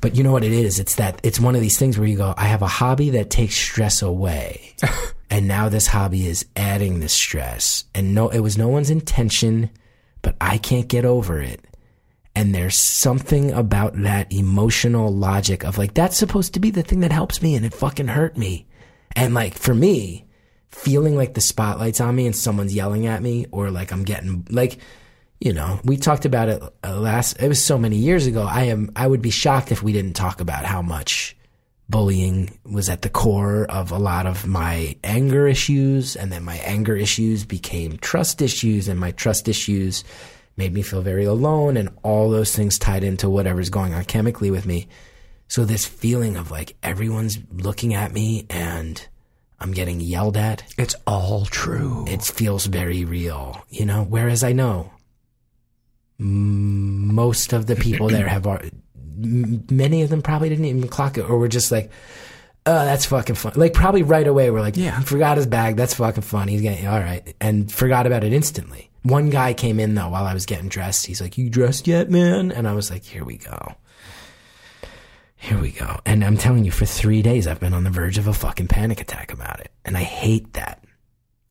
But 0.00 0.14
you 0.14 0.22
know 0.22 0.32
what 0.32 0.44
it 0.44 0.52
is? 0.52 0.78
It's 0.78 0.96
that 0.96 1.20
it's 1.22 1.40
one 1.40 1.54
of 1.54 1.60
these 1.60 1.78
things 1.78 1.98
where 1.98 2.08
you 2.08 2.16
go, 2.16 2.34
I 2.36 2.44
have 2.44 2.62
a 2.62 2.66
hobby 2.66 3.10
that 3.10 3.30
takes 3.30 3.54
stress 3.54 4.02
away. 4.02 4.74
and 5.30 5.48
now 5.48 5.68
this 5.68 5.86
hobby 5.86 6.26
is 6.26 6.46
adding 6.54 7.00
this 7.00 7.14
stress. 7.14 7.84
And 7.94 8.14
no 8.14 8.28
it 8.28 8.40
was 8.40 8.58
no 8.58 8.68
one's 8.68 8.90
intention, 8.90 9.70
but 10.22 10.36
I 10.40 10.58
can't 10.58 10.88
get 10.88 11.04
over 11.04 11.40
it. 11.40 11.64
And 12.34 12.54
there's 12.54 12.78
something 12.78 13.52
about 13.52 14.00
that 14.02 14.30
emotional 14.30 15.10
logic 15.10 15.64
of 15.64 15.78
like 15.78 15.94
that's 15.94 16.18
supposed 16.18 16.52
to 16.54 16.60
be 16.60 16.70
the 16.70 16.82
thing 16.82 17.00
that 17.00 17.12
helps 17.12 17.40
me 17.40 17.54
and 17.54 17.64
it 17.64 17.72
fucking 17.72 18.08
hurt 18.08 18.36
me. 18.36 18.66
And 19.14 19.32
like 19.32 19.54
for 19.54 19.74
me, 19.74 20.26
feeling 20.68 21.16
like 21.16 21.32
the 21.32 21.40
spotlight's 21.40 22.00
on 22.02 22.14
me 22.14 22.26
and 22.26 22.36
someone's 22.36 22.74
yelling 22.74 23.06
at 23.06 23.22
me 23.22 23.46
or 23.50 23.70
like 23.70 23.90
I'm 23.90 24.04
getting 24.04 24.46
like 24.50 24.78
you 25.40 25.52
know, 25.52 25.80
we 25.84 25.96
talked 25.96 26.24
about 26.24 26.48
it 26.48 26.62
uh, 26.84 26.98
last. 26.98 27.40
It 27.40 27.48
was 27.48 27.62
so 27.64 27.78
many 27.78 27.96
years 27.96 28.26
ago. 28.26 28.42
I 28.42 28.64
am. 28.64 28.90
I 28.96 29.06
would 29.06 29.22
be 29.22 29.30
shocked 29.30 29.72
if 29.72 29.82
we 29.82 29.92
didn't 29.92 30.14
talk 30.14 30.40
about 30.40 30.64
how 30.64 30.82
much 30.82 31.36
bullying 31.88 32.58
was 32.64 32.88
at 32.88 33.02
the 33.02 33.10
core 33.10 33.64
of 33.70 33.92
a 33.92 33.98
lot 33.98 34.26
of 34.26 34.46
my 34.46 34.96
anger 35.04 35.46
issues, 35.46 36.16
and 36.16 36.32
then 36.32 36.42
my 36.42 36.56
anger 36.56 36.96
issues 36.96 37.44
became 37.44 37.98
trust 37.98 38.40
issues, 38.40 38.88
and 38.88 38.98
my 38.98 39.12
trust 39.12 39.46
issues 39.46 40.04
made 40.56 40.72
me 40.72 40.82
feel 40.82 41.02
very 41.02 41.24
alone, 41.24 41.76
and 41.76 41.90
all 42.02 42.30
those 42.30 42.56
things 42.56 42.78
tied 42.78 43.04
into 43.04 43.28
whatever's 43.28 43.70
going 43.70 43.92
on 43.92 44.04
chemically 44.04 44.50
with 44.50 44.64
me. 44.64 44.88
So 45.48 45.64
this 45.64 45.86
feeling 45.86 46.36
of 46.36 46.50
like 46.50 46.76
everyone's 46.82 47.38
looking 47.52 47.94
at 47.94 48.12
me 48.12 48.46
and 48.50 49.06
I'm 49.60 49.72
getting 49.72 50.00
yelled 50.00 50.36
at. 50.36 50.64
It's 50.76 50.96
all 51.06 51.44
true. 51.46 52.04
It 52.08 52.22
feels 52.22 52.66
very 52.66 53.04
real, 53.04 53.64
you 53.70 53.86
know. 53.86 54.02
Whereas 54.02 54.42
I 54.42 54.52
know 54.52 54.90
most 56.18 57.52
of 57.52 57.66
the 57.66 57.76
people 57.76 58.08
there 58.08 58.28
have, 58.28 58.46
many 59.16 60.02
of 60.02 60.10
them 60.10 60.22
probably 60.22 60.48
didn't 60.48 60.64
even 60.64 60.88
clock 60.88 61.18
it, 61.18 61.28
or 61.28 61.38
were 61.38 61.48
just 61.48 61.70
like, 61.70 61.90
"Oh, 62.64 62.84
that's 62.84 63.06
fucking 63.06 63.36
fun." 63.36 63.52
Like 63.56 63.72
probably 63.72 64.02
right 64.02 64.26
away, 64.26 64.50
we're 64.50 64.60
like, 64.60 64.76
"Yeah, 64.76 65.00
forgot 65.00 65.36
his 65.36 65.46
bag. 65.46 65.76
That's 65.76 65.94
fucking 65.94 66.22
fun. 66.22 66.48
He's 66.48 66.62
getting 66.62 66.86
all 66.86 67.00
right," 67.00 67.34
and 67.40 67.70
forgot 67.70 68.06
about 68.06 68.24
it 68.24 68.32
instantly. 68.32 68.90
One 69.02 69.30
guy 69.30 69.54
came 69.54 69.78
in 69.78 69.94
though 69.94 70.08
while 70.08 70.24
I 70.24 70.34
was 70.34 70.46
getting 70.46 70.68
dressed. 70.68 71.06
He's 71.06 71.20
like, 71.20 71.38
"You 71.38 71.50
dressed 71.50 71.86
yet, 71.86 72.10
man?" 72.10 72.50
And 72.50 72.66
I 72.66 72.72
was 72.72 72.90
like, 72.90 73.04
"Here 73.04 73.24
we 73.24 73.36
go." 73.36 73.76
Here 75.38 75.60
we 75.60 75.70
go. 75.70 76.00
And 76.06 76.24
I'm 76.24 76.38
telling 76.38 76.64
you, 76.64 76.70
for 76.70 76.86
three 76.86 77.20
days, 77.20 77.46
I've 77.46 77.60
been 77.60 77.74
on 77.74 77.84
the 77.84 77.90
verge 77.90 78.16
of 78.18 78.26
a 78.26 78.32
fucking 78.32 78.68
panic 78.68 79.00
attack 79.00 79.32
about 79.32 79.60
it. 79.60 79.70
And 79.84 79.96
I 79.96 80.02
hate 80.02 80.54
that. 80.54 80.82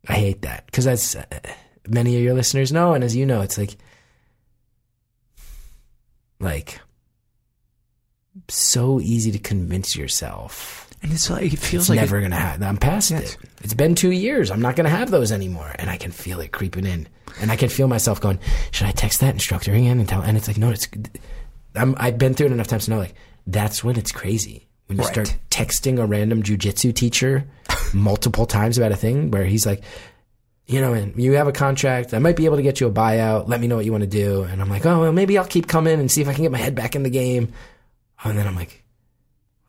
I 0.07 0.13
hate 0.13 0.41
that. 0.41 0.65
Because 0.65 0.87
as 0.87 1.15
uh, 1.15 1.23
many 1.87 2.17
of 2.17 2.23
your 2.23 2.33
listeners 2.33 2.71
know, 2.71 2.93
and 2.93 3.03
as 3.03 3.15
you 3.15 3.27
know, 3.27 3.41
it's 3.41 3.59
like, 3.59 3.77
like, 6.39 6.79
so 8.49 8.99
easy 8.99 9.31
to 9.31 9.39
convince 9.39 9.95
yourself. 9.95 10.89
And 11.01 11.11
it's 11.13 11.29
like, 11.29 11.53
it 11.53 11.59
feels 11.59 11.83
It's 11.83 11.89
like 11.89 11.99
never 11.99 12.17
it- 12.17 12.21
going 12.21 12.31
to 12.31 12.37
happen. 12.37 12.63
I'm 12.63 12.77
past 12.77 13.11
it. 13.11 13.37
It's 13.63 13.73
been 13.73 13.95
two 13.95 14.11
years. 14.11 14.49
I'm 14.51 14.61
not 14.61 14.75
going 14.75 14.85
to 14.85 14.95
have 14.95 15.11
those 15.11 15.31
anymore. 15.31 15.71
And 15.77 15.89
I 15.89 15.97
can 15.97 16.11
feel 16.11 16.39
it 16.39 16.51
creeping 16.51 16.85
in. 16.85 17.07
And 17.41 17.51
I 17.51 17.55
can 17.55 17.69
feel 17.69 17.87
myself 17.87 18.19
going, 18.21 18.39
should 18.71 18.87
I 18.87 18.91
text 18.91 19.19
that 19.21 19.33
instructor 19.33 19.73
again 19.73 19.99
and 19.99 20.07
tell? 20.07 20.21
And 20.21 20.37
it's 20.37 20.47
like, 20.47 20.57
no, 20.57 20.69
it's, 20.71 20.87
I'm, 21.75 21.95
I've 21.97 22.17
been 22.17 22.33
through 22.33 22.47
it 22.47 22.51
enough 22.53 22.67
times 22.67 22.85
to 22.85 22.91
know, 22.91 22.97
like, 22.97 23.15
that's 23.45 23.83
when 23.83 23.97
it's 23.97 24.11
crazy. 24.11 24.67
When 24.87 24.97
you 24.97 25.03
Right. 25.03 25.11
start 25.13 25.35
texting 25.49 25.99
a 25.99 26.05
random 26.05 26.43
jujitsu 26.43 26.93
teacher 26.95 27.45
multiple 27.93 28.45
times 28.45 28.77
about 28.77 28.91
a 28.91 28.95
thing 28.95 29.31
where 29.31 29.45
he's 29.45 29.65
like, 29.65 29.83
you 30.67 30.81
know, 30.81 30.93
and 30.93 31.15
you 31.21 31.33
have 31.33 31.47
a 31.47 31.51
contract. 31.51 32.13
I 32.13 32.19
might 32.19 32.35
be 32.35 32.45
able 32.45 32.57
to 32.57 32.63
get 32.63 32.79
you 32.79 32.87
a 32.87 32.91
buyout. 32.91 33.47
Let 33.47 33.61
me 33.61 33.67
know 33.67 33.75
what 33.75 33.85
you 33.85 33.91
want 33.91 34.03
to 34.03 34.09
do. 34.09 34.43
And 34.43 34.61
I'm 34.61 34.69
like, 34.69 34.85
oh, 34.85 35.01
well, 35.01 35.13
maybe 35.13 35.37
I'll 35.37 35.45
keep 35.45 35.67
coming 35.67 35.99
and 35.99 36.11
see 36.11 36.21
if 36.21 36.27
I 36.27 36.33
can 36.33 36.43
get 36.43 36.51
my 36.51 36.57
head 36.57 36.75
back 36.75 36.95
in 36.95 37.03
the 37.03 37.09
game. 37.09 37.53
And 38.23 38.37
then 38.37 38.47
I'm 38.47 38.55
like, 38.55 38.83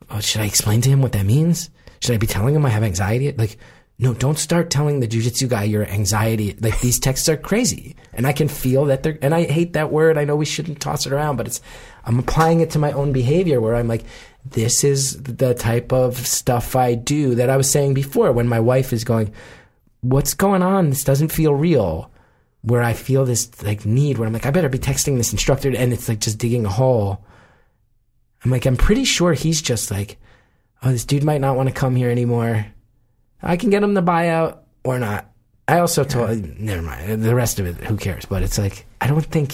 oh, 0.09 0.19
should 0.19 0.41
I 0.41 0.45
explain 0.45 0.81
to 0.81 0.89
him 0.89 1.01
what 1.01 1.11
that 1.11 1.25
means? 1.25 1.69
Should 2.01 2.15
I 2.15 2.17
be 2.17 2.27
telling 2.27 2.55
him 2.55 2.65
I 2.65 2.69
have 2.69 2.83
anxiety? 2.83 3.31
Like, 3.31 3.57
no, 3.99 4.13
don't 4.13 4.37
start 4.37 4.69
telling 4.69 4.99
the 4.99 5.07
jujitsu 5.07 5.49
guy 5.49 5.63
your 5.63 5.85
anxiety. 5.85 6.55
Like 6.59 6.79
these 6.81 6.99
texts 6.99 7.29
are 7.29 7.37
crazy. 7.37 7.95
And 8.13 8.27
I 8.27 8.33
can 8.33 8.47
feel 8.47 8.85
that 8.85 9.03
they're, 9.03 9.17
and 9.21 9.33
I 9.33 9.43
hate 9.43 9.73
that 9.73 9.91
word. 9.91 10.17
I 10.17 10.23
know 10.23 10.35
we 10.35 10.45
shouldn't 10.45 10.79
toss 10.79 11.05
it 11.05 11.11
around, 11.11 11.37
but 11.37 11.47
it's, 11.47 11.61
I'm 12.05 12.19
applying 12.19 12.61
it 12.61 12.71
to 12.71 12.79
my 12.79 12.91
own 12.91 13.11
behavior 13.11 13.59
where 13.59 13.75
I'm 13.75 13.87
like, 13.87 14.03
this 14.45 14.83
is 14.83 15.21
the 15.21 15.53
type 15.53 15.91
of 15.91 16.15
stuff 16.15 16.75
I 16.75 16.93
do 16.93 17.35
that 17.35 17.49
I 17.49 17.57
was 17.57 17.69
saying 17.69 17.95
before 17.95 18.31
when 18.31 18.47
my 18.47 18.59
wife 18.59 18.93
is 18.93 19.03
going, 19.03 19.33
what's 20.09 20.33
going 20.33 20.63
on? 20.63 20.89
This 20.89 21.03
doesn't 21.03 21.31
feel 21.31 21.53
real. 21.53 22.11
Where 22.61 22.81
I 22.81 22.93
feel 22.93 23.23
this 23.23 23.61
like 23.63 23.85
need 23.85 24.17
where 24.17 24.27
I'm 24.27 24.33
like, 24.33 24.45
I 24.45 24.51
better 24.51 24.69
be 24.69 24.79
texting 24.79 25.17
this 25.17 25.31
instructor 25.31 25.73
and 25.73 25.93
it's 25.93 26.09
like 26.09 26.19
just 26.19 26.37
digging 26.37 26.65
a 26.65 26.69
hole. 26.69 27.23
I'm 28.43 28.51
like, 28.51 28.65
I'm 28.65 28.77
pretty 28.77 29.05
sure 29.05 29.33
he's 29.33 29.61
just 29.61 29.89
like, 29.89 30.17
oh, 30.83 30.91
this 30.91 31.05
dude 31.05 31.23
might 31.23 31.41
not 31.41 31.55
want 31.55 31.69
to 31.69 31.75
come 31.75 31.95
here 31.95 32.09
anymore. 32.09 32.65
I 33.41 33.57
can 33.57 33.69
get 33.69 33.83
him 33.83 33.93
the 33.93 34.03
buyout 34.03 34.59
or 34.83 34.99
not. 34.99 35.29
I 35.67 35.79
also 35.79 36.03
told, 36.03 36.59
never 36.59 36.81
mind. 36.81 37.23
The 37.23 37.35
rest 37.35 37.59
of 37.59 37.67
it, 37.67 37.75
who 37.85 37.97
cares? 37.97 38.25
But 38.25 38.43
it's 38.43 38.57
like, 38.57 38.85
I 38.99 39.07
don't 39.07 39.25
think 39.25 39.53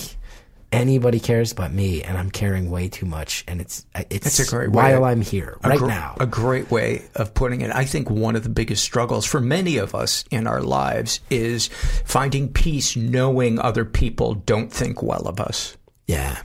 anybody 0.74 1.20
cares 1.20 1.54
but 1.54 1.72
me, 1.72 2.04
and 2.04 2.18
I'm 2.18 2.32
caring 2.32 2.70
way 2.70 2.90
too 2.90 3.06
much. 3.06 3.44
And 3.48 3.62
it's, 3.62 3.86
it's 4.10 4.40
a 4.40 4.50
great 4.50 4.72
while 4.72 5.02
way. 5.02 5.12
I'm 5.12 5.22
here 5.22 5.58
A 5.64 5.70
right 5.70 5.78
gr- 5.78 5.88
now. 5.88 6.16
A 6.20 6.26
great 6.26 6.72
way 6.72 7.06
of 7.16 7.34
putting 7.34 7.62
it. 7.62 7.72
I 7.72 7.86
think 7.86 8.10
one 8.10 8.36
of 8.36 8.44
the 8.44 8.50
biggest 8.50 8.84
struggles 8.84 9.26
for 9.26 9.40
many 9.40 9.78
of 9.78 9.96
us 9.96 10.24
in 10.32 10.48
our 10.48 10.62
lives 10.62 11.20
is 11.30 11.68
finding 12.06 12.52
peace 12.52 12.96
knowing 12.96 13.60
other 13.60 13.86
people 13.86 14.36
don't 14.36 14.72
think 14.72 15.02
well 15.02 15.28
of 15.28 15.40
us. 15.40 15.78
Yeah. 16.08 16.42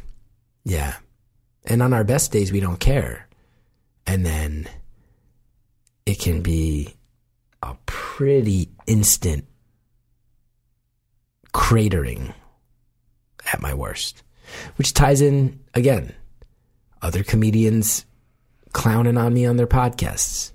Yeah. 0.64 0.96
And 1.64 1.82
on 1.82 1.92
our 1.92 2.04
best 2.04 2.32
days, 2.32 2.52
we 2.52 2.60
don't 2.60 2.80
care. 2.80 3.28
And 4.06 4.24
then 4.24 4.68
it 6.06 6.18
can 6.18 6.40
be 6.40 6.94
a 7.62 7.74
pretty 7.86 8.70
instant 8.86 9.44
cratering 11.52 12.32
at 13.52 13.62
my 13.62 13.74
worst, 13.74 14.22
which 14.76 14.94
ties 14.94 15.20
in 15.20 15.60
again, 15.74 16.14
other 17.02 17.22
comedians 17.22 18.04
clowning 18.72 19.16
on 19.16 19.32
me 19.32 19.46
on 19.46 19.56
their 19.56 19.66
podcasts. 19.66 20.52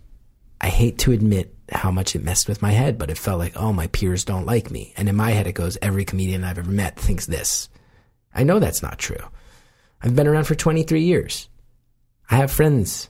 I 0.61 0.67
hate 0.67 0.97
to 0.99 1.11
admit 1.11 1.55
how 1.71 1.91
much 1.91 2.15
it 2.15 2.23
messed 2.23 2.47
with 2.47 2.61
my 2.61 2.71
head, 2.71 2.97
but 2.97 3.09
it 3.09 3.17
felt 3.17 3.39
like, 3.39 3.53
oh, 3.55 3.73
my 3.73 3.87
peers 3.87 4.23
don't 4.23 4.45
like 4.45 4.71
me. 4.71 4.93
And 4.95 5.09
in 5.09 5.15
my 5.15 5.31
head, 5.31 5.47
it 5.47 5.53
goes, 5.53 5.77
every 5.81 6.05
comedian 6.05 6.43
I've 6.43 6.59
ever 6.59 6.71
met 6.71 6.99
thinks 6.99 7.25
this. 7.25 7.69
I 8.33 8.43
know 8.43 8.59
that's 8.59 8.83
not 8.83 8.99
true. 8.99 9.17
I've 10.01 10.15
been 10.15 10.27
around 10.27 10.45
for 10.45 10.55
23 10.55 11.01
years. 11.01 11.49
I 12.29 12.35
have 12.35 12.51
friends. 12.51 13.09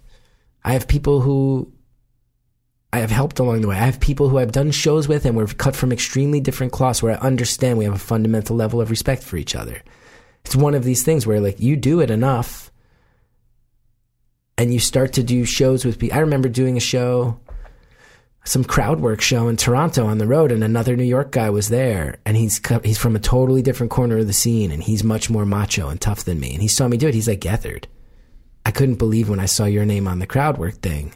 I 0.64 0.74
have 0.74 0.88
people 0.88 1.22
who 1.22 1.73
I 2.94 3.00
have 3.00 3.10
helped 3.10 3.40
along 3.40 3.62
the 3.62 3.68
way. 3.68 3.76
I 3.76 3.86
have 3.86 4.00
people 4.00 4.30
who 4.30 4.38
I've 4.38 4.52
done 4.52 4.70
shows 4.70 5.08
with 5.08 5.26
and 5.26 5.36
we're 5.36 5.48
cut 5.48 5.76
from 5.76 5.92
extremely 5.92 6.40
different 6.40 6.72
cloths 6.72 7.02
where 7.02 7.16
I 7.16 7.26
understand 7.26 7.80
we 7.80 7.86
have 7.86 7.96
a 7.96 7.98
fundamental 7.98 8.56
level 8.56 8.80
of 8.80 8.92
respect 8.92 9.24
for 9.24 9.36
each 9.36 9.56
other. 9.56 9.82
It's 10.46 10.56
one 10.56 10.76
of 10.76 10.84
these 10.84 11.02
things 11.02 11.26
where 11.26 11.40
like 11.40 11.60
you 11.60 11.76
do 11.76 12.02
it 12.02 12.12
enough 12.12 12.72
and 14.60 14.72
you 14.72 14.80
start 14.80 15.14
to 15.14 15.24
do 15.24 15.44
shows 15.44 15.84
with 15.84 15.98
people. 15.98 16.16
I 16.16 16.22
remember 16.22 16.50
doing 16.50 16.78
a 16.78 16.80
show, 16.80 17.40
some 18.46 18.64
crowd 18.64 19.00
work 19.00 19.22
show 19.22 19.48
in 19.48 19.58
Toronto 19.58 20.06
on 20.06 20.20
the 20.20 20.28
road, 20.28 20.52
and 20.52 20.64
another 20.64 20.96
New 20.96 21.04
York 21.04 21.32
guy 21.32 21.50
was 21.50 21.70
there, 21.70 22.20
and 22.28 22.38
he's 22.38 22.62
he's 22.84 23.00
from 23.00 23.16
a 23.16 23.20
totally 23.20 23.64
different 23.64 23.92
corner 23.92 24.20
of 24.20 24.28
the 24.28 24.34
scene, 24.34 24.72
and 24.72 24.84
he's 24.84 25.04
much 25.04 25.30
more 25.32 25.46
macho 25.46 25.90
and 25.90 26.00
tough 26.00 26.26
than 26.26 26.40
me. 26.40 26.54
And 26.54 26.62
he 26.62 26.68
saw 26.68 26.88
me 26.88 26.98
do 26.98 27.08
it. 27.08 27.16
He's 27.16 27.28
like, 27.28 27.40
Gethard, 27.40 27.86
I 28.66 28.72
couldn't 28.72 28.96
believe 28.96 29.30
when 29.30 29.40
I 29.40 29.48
saw 29.48 29.66
your 29.66 29.86
name 29.86 30.08
on 30.08 30.20
the 30.20 30.28
crowd 30.28 30.60
work 30.60 30.76
thing, 30.76 31.14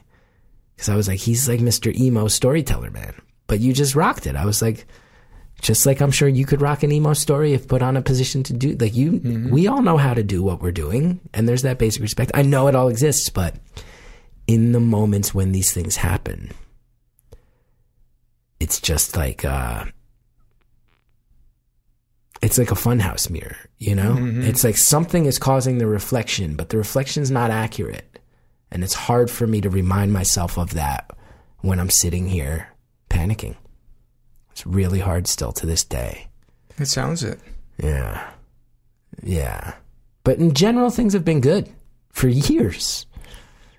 because 0.78 0.88
I 0.90 0.96
was 0.96 1.10
like, 1.10 1.20
he's 1.20 1.50
like 1.50 1.60
Mr. 1.60 1.94
Emo 1.94 2.30
storyteller 2.30 2.92
man, 2.92 3.14
but 3.48 3.60
you 3.60 3.74
just 3.74 3.96
rocked 3.96 4.26
it. 4.28 4.36
I 4.38 4.46
was 4.46 4.62
like. 4.62 4.86
Just 5.60 5.88
like 5.88 6.02
I'm 6.02 6.12
sure 6.12 6.28
you 6.28 6.46
could 6.46 6.62
rock 6.62 6.84
an 6.84 6.92
emo 6.92 7.14
story 7.14 7.54
if 7.54 7.68
put 7.68 7.82
on 7.82 7.98
a 7.98 8.02
position 8.04 8.44
to 8.44 8.54
do 8.54 8.76
like 8.80 8.94
you 8.96 9.50
we 9.52 9.66
all 9.66 9.82
know 9.82 9.98
how 9.98 10.14
to 10.14 10.22
do 10.22 10.44
what 10.44 10.62
we're 10.62 10.72
doing 10.72 11.20
and 11.34 11.50
there's 11.50 11.64
that 11.64 11.80
basic 11.80 12.04
respect. 12.04 12.30
I 12.36 12.44
know 12.44 12.68
it 12.68 12.76
all 12.76 12.90
exists, 12.90 13.30
but 13.30 13.56
in 14.46 14.72
the 14.72 14.80
moments 14.80 15.34
when 15.34 15.54
these 15.54 15.74
things 15.74 15.96
happen, 15.96 16.52
it's 18.60 18.80
just 18.80 19.16
like 19.16 19.44
uh 19.46 19.86
it's 22.44 22.60
like 22.60 22.70
a 22.72 22.76
funhouse 22.76 23.28
mirror, 23.32 23.58
you 23.80 23.96
know? 23.96 24.14
Mhm. 24.14 24.44
It's 24.48 24.64
like 24.64 24.78
something 24.78 25.26
is 25.26 25.40
causing 25.40 25.80
the 25.80 25.88
reflection, 25.88 26.56
but 26.56 26.70
the 26.70 26.78
reflection's 26.78 27.32
not 27.32 27.50
accurate. 27.50 28.07
And 28.72 28.84
it's 28.84 28.94
hard 28.94 29.32
for 29.32 29.48
me 29.48 29.62
to 29.62 29.70
remind 29.70 30.14
myself 30.14 30.58
of 30.58 30.74
that 30.74 31.12
when 31.60 31.80
I'm 31.80 31.90
sitting 31.90 32.28
here 32.28 32.70
panicking. 33.10 33.56
It's 34.52 34.66
really 34.66 35.00
hard 35.00 35.28
still 35.28 35.52
to 35.54 35.66
this 35.66 35.84
day. 35.84 36.28
It 36.78 36.88
sounds 36.88 37.24
it. 37.24 37.40
Yeah. 37.82 38.30
Yeah. 39.24 39.76
But 40.24 40.40
in 40.40 40.54
general, 40.54 40.90
things 40.90 41.14
have 41.14 41.26
been 41.26 41.42
good 41.42 41.70
for 42.12 42.28
years. 42.28 43.06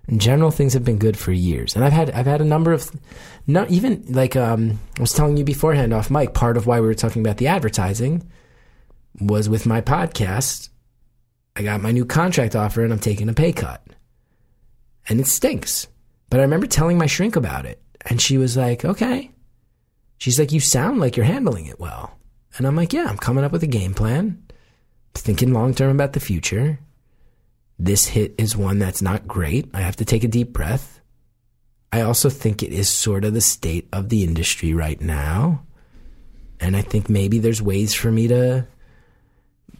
In 0.09 0.19
general, 0.19 0.51
things 0.51 0.73
have 0.73 0.85
been 0.85 0.99
good 0.99 1.19
for 1.19 1.33
years. 1.33 1.77
And 1.77 1.85
I've 1.85 1.93
had, 1.93 2.11
I've 2.13 2.27
had 2.27 2.41
a 2.41 2.45
number 2.45 2.73
of, 2.73 2.91
not 3.47 3.71
even 3.71 4.05
like, 4.09 4.37
um, 4.37 4.79
I 4.97 5.03
was 5.03 5.13
telling 5.13 5.37
you 5.37 5.45
beforehand 5.45 5.93
off 5.93 6.11
mic, 6.11 6.33
part 6.33 6.57
of 6.57 6.67
why 6.67 6.81
we 6.81 6.87
were 6.87 6.95
talking 6.95 7.21
about 7.21 7.37
the 7.37 7.49
advertising 7.49 8.27
was 9.21 9.49
with 9.49 9.67
my 9.67 9.81
podcast. 9.81 10.71
I 11.57 11.63
got 11.63 11.83
my 11.83 11.91
new 11.91 12.07
contract 12.07 12.57
offer 12.57 12.83
and 12.83 12.93
I'm 12.93 12.99
taking 12.99 13.29
a 13.29 13.35
pay 13.35 13.53
cut. 13.53 13.85
And 15.09 15.21
it 15.21 15.27
stinks. 15.27 15.89
But 16.31 16.41
I 16.41 16.43
remember 16.43 16.67
telling 16.67 16.99
my 16.99 17.07
shrink 17.07 17.37
about 17.37 17.67
it. 17.67 17.83
And 18.07 18.21
she 18.21 18.39
was 18.39 18.57
like, 18.57 18.85
okay. 18.85 19.31
She's 20.19 20.39
like, 20.39 20.53
you 20.53 20.61
sound 20.61 21.01
like 21.01 21.17
you're 21.17 21.27
handling 21.27 21.67
it 21.67 21.81
well. 21.81 22.19
And 22.57 22.67
I'm 22.67 22.77
like, 22.77 22.93
yeah, 22.93 23.07
I'm 23.09 23.19
coming 23.19 23.45
up 23.45 23.53
with 23.53 23.63
a 23.63 23.69
game 23.69 23.95
plan, 23.95 24.43
thinking 25.15 25.53
long 25.53 25.75
term 25.75 25.91
about 25.91 26.13
the 26.13 26.21
future. 26.21 26.79
This 27.79 28.07
hit 28.07 28.35
is 28.39 28.57
one 28.57 28.79
that's 28.79 29.01
not 29.01 29.29
great. 29.29 29.69
I 29.73 29.81
have 29.81 29.97
to 29.97 30.05
take 30.05 30.25
a 30.25 30.29
deep 30.29 30.53
breath. 30.53 31.01
I 31.93 32.01
also 32.01 32.29
think 32.29 32.63
it 32.63 32.73
is 32.73 32.89
sort 32.89 33.25
of 33.25 33.35
the 33.35 33.41
state 33.41 33.89
of 33.93 34.09
the 34.09 34.25
industry 34.25 34.75
right 34.75 35.01
now. 35.01 35.63
And 36.61 36.77
I 36.77 36.83
think 36.83 37.09
maybe 37.09 37.39
there's 37.39 37.63
ways 37.63 37.95
for 37.95 38.11
me 38.11 38.29
to 38.29 38.67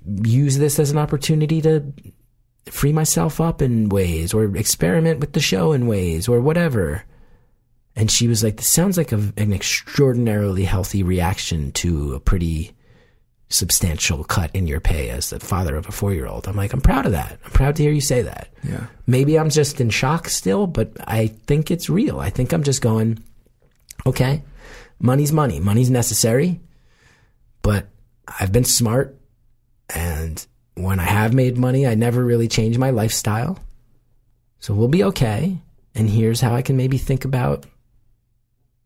use 0.07 0.59
this 0.59 0.79
as 0.79 0.91
an 0.91 0.99
opportunity 0.99 1.61
to 1.63 1.93
free 2.71 2.93
myself 2.93 3.41
up 3.41 3.63
in 3.63 3.89
ways 3.89 4.35
or 4.35 4.57
experiment 4.57 5.21
with 5.21 5.33
the 5.33 5.41
show 5.41 5.73
in 5.73 5.87
ways 5.87 6.29
or 6.29 6.41
whatever. 6.41 7.05
And 7.97 8.11
she 8.11 8.29
was 8.29 8.45
like, 8.45 8.57
This 8.57 8.69
sounds 8.69 8.97
like 8.97 9.13
a, 9.13 9.33
an 9.37 9.53
extraordinarily 9.53 10.65
healthy 10.65 11.03
reaction 11.03 11.73
to 11.73 12.15
a 12.15 12.21
pretty 12.21 12.75
substantial 13.51 14.25
cut 14.25 14.51
in 14.55 14.67
your 14.67 14.81
pay 14.81 15.09
as 15.09 15.31
the 15.31 15.41
father 15.41 15.75
of 15.77 15.89
a 15.89 15.93
four 15.93 16.13
year 16.13 16.27
old. 16.27 16.47
I'm 16.47 16.57
like, 16.57 16.73
I'm 16.73 16.81
proud 16.81 17.07
of 17.07 17.13
that. 17.13 17.39
I'm 17.45 17.51
proud 17.51 17.77
to 17.77 17.83
hear 17.83 17.93
you 17.93 18.01
say 18.01 18.23
that. 18.23 18.49
Yeah. 18.63 18.87
Maybe 19.07 19.39
I'm 19.39 19.51
just 19.51 19.81
in 19.81 19.91
shock 19.91 20.29
still, 20.29 20.67
but 20.67 20.93
I 21.01 21.29
think 21.29 21.71
it's 21.71 21.89
real. 21.89 22.21
I 22.21 22.31
think 22.31 22.53
I'm 22.53 22.63
just 22.63 22.83
going, 22.83 23.23
okay, 24.07 24.43
money's 25.01 25.33
money. 25.33 25.61
Money's 25.61 25.91
necessary, 25.91 26.61
but 27.63 27.89
I've 28.41 28.53
been 28.53 28.65
smart. 28.65 29.17
And 29.95 30.47
when 30.83 31.01
I 31.01 31.05
have 31.05 31.35
made 31.35 31.57
money, 31.57 31.87
I 31.87 31.95
never 31.95 32.25
really 32.25 32.49
change 32.49 32.79
my 32.79 32.91
lifestyle. 32.91 33.59
So 34.61 34.75
we'll 34.75 34.89
be 34.89 35.05
okay. 35.05 35.59
And 35.95 36.09
here's 36.09 36.41
how 36.41 36.55
I 36.55 36.63
can 36.63 36.77
maybe 36.77 36.99
think 36.99 37.25
about 37.25 37.67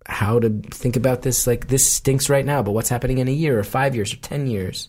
how 0.06 0.38
to 0.38 0.50
think 0.70 0.96
about 0.96 1.22
this 1.22 1.46
like 1.46 1.68
this 1.68 1.90
stinks 1.90 2.28
right 2.28 2.44
now, 2.44 2.62
but 2.62 2.72
what's 2.72 2.88
happening 2.88 3.18
in 3.18 3.28
a 3.28 3.32
year 3.32 3.58
or 3.58 3.64
five 3.64 3.94
years 3.94 4.12
or 4.12 4.16
10 4.16 4.46
years? 4.46 4.88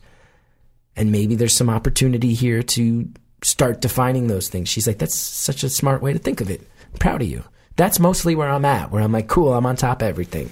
And 0.95 1.11
maybe 1.11 1.35
there's 1.35 1.55
some 1.55 1.69
opportunity 1.69 2.33
here 2.33 2.61
to 2.63 3.09
start 3.43 3.81
defining 3.81 4.27
those 4.27 4.49
things. 4.49 4.69
She's 4.69 4.87
like, 4.87 4.99
that's 4.99 5.15
such 5.15 5.63
a 5.63 5.69
smart 5.69 6.01
way 6.01 6.13
to 6.13 6.19
think 6.19 6.41
of 6.41 6.49
it. 6.49 6.61
I'm 6.91 6.99
proud 6.99 7.21
of 7.21 7.27
you. 7.27 7.43
That's 7.75 7.99
mostly 7.99 8.35
where 8.35 8.49
I'm 8.49 8.65
at, 8.65 8.91
where 8.91 9.01
I'm 9.01 9.11
like, 9.11 9.27
cool, 9.27 9.53
I'm 9.53 9.65
on 9.65 9.75
top 9.75 10.01
of 10.01 10.07
everything. 10.07 10.51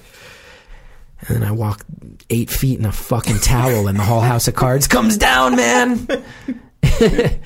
And 1.28 1.38
then 1.38 1.44
I 1.44 1.52
walk 1.52 1.86
eight 2.30 2.50
feet 2.50 2.80
in 2.80 2.86
a 2.86 2.92
fucking 2.92 3.40
towel 3.40 3.88
and 3.88 3.98
the 3.98 4.04
whole 4.04 4.22
house 4.22 4.48
of 4.48 4.56
cards 4.56 4.88
comes 4.88 5.18
down, 5.18 5.56
man. 5.56 6.08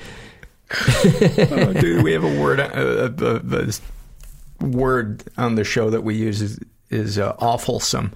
oh, 0.96 1.72
dude, 1.74 2.02
we 2.02 2.12
have 2.12 2.24
a 2.24 2.40
word, 2.40 2.58
a, 2.60 3.04
a, 3.04 3.06
a, 3.06 3.68
a 3.68 4.66
word 4.66 5.22
on 5.36 5.54
the 5.56 5.64
show 5.64 5.90
that 5.90 6.02
we 6.02 6.14
use 6.14 6.40
is, 6.42 6.58
is 6.90 7.18
uh, 7.18 7.34
awfulsome. 7.36 8.12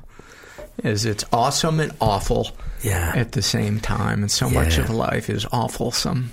Is 0.83 1.05
it's 1.05 1.25
awesome 1.31 1.79
and 1.79 1.93
awful 2.01 2.53
yeah. 2.83 3.13
at 3.15 3.33
the 3.33 3.43
same 3.43 3.81
time, 3.81 4.23
and 4.23 4.31
so 4.31 4.49
Yeah. 4.49 4.63
much 4.63 4.79
of 4.79 4.89
life 4.89 5.29
is 5.29 5.45
awfulsome. 5.47 6.29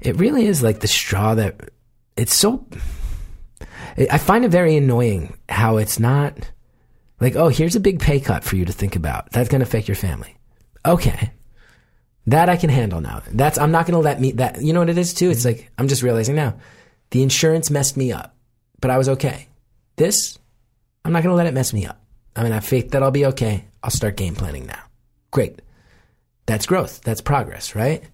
It 0.00 0.16
really 0.16 0.46
is 0.46 0.60
like 0.60 0.80
the 0.80 0.88
straw 0.88 1.36
that 1.36 1.70
it's 2.16 2.34
so. 2.34 2.66
I 4.10 4.18
find 4.18 4.44
it 4.44 4.50
very 4.50 4.74
annoying 4.76 5.36
how 5.48 5.76
it's 5.76 6.00
not 6.00 6.50
like, 7.20 7.36
oh, 7.36 7.48
here's 7.48 7.76
a 7.76 7.80
big 7.80 8.00
pay 8.00 8.20
cut 8.20 8.44
for 8.44 8.56
you 8.56 8.64
to 8.64 8.72
think 8.72 8.96
about. 8.96 9.30
That's 9.32 9.48
going 9.48 9.60
to 9.60 9.66
affect 9.66 9.88
your 9.88 9.94
family. 9.94 10.36
Okay. 10.84 11.32
That 12.26 12.48
I 12.48 12.56
can 12.56 12.70
handle 12.70 13.00
now. 13.00 13.22
That's, 13.32 13.58
I'm 13.58 13.72
not 13.72 13.86
going 13.86 13.94
to 13.94 14.00
let 14.00 14.20
me, 14.20 14.32
that, 14.32 14.62
you 14.62 14.72
know 14.72 14.80
what 14.80 14.90
it 14.90 14.98
is 14.98 15.14
too? 15.14 15.30
It's 15.30 15.46
mm-hmm. 15.46 15.58
like, 15.58 15.70
I'm 15.78 15.88
just 15.88 16.02
realizing 16.02 16.34
now. 16.34 16.58
The 17.10 17.22
insurance 17.22 17.70
messed 17.70 17.96
me 17.96 18.12
up, 18.12 18.34
but 18.80 18.90
I 18.90 18.98
was 18.98 19.08
okay. 19.10 19.48
This, 19.96 20.38
I'm 21.04 21.12
not 21.12 21.22
going 21.22 21.32
to 21.32 21.36
let 21.36 21.46
it 21.46 21.54
mess 21.54 21.72
me 21.72 21.86
up. 21.86 22.00
I'm 22.36 22.42
gonna 22.42 22.56
have 22.56 22.66
faith 22.66 22.90
that 22.90 23.02
I'll 23.02 23.10
be 23.10 23.26
okay. 23.26 23.64
I'll 23.82 23.90
start 23.90 24.16
game 24.16 24.34
planning 24.34 24.66
now. 24.66 24.82
Great. 25.30 25.62
That's 26.44 26.66
growth. 26.66 27.00
That's 27.00 27.22
progress, 27.22 27.74
right? 27.74 28.04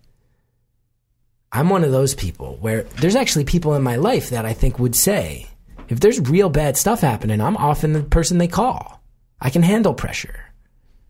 I'm 1.51 1.69
one 1.69 1.85
of 1.85 1.91
those 1.91 2.15
people 2.15 2.57
where 2.61 2.85
there's 3.01 3.17
actually 3.17 3.45
people 3.45 3.75
in 3.75 3.83
my 3.83 3.97
life 3.97 4.31
that 4.31 4.47
I 4.47 4.53
think 4.53 4.79
would 4.79 4.95
say, 4.95 5.49
if 5.93 6.01
there's 6.01 6.21
real 6.21 6.49
bad 6.49 6.77
stuff 6.77 7.01
happening, 7.01 7.41
I'm 7.41 7.57
often 7.57 7.93
the 7.93 8.03
person 8.03 8.39
they 8.39 8.49
call. 8.49 9.03
I 9.41 9.51
can 9.51 9.63
handle 9.63 9.95
pressure. 9.95 10.53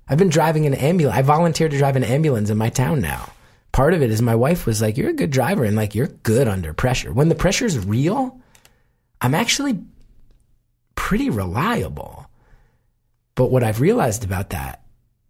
I've 0.08 0.18
been 0.18 0.28
driving 0.28 0.66
an 0.66 0.74
ambulance. 0.74 1.16
I 1.16 1.22
volunteered 1.22 1.70
to 1.70 1.78
drive 1.78 1.96
an 1.96 2.04
ambulance 2.04 2.50
in 2.50 2.58
my 2.58 2.68
town 2.68 3.00
now. 3.00 3.30
Part 3.72 3.94
of 3.94 4.02
it 4.02 4.10
is 4.10 4.20
my 4.20 4.34
wife 4.34 4.66
was 4.66 4.82
like, 4.82 4.96
You're 4.96 5.10
a 5.10 5.14
good 5.14 5.30
driver 5.30 5.64
and 5.64 5.76
like, 5.76 5.94
you're 5.94 6.08
good 6.08 6.48
under 6.48 6.74
pressure. 6.74 7.12
When 7.12 7.28
the 7.28 7.34
pressure's 7.34 7.78
real, 7.78 8.40
I'm 9.20 9.34
actually 9.34 9.80
pretty 10.94 11.30
reliable. 11.30 12.26
But 13.34 13.50
what 13.50 13.62
I've 13.62 13.80
realized 13.80 14.24
about 14.24 14.50
that 14.50 14.82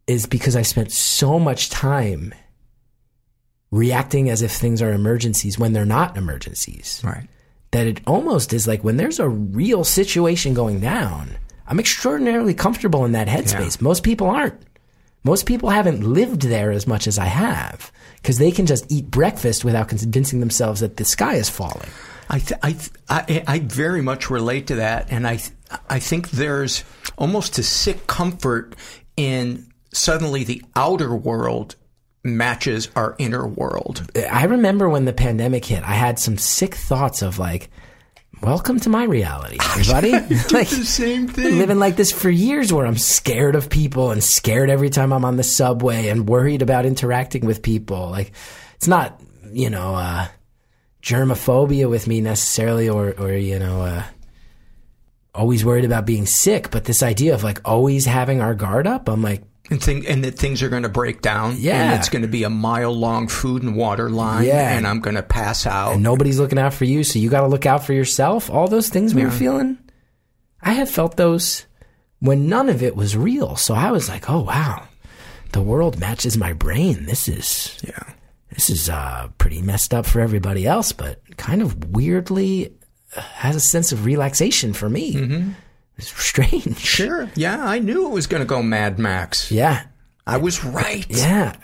is 0.06 0.26
because 0.26 0.56
I 0.56 0.62
spent 0.62 0.90
so 0.90 1.38
much 1.38 1.70
time 1.70 2.34
reacting 3.70 4.28
as 4.28 4.42
if 4.42 4.50
things 4.52 4.82
are 4.82 4.92
emergencies 4.92 5.58
when 5.58 5.72
they're 5.72 5.84
not 5.84 6.16
emergencies. 6.16 7.00
Right. 7.04 7.28
That 7.72 7.86
it 7.86 8.00
almost 8.06 8.52
is 8.52 8.66
like 8.68 8.84
when 8.84 8.96
there's 8.96 9.18
a 9.18 9.28
real 9.28 9.82
situation 9.82 10.54
going 10.54 10.80
down, 10.80 11.30
I'm 11.66 11.80
extraordinarily 11.80 12.54
comfortable 12.54 13.04
in 13.04 13.12
that 13.12 13.28
headspace. 13.28 13.78
Yeah. 13.78 13.84
Most 13.84 14.02
people 14.02 14.28
aren't. 14.28 14.60
Most 15.24 15.46
people 15.46 15.70
haven't 15.70 16.02
lived 16.02 16.42
there 16.42 16.70
as 16.70 16.86
much 16.86 17.06
as 17.06 17.18
I 17.18 17.26
have 17.26 17.92
because 18.16 18.38
they 18.38 18.50
can 18.50 18.66
just 18.66 18.90
eat 18.90 19.10
breakfast 19.10 19.64
without 19.64 19.88
convincing 19.88 20.40
themselves 20.40 20.80
that 20.80 20.96
the 20.96 21.04
sky 21.04 21.34
is 21.34 21.48
falling. 21.48 21.88
I, 22.28 22.38
th- 22.40 22.60
I, 22.62 22.72
th- 22.72 22.90
I, 23.08 23.44
I 23.46 23.58
very 23.60 24.02
much 24.02 24.30
relate 24.30 24.66
to 24.68 24.76
that, 24.76 25.10
and 25.10 25.26
I, 25.26 25.36
th- 25.36 25.52
I 25.88 25.98
think 25.98 26.30
there's 26.30 26.82
almost 27.16 27.58
a 27.58 27.62
sick 27.62 28.06
comfort 28.06 28.74
in 29.16 29.72
suddenly 29.92 30.42
the 30.42 30.62
outer 30.74 31.14
world 31.14 31.76
matches 32.24 32.88
our 32.94 33.16
inner 33.18 33.46
world. 33.46 34.10
I 34.30 34.44
remember 34.44 34.88
when 34.88 35.04
the 35.04 35.12
pandemic 35.12 35.64
hit, 35.64 35.82
I 35.82 35.94
had 35.94 36.18
some 36.18 36.38
sick 36.38 36.74
thoughts 36.74 37.22
of 37.22 37.38
like, 37.38 37.70
welcome 38.42 38.78
to 38.80 38.88
my 38.88 39.04
reality, 39.04 39.58
everybody. 39.60 40.12
like 40.52 40.68
the 40.68 40.84
same 40.84 41.28
thing. 41.28 41.58
Living 41.58 41.78
like 41.78 41.96
this 41.96 42.12
for 42.12 42.30
years 42.30 42.72
where 42.72 42.86
I'm 42.86 42.98
scared 42.98 43.56
of 43.56 43.70
people 43.70 44.10
and 44.10 44.22
scared 44.22 44.70
every 44.70 44.90
time 44.90 45.12
I'm 45.12 45.24
on 45.24 45.36
the 45.36 45.42
subway 45.42 46.08
and 46.08 46.28
worried 46.28 46.62
about 46.62 46.86
interacting 46.86 47.44
with 47.44 47.62
people. 47.62 48.10
Like 48.10 48.32
it's 48.74 48.88
not, 48.88 49.20
you 49.52 49.70
know, 49.70 49.94
uh, 49.94 50.28
germophobia 51.02 51.90
with 51.90 52.06
me 52.06 52.20
necessarily 52.20 52.88
or, 52.88 53.12
or, 53.18 53.32
you 53.32 53.58
know, 53.58 53.82
uh, 53.82 54.04
always 55.34 55.64
worried 55.64 55.84
about 55.84 56.06
being 56.06 56.26
sick, 56.26 56.70
but 56.70 56.84
this 56.84 57.02
idea 57.02 57.34
of 57.34 57.42
like 57.42 57.60
always 57.64 58.04
having 58.04 58.40
our 58.40 58.54
guard 58.54 58.86
up, 58.86 59.08
I'm 59.08 59.22
like, 59.22 59.42
and 59.70 59.82
think 59.82 60.09
and 60.09 60.24
that 60.24 60.39
things 60.39 60.62
are 60.62 60.68
going 60.68 60.82
to 60.82 60.89
break 60.89 61.22
down. 61.22 61.56
Yeah, 61.59 61.82
and 61.93 61.98
it's 61.98 62.09
going 62.09 62.22
to 62.22 62.28
be 62.28 62.43
a 62.44 62.51
mile 62.51 62.93
long 62.93 63.28
food 63.28 63.62
and 63.62 63.76
water 63.76 64.10
line. 64.10 64.44
Yeah, 64.47 64.76
and 64.76 64.86
I'm 64.86 65.01
going 65.01 65.16
to 65.16 65.22
pass 65.22 65.66
out. 65.66 65.94
And 65.94 66.02
nobody's 66.02 66.39
looking 66.39 66.59
out 66.59 66.74
for 66.74 66.84
you, 66.84 67.05
so 67.05 67.18
you 67.18 67.30
got 67.30 67.40
to 67.43 67.47
look 67.48 67.66
out 67.66 67.84
for 67.84 67.93
yourself. 67.93 68.51
All 68.51 68.68
those 68.68 68.89
things 68.89 69.14
we 69.14 69.22
Yeah. 69.22 69.28
were 69.28 69.32
feeling, 69.32 69.78
I 70.60 70.72
have 70.74 70.90
felt 70.90 71.16
those 71.16 71.66
when 72.20 72.48
none 72.48 72.68
of 72.68 72.82
it 72.82 72.94
was 72.97 73.16
real. 73.16 73.56
So 73.56 73.74
I 73.74 73.90
was 73.90 74.09
like, 74.09 74.28
oh 74.30 74.40
wow, 74.43 74.86
the 75.52 75.62
world 75.62 75.98
matches 75.98 76.36
my 76.36 76.52
brain. 76.52 77.06
This 77.06 77.28
is 77.28 77.78
yeah, 77.86 78.14
this 78.51 78.68
is 78.70 78.89
uh, 78.90 79.28
pretty 79.39 79.62
messed 79.62 79.94
up 79.94 80.06
for 80.06 80.20
everybody 80.20 80.66
else, 80.66 80.93
but 80.93 81.20
kind 81.36 81.62
of 81.62 81.93
weirdly 81.94 82.74
uh, 83.16 83.20
has 83.20 83.56
a 83.56 83.60
sense 83.60 83.93
of 83.93 84.05
relaxation 84.05 84.72
for 84.72 84.89
me. 84.89 85.14
Mm-hmm. 85.14 85.51
It's 85.98 86.12
strange. 86.23 86.78
Sure. 86.78 87.28
Yeah, 87.35 87.64
I 87.64 87.78
knew 87.78 88.06
it 88.06 88.10
was 88.10 88.27
going 88.27 88.43
to 88.43 88.47
go 88.47 88.62
Mad 88.62 88.98
Max. 88.98 89.51
Yeah. 89.51 89.85
I 90.27 90.36
was 90.39 90.64
right. 90.64 91.06
Yeah. 91.09 91.56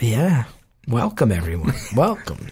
Yeah. 0.00 0.44
Welcome, 0.88 1.30
everyone. 1.32 1.74
Welcome. 1.96 2.48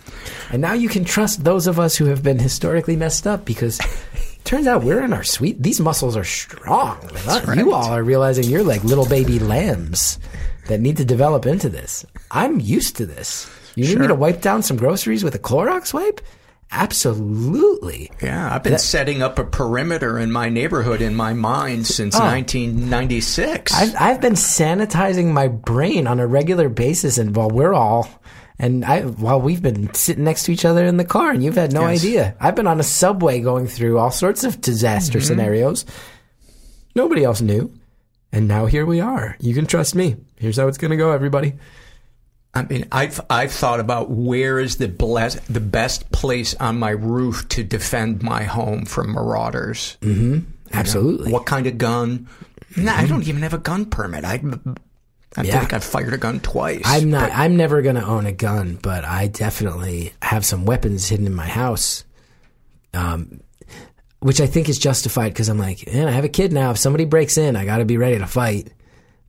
And 0.50 0.62
now 0.62 0.72
you 0.74 0.88
can 0.88 1.04
trust 1.04 1.44
those 1.44 1.66
of 1.66 1.78
us 1.78 1.96
who 1.96 2.06
have 2.06 2.22
been 2.22 2.38
historically 2.38 2.96
messed 2.96 3.26
up 3.26 3.44
because 3.44 3.80
turns 4.44 4.66
out 4.66 4.84
we're 4.84 5.02
in 5.02 5.12
our 5.12 5.24
sweet. 5.24 5.62
These 5.62 5.80
muscles 5.80 6.16
are 6.16 6.24
strong. 6.24 6.98
You 7.56 7.72
all 7.72 7.90
are 7.90 8.02
realizing 8.02 8.44
you're 8.44 8.62
like 8.62 8.84
little 8.84 9.06
baby 9.08 9.38
lambs 9.38 10.18
that 10.68 10.80
need 10.80 10.96
to 10.98 11.04
develop 11.04 11.46
into 11.46 11.68
this. 11.68 12.04
I'm 12.30 12.60
used 12.60 12.96
to 12.96 13.06
this. 13.06 13.50
You 13.74 13.86
need 13.86 13.98
me 13.98 14.06
to 14.08 14.14
wipe 14.14 14.40
down 14.40 14.62
some 14.62 14.76
groceries 14.76 15.24
with 15.24 15.34
a 15.34 15.38
Clorox 15.38 15.92
wipe? 15.94 16.20
Absolutely. 16.70 18.10
Yeah, 18.22 18.54
I've 18.54 18.62
been 18.62 18.72
That- 18.72 18.80
setting 18.80 19.22
up 19.22 19.38
a 19.38 19.44
perimeter 19.44 20.18
in 20.18 20.30
my 20.30 20.48
neighborhood 20.48 21.00
in 21.00 21.14
my 21.14 21.32
mind 21.32 21.86
since 21.86 22.14
Oh. 22.14 22.20
1996. 22.20 23.72
I've, 23.74 23.94
I've 23.98 24.20
been 24.20 24.34
sanitizing 24.34 25.32
my 25.32 25.48
brain 25.48 26.06
on 26.06 26.20
a 26.20 26.26
regular 26.26 26.68
basis, 26.68 27.18
and 27.18 27.34
while 27.34 27.48
we're 27.50 27.72
all, 27.74 28.08
and 28.58 28.84
I, 28.84 29.02
while 29.02 29.40
we've 29.40 29.62
been 29.62 29.92
sitting 29.94 30.24
next 30.24 30.44
to 30.44 30.52
each 30.52 30.64
other 30.64 30.84
in 30.84 30.96
the 30.98 31.04
car, 31.04 31.30
and 31.30 31.42
you've 31.42 31.56
had 31.56 31.72
no 31.72 31.88
Yes. 31.88 32.00
idea. 32.04 32.34
I've 32.40 32.54
been 32.56 32.66
on 32.66 32.80
a 32.80 32.84
subway 32.84 33.40
going 33.40 33.66
through 33.66 33.98
all 33.98 34.10
sorts 34.10 34.44
of 34.44 34.60
disaster 34.60 35.18
Mhm. 35.18 35.22
scenarios. 35.24 35.84
Nobody 36.94 37.24
else 37.24 37.40
knew, 37.40 37.72
and 38.32 38.46
now 38.48 38.66
here 38.66 38.84
we 38.84 39.00
are. 39.00 39.36
You 39.40 39.54
can 39.54 39.66
trust 39.66 39.94
me. 39.94 40.16
Here's 40.36 40.56
how 40.58 40.68
it's 40.68 40.78
going 40.78 40.90
to 40.90 40.96
go, 40.96 41.12
everybody. 41.12 41.54
I 42.58 42.72
mean, 42.72 42.86
I've 42.92 43.20
I've 43.30 43.52
thought 43.52 43.80
about 43.80 44.10
where 44.10 44.58
is 44.58 44.76
the 44.76 44.88
bless, 44.88 45.34
the 45.48 45.60
best 45.60 46.10
place 46.12 46.54
on 46.56 46.78
my 46.78 46.90
roof 46.90 47.48
to 47.50 47.62
defend 47.64 48.22
my 48.22 48.44
home 48.44 48.84
from 48.84 49.12
marauders. 49.12 49.96
Mm-hmm. 50.02 50.40
Absolutely. 50.72 51.32
What 51.32 51.46
kind 51.46 51.66
of 51.66 51.78
gun? 51.78 52.28
Nah, 52.76 52.94
I 52.96 53.06
don't 53.06 53.26
even 53.26 53.42
have 53.42 53.54
a 53.54 53.58
gun 53.58 53.86
permit. 53.86 54.24
I 54.24 54.42
I 55.36 55.42
Yeah. 55.42 55.58
think 55.60 55.72
I've 55.72 55.84
fired 55.84 56.12
a 56.14 56.18
gun 56.18 56.40
twice. 56.40 56.82
I'm 56.84 57.10
not. 57.10 57.30
I'm 57.32 57.56
never 57.56 57.80
going 57.82 57.94
to 57.96 58.04
own 58.04 58.26
a 58.26 58.32
gun, 58.32 58.78
but 58.82 59.04
I 59.04 59.28
definitely 59.28 60.12
have 60.22 60.44
some 60.44 60.64
weapons 60.64 61.08
hidden 61.08 61.26
in 61.26 61.34
my 61.34 61.46
house, 61.46 62.04
um, 62.94 63.40
which 64.20 64.40
I 64.40 64.46
think 64.46 64.68
is 64.68 64.78
justified 64.78 65.28
because 65.30 65.48
I'm 65.48 65.58
like, 65.58 65.86
man, 65.92 66.08
I 66.08 66.12
have 66.12 66.24
a 66.24 66.28
kid 66.28 66.52
now. 66.52 66.70
If 66.72 66.78
somebody 66.78 67.04
breaks 67.04 67.38
in, 67.38 67.56
I 67.56 67.64
got 67.64 67.78
to 67.78 67.84
be 67.84 67.96
ready 67.96 68.18
to 68.18 68.26
fight. 68.26 68.72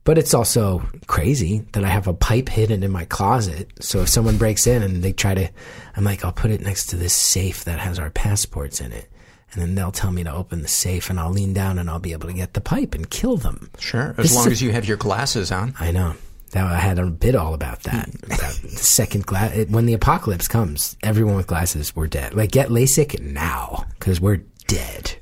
But 0.04 0.16
it's 0.18 0.32
also 0.34 0.82
crazy 1.06 1.64
that 1.72 1.84
I 1.84 1.88
have 1.88 2.06
a 2.08 2.14
pipe 2.14 2.48
hidden 2.48 2.82
in 2.82 2.90
my 2.90 3.04
closet. 3.04 3.70
So 3.80 4.00
if 4.00 4.08
someone 4.08 4.38
breaks 4.38 4.66
in 4.66 4.82
and 4.82 5.02
they 5.02 5.12
try 5.12 5.34
to, 5.34 5.50
I'm 5.94 6.04
like, 6.04 6.24
I'll 6.24 6.32
put 6.32 6.50
it 6.50 6.62
next 6.62 6.86
to 6.86 6.96
this 6.96 7.14
safe 7.14 7.64
that 7.64 7.78
has 7.78 7.98
our 7.98 8.10
passports 8.10 8.80
in 8.80 8.92
it. 8.92 9.08
And 9.52 9.60
then 9.60 9.74
they'll 9.74 9.92
tell 9.92 10.10
me 10.12 10.24
to 10.24 10.32
open 10.32 10.62
the 10.62 10.68
safe 10.68 11.10
and 11.10 11.20
I'll 11.20 11.30
lean 11.32 11.52
down 11.52 11.78
and 11.78 11.90
I'll 11.90 11.98
be 11.98 12.12
able 12.12 12.28
to 12.28 12.34
get 12.34 12.54
the 12.54 12.60
pipe 12.60 12.94
and 12.94 13.10
kill 13.10 13.36
them. 13.36 13.70
Sure, 13.78 14.14
as 14.16 14.26
is 14.30 14.36
long 14.36 14.48
a- 14.48 14.50
as 14.50 14.62
you 14.62 14.72
have 14.72 14.86
your 14.86 14.96
glasses 14.96 15.52
on. 15.52 15.74
I 15.78 15.90
know. 15.90 16.14
That 16.52 16.64
I 16.64 16.78
had 16.78 16.98
a 16.98 17.06
bit 17.06 17.36
all 17.36 17.52
about 17.54 17.82
that. 17.84 18.08
about 18.24 18.54
the 18.62 18.68
second 18.70 19.26
glass. 19.26 19.66
When 19.68 19.86
the 19.86 19.92
apocalypse 19.94 20.48
comes, 20.48 20.96
everyone 21.02 21.36
with 21.36 21.46
glasses, 21.46 21.94
we're 21.94 22.08
dead. 22.08 22.34
Like, 22.34 22.50
get 22.50 22.70
LASIK 22.70 23.20
now, 23.20 23.84
because 23.98 24.20
we're 24.20 24.40
dead. 24.66 25.14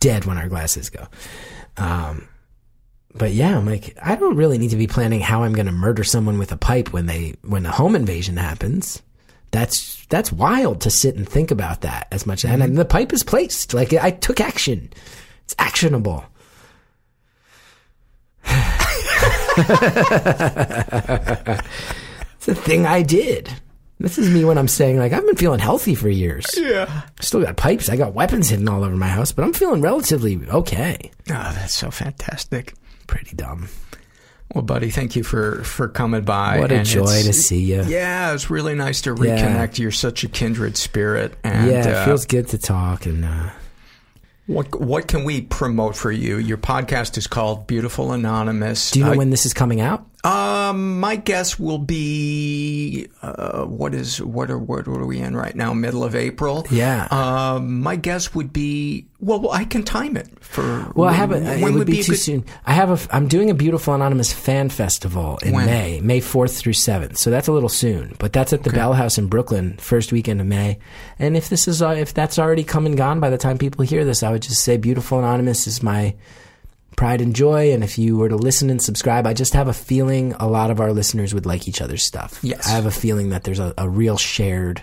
Dead 0.00 0.24
when 0.26 0.36
our 0.36 0.48
glasses 0.48 0.90
go. 0.90 1.06
Um, 1.78 2.28
but 3.14 3.32
yeah, 3.32 3.56
I'm 3.56 3.66
like, 3.66 3.96
I 4.02 4.16
don't 4.16 4.36
really 4.36 4.58
need 4.58 4.70
to 4.70 4.76
be 4.76 4.86
planning 4.86 5.20
how 5.20 5.42
I'm 5.42 5.52
going 5.52 5.66
to 5.66 5.72
murder 5.72 6.04
someone 6.04 6.38
with 6.38 6.52
a 6.52 6.56
pipe 6.56 6.92
when 6.92 7.06
they, 7.06 7.34
when 7.42 7.66
a 7.66 7.70
home 7.70 7.94
invasion 7.94 8.36
happens. 8.36 9.02
That's, 9.50 10.04
that's 10.06 10.32
wild 10.32 10.80
to 10.82 10.90
sit 10.90 11.14
and 11.16 11.28
think 11.28 11.50
about 11.50 11.82
that 11.82 12.08
as 12.10 12.26
much. 12.26 12.44
And, 12.44 12.62
and 12.62 12.76
the 12.76 12.86
pipe 12.86 13.12
is 13.12 13.22
placed. 13.22 13.74
Like, 13.74 13.92
I 13.92 14.10
took 14.10 14.40
action. 14.40 14.90
It's 15.44 15.54
actionable. 15.58 16.24
it's 18.44 19.68
a 22.48 22.54
thing 22.54 22.86
I 22.86 23.02
did. 23.02 23.50
This 24.00 24.18
is 24.18 24.30
me 24.30 24.44
when 24.44 24.58
I'm 24.58 24.66
saying 24.66 24.98
like 24.98 25.12
I've 25.12 25.24
been 25.24 25.36
feeling 25.36 25.60
healthy 25.60 25.94
for 25.94 26.08
years. 26.08 26.46
Yeah. 26.56 27.02
Still 27.20 27.42
got 27.42 27.56
pipes. 27.56 27.88
I 27.88 27.96
got 27.96 28.14
weapons 28.14 28.48
hidden 28.48 28.68
all 28.68 28.82
over 28.82 28.96
my 28.96 29.06
house, 29.06 29.30
but 29.30 29.44
I'm 29.44 29.52
feeling 29.52 29.80
relatively 29.80 30.40
okay. 30.48 31.10
Oh, 31.30 31.52
that's 31.54 31.74
so 31.74 31.90
fantastic. 31.92 32.74
Pretty 33.06 33.36
dumb. 33.36 33.68
Well, 34.54 34.62
buddy, 34.62 34.90
thank 34.90 35.16
you 35.16 35.22
for 35.22 35.62
for 35.64 35.88
coming 35.88 36.24
by. 36.24 36.58
What 36.58 36.72
a 36.72 36.76
and 36.76 36.86
joy 36.86 37.22
to 37.22 37.32
see 37.32 37.60
you. 37.62 37.82
Yeah, 37.84 38.34
it's 38.34 38.50
really 38.50 38.74
nice 38.74 39.00
to 39.02 39.10
Yeah. 39.10 39.38
reconnect. 39.38 39.78
You're 39.78 39.90
such 39.90 40.24
a 40.24 40.28
kindred 40.28 40.76
spirit, 40.76 41.34
and 41.42 41.70
yeah, 41.70 41.88
it 41.88 41.94
uh, 41.94 42.04
feels 42.04 42.26
good 42.26 42.48
to 42.48 42.58
talk 42.58 43.06
and 43.06 43.24
uh, 43.24 43.50
What 44.46 44.78
what 44.80 45.08
can 45.08 45.24
we 45.24 45.40
promote 45.42 45.96
for 45.96 46.12
you? 46.12 46.36
Your 46.36 46.58
podcast 46.58 47.16
is 47.16 47.26
called 47.26 47.66
Beautiful 47.66 48.12
Anonymous. 48.12 48.90
Do 48.90 48.98
you 48.98 49.06
know 49.06 49.12
Uh, 49.12 49.16
when 49.16 49.30
this 49.30 49.46
is 49.46 49.54
coming 49.54 49.80
out? 49.80 50.04
Um, 50.24 51.00
my 51.00 51.16
guess 51.16 51.58
will 51.58 51.78
be 51.78 53.08
uh, 53.22 53.64
what 53.64 53.92
is 53.92 54.22
what 54.22 54.50
are 54.52 54.58
what 54.58 54.86
are 54.86 55.04
we 55.04 55.18
in 55.18 55.34
right 55.36 55.54
now? 55.54 55.74
Middle 55.74 56.04
of 56.04 56.14
April. 56.14 56.64
Yeah. 56.70 57.08
Um, 57.10 57.80
my 57.80 57.96
guess 57.96 58.32
would 58.32 58.52
be 58.52 59.06
well, 59.18 59.50
I 59.50 59.64
can 59.64 59.82
time 59.82 60.16
it 60.16 60.28
for. 60.44 60.92
Well, 60.94 61.08
I 61.08 61.12
when- 61.12 61.14
have 61.14 61.32
a, 61.32 61.40
when 61.62 61.74
it 61.74 61.78
would 61.78 61.86
be, 61.88 62.00
a 62.00 62.02
too 62.04 62.12
good- 62.12 62.18
soon. 62.18 62.44
I 62.64 62.72
have 62.72 62.90
a. 63.10 63.14
I'm 63.16 63.26
doing 63.26 63.50
a 63.50 63.54
beautiful 63.54 63.94
anonymous 63.94 64.32
fan 64.32 64.68
festival 64.68 65.38
in 65.42 65.54
When? 65.54 65.66
May, 65.66 66.00
May 66.00 66.20
fourth 66.20 66.56
through 66.56 66.74
seventh. 66.74 67.18
So 67.18 67.30
that's 67.30 67.48
a 67.48 67.52
little 67.52 67.68
soon, 67.68 68.14
but 68.20 68.32
that's 68.32 68.52
at 68.52 68.62
the 68.62 68.70
Bell 68.70 68.92
House 68.92 69.18
in 69.18 69.26
Brooklyn, 69.26 69.76
first 69.78 70.12
weekend 70.12 70.40
of 70.40 70.46
May. 70.46 70.78
And 71.18 71.36
if 71.36 71.48
this 71.48 71.66
is 71.66 71.82
uh, 71.82 71.90
if 71.98 72.14
that's 72.14 72.38
already 72.38 72.62
come 72.62 72.86
and 72.86 72.96
gone 72.96 73.18
by 73.18 73.30
the 73.30 73.38
time 73.38 73.58
people 73.58 73.84
hear 73.84 74.04
this, 74.04 74.22
I 74.22 74.30
would 74.30 74.42
just 74.42 74.62
say 74.62 74.76
beautiful 74.76 75.18
anonymous 75.18 75.66
is 75.66 75.82
my 75.82 76.14
pride 76.96 77.20
and 77.20 77.34
joy. 77.34 77.72
And 77.72 77.82
if 77.82 77.98
you 77.98 78.16
were 78.16 78.28
to 78.28 78.36
listen 78.36 78.70
and 78.70 78.80
subscribe, 78.82 79.26
I 79.26 79.34
just 79.34 79.54
have 79.54 79.68
a 79.68 79.72
feeling 79.72 80.34
a 80.34 80.46
lot 80.48 80.70
of 80.70 80.80
our 80.80 80.92
listeners 80.92 81.32
would 81.34 81.46
like 81.46 81.66
each 81.68 81.80
other's 81.80 82.02
stuff. 82.04 82.38
Yes. 82.42 82.66
I 82.66 82.70
have 82.72 82.86
a 82.86 82.90
feeling 82.90 83.30
that 83.30 83.44
there's 83.44 83.58
a, 83.58 83.74
a 83.78 83.88
real 83.88 84.16
shared 84.16 84.82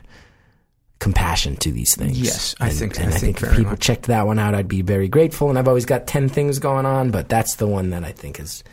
compassion 1.00 1.56
to 1.58 1.72
these 1.72 1.96
things. 1.96 2.20
Yes, 2.20 2.56
I 2.60 2.68
And- 2.70 2.78
think- 2.78 3.00
and 3.00 3.06
I 3.14 3.16
I, 3.16 3.20
think 3.20 3.38
think, 3.40 3.52
if 3.52 3.58
people 3.58 3.72
much. 3.72 3.80
checked 3.80 4.08
that 4.08 4.28
one 4.28 4.38
out, 4.38 4.54
I'd 4.54 4.68
be 4.68 4.82
very 4.82 5.08
grateful. 5.08 5.50
And 5.50 5.58
I've 5.58 5.68
always 5.68 5.86
got 5.86 6.08
10 6.08 6.28
things 6.30 6.60
going 6.60 6.86
on, 6.86 7.12
but 7.12 7.30
that's 7.30 7.56
the 7.56 7.68
one 7.68 7.92
that 7.92 8.04
I 8.04 8.12
think 8.12 8.40
is 8.40 8.64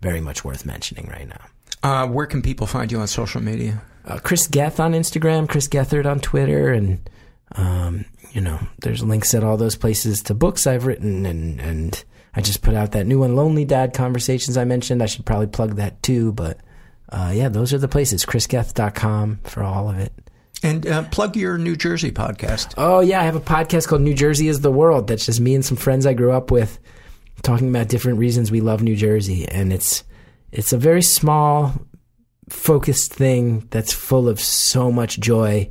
very 0.00 0.20
much 0.20 0.44
worth 0.44 0.66
mentioning 0.66 1.06
right 1.08 1.28
now. 1.28 1.40
Uh, 1.82 2.06
where 2.08 2.26
can 2.26 2.42
people 2.42 2.66
find 2.66 2.90
you 2.90 2.98
on 2.98 3.06
social 3.06 3.40
media? 3.40 3.80
uh, 4.04 4.18
Chris 4.18 4.46
Geth 4.48 4.80
on 4.80 4.92
Instagram, 4.92 5.48
Chris 5.48 5.68
Gethard 5.68 6.06
on 6.06 6.18
Twitter, 6.20 6.72
and 6.72 7.08
um, 7.56 8.04
you 8.32 8.40
know, 8.40 8.58
there's 8.80 9.02
links 9.04 9.34
at 9.34 9.42
all 9.44 9.56
those 9.56 9.76
places 9.76 10.22
to 10.24 10.34
books 10.34 10.66
I've 10.66 10.86
written, 10.86 11.26
and 11.26 11.60
and 11.60 12.04
I 12.36 12.42
just 12.42 12.62
put 12.62 12.74
out 12.74 12.92
that 12.92 13.06
new 13.06 13.20
one, 13.20 13.34
Lonely 13.34 13.64
Dad 13.64 13.94
Conversations. 13.94 14.56
I 14.58 14.64
mentioned 14.64 15.02
I 15.02 15.06
should 15.06 15.24
probably 15.24 15.46
plug 15.46 15.76
that 15.76 16.02
too, 16.02 16.32
but 16.32 16.58
uh, 17.08 17.32
yeah, 17.34 17.48
those 17.48 17.72
are 17.72 17.78
the 17.78 17.88
places. 17.88 18.26
ChrisGeth.com 18.26 19.40
for 19.44 19.62
all 19.62 19.88
of 19.88 19.98
it. 19.98 20.12
And 20.62 20.86
uh, 20.86 21.02
plug 21.04 21.36
your 21.36 21.56
New 21.58 21.76
Jersey 21.76 22.10
podcast. 22.10 22.74
Oh 22.76 23.00
yeah, 23.00 23.20
I 23.20 23.24
have 23.24 23.36
a 23.36 23.40
podcast 23.40 23.88
called 23.88 24.02
New 24.02 24.14
Jersey 24.14 24.48
is 24.48 24.60
the 24.60 24.70
World. 24.70 25.06
That's 25.06 25.26
just 25.26 25.40
me 25.40 25.54
and 25.54 25.64
some 25.64 25.76
friends 25.76 26.06
I 26.06 26.14
grew 26.14 26.32
up 26.32 26.50
with 26.50 26.78
talking 27.42 27.68
about 27.68 27.88
different 27.88 28.18
reasons 28.18 28.50
we 28.50 28.60
love 28.60 28.82
New 28.82 28.96
Jersey, 28.96 29.46
and 29.46 29.72
it's 29.72 30.04
it's 30.52 30.72
a 30.72 30.78
very 30.78 31.02
small, 31.02 31.74
focused 32.48 33.12
thing 33.12 33.66
that's 33.70 33.92
full 33.92 34.28
of 34.28 34.40
so 34.40 34.90
much 34.90 35.20
joy. 35.20 35.68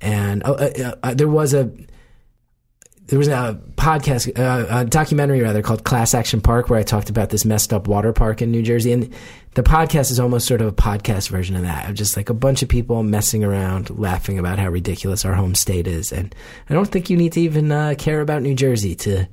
And 0.00 0.44
uh, 0.44 0.52
uh, 0.52 0.94
uh, 1.02 1.14
there 1.14 1.28
was 1.28 1.54
a 1.54 1.70
there 3.12 3.18
was 3.18 3.28
a 3.28 3.60
podcast, 3.76 4.38
uh, 4.38 4.66
a 4.70 4.86
documentary 4.86 5.42
rather, 5.42 5.60
called 5.60 5.84
Class 5.84 6.14
Action 6.14 6.40
Park, 6.40 6.70
where 6.70 6.78
I 6.78 6.82
talked 6.82 7.10
about 7.10 7.28
this 7.28 7.44
messed 7.44 7.70
up 7.70 7.86
water 7.86 8.10
park 8.10 8.40
in 8.40 8.50
New 8.50 8.62
Jersey, 8.62 8.90
and 8.90 9.12
the 9.52 9.62
podcast 9.62 10.10
is 10.10 10.18
almost 10.18 10.46
sort 10.46 10.62
of 10.62 10.68
a 10.68 10.72
podcast 10.72 11.28
version 11.28 11.54
of 11.54 11.60
that, 11.60 11.90
of 11.90 11.94
just 11.94 12.16
like 12.16 12.30
a 12.30 12.34
bunch 12.34 12.62
of 12.62 12.70
people 12.70 13.02
messing 13.02 13.44
around, 13.44 13.90
laughing 13.98 14.38
about 14.38 14.58
how 14.58 14.70
ridiculous 14.70 15.26
our 15.26 15.34
home 15.34 15.54
state 15.54 15.86
is, 15.86 16.10
and 16.10 16.34
I 16.70 16.72
don't 16.72 16.88
think 16.88 17.10
you 17.10 17.18
need 17.18 17.32
to 17.32 17.42
even 17.42 17.70
uh, 17.70 17.96
care 17.98 18.22
about 18.22 18.40
New 18.40 18.54
Jersey 18.54 18.94
to 18.94 19.28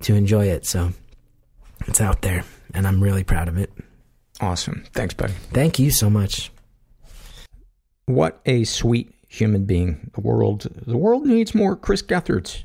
to 0.00 0.16
enjoy 0.16 0.46
it. 0.46 0.66
So 0.66 0.90
it's 1.86 2.00
out 2.00 2.22
there, 2.22 2.42
and 2.74 2.88
I'm 2.88 3.00
really 3.00 3.22
proud 3.22 3.46
of 3.46 3.56
it. 3.56 3.72
Awesome. 4.40 4.82
Thanks, 4.94 5.14
buddy. 5.14 5.34
Thank 5.52 5.78
you 5.78 5.92
so 5.92 6.10
much. 6.10 6.50
What 8.06 8.40
a 8.46 8.64
sweet 8.64 9.14
human 9.28 9.64
being. 9.64 10.10
The 10.14 10.22
world 10.22 10.66
the 10.88 10.98
world 10.98 11.24
needs 11.24 11.54
more 11.54 11.76
Chris 11.76 12.02
Gethards. 12.02 12.64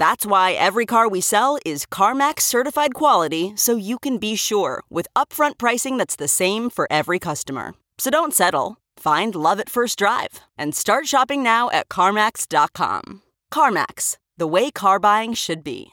That's 0.00 0.24
why 0.24 0.52
every 0.52 0.86
car 0.86 1.10
we 1.10 1.20
sell 1.20 1.58
is 1.66 1.84
CarMax 1.84 2.40
certified 2.40 2.94
quality 2.94 3.52
so 3.54 3.76
you 3.76 3.98
can 3.98 4.16
be 4.16 4.34
sure 4.34 4.82
with 4.88 5.06
upfront 5.14 5.58
pricing 5.58 5.98
that's 5.98 6.16
the 6.16 6.26
same 6.26 6.70
for 6.70 6.88
every 6.90 7.18
customer. 7.18 7.74
So 7.98 8.08
don't 8.08 8.32
settle. 8.32 8.78
Find 8.96 9.34
love 9.34 9.60
at 9.60 9.68
first 9.68 9.98
drive 9.98 10.40
and 10.56 10.74
start 10.74 11.06
shopping 11.06 11.42
now 11.42 11.68
at 11.68 11.90
CarMax.com. 11.90 13.20
CarMax, 13.52 14.16
the 14.38 14.46
way 14.46 14.70
car 14.70 14.98
buying 14.98 15.34
should 15.34 15.62
be. 15.62 15.90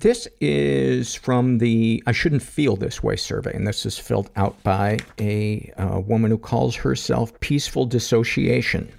This 0.00 0.26
is 0.40 1.14
from 1.14 1.58
the 1.58 2.02
I 2.04 2.10
Shouldn't 2.10 2.42
Feel 2.42 2.74
This 2.74 3.00
Way 3.00 3.14
survey, 3.14 3.54
and 3.54 3.64
this 3.64 3.86
is 3.86 3.96
filled 3.96 4.28
out 4.34 4.60
by 4.64 4.98
a 5.20 5.72
uh, 5.76 6.00
woman 6.00 6.32
who 6.32 6.38
calls 6.38 6.74
herself 6.74 7.38
Peaceful 7.38 7.86
Dissociation. 7.86 8.90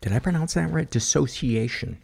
Did 0.00 0.12
I 0.12 0.18
pronounce 0.18 0.54
that 0.54 0.72
right? 0.72 0.90
Dissociation. 0.90 2.02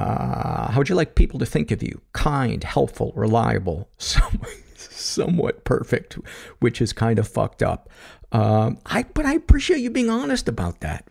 Uh, 0.00 0.70
how 0.70 0.78
would 0.78 0.88
you 0.88 0.94
like 0.94 1.14
people 1.14 1.38
to 1.38 1.44
think 1.44 1.70
of 1.70 1.82
you? 1.82 2.00
Kind, 2.14 2.64
helpful, 2.64 3.12
reliable, 3.14 3.90
some, 3.98 4.40
somewhat 4.76 5.64
perfect, 5.64 6.14
which 6.60 6.80
is 6.80 6.94
kind 6.94 7.18
of 7.18 7.28
fucked 7.28 7.62
up. 7.62 7.90
Um, 8.32 8.78
I, 8.86 9.02
but 9.02 9.26
I 9.26 9.34
appreciate 9.34 9.80
you 9.80 9.90
being 9.90 10.08
honest 10.08 10.48
about 10.48 10.80
that. 10.80 11.06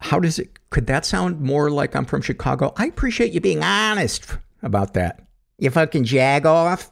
How 0.00 0.20
does 0.20 0.38
it, 0.38 0.50
could 0.68 0.86
that 0.88 1.06
sound 1.06 1.40
more 1.40 1.70
like 1.70 1.96
I'm 1.96 2.04
from 2.04 2.20
Chicago? 2.20 2.74
I 2.76 2.86
appreciate 2.86 3.32
you 3.32 3.40
being 3.40 3.62
honest 3.62 4.36
about 4.62 4.92
that. 4.94 5.22
You 5.58 5.70
fucking 5.70 6.04
jag 6.04 6.44
off. 6.44 6.90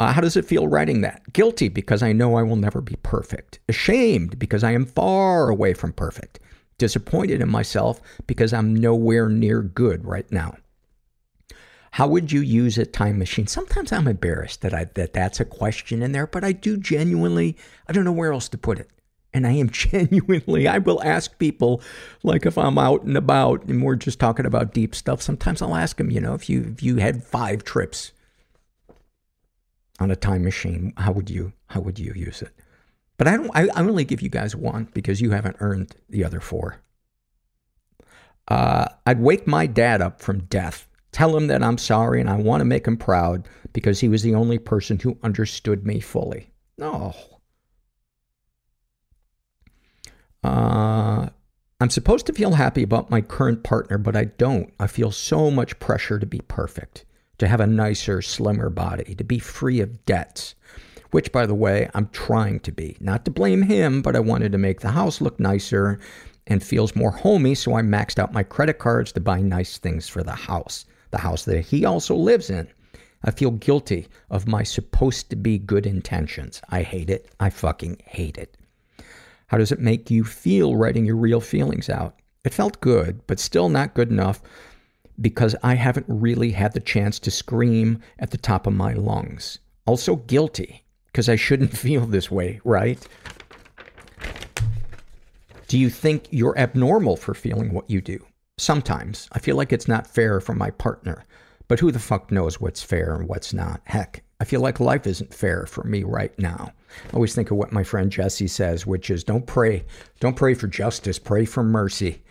Uh, 0.00 0.12
how 0.12 0.22
does 0.22 0.36
it 0.36 0.46
feel 0.46 0.68
writing 0.68 1.02
that? 1.02 1.32
Guilty 1.34 1.68
because 1.68 2.02
I 2.02 2.12
know 2.12 2.36
I 2.36 2.42
will 2.42 2.56
never 2.56 2.80
be 2.80 2.96
perfect. 3.02 3.58
Ashamed 3.68 4.38
because 4.38 4.64
I 4.64 4.72
am 4.72 4.86
far 4.86 5.50
away 5.50 5.74
from 5.74 5.92
perfect. 5.92 6.40
Disappointed 6.78 7.40
in 7.40 7.48
myself 7.48 8.00
because 8.26 8.52
I'm 8.52 8.74
nowhere 8.74 9.28
near 9.28 9.62
good 9.62 10.04
right 10.06 10.30
now. 10.30 10.56
How 11.92 12.06
would 12.06 12.30
you 12.30 12.40
use 12.40 12.78
a 12.78 12.86
time 12.86 13.18
machine? 13.18 13.46
Sometimes 13.48 13.92
I'm 13.92 14.06
embarrassed 14.06 14.60
that 14.60 14.72
I 14.74 14.84
that 14.94 15.12
that's 15.12 15.40
a 15.40 15.44
question 15.44 16.02
in 16.02 16.12
there, 16.12 16.26
but 16.26 16.44
I 16.44 16.52
do 16.52 16.76
genuinely 16.76 17.56
I 17.88 17.92
don't 17.92 18.04
know 18.04 18.12
where 18.12 18.32
else 18.32 18.48
to 18.50 18.58
put 18.58 18.78
it. 18.78 18.88
And 19.34 19.46
I 19.46 19.52
am 19.52 19.70
genuinely 19.72 20.68
I 20.68 20.78
will 20.78 21.02
ask 21.02 21.36
people 21.38 21.82
like 22.22 22.46
if 22.46 22.56
I'm 22.56 22.78
out 22.78 23.02
and 23.02 23.16
about 23.16 23.64
and 23.64 23.82
we're 23.82 23.96
just 23.96 24.20
talking 24.20 24.46
about 24.46 24.72
deep 24.72 24.94
stuff, 24.94 25.20
sometimes 25.20 25.60
I'll 25.60 25.74
ask 25.74 25.96
them, 25.96 26.10
you 26.10 26.20
know, 26.20 26.34
if 26.34 26.48
you 26.48 26.74
if 26.74 26.82
you 26.82 26.96
had 26.96 27.24
5 27.24 27.64
trips 27.64 28.12
on 29.98 30.10
a 30.10 30.16
time 30.16 30.44
machine, 30.44 30.92
how 30.96 31.12
would 31.12 31.30
you 31.30 31.52
how 31.66 31.80
would 31.80 31.98
you 31.98 32.12
use 32.14 32.42
it? 32.42 32.52
But 33.18 33.26
I 33.28 33.36
don't. 33.36 33.50
I, 33.52 33.68
I 33.74 33.80
only 33.80 34.04
give 34.04 34.22
you 34.22 34.30
guys 34.30 34.56
one 34.56 34.88
because 34.94 35.20
you 35.20 35.32
haven't 35.32 35.56
earned 35.60 35.94
the 36.08 36.24
other 36.24 36.40
four. 36.40 36.80
Uh, 38.46 38.86
I'd 39.04 39.20
wake 39.20 39.46
my 39.46 39.66
dad 39.66 40.00
up 40.00 40.22
from 40.22 40.44
death, 40.44 40.88
tell 41.12 41.36
him 41.36 41.48
that 41.48 41.62
I'm 41.62 41.76
sorry 41.76 42.20
and 42.20 42.30
I 42.30 42.36
want 42.36 42.62
to 42.62 42.64
make 42.64 42.86
him 42.86 42.96
proud 42.96 43.46
because 43.74 44.00
he 44.00 44.08
was 44.08 44.22
the 44.22 44.34
only 44.34 44.58
person 44.58 44.98
who 44.98 45.18
understood 45.22 45.86
me 45.86 46.00
fully. 46.00 46.50
No. 46.78 47.14
Uh, 50.42 51.28
I'm 51.80 51.90
supposed 51.90 52.24
to 52.26 52.32
feel 52.32 52.52
happy 52.52 52.82
about 52.82 53.10
my 53.10 53.20
current 53.20 53.64
partner, 53.64 53.98
but 53.98 54.16
I 54.16 54.24
don't. 54.24 54.72
I 54.80 54.86
feel 54.86 55.10
so 55.10 55.50
much 55.50 55.78
pressure 55.78 56.18
to 56.18 56.26
be 56.26 56.40
perfect, 56.48 57.04
to 57.38 57.48
have 57.48 57.60
a 57.60 57.66
nicer, 57.66 58.22
slimmer 58.22 58.70
body, 58.70 59.14
to 59.16 59.24
be 59.24 59.38
free 59.38 59.80
of 59.80 60.06
debts 60.06 60.54
which 61.10 61.32
by 61.32 61.46
the 61.46 61.54
way, 61.54 61.88
I'm 61.94 62.08
trying 62.08 62.60
to 62.60 62.72
be. 62.72 62.96
Not 63.00 63.24
to 63.24 63.30
blame 63.30 63.62
him, 63.62 64.02
but 64.02 64.16
I 64.16 64.20
wanted 64.20 64.52
to 64.52 64.58
make 64.58 64.80
the 64.80 64.90
house 64.90 65.20
look 65.20 65.40
nicer 65.40 65.98
and 66.46 66.62
feels 66.62 66.96
more 66.96 67.10
homey, 67.10 67.54
so 67.54 67.74
I 67.74 67.82
maxed 67.82 68.18
out 68.18 68.32
my 68.32 68.42
credit 68.42 68.78
cards 68.78 69.12
to 69.12 69.20
buy 69.20 69.40
nice 69.40 69.78
things 69.78 70.08
for 70.08 70.22
the 70.22 70.32
house, 70.32 70.84
the 71.10 71.18
house 71.18 71.44
that 71.44 71.60
he 71.60 71.84
also 71.84 72.14
lives 72.14 72.50
in. 72.50 72.68
I 73.24 73.30
feel 73.30 73.50
guilty 73.50 74.08
of 74.30 74.46
my 74.46 74.62
supposed 74.62 75.28
to 75.30 75.36
be 75.36 75.58
good 75.58 75.86
intentions. 75.86 76.62
I 76.70 76.82
hate 76.82 77.10
it. 77.10 77.30
I 77.40 77.50
fucking 77.50 78.00
hate 78.04 78.38
it. 78.38 78.56
How 79.48 79.58
does 79.58 79.72
it 79.72 79.80
make 79.80 80.10
you 80.10 80.24
feel 80.24 80.76
writing 80.76 81.04
your 81.04 81.16
real 81.16 81.40
feelings 81.40 81.88
out? 81.88 82.14
It 82.44 82.54
felt 82.54 82.80
good, 82.80 83.26
but 83.26 83.40
still 83.40 83.68
not 83.68 83.94
good 83.94 84.10
enough 84.10 84.40
because 85.20 85.56
I 85.62 85.74
haven't 85.74 86.06
really 86.08 86.52
had 86.52 86.72
the 86.72 86.80
chance 86.80 87.18
to 87.20 87.30
scream 87.30 88.00
at 88.18 88.30
the 88.30 88.38
top 88.38 88.66
of 88.66 88.72
my 88.72 88.92
lungs. 88.92 89.58
Also 89.84 90.16
guilty 90.16 90.84
because 91.12 91.28
I 91.28 91.36
shouldn't 91.36 91.76
feel 91.76 92.06
this 92.06 92.30
way, 92.30 92.60
right? 92.64 92.98
Do 95.68 95.78
you 95.78 95.90
think 95.90 96.28
you're 96.30 96.58
abnormal 96.58 97.16
for 97.16 97.34
feeling 97.34 97.72
what 97.72 97.90
you 97.90 98.00
do? 98.00 98.24
Sometimes. 98.56 99.28
I 99.32 99.38
feel 99.38 99.56
like 99.56 99.72
it's 99.72 99.88
not 99.88 100.06
fair 100.06 100.40
for 100.40 100.54
my 100.54 100.70
partner. 100.70 101.24
But 101.68 101.78
who 101.80 101.92
the 101.92 101.98
fuck 101.98 102.32
knows 102.32 102.60
what's 102.60 102.82
fair 102.82 103.14
and 103.14 103.28
what's 103.28 103.52
not? 103.52 103.82
Heck, 103.84 104.22
I 104.40 104.44
feel 104.44 104.62
like 104.62 104.80
life 104.80 105.06
isn't 105.06 105.34
fair 105.34 105.66
for 105.66 105.84
me 105.84 106.02
right 106.02 106.36
now. 106.38 106.72
I 107.10 107.14
always 107.14 107.34
think 107.34 107.50
of 107.50 107.58
what 107.58 107.72
my 107.72 107.84
friend 107.84 108.10
Jesse 108.10 108.48
says, 108.48 108.86
which 108.86 109.10
is 109.10 109.22
don't 109.22 109.46
pray, 109.46 109.84
don't 110.20 110.36
pray 110.36 110.54
for 110.54 110.66
justice, 110.66 111.18
pray 111.18 111.44
for 111.44 111.62
mercy. 111.62 112.22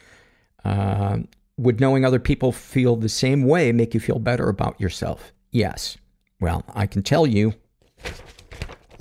Uh, 0.65 1.19
would 1.57 1.79
knowing 1.79 2.03
other 2.03 2.19
people 2.19 2.51
feel 2.51 2.95
the 2.95 3.09
same 3.09 3.43
way 3.43 3.71
make 3.71 3.93
you 3.93 3.99
feel 3.99 4.19
better 4.19 4.49
about 4.49 4.81
yourself? 4.81 5.31
Yes. 5.51 5.97
Well, 6.39 6.63
I 6.73 6.87
can 6.87 7.03
tell 7.03 7.27
you, 7.27 7.53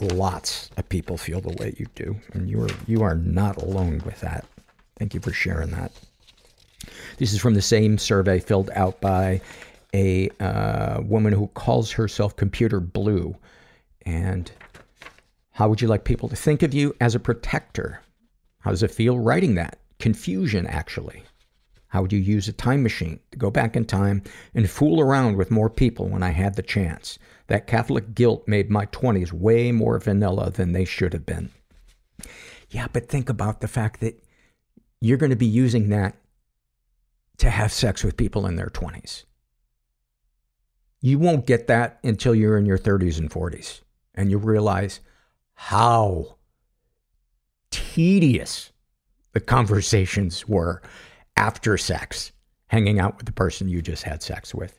lots 0.00 0.70
of 0.76 0.88
people 0.88 1.16
feel 1.16 1.40
the 1.40 1.56
way 1.60 1.74
you 1.78 1.86
do, 1.94 2.16
and 2.32 2.48
you 2.48 2.62
are 2.62 2.70
you 2.86 3.02
are 3.02 3.14
not 3.14 3.56
alone 3.56 4.02
with 4.04 4.20
that. 4.20 4.44
Thank 4.98 5.14
you 5.14 5.20
for 5.20 5.32
sharing 5.32 5.70
that. 5.70 5.92
This 7.18 7.32
is 7.32 7.40
from 7.40 7.54
the 7.54 7.62
same 7.62 7.98
survey 7.98 8.40
filled 8.40 8.70
out 8.74 9.00
by 9.00 9.40
a 9.94 10.28
uh, 10.40 11.00
woman 11.02 11.32
who 11.32 11.48
calls 11.48 11.90
herself 11.92 12.36
Computer 12.36 12.80
Blue. 12.80 13.36
And 14.04 14.50
how 15.52 15.68
would 15.68 15.80
you 15.80 15.88
like 15.88 16.04
people 16.04 16.28
to 16.28 16.36
think 16.36 16.62
of 16.62 16.74
you 16.74 16.94
as 17.00 17.14
a 17.14 17.20
protector? 17.20 18.02
How 18.60 18.70
does 18.70 18.82
it 18.82 18.90
feel 18.90 19.18
writing 19.18 19.54
that? 19.54 19.78
Confusion, 19.98 20.66
actually. 20.66 21.22
How 21.88 22.02
would 22.02 22.12
you 22.12 22.18
use 22.18 22.48
a 22.48 22.52
time 22.52 22.82
machine 22.82 23.20
to 23.30 23.38
go 23.38 23.50
back 23.50 23.76
in 23.76 23.86
time 23.86 24.22
and 24.54 24.68
fool 24.68 25.00
around 25.00 25.36
with 25.36 25.50
more 25.50 25.70
people 25.70 26.08
when 26.08 26.22
I 26.22 26.30
had 26.30 26.54
the 26.54 26.62
chance? 26.62 27.18
That 27.48 27.66
Catholic 27.66 28.14
guilt 28.14 28.46
made 28.48 28.70
my 28.70 28.86
20s 28.86 29.32
way 29.32 29.70
more 29.72 29.98
vanilla 29.98 30.50
than 30.50 30.72
they 30.72 30.84
should 30.84 31.12
have 31.12 31.24
been. 31.24 31.50
Yeah, 32.70 32.88
but 32.92 33.08
think 33.08 33.28
about 33.28 33.60
the 33.60 33.68
fact 33.68 34.00
that 34.00 34.22
you're 35.00 35.18
going 35.18 35.30
to 35.30 35.36
be 35.36 35.46
using 35.46 35.88
that 35.90 36.16
to 37.38 37.50
have 37.50 37.72
sex 37.72 38.02
with 38.02 38.16
people 38.16 38.46
in 38.46 38.56
their 38.56 38.68
20s. 38.68 39.24
You 41.00 41.18
won't 41.18 41.46
get 41.46 41.66
that 41.68 41.98
until 42.02 42.34
you're 42.34 42.58
in 42.58 42.66
your 42.66 42.78
30s 42.78 43.18
and 43.18 43.30
40s 43.30 43.82
and 44.14 44.30
you 44.30 44.38
realize 44.38 45.00
how 45.54 46.36
tedious 47.70 48.72
the 49.32 49.40
conversations 49.40 50.48
were 50.48 50.82
after 51.36 51.76
sex, 51.76 52.32
hanging 52.68 52.98
out 52.98 53.18
with 53.18 53.26
the 53.26 53.32
person 53.32 53.68
you 53.68 53.82
just 53.82 54.02
had 54.02 54.22
sex 54.22 54.54
with. 54.54 54.78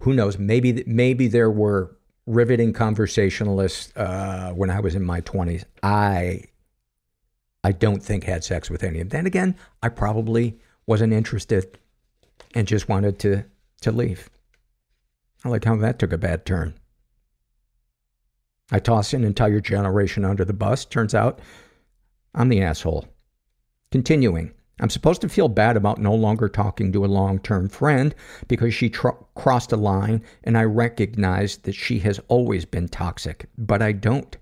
Who 0.00 0.12
knows? 0.12 0.38
Maybe 0.38 0.84
maybe 0.86 1.28
there 1.28 1.50
were 1.50 1.96
riveting 2.26 2.72
conversationalists 2.72 3.96
uh, 3.96 4.52
when 4.52 4.70
I 4.70 4.80
was 4.80 4.94
in 4.94 5.04
my 5.04 5.20
20s. 5.20 5.64
I 5.82 6.42
I 7.64 7.72
don't 7.72 8.02
think 8.02 8.24
had 8.24 8.44
sex 8.44 8.70
with 8.70 8.84
any 8.84 9.00
of 9.00 9.08
them. 9.08 9.18
Then 9.18 9.26
again, 9.26 9.56
I 9.82 9.88
probably 9.88 10.58
wasn't 10.86 11.12
interested 11.12 11.78
and 12.54 12.68
just 12.68 12.88
wanted 12.88 13.18
to 13.20 13.44
to 13.82 13.92
leave. 13.92 14.30
I 15.44 15.48
like 15.48 15.64
how 15.64 15.76
that 15.76 15.98
took 15.98 16.12
a 16.12 16.18
bad 16.18 16.44
turn. 16.46 16.74
I 18.70 18.80
toss 18.80 19.12
an 19.12 19.24
entire 19.24 19.60
generation 19.60 20.24
under 20.24 20.44
the 20.44 20.52
bus. 20.52 20.84
Turns 20.84 21.14
out 21.14 21.40
I'm 22.34 22.48
the 22.48 22.62
asshole. 22.62 23.06
Continuing. 23.90 24.52
I'm 24.78 24.90
supposed 24.90 25.22
to 25.22 25.28
feel 25.28 25.48
bad 25.48 25.76
about 25.76 25.98
no 25.98 26.14
longer 26.14 26.48
talking 26.48 26.92
to 26.92 27.04
a 27.04 27.06
long 27.06 27.38
term 27.38 27.68
friend 27.68 28.14
because 28.46 28.74
she 28.74 28.90
tr- 28.90 29.08
crossed 29.34 29.72
a 29.72 29.76
line 29.76 30.22
and 30.44 30.58
I 30.58 30.64
recognize 30.64 31.56
that 31.58 31.74
she 31.74 31.98
has 32.00 32.20
always 32.28 32.64
been 32.66 32.88
toxic, 32.88 33.48
but 33.56 33.80
I 33.80 33.92
don't. 33.92 34.36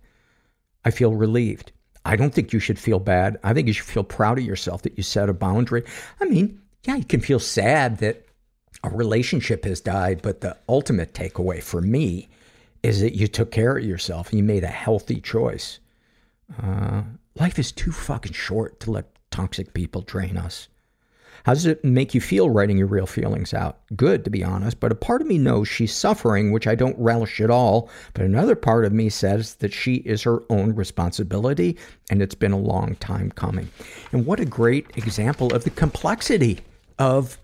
I 0.85 0.91
feel 0.91 1.15
relieved. 1.15 1.71
I 2.05 2.17
don't 2.17 2.35
think 2.35 2.53
you 2.53 2.59
should 2.59 2.79
feel 2.79 2.99
bad. 2.99 3.39
I 3.45 3.55
think 3.55 3.69
you 3.69 3.73
should 3.73 3.87
feel 3.87 4.05
proud 4.05 4.39
of 4.39 4.45
yourself 4.45 4.83
that 4.83 4.97
you 4.97 5.03
set 5.03 5.29
a 5.29 5.35
boundary. 5.35 5.85
I 6.21 6.27
mean, 6.27 6.61
yeah, 6.85 6.97
you 6.97 7.05
can 7.05 7.21
feel 7.21 7.39
sad 7.39 7.99
that 7.99 8.27
a 8.83 8.91
relationship 8.91 9.65
has 9.65 9.81
died, 9.81 10.21
but 10.21 10.41
the 10.41 10.57
ultimate 10.69 11.15
takeaway 11.15 11.63
for 11.63 11.81
me 11.81 12.29
is 12.83 13.01
that 13.01 13.15
you 13.15 13.27
took 13.27 13.51
care 13.51 13.79
of 13.79 13.85
yourself 13.85 14.31
and 14.31 14.39
you 14.39 14.45
made 14.45 14.65
a 14.65 14.69
healthy 14.69 15.21
choice. 15.21 15.79
Uh, 16.63 17.03
life 17.37 17.59
is 17.59 17.73
too 17.73 17.93
fucking 17.93 18.33
short 18.33 18.81
to 18.81 18.91
let 18.91 19.14
toxic 19.35 19.75
people 19.75 20.01
drain 20.03 20.37
us. 20.37 20.69
How 21.43 21.55
does 21.55 21.67
it 21.67 21.85
make 21.85 22.15
you 22.15 22.21
feel 22.21 22.51
writing 22.51 22.79
your 22.79 22.87
real 22.87 23.05
feelings 23.05 23.53
out? 23.53 23.81
Good, 23.97 24.23
to 24.25 24.31
be 24.31 24.45
honest, 24.45 24.79
but 24.79 24.93
a 24.93 24.95
part 24.95 25.21
of 25.21 25.27
me 25.27 25.39
knows 25.39 25.67
she's 25.67 25.93
suffering, 25.93 26.53
which 26.53 26.69
I 26.69 26.77
don't 26.77 26.97
relish 26.99 27.41
at 27.41 27.51
all. 27.51 27.91
But 28.15 28.25
another 28.25 28.55
part 28.55 28.85
of 28.85 28.93
me 28.93 29.09
says 29.09 29.57
that 29.57 29.73
she 29.73 29.97
is 29.97 30.23
her 30.23 30.45
own 30.51 30.77
responsibility, 30.77 31.77
and 32.11 32.23
it's 32.23 32.37
been 32.37 32.53
a 32.53 32.59
long 32.59 32.95
time 32.95 33.33
coming. 33.33 33.69
And 34.13 34.25
what 34.25 34.39
a 34.39 34.47
great 34.47 34.87
example 34.97 35.53
of 35.53 35.65
the 35.65 35.71
complexity 35.71 36.61
of 37.01 37.37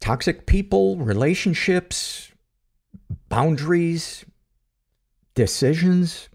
toxic 0.00 0.46
people, 0.46 0.96
relationships, 0.96 2.30
boundaries, 3.28 4.24
decisions. 5.34 6.29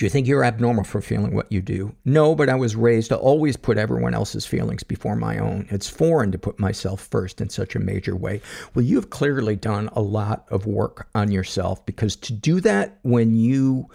Do 0.00 0.06
you 0.06 0.10
think 0.10 0.26
you're 0.26 0.44
abnormal 0.44 0.84
for 0.84 1.02
feeling 1.02 1.34
what 1.34 1.52
you 1.52 1.60
do? 1.60 1.94
No, 2.06 2.34
but 2.34 2.48
I 2.48 2.54
was 2.54 2.74
raised 2.74 3.10
to 3.10 3.18
always 3.18 3.58
put 3.58 3.76
everyone 3.76 4.14
else's 4.14 4.46
feelings 4.46 4.82
before 4.82 5.14
my 5.14 5.36
own. 5.36 5.66
It's 5.68 5.90
foreign 5.90 6.32
to 6.32 6.38
put 6.38 6.58
myself 6.58 7.02
first 7.02 7.38
in 7.38 7.50
such 7.50 7.76
a 7.76 7.78
major 7.80 8.16
way. 8.16 8.40
Well, 8.74 8.82
you've 8.82 9.10
clearly 9.10 9.56
done 9.56 9.90
a 9.92 10.00
lot 10.00 10.46
of 10.48 10.64
work 10.64 11.08
on 11.14 11.30
yourself 11.30 11.84
because 11.84 12.16
to 12.16 12.32
do 12.32 12.62
that 12.62 12.98
when 13.02 13.34
you 13.34 13.90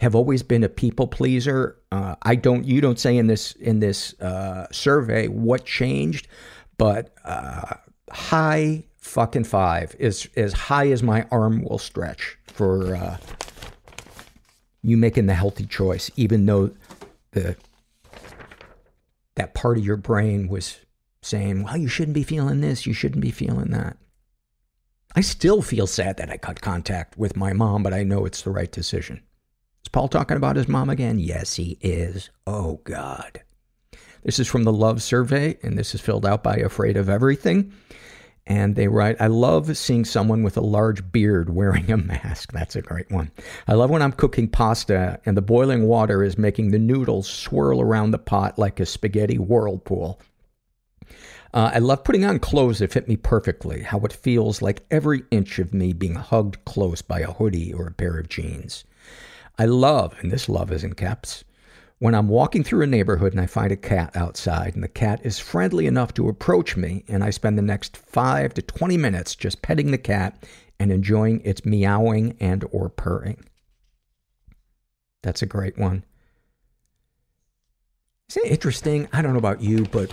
have 0.00 0.14
always 0.14 0.42
been 0.42 0.62
a 0.62 0.68
people 0.68 1.06
pleaser, 1.06 1.78
uh, 1.90 2.16
I 2.20 2.34
don't. 2.34 2.66
You 2.66 2.82
don't 2.82 3.00
say 3.00 3.16
in 3.16 3.26
this 3.26 3.52
in 3.52 3.80
this 3.80 4.12
uh, 4.20 4.66
survey 4.70 5.26
what 5.26 5.64
changed, 5.64 6.28
but 6.76 7.14
uh, 7.24 7.76
high 8.10 8.84
fucking 8.98 9.44
five 9.44 9.96
is 9.98 10.28
as 10.36 10.52
high 10.52 10.90
as 10.90 11.02
my 11.02 11.26
arm 11.30 11.62
will 11.62 11.78
stretch 11.78 12.36
for 12.46 12.94
uh, 12.94 13.16
you 14.86 14.96
making 14.96 15.26
the 15.26 15.34
healthy 15.34 15.66
choice, 15.66 16.10
even 16.16 16.46
though 16.46 16.70
the 17.32 17.56
that 19.34 19.52
part 19.52 19.76
of 19.76 19.84
your 19.84 19.96
brain 19.96 20.48
was 20.48 20.78
saying, 21.20 21.64
"Well, 21.64 21.76
you 21.76 21.88
shouldn't 21.88 22.14
be 22.14 22.22
feeling 22.22 22.60
this, 22.60 22.86
you 22.86 22.92
shouldn't 22.92 23.20
be 23.20 23.32
feeling 23.32 23.72
that." 23.72 23.96
I 25.16 25.22
still 25.22 25.60
feel 25.60 25.86
sad 25.86 26.18
that 26.18 26.30
I 26.30 26.36
cut 26.36 26.60
contact 26.60 27.18
with 27.18 27.36
my 27.36 27.52
mom, 27.52 27.82
but 27.82 27.92
I 27.92 28.04
know 28.04 28.24
it's 28.24 28.42
the 28.42 28.50
right 28.50 28.70
decision. 28.70 29.22
Is 29.84 29.88
Paul 29.88 30.08
talking 30.08 30.36
about 30.36 30.56
his 30.56 30.68
mom 30.68 30.88
again? 30.88 31.18
Yes, 31.18 31.54
he 31.54 31.78
is. 31.80 32.30
Oh 32.46 32.80
God. 32.84 33.42
This 34.22 34.38
is 34.38 34.46
from 34.46 34.64
the 34.64 34.72
Love 34.72 35.02
Survey, 35.02 35.58
and 35.62 35.78
this 35.78 35.94
is 35.94 36.00
filled 36.00 36.26
out 36.26 36.42
by 36.42 36.56
Afraid 36.56 36.96
of 36.96 37.08
Everything. 37.08 37.72
And 38.46 38.76
they 38.76 38.86
write, 38.86 39.16
I 39.20 39.26
love 39.26 39.76
seeing 39.76 40.04
someone 40.04 40.44
with 40.44 40.56
a 40.56 40.60
large 40.60 41.10
beard 41.10 41.50
wearing 41.50 41.90
a 41.90 41.96
mask. 41.96 42.52
That's 42.52 42.76
a 42.76 42.82
great 42.82 43.10
one. 43.10 43.32
I 43.66 43.74
love 43.74 43.90
when 43.90 44.02
I'm 44.02 44.12
cooking 44.12 44.48
pasta 44.48 45.20
and 45.26 45.36
the 45.36 45.42
boiling 45.42 45.88
water 45.88 46.22
is 46.22 46.38
making 46.38 46.70
the 46.70 46.78
noodles 46.78 47.28
swirl 47.28 47.80
around 47.80 48.12
the 48.12 48.18
pot 48.18 48.56
like 48.56 48.78
a 48.78 48.86
spaghetti 48.86 49.36
whirlpool. 49.38 50.20
Uh, 51.52 51.70
I 51.74 51.78
love 51.78 52.04
putting 52.04 52.24
on 52.24 52.38
clothes 52.38 52.80
that 52.80 52.92
fit 52.92 53.08
me 53.08 53.16
perfectly, 53.16 53.82
how 53.82 54.00
it 54.00 54.12
feels 54.12 54.60
like 54.60 54.84
every 54.90 55.24
inch 55.30 55.58
of 55.58 55.72
me 55.72 55.92
being 55.92 56.14
hugged 56.14 56.64
close 56.66 57.02
by 57.02 57.20
a 57.20 57.32
hoodie 57.32 57.72
or 57.72 57.86
a 57.86 57.92
pair 57.92 58.18
of 58.18 58.28
jeans. 58.28 58.84
I 59.58 59.64
love, 59.64 60.14
and 60.20 60.30
this 60.30 60.48
love 60.50 60.70
is 60.70 60.84
in 60.84 60.94
caps, 60.94 61.44
when 61.98 62.14
I'm 62.14 62.28
walking 62.28 62.62
through 62.62 62.82
a 62.82 62.86
neighborhood 62.86 63.32
and 63.32 63.40
I 63.40 63.46
find 63.46 63.72
a 63.72 63.76
cat 63.76 64.14
outside 64.14 64.74
and 64.74 64.84
the 64.84 64.88
cat 64.88 65.20
is 65.24 65.38
friendly 65.38 65.86
enough 65.86 66.12
to 66.14 66.28
approach 66.28 66.76
me 66.76 67.04
and 67.08 67.24
I 67.24 67.30
spend 67.30 67.56
the 67.56 67.62
next 67.62 67.96
5 67.96 68.54
to 68.54 68.62
20 68.62 68.96
minutes 68.98 69.34
just 69.34 69.62
petting 69.62 69.90
the 69.90 69.98
cat 69.98 70.44
and 70.78 70.92
enjoying 70.92 71.40
its 71.40 71.64
meowing 71.64 72.36
and 72.38 72.64
or 72.70 72.90
purring. 72.90 73.44
That's 75.22 75.42
a 75.42 75.46
great 75.46 75.78
one. 75.78 76.04
Isn't 78.28 78.46
it 78.46 78.52
interesting? 78.52 79.08
I 79.12 79.22
don't 79.22 79.32
know 79.32 79.38
about 79.38 79.62
you, 79.62 79.86
but 79.86 80.12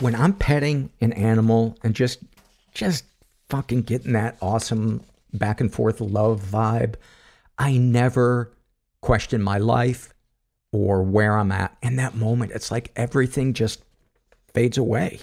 when 0.00 0.14
I'm 0.14 0.34
petting 0.34 0.90
an 1.00 1.12
animal 1.12 1.76
and 1.82 1.94
just 1.94 2.20
just 2.74 3.04
fucking 3.48 3.82
getting 3.82 4.12
that 4.12 4.36
awesome 4.40 5.02
back 5.32 5.60
and 5.60 5.72
forth 5.72 6.00
love 6.00 6.42
vibe, 6.42 6.94
I 7.58 7.76
never 7.76 8.52
question 9.00 9.42
my 9.42 9.58
life 9.58 10.13
or 10.74 11.02
where 11.02 11.38
I'm 11.38 11.52
at 11.52 11.76
in 11.82 11.96
that 11.96 12.14
moment. 12.14 12.52
It's 12.52 12.70
like 12.70 12.90
everything 12.96 13.52
just 13.52 13.82
fades 14.52 14.76
away. 14.76 15.20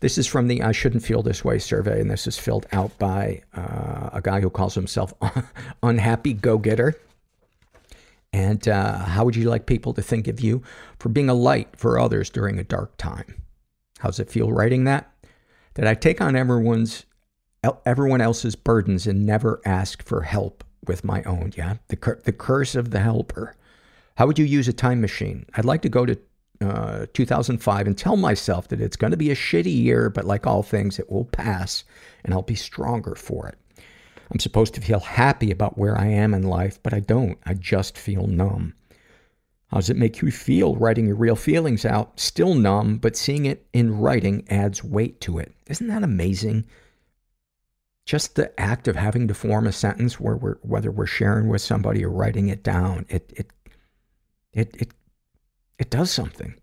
This 0.00 0.16
is 0.16 0.26
from 0.26 0.48
the 0.48 0.62
I 0.62 0.72
Shouldn't 0.72 1.04
Feel 1.04 1.22
This 1.22 1.44
Way 1.44 1.58
survey, 1.58 2.00
and 2.00 2.10
this 2.10 2.26
is 2.26 2.38
filled 2.38 2.66
out 2.72 2.98
by 2.98 3.42
uh, 3.54 4.10
a 4.12 4.20
guy 4.22 4.40
who 4.40 4.50
calls 4.50 4.74
himself 4.74 5.12
Unhappy 5.82 6.32
Go 6.32 6.58
Getter. 6.58 6.94
And 8.32 8.66
uh, 8.68 8.98
how 8.98 9.24
would 9.24 9.36
you 9.36 9.48
like 9.50 9.66
people 9.66 9.92
to 9.94 10.02
think 10.02 10.28
of 10.28 10.40
you 10.40 10.62
for 10.98 11.08
being 11.08 11.28
a 11.28 11.34
light 11.34 11.68
for 11.76 11.98
others 11.98 12.30
during 12.30 12.58
a 12.58 12.64
dark 12.64 12.96
time? 12.96 13.42
How's 13.98 14.20
it 14.20 14.30
feel 14.30 14.52
writing 14.52 14.84
that? 14.84 15.12
That 15.74 15.86
I 15.86 15.94
take 15.94 16.20
on 16.20 16.36
everyone's 16.36 17.04
everyone 17.84 18.22
else's 18.22 18.56
burdens 18.56 19.06
and 19.06 19.26
never 19.26 19.60
ask 19.66 20.02
for 20.02 20.22
help 20.22 20.64
with 20.86 21.04
my 21.04 21.22
own. 21.24 21.52
Yeah, 21.56 21.76
the 21.88 22.20
the 22.24 22.32
curse 22.32 22.74
of 22.74 22.90
the 22.90 23.00
helper. 23.00 23.56
How 24.20 24.26
would 24.26 24.38
you 24.38 24.44
use 24.44 24.68
a 24.68 24.74
time 24.74 25.00
machine? 25.00 25.46
I'd 25.54 25.64
like 25.64 25.80
to 25.80 25.88
go 25.88 26.04
to 26.04 26.18
uh, 26.60 27.06
2005 27.14 27.86
and 27.86 27.96
tell 27.96 28.18
myself 28.18 28.68
that 28.68 28.78
it's 28.78 28.98
going 28.98 29.12
to 29.12 29.16
be 29.16 29.30
a 29.30 29.34
shitty 29.34 29.74
year, 29.74 30.10
but 30.10 30.26
like 30.26 30.46
all 30.46 30.62
things, 30.62 30.98
it 30.98 31.10
will 31.10 31.24
pass 31.24 31.84
and 32.22 32.34
I'll 32.34 32.42
be 32.42 32.54
stronger 32.54 33.14
for 33.14 33.48
it. 33.48 33.56
I'm 34.30 34.38
supposed 34.38 34.74
to 34.74 34.82
feel 34.82 35.00
happy 35.00 35.50
about 35.50 35.78
where 35.78 35.96
I 35.96 36.08
am 36.08 36.34
in 36.34 36.42
life, 36.42 36.78
but 36.82 36.92
I 36.92 37.00
don't. 37.00 37.38
I 37.46 37.54
just 37.54 37.96
feel 37.96 38.26
numb. 38.26 38.74
How 39.68 39.78
does 39.78 39.88
it 39.88 39.96
make 39.96 40.20
you 40.20 40.30
feel 40.30 40.76
writing 40.76 41.06
your 41.06 41.16
real 41.16 41.34
feelings 41.34 41.86
out? 41.86 42.20
Still 42.20 42.54
numb, 42.54 42.98
but 42.98 43.16
seeing 43.16 43.46
it 43.46 43.68
in 43.72 44.00
writing 44.00 44.46
adds 44.50 44.84
weight 44.84 45.22
to 45.22 45.38
it. 45.38 45.54
Isn't 45.66 45.88
that 45.88 46.02
amazing? 46.02 46.64
Just 48.04 48.34
the 48.34 48.60
act 48.60 48.86
of 48.86 48.96
having 48.96 49.28
to 49.28 49.34
form 49.34 49.66
a 49.66 49.72
sentence 49.72 50.20
where 50.20 50.36
we're, 50.36 50.56
whether 50.60 50.90
we're 50.90 51.06
sharing 51.06 51.48
with 51.48 51.62
somebody 51.62 52.04
or 52.04 52.10
writing 52.10 52.48
it 52.48 52.62
down, 52.62 53.06
it, 53.08 53.32
it, 53.34 53.50
it, 54.52 54.74
it, 54.78 54.92
it 55.78 55.90
does 55.90 56.10
something. 56.10 56.54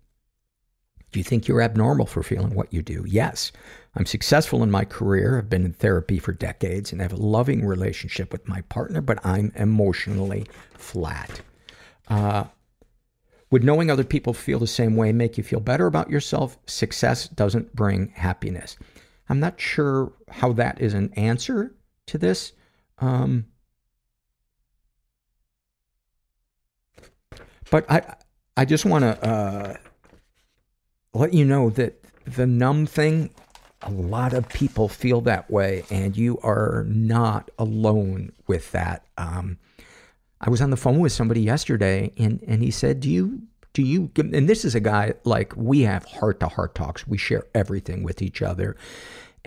Do 1.12 1.20
you 1.20 1.24
think 1.24 1.48
you're 1.48 1.62
abnormal 1.62 2.06
for 2.06 2.22
feeling 2.22 2.54
what 2.54 2.74
you 2.74 2.82
do? 2.82 3.06
Yes. 3.08 3.52
I'm 3.96 4.06
successful 4.06 4.62
in 4.62 4.70
my 4.70 4.86
career. 4.86 5.38
I've 5.38 5.50
been 5.50 5.66
in 5.66 5.74
therapy 5.74 6.20
for 6.20 6.34
decades 6.34 6.92
and 6.92 7.02
have 7.02 7.14
a 7.14 7.18
loving 7.18 7.66
relationship 7.66 8.32
with 8.32 8.48
my 8.48 8.62
partner, 8.62 9.02
but 9.02 9.26
I'm 9.26 9.52
emotionally 9.56 10.46
flat. 10.74 11.42
Uh, 12.10 12.46
would 13.50 13.64
knowing 13.64 13.90
other 13.90 14.04
people 14.04 14.34
feel 14.34 14.60
the 14.60 14.68
same 14.68 14.96
way 14.98 15.14
make 15.14 15.38
you 15.38 15.44
feel 15.44 15.62
better 15.62 15.88
about 15.88 16.10
yourself? 16.10 16.58
Success 16.66 17.30
doesn't 17.30 17.74
bring 17.74 18.10
happiness. 18.10 18.76
I'm 19.30 19.40
not 19.40 19.60
sure 19.60 20.12
how 20.30 20.54
that 20.54 20.82
is 20.82 20.94
an 20.94 21.14
answer 21.14 21.74
to 22.08 22.18
this. 22.18 22.52
Um, 23.00 23.46
but 27.70 27.90
I, 27.90 28.16
I 28.56 28.66
just 28.66 28.86
want 28.86 29.04
to 29.04 29.26
uh, 29.26 29.78
let 31.14 31.34
you 31.34 31.46
know 31.46 31.70
that 31.72 32.02
the 32.26 32.46
numb 32.48 32.86
thing, 32.86 33.30
a 33.82 33.92
lot 33.92 34.34
of 34.34 34.48
people 34.50 34.90
feel 34.90 35.22
that 35.22 35.50
way, 35.50 35.84
and 35.90 36.16
you 36.18 36.40
are 36.44 36.86
not 36.88 37.52
alone 37.58 38.32
with 38.48 38.72
that. 38.72 39.06
Um, 39.18 39.58
I 40.42 40.50
was 40.50 40.62
on 40.62 40.70
the 40.70 40.78
phone 40.78 41.00
with 41.00 41.12
somebody 41.12 41.42
yesterday, 41.42 42.12
and, 42.18 42.44
and 42.48 42.62
he 42.62 42.72
said, 42.72 43.00
"Do 43.00 43.10
you 43.10 43.42
do 43.74 43.82
you?" 43.82 44.12
And 44.18 44.48
this 44.50 44.66
is 44.66 44.76
a 44.76 44.80
guy 44.80 45.14
like 45.24 45.54
we 45.56 45.82
have 45.82 46.06
heart 46.06 46.40
to 46.42 46.48
heart 46.48 46.76
talks. 46.76 47.08
We 47.08 47.18
share 47.18 47.46
everything 47.54 48.04
with 48.04 48.22
each 48.22 48.42
other. 48.42 48.76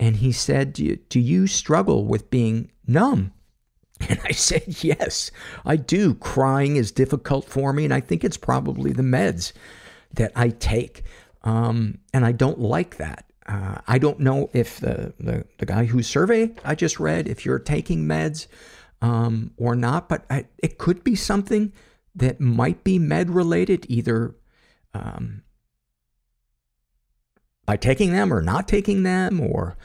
And 0.01 0.15
he 0.15 0.31
said, 0.31 0.73
do 0.73 0.83
you, 0.83 0.95
do 1.09 1.19
you 1.19 1.45
struggle 1.45 2.05
with 2.05 2.31
being 2.31 2.71
numb? 2.87 3.33
And 4.09 4.19
I 4.23 4.31
said, 4.31 4.83
yes, 4.83 5.31
I 5.65 5.75
do. 5.75 6.15
Crying 6.15 6.75
is 6.75 6.91
difficult 6.91 7.45
for 7.45 7.73
me, 7.73 7.85
and 7.85 7.93
I 7.93 7.99
think 7.99 8.23
it's 8.23 8.37
probably 8.37 8.91
the 8.91 9.03
meds 9.03 9.53
that 10.13 10.31
I 10.35 10.49
take. 10.49 11.03
Um, 11.43 11.99
and 12.13 12.25
I 12.25 12.31
don't 12.31 12.59
like 12.59 12.97
that. 12.97 13.25
Uh, 13.47 13.79
I 13.87 13.97
don't 13.97 14.19
know 14.19 14.49
if 14.53 14.79
the, 14.79 15.13
the, 15.19 15.45
the 15.57 15.65
guy 15.65 15.85
whose 15.85 16.07
survey 16.07 16.51
I 16.63 16.75
just 16.75 16.99
read, 16.99 17.27
if 17.27 17.45
you're 17.45 17.59
taking 17.59 18.05
meds 18.05 18.47
um, 19.01 19.51
or 19.57 19.75
not, 19.75 20.07
but 20.07 20.25
I, 20.29 20.45
it 20.59 20.77
could 20.77 21.03
be 21.03 21.15
something 21.15 21.73
that 22.15 22.39
might 22.39 22.83
be 22.83 22.99
med 22.99 23.29
related, 23.29 23.85
either 23.89 24.35
um, 24.93 25.43
by 27.65 27.77
taking 27.77 28.11
them 28.11 28.33
or 28.33 28.41
not 28.41 28.67
taking 28.67 29.03
them, 29.03 29.39
or 29.41 29.77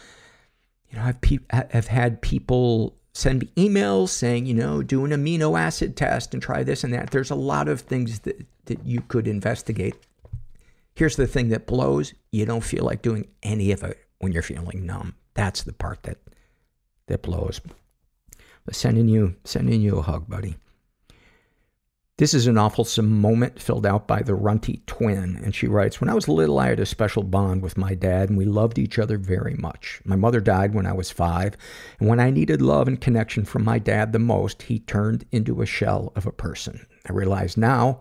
you 0.91 0.99
know, 0.99 1.05
I've 1.05 1.21
pe- 1.21 1.39
I've 1.51 1.87
had 1.87 2.21
people 2.21 2.97
send 3.17 3.41
me 3.41 3.51
emails 3.57 4.11
saying, 4.11 4.45
you 4.45 4.53
know, 4.53 4.83
do 4.83 5.03
an 5.07 5.11
amino 5.11 5.59
acid 5.59 5.97
test 5.97 6.35
and 6.35 6.43
try 6.43 6.63
this 6.63 6.85
and 6.85 6.93
that. 6.93 7.11
There's 7.11 7.31
a 7.31 7.35
lot 7.35 7.67
of 7.67 7.81
things 7.81 8.21
that, 8.21 8.47
that 8.67 8.85
you 8.85 9.01
could 9.01 9.27
investigate. 9.27 9.95
Here's 10.95 11.17
the 11.17 11.27
thing 11.27 11.49
that 11.49 11.67
blows 11.67 12.13
you 12.31 12.45
don't 12.45 12.63
feel 12.63 12.85
like 12.85 13.01
doing 13.01 13.27
any 13.43 13.73
of 13.73 13.83
it 13.83 13.99
when 14.19 14.33
you're 14.33 14.43
feeling 14.43 14.85
numb. 14.85 15.15
That's 15.33 15.63
the 15.63 15.73
part 15.73 16.03
that 16.03 16.19
that 17.07 17.23
blows. 17.23 17.61
But 18.67 18.75
sending 18.75 19.09
you 19.09 19.37
sending 19.45 19.81
you 19.81 19.97
a 19.99 20.03
hug, 20.03 20.29
buddy. 20.29 20.57
This 22.19 22.33
is 22.33 22.47
an 22.47 22.57
awful 22.57 22.89
moment 23.03 23.61
filled 23.61 23.85
out 23.85 24.09
by 24.09 24.23
the 24.23 24.35
Runty 24.35 24.81
twin, 24.87 25.39
and 25.45 25.55
she 25.55 25.67
writes, 25.67 26.01
When 26.01 26.09
I 26.09 26.15
was 26.15 26.29
little, 26.29 26.59
I 26.59 26.71
had 26.71 26.81
a 26.81 26.87
special 26.87 27.23
bond 27.23 27.61
with 27.61 27.77
my 27.77 27.95
dad, 27.95 28.31
and 28.31 28.39
we 28.39 28.47
loved 28.47 28.79
each 28.79 28.99
other 28.99 29.19
very 29.19 29.53
much. 29.53 30.01
My 30.03 30.17
mother 30.17 30.41
died 30.41 30.73
when 30.73 30.87
I 30.87 30.95
was 30.95 31.11
five, 31.11 31.59
and 32.01 32.09
when 32.09 32.19
I 32.19 32.31
needed 32.31 32.63
love 32.63 32.89
and 32.89 32.99
connection 32.99 33.45
from 33.45 33.65
my 33.65 33.79
dad 33.79 34.15
the 34.15 34.19
most, 34.19 34.63
he 34.63 34.79
turned 34.79 35.27
into 35.31 35.61
a 35.61 35.67
shell 35.67 36.15
of 36.17 36.25
a 36.25 36.33
person. 36.33 36.87
I 37.07 37.13
realize 37.13 37.59
now 37.59 38.01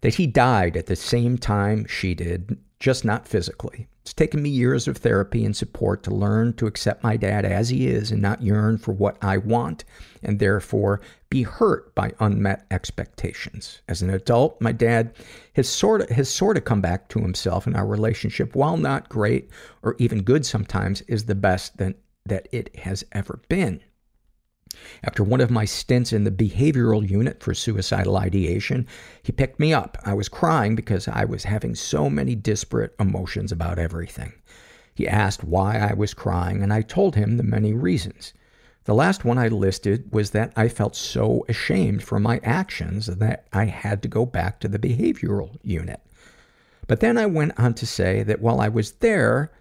that 0.00 0.14
he 0.14 0.26
died 0.26 0.74
at 0.74 0.86
the 0.86 0.96
same 0.96 1.36
time 1.36 1.84
she 1.86 2.14
did, 2.14 2.56
just 2.78 3.04
not 3.04 3.28
physically. 3.28 3.88
It's 4.10 4.14
taken 4.16 4.42
me 4.42 4.50
years 4.50 4.88
of 4.88 4.96
therapy 4.96 5.44
and 5.44 5.54
support 5.54 6.02
to 6.02 6.10
learn 6.10 6.54
to 6.54 6.66
accept 6.66 7.04
my 7.04 7.16
dad 7.16 7.44
as 7.44 7.68
he 7.68 7.86
is 7.86 8.10
and 8.10 8.20
not 8.20 8.42
yearn 8.42 8.76
for 8.76 8.90
what 8.90 9.16
I 9.22 9.36
want 9.36 9.84
and 10.20 10.40
therefore 10.40 11.00
be 11.28 11.44
hurt 11.44 11.94
by 11.94 12.14
unmet 12.18 12.66
expectations. 12.72 13.82
As 13.86 14.02
an 14.02 14.10
adult, 14.10 14.60
my 14.60 14.72
dad 14.72 15.14
has 15.54 15.68
sort 15.68 16.00
of, 16.00 16.08
has 16.08 16.28
sort 16.28 16.56
of 16.56 16.64
come 16.64 16.80
back 16.80 17.08
to 17.10 17.20
himself 17.20 17.68
and 17.68 17.76
our 17.76 17.86
relationship, 17.86 18.56
while 18.56 18.76
not 18.76 19.08
great 19.08 19.48
or 19.84 19.94
even 20.00 20.22
good 20.22 20.44
sometimes, 20.44 21.02
is 21.02 21.26
the 21.26 21.36
best 21.36 21.76
that, 21.76 21.94
that 22.26 22.48
it 22.50 22.74
has 22.78 23.04
ever 23.12 23.38
been. 23.48 23.80
After 25.02 25.24
one 25.24 25.40
of 25.40 25.50
my 25.50 25.64
stints 25.64 26.12
in 26.12 26.24
the 26.24 26.30
behavioral 26.30 27.08
unit 27.08 27.42
for 27.42 27.54
suicidal 27.54 28.16
ideation, 28.16 28.86
he 29.22 29.32
picked 29.32 29.58
me 29.58 29.72
up. 29.72 29.98
I 30.04 30.14
was 30.14 30.28
crying 30.28 30.74
because 30.74 31.08
I 31.08 31.24
was 31.24 31.44
having 31.44 31.74
so 31.74 32.08
many 32.10 32.34
disparate 32.34 32.94
emotions 32.98 33.52
about 33.52 33.78
everything. 33.78 34.32
He 34.94 35.08
asked 35.08 35.44
why 35.44 35.78
I 35.78 35.94
was 35.94 36.14
crying, 36.14 36.62
and 36.62 36.72
I 36.72 36.82
told 36.82 37.16
him 37.16 37.36
the 37.36 37.42
many 37.42 37.72
reasons. 37.72 38.32
The 38.84 38.94
last 38.94 39.24
one 39.24 39.38
I 39.38 39.48
listed 39.48 40.12
was 40.12 40.30
that 40.30 40.52
I 40.56 40.68
felt 40.68 40.96
so 40.96 41.44
ashamed 41.48 42.02
for 42.02 42.18
my 42.18 42.40
actions 42.42 43.06
that 43.06 43.46
I 43.52 43.66
had 43.66 44.02
to 44.02 44.08
go 44.08 44.26
back 44.26 44.60
to 44.60 44.68
the 44.68 44.78
behavioral 44.78 45.58
unit. 45.62 46.00
But 46.86 47.00
then 47.00 47.18
I 47.18 47.26
went 47.26 47.58
on 47.58 47.74
to 47.74 47.86
say 47.86 48.22
that 48.24 48.40
while 48.40 48.60
I 48.60 48.68
was 48.68 48.92
there, 48.92 49.52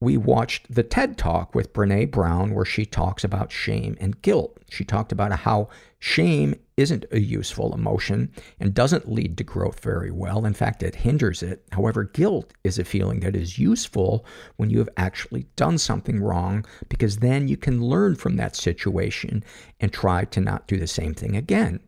we 0.00 0.16
watched 0.16 0.72
the 0.74 0.82
TED 0.82 1.16
Talk 1.16 1.54
with 1.54 1.72
Brene 1.72 2.10
Brown 2.10 2.54
where 2.54 2.66
she 2.66 2.84
talks 2.84 3.24
about 3.24 3.50
shame 3.50 3.96
and 3.98 4.20
guilt. 4.20 4.58
She 4.68 4.84
talked 4.84 5.10
about 5.10 5.32
how 5.32 5.68
shame 5.98 6.54
isn't 6.76 7.06
a 7.10 7.20
useful 7.20 7.72
emotion 7.72 8.30
and 8.60 8.74
doesn't 8.74 9.10
lead 9.10 9.38
to 9.38 9.44
growth 9.44 9.80
very 9.80 10.10
well. 10.10 10.44
In 10.44 10.52
fact, 10.52 10.82
it 10.82 10.96
hinders 10.96 11.42
it. 11.42 11.64
However, 11.72 12.04
guilt 12.04 12.52
is 12.62 12.78
a 12.78 12.84
feeling 12.84 13.20
that 13.20 13.34
is 13.34 13.58
useful 13.58 14.26
when 14.56 14.68
you 14.68 14.78
have 14.78 14.90
actually 14.98 15.46
done 15.56 15.78
something 15.78 16.20
wrong 16.20 16.66
because 16.90 17.18
then 17.18 17.48
you 17.48 17.56
can 17.56 17.82
learn 17.82 18.16
from 18.16 18.36
that 18.36 18.54
situation 18.54 19.42
and 19.80 19.92
try 19.92 20.26
to 20.26 20.40
not 20.40 20.68
do 20.68 20.76
the 20.76 20.86
same 20.86 21.14
thing 21.14 21.34
again. 21.36 21.80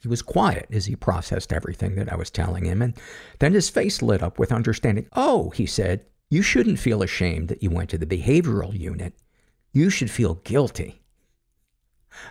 He 0.00 0.08
was 0.08 0.22
quiet 0.22 0.66
as 0.72 0.86
he 0.86 0.96
processed 0.96 1.52
everything 1.52 1.94
that 1.94 2.12
I 2.12 2.16
was 2.16 2.28
telling 2.28 2.64
him, 2.64 2.82
and 2.82 2.94
then 3.38 3.52
his 3.52 3.70
face 3.70 4.02
lit 4.02 4.20
up 4.20 4.36
with 4.36 4.50
understanding. 4.50 5.06
Oh, 5.12 5.50
he 5.50 5.64
said, 5.64 6.04
you 6.32 6.40
shouldn't 6.40 6.78
feel 6.78 7.02
ashamed 7.02 7.48
that 7.48 7.62
you 7.62 7.68
went 7.68 7.90
to 7.90 7.98
the 7.98 8.06
behavioral 8.06 8.72
unit. 8.72 9.12
You 9.74 9.90
should 9.90 10.10
feel 10.10 10.36
guilty. 10.36 11.02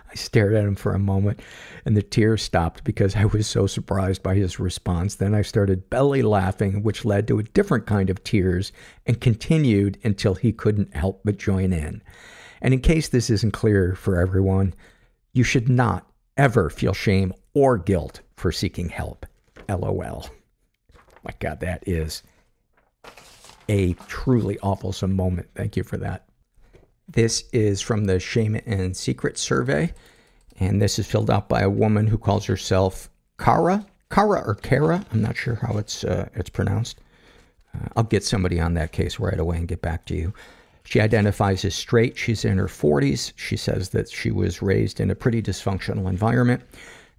I 0.10 0.16
stared 0.16 0.56
at 0.56 0.64
him 0.64 0.74
for 0.74 0.96
a 0.96 1.00
moment 1.00 1.40
and 1.86 1.96
the 1.96 2.02
tears 2.02 2.42
stopped 2.42 2.84
because 2.84 3.16
I 3.16 3.26
was 3.26 3.46
so 3.46 3.68
surprised 3.68 4.24
by 4.24 4.34
his 4.34 4.60
response. 4.60 5.14
Then 5.14 5.36
I 5.36 5.44
started 5.44 5.92
belly 5.92 6.24
laughing, 6.24 6.82
which 6.82 7.06
led 7.06 7.28
to 7.28 7.38
a 7.38 7.44
different 7.44 7.86
kind 7.86 8.10
of 8.10 8.24
tears 8.24 8.72
and 9.06 9.22
continued 9.22 10.00
until 10.04 10.34
he 10.34 10.52
couldn't 10.52 10.96
help 10.96 11.22
but 11.24 11.38
join 11.38 11.72
in. 11.72 12.02
And 12.60 12.74
in 12.74 12.80
case 12.80 13.08
this 13.08 13.30
isn't 13.30 13.54
clear 13.54 13.94
for 13.94 14.20
everyone, 14.20 14.74
you 15.32 15.44
should 15.44 15.70
not 15.70 16.08
ever 16.38 16.72
feel 16.72 16.94
shame 16.94 17.34
or 17.54 17.78
guilt 17.78 18.22
for 18.36 18.52
seeking 18.52 18.90
help. 18.90 19.28
LOL. 19.70 20.26
My 21.24 21.34
God, 21.40 21.60
that 21.60 21.84
is 21.86 22.24
a 23.70 23.94
truly 24.08 24.58
awful 24.60 24.94
moment. 25.08 25.50
Thank 25.56 25.78
you 25.78 25.84
for 25.84 25.98
that. 25.98 26.26
This 27.08 27.44
is 27.52 27.82
from 27.82 28.06
the 28.06 28.20
Shame 28.20 28.60
and 28.66 28.96
Secret 28.96 29.38
survey, 29.38 29.94
and 30.60 30.82
this 30.82 30.98
is 30.98 31.08
filled 31.08 31.30
out 31.30 31.50
by 31.50 31.62
a 31.62 31.70
woman 31.70 32.08
who 32.08 32.18
calls 32.18 32.46
herself 32.46 33.10
Kara, 33.38 33.86
Kara 34.10 34.44
or 34.46 34.56
Kara. 34.56 35.06
I'm 35.12 35.22
not 35.22 35.36
sure 35.36 35.56
how 35.56 35.78
it's 35.78 36.04
uh, 36.04 36.30
it's 36.36 36.50
pronounced. 36.50 37.00
Uh, 37.76 37.88
I'll 37.96 38.04
get 38.04 38.24
somebody 38.24 38.60
on 38.60 38.76
that 38.76 38.92
case 38.92 39.20
right 39.20 39.40
away 39.40 39.58
and 39.58 39.68
get 39.68 39.82
back 39.82 40.06
to 40.06 40.16
you. 40.16 40.34
She 40.84 41.00
identifies 41.00 41.64
as 41.66 41.76
straight. 41.76 42.18
She's 42.18 42.44
in 42.44 42.58
her 42.58 42.68
40s. 42.68 43.34
She 43.36 43.56
says 43.56 43.90
that 43.90 44.10
she 44.10 44.32
was 44.32 44.62
raised 44.62 45.00
in 45.00 45.12
a 45.12 45.16
pretty 45.16 45.42
dysfunctional 45.42 46.10
environment. 46.10 46.64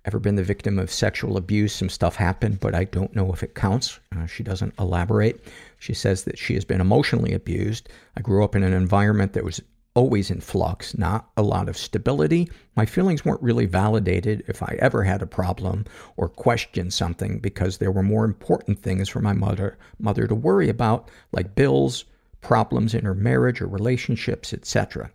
Ever 0.04 0.18
been 0.18 0.34
the 0.34 0.42
victim 0.42 0.78
of 0.78 0.90
sexual 0.90 1.36
abuse? 1.36 1.72
Some 1.72 1.88
stuff 1.88 2.16
happened, 2.16 2.58
but 2.58 2.74
I 2.74 2.84
don't 2.84 3.14
know 3.14 3.32
if 3.32 3.42
it 3.42 3.54
counts. 3.54 4.00
Uh, 4.16 4.26
she 4.26 4.42
doesn't 4.42 4.74
elaborate. 4.78 5.44
She 5.82 5.94
says 5.94 6.22
that 6.22 6.38
she 6.38 6.54
has 6.54 6.64
been 6.64 6.80
emotionally 6.80 7.32
abused. 7.32 7.88
I 8.16 8.20
grew 8.20 8.44
up 8.44 8.54
in 8.54 8.62
an 8.62 8.72
environment 8.72 9.32
that 9.32 9.42
was 9.42 9.60
always 9.96 10.30
in 10.30 10.40
flux, 10.40 10.96
not 10.96 11.28
a 11.36 11.42
lot 11.42 11.68
of 11.68 11.76
stability. 11.76 12.48
My 12.76 12.86
feelings 12.86 13.24
weren't 13.24 13.42
really 13.42 13.66
validated 13.66 14.44
if 14.46 14.62
I 14.62 14.76
ever 14.78 15.02
had 15.02 15.22
a 15.22 15.26
problem 15.26 15.86
or 16.16 16.28
questioned 16.28 16.94
something 16.94 17.40
because 17.40 17.78
there 17.78 17.90
were 17.90 18.04
more 18.04 18.24
important 18.24 18.80
things 18.80 19.08
for 19.08 19.20
my 19.20 19.32
mother, 19.32 19.76
mother 19.98 20.28
to 20.28 20.36
worry 20.36 20.68
about, 20.68 21.10
like 21.32 21.56
bills, 21.56 22.04
problems 22.42 22.94
in 22.94 23.04
her 23.04 23.16
marriage 23.16 23.60
or 23.60 23.66
relationships, 23.66 24.52
etc. 24.52 25.10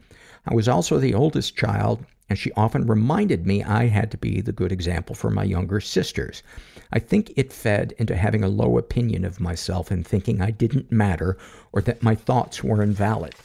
I 0.45 0.53
was 0.53 0.67
also 0.67 0.97
the 0.97 1.13
oldest 1.13 1.55
child, 1.55 2.03
and 2.29 2.37
she 2.37 2.51
often 2.53 2.85
reminded 2.85 3.45
me 3.45 3.63
I 3.63 3.87
had 3.87 4.11
to 4.11 4.17
be 4.17 4.41
the 4.41 4.51
good 4.51 4.71
example 4.71 5.15
for 5.15 5.29
my 5.29 5.43
younger 5.43 5.79
sisters. 5.79 6.43
I 6.91 6.99
think 6.99 7.31
it 7.35 7.53
fed 7.53 7.93
into 7.97 8.15
having 8.15 8.43
a 8.43 8.49
low 8.49 8.77
opinion 8.77 9.25
of 9.25 9.39
myself 9.39 9.91
and 9.91 10.05
thinking 10.05 10.41
I 10.41 10.51
didn't 10.51 10.91
matter 10.91 11.37
or 11.71 11.81
that 11.81 12.03
my 12.03 12.15
thoughts 12.15 12.63
were 12.63 12.81
invalid. 12.81 13.35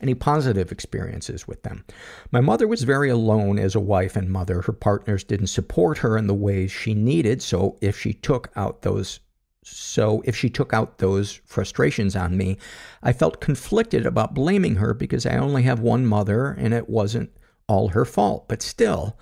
Any 0.00 0.14
positive 0.14 0.72
experiences 0.72 1.46
with 1.46 1.62
them? 1.62 1.84
My 2.30 2.40
mother 2.40 2.66
was 2.66 2.84
very 2.84 3.10
alone 3.10 3.58
as 3.58 3.74
a 3.74 3.80
wife 3.80 4.16
and 4.16 4.30
mother. 4.30 4.62
Her 4.62 4.72
partners 4.72 5.24
didn't 5.24 5.48
support 5.48 5.98
her 5.98 6.16
in 6.16 6.26
the 6.26 6.34
ways 6.34 6.72
she 6.72 6.94
needed, 6.94 7.42
so 7.42 7.76
if 7.82 7.98
she 7.98 8.14
took 8.14 8.50
out 8.56 8.80
those 8.80 9.20
so 9.62 10.22
if 10.24 10.34
she 10.34 10.48
took 10.48 10.72
out 10.72 10.98
those 10.98 11.40
frustrations 11.44 12.16
on 12.16 12.36
me, 12.36 12.56
I 13.02 13.12
felt 13.12 13.40
conflicted 13.40 14.06
about 14.06 14.34
blaming 14.34 14.76
her 14.76 14.94
because 14.94 15.26
I 15.26 15.36
only 15.36 15.62
have 15.64 15.80
one 15.80 16.06
mother 16.06 16.48
and 16.52 16.72
it 16.72 16.88
wasn't 16.88 17.30
all 17.68 17.88
her 17.88 18.04
fault. 18.04 18.48
But 18.48 18.62
still, 18.62 19.18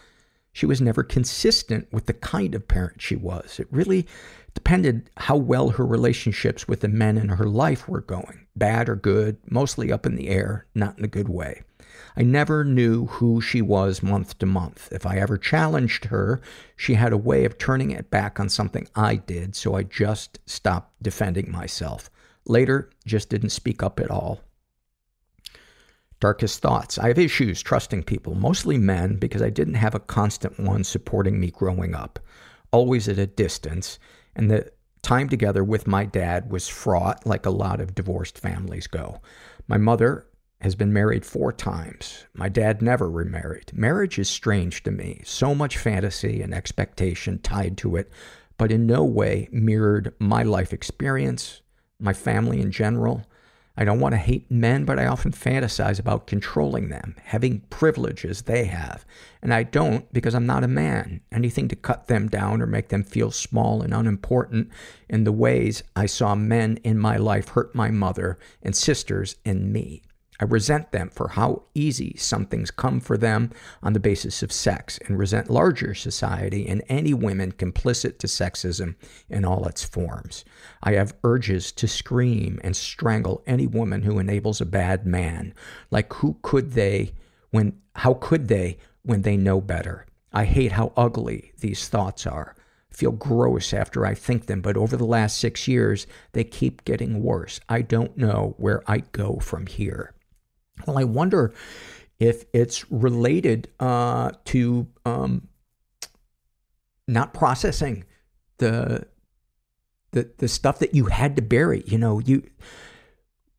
she 0.53 0.67
was 0.67 0.81
never 0.81 1.03
consistent 1.03 1.89
with 1.93 2.07
the 2.07 2.15
kind 2.15 2.55
of 2.55 2.69
parent 2.69 3.03
she 3.03 3.17
was. 3.17 3.59
It 3.59 3.69
really 3.71 4.07
depended 4.55 5.11
how 5.17 5.37
well 5.37 5.71
her 5.71 5.87
relationships 5.87 6.67
with 6.67 6.81
the 6.81 6.89
men 6.89 7.19
in 7.19 7.29
her 7.29 7.47
life 7.47 7.89
were 7.89 8.01
going. 8.01 8.47
Bad 8.57 8.89
or 8.89 8.97
good, 8.97 9.39
mostly 9.51 9.93
up 9.93 10.07
in 10.07 10.17
the 10.17 10.29
air, 10.29 10.67
not 10.75 10.99
in 10.99 11.05
a 11.05 11.09
good 11.09 11.29
way. 11.29 11.63
I 12.19 12.23
never 12.23 12.65
knew 12.65 13.07
who 13.07 13.41
she 13.41 13.63
was 13.63 14.03
month 14.03 14.41
to 14.41 14.47
month. 14.47 14.89
If 14.91 15.07
I 15.07 15.19
ever 15.19 15.39
challenged 15.39 16.07
her, 16.07 16.41
she 16.75 16.95
had 16.95 17.13
a 17.13 17.17
way 17.17 17.45
of 17.45 17.59
turning 17.59 17.93
it 17.93 18.11
back 18.11 18.41
on 18.41 18.49
something 18.49 18.89
I 18.97 19.15
did, 19.15 19.55
so 19.55 19.77
I 19.77 19.85
just 19.85 20.41
stopped 20.45 21.01
defending 21.01 21.53
myself. 21.53 22.11
Later, 22.45 22.91
just 23.07 23.29
didn't 23.29 23.51
speak 23.51 23.85
up 23.85 24.01
at 24.01 24.11
all. 24.11 24.41
Darkest 26.19 26.61
thoughts. 26.61 26.99
I 26.99 27.07
have 27.07 27.21
issues 27.21 27.63
trusting 27.63 28.03
people, 28.03 28.35
mostly 28.35 28.79
men, 28.79 29.15
because 29.15 29.41
I 29.41 29.51
didn't 29.51 29.75
have 29.75 29.95
a 29.95 30.01
constant 30.01 30.59
one 30.59 30.83
supporting 30.83 31.39
me 31.39 31.53
growing 31.53 31.95
up. 31.95 32.19
Always 32.73 33.09
at 33.09 33.19
a 33.19 33.29
distance, 33.29 34.01
and 34.35 34.51
the 34.51 34.73
time 35.03 35.29
together 35.29 35.63
with 35.63 35.87
my 35.87 36.05
dad 36.05 36.51
was 36.51 36.67
fraught 36.67 37.25
like 37.25 37.47
a 37.47 37.51
lot 37.51 37.81
of 37.81 37.95
divorced 37.95 38.41
families 38.41 38.89
go. 38.89 39.21
My 39.69 39.77
mother 39.77 40.27
has 40.61 40.75
been 40.75 40.93
married 40.93 41.25
four 41.25 41.53
times. 41.53 42.27
My 42.35 42.49
dad 42.49 42.83
never 42.83 43.09
remarried. 43.09 43.71
Marriage 43.73 44.19
is 44.19 44.29
strange 44.29 44.83
to 44.83 44.91
me. 44.91 45.23
So 45.25 45.55
much 45.55 45.79
fantasy 45.79 46.43
and 46.43 46.53
expectation 46.53 47.39
tied 47.39 47.77
to 47.79 47.97
it, 47.97 48.11
but 48.57 48.73
in 48.73 48.87
no 48.87 49.05
way 49.05 49.49
mirrored 49.53 50.15
my 50.19 50.43
life 50.43 50.73
experience, 50.73 51.63
my 52.01 52.13
family 52.13 52.61
in 52.61 52.73
general. 52.73 53.25
I 53.77 53.85
don't 53.85 54.01
want 54.01 54.15
to 54.15 54.19
hate 54.19 54.51
men, 54.51 54.85
but 54.85 54.99
I 54.99 55.07
often 55.07 55.31
fantasize 55.31 56.01
about 56.01 56.27
controlling 56.27 56.89
them, 56.89 57.15
having 57.23 57.61
privileges 57.71 58.43
they 58.43 58.65
have. 58.65 59.07
And 59.41 59.55
I 59.55 59.63
don't 59.63 60.13
because 60.13 60.35
I'm 60.35 60.47
not 60.47 60.65
a 60.65 60.69
man. 60.69 61.21
Anything 61.31 61.69
to 61.69 61.77
cut 61.77 62.09
them 62.09 62.27
down 62.27 62.61
or 62.61 62.67
make 62.67 62.89
them 62.89 63.05
feel 63.05 63.31
small 63.31 63.81
and 63.81 63.95
unimportant 63.95 64.71
in 65.09 65.23
the 65.23 65.31
ways 65.31 65.85
I 65.95 66.07
saw 66.07 66.35
men 66.35 66.79
in 66.83 66.99
my 66.99 67.17
life 67.19 67.51
hurt 67.51 67.73
my 67.77 67.93
mother 67.93 68.41
and 68.65 68.75
sisters 68.75 69.37
and 69.45 69.73
me. 69.73 70.03
I 70.41 70.45
resent 70.45 70.93
them 70.93 71.11
for 71.11 71.29
how 71.29 71.65
easy 71.75 72.15
some 72.17 72.47
things 72.47 72.71
come 72.71 73.01
for 73.01 73.17
them 73.17 73.51
on 73.83 73.93
the 73.93 74.01
basis 74.01 74.43
of 74.43 74.53
sex 74.53 74.99
and 75.07 75.19
resent 75.19 75.51
larger 75.51 75.95
society 75.95 76.69
and 76.69 76.83
any 76.89 77.13
women 77.13 77.53
complicit 77.53 78.19
to 78.19 78.27
sexism 78.29 78.95
in 79.29 79.45
all 79.45 79.67
its 79.67 79.85
forms. 79.85 80.45
I 80.83 80.93
have 80.93 81.17
urges 81.25 81.73
to 81.73 81.89
scream 81.89 82.61
and 82.63 82.77
strangle 82.77 83.43
any 83.47 83.67
woman 83.67 84.03
who 84.03 84.19
enables 84.19 84.61
a 84.61 84.67
bad 84.67 85.07
man. 85.07 85.55
Like 85.91 86.13
who 86.15 86.39
could 86.43 86.73
they 86.73 87.13
when, 87.51 87.81
how 87.97 88.15
could 88.15 88.49
they 88.49 88.79
when 89.03 89.23
they 89.23 89.37
know 89.37 89.61
better? 89.61 90.07
I 90.33 90.45
hate 90.45 90.73
how 90.73 90.93
ugly 90.97 91.53
these 91.59 91.89
thoughts 91.89 92.27
are. 92.27 92.55
Feel 92.91 93.13
gross 93.13 93.73
after 93.73 94.07
I 94.07 94.15
think 94.15 94.47
them, 94.47 94.61
but 94.61 94.77
over 94.77 94.97
the 94.97 95.05
last 95.05 95.39
six 95.39 95.69
years, 95.69 96.07
they 96.33 96.45
keep 96.45 96.85
getting 96.85 97.23
worse. 97.23 97.61
I 97.69 97.83
don't 97.83 98.17
know 98.17 98.55
where 98.59 98.83
I 98.91 98.99
go 99.13 99.39
from 99.39 99.67
here. 99.67 100.15
Well, 100.87 100.99
I 100.99 101.05
wonder 101.05 101.55
if 102.19 102.45
it's 102.53 102.91
related 102.91 103.69
uh, 103.79 104.33
to 104.47 104.87
um, 105.05 105.49
not 107.07 107.33
processing 107.33 108.05
the 108.59 109.07
the 110.13 110.31
the 110.39 110.49
stuff 110.49 110.79
that 110.81 110.95
you 110.95 111.07
had 111.07 111.37
to 111.37 111.43
bury. 111.43 111.83
You 111.87 111.99
know, 111.99 112.19
you 112.19 112.43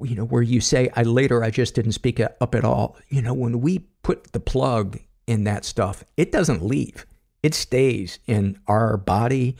you 0.01 0.15
know 0.15 0.25
where 0.25 0.41
you 0.41 0.61
say, 0.61 0.89
"I 0.95 1.03
later 1.03 1.43
I 1.43 1.49
just 1.49 1.75
didn't 1.75 1.93
speak 1.93 2.19
up 2.19 2.55
at 2.55 2.63
all." 2.63 2.97
You 3.09 3.21
know, 3.21 3.33
when 3.33 3.61
we 3.61 3.79
put 4.03 4.31
the 4.33 4.39
plug 4.39 4.99
in 5.27 5.43
that 5.45 5.65
stuff, 5.65 6.03
it 6.17 6.31
doesn't 6.31 6.63
leave; 6.63 7.05
it 7.43 7.53
stays 7.53 8.19
in 8.27 8.59
our 8.67 8.97
body. 8.97 9.55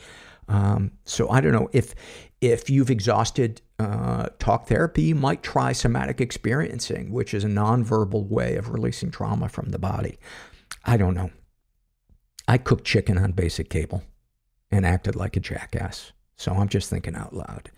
Um, 0.48 0.92
so 1.04 1.30
I 1.30 1.40
don't 1.40 1.52
know 1.52 1.70
if 1.72 1.94
if 2.40 2.68
you've 2.68 2.90
exhausted 2.90 3.62
uh, 3.80 4.28
talk 4.38 4.66
therapy, 4.66 5.02
you 5.02 5.14
might 5.14 5.42
try 5.42 5.72
somatic 5.72 6.20
experiencing, 6.20 7.10
which 7.10 7.32
is 7.32 7.44
a 7.44 7.48
nonverbal 7.48 8.28
way 8.28 8.56
of 8.56 8.70
releasing 8.70 9.10
trauma 9.10 9.48
from 9.48 9.70
the 9.70 9.78
body. 9.78 10.18
I 10.84 10.96
don't 10.96 11.14
know. 11.14 11.30
I 12.46 12.58
cooked 12.58 12.84
chicken 12.84 13.16
on 13.16 13.32
basic 13.32 13.70
cable 13.70 14.02
and 14.70 14.84
acted 14.84 15.16
like 15.16 15.36
a 15.36 15.40
jackass. 15.40 16.12
So 16.36 16.52
I'm 16.52 16.68
just 16.68 16.90
thinking 16.90 17.16
out 17.16 17.34
loud. 17.34 17.70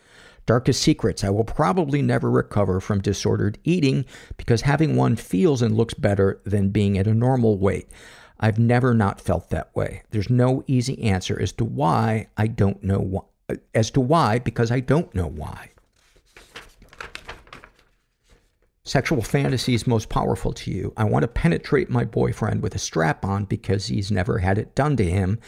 Darkest 0.44 0.82
secrets. 0.82 1.22
I 1.22 1.30
will 1.30 1.44
probably 1.44 2.02
never 2.02 2.30
recover 2.30 2.80
from 2.80 3.00
disordered 3.00 3.58
eating 3.62 4.04
because 4.36 4.62
having 4.62 4.96
one 4.96 5.14
feels 5.14 5.62
and 5.62 5.76
looks 5.76 5.94
better 5.94 6.40
than 6.44 6.70
being 6.70 6.98
at 6.98 7.06
a 7.06 7.14
normal 7.14 7.58
weight. 7.58 7.88
I've 8.40 8.58
never 8.58 8.92
not 8.92 9.20
felt 9.20 9.50
that 9.50 9.74
way. 9.76 10.02
There's 10.10 10.30
no 10.30 10.64
easy 10.66 11.00
answer 11.02 11.40
as 11.40 11.52
to 11.52 11.64
why 11.64 12.26
I 12.36 12.48
don't 12.48 12.82
know 12.82 12.98
why 12.98 13.22
as 13.74 13.90
to 13.90 14.00
why, 14.00 14.38
because 14.38 14.70
I 14.70 14.80
don't 14.80 15.14
know 15.14 15.26
why. 15.26 15.71
Sexual 18.84 19.22
fantasies 19.22 19.86
most 19.86 20.08
powerful 20.08 20.52
to 20.52 20.72
you. 20.72 20.92
I 20.96 21.04
want 21.04 21.22
to 21.22 21.28
penetrate 21.28 21.88
my 21.88 22.04
boyfriend 22.04 22.64
with 22.64 22.74
a 22.74 22.80
strap 22.80 23.24
on 23.24 23.44
because 23.44 23.86
he's 23.86 24.10
never 24.10 24.38
had 24.38 24.58
it 24.58 24.74
done 24.74 24.96
to 24.96 25.04
him, 25.04 25.38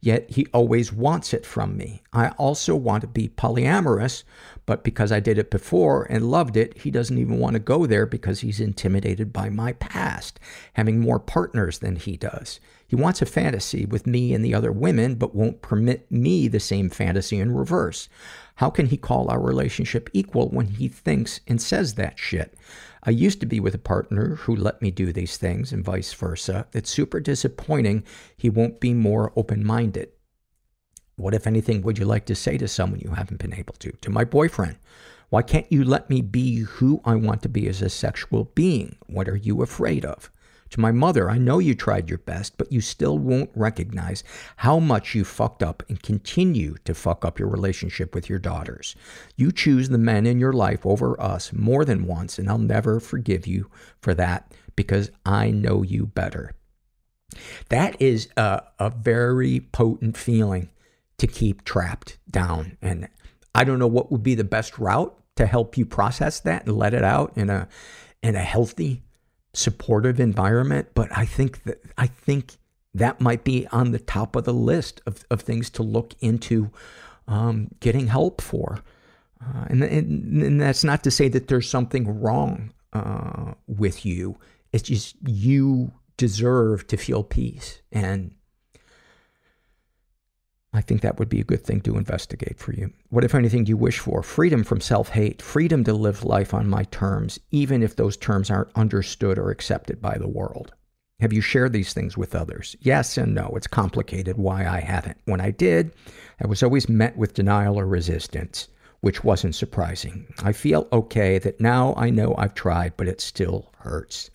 yet 0.00 0.30
he 0.30 0.46
always 0.52 0.92
wants 0.92 1.34
it 1.34 1.44
from 1.44 1.76
me. 1.76 2.04
I 2.12 2.28
also 2.38 2.76
want 2.76 3.00
to 3.00 3.08
be 3.08 3.30
polyamorous, 3.30 4.22
but 4.64 4.84
because 4.84 5.10
I 5.10 5.18
did 5.18 5.38
it 5.38 5.50
before 5.50 6.06
and 6.08 6.30
loved 6.30 6.56
it, 6.56 6.78
he 6.78 6.92
doesn't 6.92 7.18
even 7.18 7.40
want 7.40 7.54
to 7.54 7.58
go 7.58 7.84
there 7.84 8.06
because 8.06 8.42
he's 8.42 8.60
intimidated 8.60 9.32
by 9.32 9.48
my 9.48 9.72
past, 9.72 10.38
having 10.74 11.00
more 11.00 11.18
partners 11.18 11.80
than 11.80 11.96
he 11.96 12.16
does. 12.16 12.60
He 12.86 12.94
wants 12.94 13.20
a 13.20 13.26
fantasy 13.26 13.86
with 13.86 14.06
me 14.06 14.32
and 14.32 14.44
the 14.44 14.54
other 14.54 14.70
women, 14.70 15.16
but 15.16 15.34
won't 15.34 15.62
permit 15.62 16.08
me 16.12 16.46
the 16.46 16.60
same 16.60 16.90
fantasy 16.90 17.40
in 17.40 17.56
reverse. 17.56 18.08
How 18.56 18.70
can 18.70 18.86
he 18.86 18.96
call 18.96 19.30
our 19.30 19.40
relationship 19.40 20.08
equal 20.12 20.48
when 20.48 20.68
he 20.68 20.88
thinks 20.88 21.40
and 21.48 21.60
says 21.60 21.94
that 21.94 22.18
shit? 22.18 22.54
I 23.02 23.10
used 23.10 23.40
to 23.40 23.46
be 23.46 23.60
with 23.60 23.74
a 23.74 23.78
partner 23.78 24.36
who 24.36 24.54
let 24.54 24.80
me 24.80 24.90
do 24.90 25.12
these 25.12 25.36
things 25.36 25.72
and 25.72 25.84
vice 25.84 26.12
versa. 26.12 26.66
It's 26.72 26.90
super 26.90 27.20
disappointing 27.20 28.04
he 28.36 28.48
won't 28.48 28.80
be 28.80 28.94
more 28.94 29.32
open 29.36 29.66
minded. 29.66 30.10
What, 31.16 31.34
if 31.34 31.46
anything, 31.46 31.82
would 31.82 31.98
you 31.98 32.06
like 32.06 32.26
to 32.26 32.34
say 32.34 32.58
to 32.58 32.66
someone 32.66 33.00
you 33.00 33.10
haven't 33.10 33.40
been 33.40 33.54
able 33.54 33.74
to? 33.74 33.92
To 33.92 34.10
my 34.10 34.24
boyfriend. 34.24 34.78
Why 35.30 35.42
can't 35.42 35.70
you 35.70 35.84
let 35.84 36.08
me 36.08 36.22
be 36.22 36.60
who 36.60 37.00
I 37.04 37.14
want 37.16 37.42
to 37.42 37.48
be 37.48 37.68
as 37.68 37.82
a 37.82 37.88
sexual 37.88 38.50
being? 38.54 38.96
What 39.06 39.28
are 39.28 39.36
you 39.36 39.62
afraid 39.62 40.04
of? 40.04 40.30
To 40.74 40.80
my 40.80 40.90
mother, 40.90 41.30
I 41.30 41.38
know 41.38 41.60
you 41.60 41.76
tried 41.76 42.08
your 42.08 42.18
best, 42.18 42.58
but 42.58 42.72
you 42.72 42.80
still 42.80 43.16
won't 43.16 43.52
recognize 43.54 44.24
how 44.56 44.80
much 44.80 45.14
you 45.14 45.22
fucked 45.22 45.62
up 45.62 45.84
and 45.88 46.02
continue 46.02 46.74
to 46.84 46.94
fuck 46.94 47.24
up 47.24 47.38
your 47.38 47.46
relationship 47.46 48.12
with 48.12 48.28
your 48.28 48.40
daughters. 48.40 48.96
You 49.36 49.52
choose 49.52 49.88
the 49.88 49.98
men 49.98 50.26
in 50.26 50.40
your 50.40 50.52
life 50.52 50.84
over 50.84 51.20
us 51.20 51.52
more 51.52 51.84
than 51.84 52.08
once, 52.08 52.40
and 52.40 52.48
I'll 52.50 52.58
never 52.58 52.98
forgive 52.98 53.46
you 53.46 53.70
for 54.00 54.14
that 54.14 54.52
because 54.74 55.12
I 55.24 55.52
know 55.52 55.82
you 55.82 56.06
better. 56.06 56.50
That 57.68 57.94
is 58.02 58.28
a, 58.36 58.62
a 58.80 58.90
very 58.90 59.60
potent 59.60 60.16
feeling 60.16 60.70
to 61.18 61.28
keep 61.28 61.64
trapped 61.64 62.18
down. 62.28 62.78
And 62.82 63.08
I 63.54 63.62
don't 63.62 63.78
know 63.78 63.86
what 63.86 64.10
would 64.10 64.24
be 64.24 64.34
the 64.34 64.42
best 64.42 64.76
route 64.80 65.16
to 65.36 65.46
help 65.46 65.78
you 65.78 65.86
process 65.86 66.40
that 66.40 66.66
and 66.66 66.76
let 66.76 66.94
it 66.94 67.04
out 67.04 67.30
in 67.36 67.48
a 67.48 67.68
in 68.24 68.34
a 68.34 68.42
healthy 68.42 69.03
supportive 69.56 70.20
environment, 70.20 70.88
but 70.94 71.08
I 71.16 71.24
think 71.24 71.64
that 71.64 71.80
I 71.96 72.06
think 72.06 72.56
that 72.94 73.20
might 73.20 73.44
be 73.44 73.66
on 73.68 73.90
the 73.90 73.98
top 73.98 74.36
of 74.36 74.44
the 74.44 74.54
list 74.54 75.00
of, 75.06 75.24
of 75.30 75.40
things 75.40 75.68
to 75.70 75.82
look 75.82 76.14
into 76.20 76.70
um, 77.26 77.68
getting 77.80 78.06
help 78.06 78.40
for. 78.40 78.80
Uh, 79.40 79.64
and, 79.68 79.82
and, 79.82 80.42
and 80.42 80.60
that's 80.60 80.84
not 80.84 81.02
to 81.04 81.10
say 81.10 81.28
that 81.28 81.48
there's 81.48 81.68
something 81.68 82.20
wrong 82.20 82.72
uh, 82.92 83.54
with 83.66 84.06
you. 84.06 84.38
It's 84.72 84.84
just 84.84 85.16
you 85.26 85.92
deserve 86.16 86.86
to 86.86 86.96
feel 86.96 87.22
peace. 87.22 87.80
And 87.90 88.34
I 90.74 90.80
think 90.80 91.02
that 91.02 91.20
would 91.20 91.28
be 91.28 91.40
a 91.40 91.44
good 91.44 91.62
thing 91.64 91.80
to 91.82 91.96
investigate 91.96 92.58
for 92.58 92.72
you. 92.72 92.92
What, 93.08 93.22
if 93.22 93.34
anything, 93.34 93.62
do 93.62 93.70
you 93.70 93.76
wish 93.76 94.00
for? 94.00 94.24
Freedom 94.24 94.64
from 94.64 94.80
self 94.80 95.10
hate, 95.10 95.40
freedom 95.40 95.84
to 95.84 95.92
live 95.92 96.24
life 96.24 96.52
on 96.52 96.68
my 96.68 96.82
terms, 96.84 97.38
even 97.52 97.80
if 97.80 97.94
those 97.94 98.16
terms 98.16 98.50
aren't 98.50 98.74
understood 98.74 99.38
or 99.38 99.50
accepted 99.50 100.02
by 100.02 100.18
the 100.18 100.28
world. 100.28 100.74
Have 101.20 101.32
you 101.32 101.40
shared 101.40 101.72
these 101.72 101.92
things 101.94 102.16
with 102.16 102.34
others? 102.34 102.74
Yes 102.80 103.16
and 103.16 103.36
no. 103.36 103.52
It's 103.54 103.68
complicated 103.68 104.36
why 104.36 104.66
I 104.66 104.80
haven't. 104.80 105.16
When 105.26 105.40
I 105.40 105.52
did, 105.52 105.92
I 106.42 106.48
was 106.48 106.60
always 106.60 106.88
met 106.88 107.16
with 107.16 107.34
denial 107.34 107.78
or 107.78 107.86
resistance, 107.86 108.66
which 109.00 109.22
wasn't 109.22 109.54
surprising. 109.54 110.26
I 110.42 110.52
feel 110.52 110.88
okay 110.92 111.38
that 111.38 111.60
now 111.60 111.94
I 111.96 112.10
know 112.10 112.34
I've 112.36 112.54
tried, 112.54 112.96
but 112.96 113.06
it 113.06 113.20
still 113.20 113.70
hurts. 113.78 114.30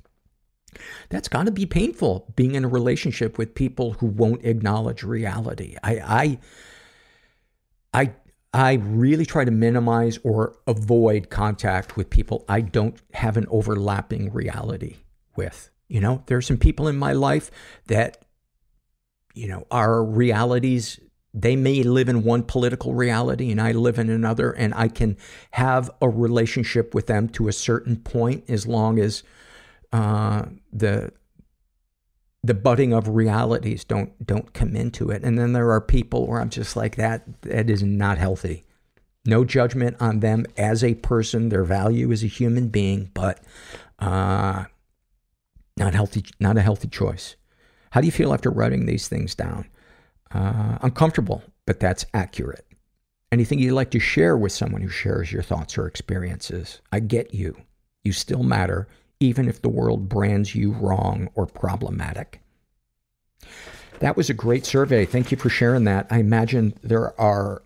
That's 1.09 1.27
got 1.27 1.45
to 1.45 1.51
be 1.51 1.65
painful 1.65 2.31
being 2.35 2.55
in 2.55 2.63
a 2.63 2.67
relationship 2.67 3.37
with 3.37 3.55
people 3.55 3.93
who 3.93 4.07
won't 4.07 4.45
acknowledge 4.45 5.03
reality. 5.03 5.75
I, 5.83 6.39
I, 7.93 8.01
I, 8.01 8.13
I 8.53 8.73
really 8.73 9.25
try 9.25 9.45
to 9.45 9.51
minimize 9.51 10.19
or 10.23 10.55
avoid 10.67 11.29
contact 11.29 11.97
with 11.97 12.09
people 12.09 12.45
I 12.47 12.61
don't 12.61 12.99
have 13.13 13.37
an 13.37 13.47
overlapping 13.49 14.31
reality 14.31 14.97
with. 15.35 15.69
You 15.87 16.01
know, 16.01 16.23
there 16.27 16.37
are 16.37 16.41
some 16.41 16.57
people 16.57 16.87
in 16.87 16.97
my 16.97 17.13
life 17.13 17.49
that, 17.87 18.25
you 19.33 19.47
know, 19.47 19.65
our 19.71 20.03
realities, 20.03 20.99
they 21.33 21.55
may 21.55 21.83
live 21.83 22.09
in 22.09 22.23
one 22.23 22.43
political 22.43 22.93
reality 22.93 23.51
and 23.51 23.61
I 23.61 23.71
live 23.71 23.99
in 23.99 24.09
another, 24.09 24.51
and 24.51 24.73
I 24.75 24.87
can 24.87 25.17
have 25.51 25.89
a 26.01 26.09
relationship 26.09 26.93
with 26.93 27.07
them 27.07 27.29
to 27.29 27.47
a 27.47 27.53
certain 27.53 27.97
point 27.97 28.45
as 28.49 28.67
long 28.67 28.99
as 28.99 29.23
uh, 29.91 30.45
the 30.71 31.11
the 32.41 32.53
budding 32.53 32.93
of 32.93 33.07
realities 33.07 33.83
don't 33.83 34.25
don't 34.25 34.53
come 34.53 34.75
into 34.75 35.09
it. 35.09 35.23
And 35.23 35.37
then 35.37 35.53
there 35.53 35.71
are 35.71 35.81
people 35.81 36.27
where 36.27 36.39
I'm 36.39 36.49
just 36.49 36.75
like 36.75 36.95
that. 36.95 37.41
That 37.41 37.69
is 37.69 37.83
not 37.83 38.17
healthy. 38.17 38.65
No 39.25 39.43
judgment 39.43 39.97
on 39.99 40.21
them 40.21 40.45
as 40.57 40.83
a 40.83 40.95
person, 40.95 41.49
their 41.49 41.63
value 41.65 42.11
as 42.11 42.23
a 42.23 42.27
human 42.27 42.69
being, 42.69 43.11
but 43.13 43.41
uh, 43.99 44.65
not 45.77 45.93
healthy. 45.93 46.25
Not 46.39 46.57
a 46.57 46.61
healthy 46.61 46.87
choice. 46.87 47.35
How 47.91 48.01
do 48.01 48.05
you 48.05 48.11
feel 48.11 48.33
after 48.33 48.49
writing 48.49 48.85
these 48.85 49.07
things 49.07 49.35
down? 49.35 49.67
Uh, 50.31 50.77
uncomfortable, 50.81 51.43
but 51.65 51.79
that's 51.79 52.05
accurate. 52.13 52.65
Anything 53.31 53.59
you'd 53.59 53.73
like 53.73 53.91
to 53.91 53.99
share 53.99 54.37
with 54.37 54.51
someone 54.51 54.81
who 54.81 54.89
shares 54.89 55.31
your 55.31 55.43
thoughts 55.43 55.77
or 55.77 55.87
experiences? 55.87 56.81
I 56.91 56.99
get 56.99 57.33
you. 57.33 57.57
You 58.03 58.13
still 58.13 58.43
matter, 58.43 58.87
even 59.19 59.47
if 59.47 59.61
the 59.61 59.69
world 59.69 60.07
brands 60.07 60.55
you 60.55 60.71
wrong 60.71 61.29
or 61.35 61.45
problematic. 61.45 62.41
That 63.99 64.15
was 64.15 64.29
a 64.29 64.33
great 64.33 64.65
survey. 64.65 65.05
Thank 65.05 65.31
you 65.31 65.37
for 65.37 65.49
sharing 65.49 65.83
that. 65.83 66.07
I 66.09 66.19
imagine 66.19 66.73
there 66.81 67.19
are 67.19 67.61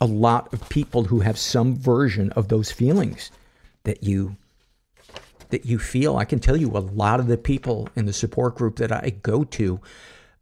a 0.00 0.06
lot 0.06 0.52
of 0.52 0.68
people 0.68 1.04
who 1.04 1.20
have 1.20 1.38
some 1.38 1.76
version 1.76 2.32
of 2.32 2.48
those 2.48 2.72
feelings 2.72 3.30
that 3.84 4.02
you 4.02 4.36
that 5.50 5.66
you 5.66 5.78
feel. 5.78 6.16
I 6.16 6.24
can 6.24 6.40
tell 6.40 6.56
you 6.56 6.70
a 6.70 6.78
lot 6.80 7.20
of 7.20 7.26
the 7.26 7.36
people 7.36 7.88
in 7.94 8.06
the 8.06 8.12
support 8.12 8.56
group 8.56 8.76
that 8.76 8.90
I 8.90 9.10
go 9.10 9.44
to 9.44 9.80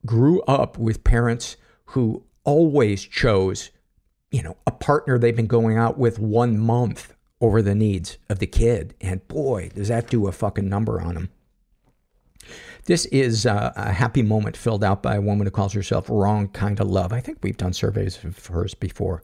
grew 0.07 0.41
up 0.43 0.79
with 0.79 1.05
parents 1.05 1.57
who 1.87 2.23
always 2.45 3.03
chose, 3.05 3.71
you 4.31 4.43
know, 4.43 4.57
a 4.67 4.71
partner 4.71 5.19
they've 5.19 5.37
been 5.37 5.47
going 5.47 5.77
out 5.77 5.99
with 5.99 6.19
one 6.19 6.59
month 6.59 7.13
over 7.43 7.61
the 7.61 7.75
needs 7.75 8.17
of 8.31 8.39
the 8.39 8.47
kid. 8.47 8.95
And 9.01 9.27
boy, 9.29 9.71
does 9.75 9.89
that 9.89 10.09
do 10.09 10.29
a 10.29 10.33
fucking 10.33 10.69
number 10.69 11.03
on 11.03 11.15
them. 11.15 11.29
This 12.87 13.05
is 13.07 13.47
uh, 13.47 13.73
a 13.77 13.93
happy 13.93 14.23
moment 14.23 14.57
filled 14.57 14.83
out 14.83 15.03
by 15.03 15.17
a 15.17 15.21
woman 15.21 15.47
who 15.47 15.51
calls 15.51 15.73
herself 15.73 16.09
Wrong 16.09 16.49
Kind 16.49 16.81
of 16.81 16.89
Love. 16.89 17.13
I 17.13 17.21
think 17.21 17.39
we've 17.43 17.57
done 17.57 17.73
surveys 17.73 18.25
of 18.25 18.47
hers 18.47 18.75
before. 18.75 19.23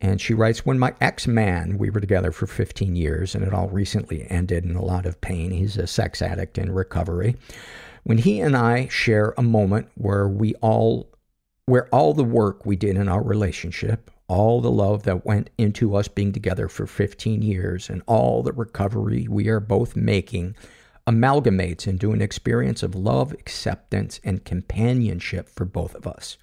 And 0.00 0.20
she 0.20 0.34
writes, 0.34 0.66
When 0.66 0.78
my 0.78 0.94
ex 1.00 1.26
man, 1.26 1.78
we 1.78 1.88
were 1.88 2.00
together 2.00 2.32
for 2.32 2.46
15 2.46 2.96
years, 2.96 3.34
and 3.34 3.44
it 3.44 3.54
all 3.54 3.68
recently 3.68 4.28
ended 4.30 4.64
in 4.64 4.74
a 4.74 4.84
lot 4.84 5.06
of 5.06 5.20
pain. 5.20 5.52
He's 5.52 5.76
a 5.76 5.86
sex 5.86 6.20
addict 6.20 6.58
in 6.58 6.72
recovery. 6.72 7.36
When 8.02 8.18
he 8.18 8.40
and 8.40 8.56
I 8.56 8.88
share 8.88 9.32
a 9.38 9.42
moment 9.42 9.88
where 9.94 10.28
we 10.28 10.54
all, 10.56 11.08
where 11.66 11.88
all 11.88 12.14
the 12.14 12.24
work 12.24 12.66
we 12.66 12.76
did 12.76 12.96
in 12.96 13.08
our 13.08 13.22
relationship, 13.22 14.10
all 14.32 14.62
the 14.62 14.70
love 14.70 15.02
that 15.02 15.26
went 15.26 15.50
into 15.58 15.94
us 15.94 16.08
being 16.08 16.32
together 16.32 16.66
for 16.66 16.86
15 16.86 17.42
years, 17.42 17.90
and 17.90 18.00
all 18.06 18.42
the 18.42 18.52
recovery 18.52 19.26
we 19.28 19.46
are 19.48 19.60
both 19.60 19.94
making 19.94 20.56
amalgamates 21.06 21.86
into 21.86 22.12
an 22.12 22.22
experience 22.22 22.82
of 22.82 22.94
love, 22.94 23.32
acceptance, 23.32 24.20
and 24.24 24.46
companionship 24.46 25.50
for 25.50 25.66
both 25.66 25.94
of 25.94 26.06
us. 26.06 26.38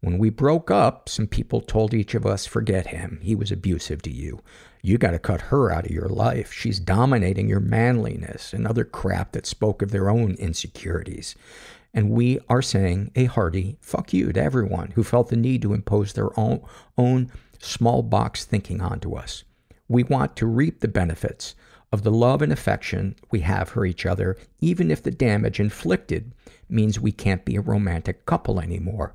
When 0.00 0.18
we 0.18 0.30
broke 0.30 0.70
up, 0.70 1.08
some 1.08 1.26
people 1.26 1.60
told 1.60 1.92
each 1.92 2.14
of 2.14 2.24
us, 2.24 2.46
forget 2.46 2.88
him. 2.88 3.18
He 3.20 3.34
was 3.34 3.50
abusive 3.50 4.02
to 4.02 4.10
you. 4.12 4.38
You 4.80 4.96
gotta 4.96 5.18
cut 5.18 5.40
her 5.40 5.72
out 5.72 5.86
of 5.86 5.90
your 5.90 6.08
life. 6.08 6.52
She's 6.52 6.78
dominating 6.78 7.48
your 7.48 7.58
manliness 7.58 8.52
and 8.52 8.68
other 8.68 8.84
crap 8.84 9.32
that 9.32 9.46
spoke 9.46 9.82
of 9.82 9.90
their 9.90 10.08
own 10.08 10.34
insecurities. 10.34 11.34
And 11.96 12.10
we 12.10 12.38
are 12.50 12.60
saying 12.60 13.10
a 13.16 13.24
hearty 13.24 13.78
fuck 13.80 14.12
you 14.12 14.30
to 14.30 14.40
everyone 14.40 14.90
who 14.90 15.02
felt 15.02 15.30
the 15.30 15.36
need 15.36 15.62
to 15.62 15.72
impose 15.72 16.12
their 16.12 16.38
own, 16.38 16.60
own 16.98 17.32
small 17.58 18.02
box 18.02 18.44
thinking 18.44 18.82
onto 18.82 19.14
us. 19.14 19.44
We 19.88 20.02
want 20.02 20.36
to 20.36 20.46
reap 20.46 20.80
the 20.80 20.88
benefits 20.88 21.54
of 21.90 22.02
the 22.02 22.10
love 22.10 22.42
and 22.42 22.52
affection 22.52 23.16
we 23.30 23.40
have 23.40 23.70
for 23.70 23.86
each 23.86 24.04
other, 24.04 24.36
even 24.60 24.90
if 24.90 25.02
the 25.02 25.10
damage 25.10 25.58
inflicted 25.58 26.34
means 26.68 27.00
we 27.00 27.12
can't 27.12 27.46
be 27.46 27.56
a 27.56 27.62
romantic 27.62 28.26
couple 28.26 28.60
anymore. 28.60 29.14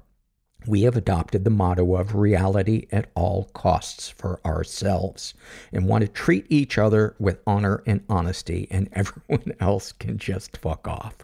We 0.66 0.82
have 0.82 0.98
adopted 0.98 1.44
the 1.44 1.52
motto 1.52 1.96
of 1.96 2.16
reality 2.16 2.88
at 2.92 3.12
all 3.14 3.46
costs 3.54 4.10
for 4.10 4.40
ourselves 4.44 5.36
and 5.72 5.88
want 5.88 6.02
to 6.02 6.08
treat 6.08 6.48
each 6.50 6.80
other 6.80 7.16
with 7.20 7.42
honor 7.46 7.84
and 7.86 8.04
honesty, 8.10 8.68
and 8.72 8.90
everyone 8.94 9.54
else 9.60 9.92
can 9.92 10.18
just 10.18 10.58
fuck 10.58 10.88
off. 10.88 11.18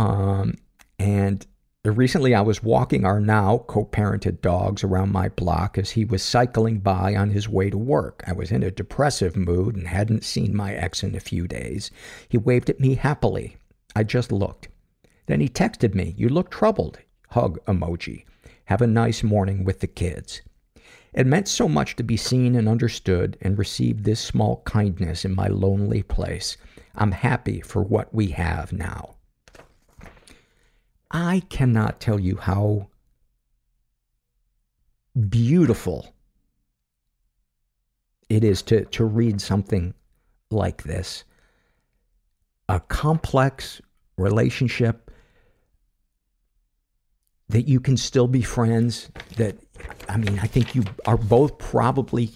Um, 0.00 0.54
and 0.98 1.46
recently 1.84 2.34
I 2.34 2.40
was 2.40 2.62
walking 2.62 3.04
our 3.04 3.20
now 3.20 3.58
co-parented 3.66 4.40
dogs 4.40 4.82
around 4.82 5.12
my 5.12 5.28
block 5.28 5.76
as 5.76 5.90
he 5.90 6.06
was 6.06 6.22
cycling 6.22 6.78
by 6.78 7.14
on 7.14 7.28
his 7.28 7.50
way 7.50 7.68
to 7.68 7.76
work. 7.76 8.24
I 8.26 8.32
was 8.32 8.50
in 8.50 8.62
a 8.62 8.70
depressive 8.70 9.36
mood 9.36 9.76
and 9.76 9.86
hadn't 9.86 10.24
seen 10.24 10.56
my 10.56 10.72
ex 10.72 11.02
in 11.02 11.14
a 11.14 11.20
few 11.20 11.46
days. 11.46 11.90
He 12.30 12.38
waved 12.38 12.70
at 12.70 12.80
me 12.80 12.94
happily. 12.94 13.58
I 13.94 14.04
just 14.04 14.32
looked. 14.32 14.68
Then 15.26 15.40
he 15.40 15.50
texted 15.50 15.94
me, 15.94 16.14
you 16.16 16.30
look 16.30 16.50
troubled. 16.50 16.98
Hug 17.28 17.62
emoji. 17.66 18.24
Have 18.64 18.80
a 18.80 18.86
nice 18.86 19.22
morning 19.22 19.64
with 19.64 19.80
the 19.80 19.86
kids. 19.86 20.40
It 21.12 21.26
meant 21.26 21.46
so 21.46 21.68
much 21.68 21.94
to 21.96 22.02
be 22.02 22.16
seen 22.16 22.56
and 22.56 22.70
understood 22.70 23.36
and 23.42 23.58
receive 23.58 24.04
this 24.04 24.20
small 24.20 24.62
kindness 24.64 25.26
in 25.26 25.34
my 25.34 25.48
lonely 25.48 26.02
place. 26.02 26.56
I'm 26.94 27.12
happy 27.12 27.60
for 27.60 27.82
what 27.82 28.14
we 28.14 28.28
have 28.28 28.72
now. 28.72 29.16
I 31.10 31.40
cannot 31.48 32.00
tell 32.00 32.20
you 32.20 32.36
how 32.36 32.88
beautiful 35.28 36.14
it 38.28 38.44
is 38.44 38.62
to, 38.62 38.84
to 38.86 39.04
read 39.04 39.40
something 39.40 39.94
like 40.50 40.84
this. 40.84 41.24
A 42.68 42.78
complex 42.78 43.80
relationship 44.16 45.10
that 47.48 47.66
you 47.66 47.80
can 47.80 47.96
still 47.96 48.28
be 48.28 48.42
friends, 48.42 49.10
that, 49.36 49.56
I 50.08 50.16
mean, 50.16 50.38
I 50.38 50.46
think 50.46 50.76
you 50.76 50.84
are 51.06 51.16
both 51.16 51.58
probably 51.58 52.30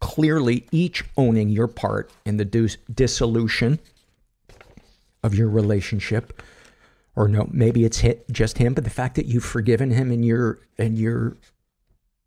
clearly 0.00 0.66
each 0.72 1.04
owning 1.16 1.48
your 1.48 1.68
part 1.68 2.10
in 2.24 2.36
the 2.36 2.44
dis- 2.44 2.76
dissolution 2.92 3.78
of 5.22 5.34
your 5.34 5.48
relationship 5.48 6.42
or 7.16 7.28
no, 7.28 7.48
maybe 7.50 7.84
it's 7.84 7.98
hit 7.98 8.30
just 8.30 8.58
him, 8.58 8.74
but 8.74 8.84
the 8.84 8.90
fact 8.90 9.16
that 9.16 9.26
you've 9.26 9.44
forgiven 9.44 9.90
him 9.90 10.10
and 10.10 10.24
you're 10.24 10.60
and 10.78 10.98
you're 10.98 11.36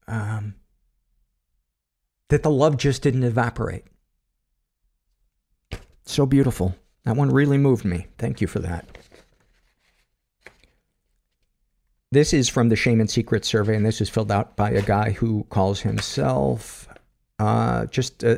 um, 0.07 0.55
that 2.29 2.41
the 2.41 2.49
love 2.49 2.75
just 2.75 3.03
didn't 3.03 3.23
evaporate. 3.23 3.85
So 6.05 6.25
beautiful. 6.25 6.75
That 7.05 7.15
one 7.15 7.31
really 7.31 7.59
moved 7.59 7.85
me. 7.85 8.07
Thank 8.17 8.41
you 8.41 8.47
for 8.47 8.59
that. 8.59 8.97
This 12.11 12.33
is 12.33 12.49
from 12.49 12.69
the 12.69 12.75
Shame 12.75 12.99
and 12.99 13.09
Secret 13.09 13.45
survey, 13.45 13.75
and 13.75 13.85
this 13.85 14.01
is 14.01 14.09
filled 14.09 14.31
out 14.31 14.55
by 14.57 14.71
a 14.71 14.81
guy 14.81 15.11
who 15.11 15.45
calls 15.49 15.81
himself 15.81 16.87
uh, 17.37 17.85
just. 17.85 18.23
Uh, 18.23 18.37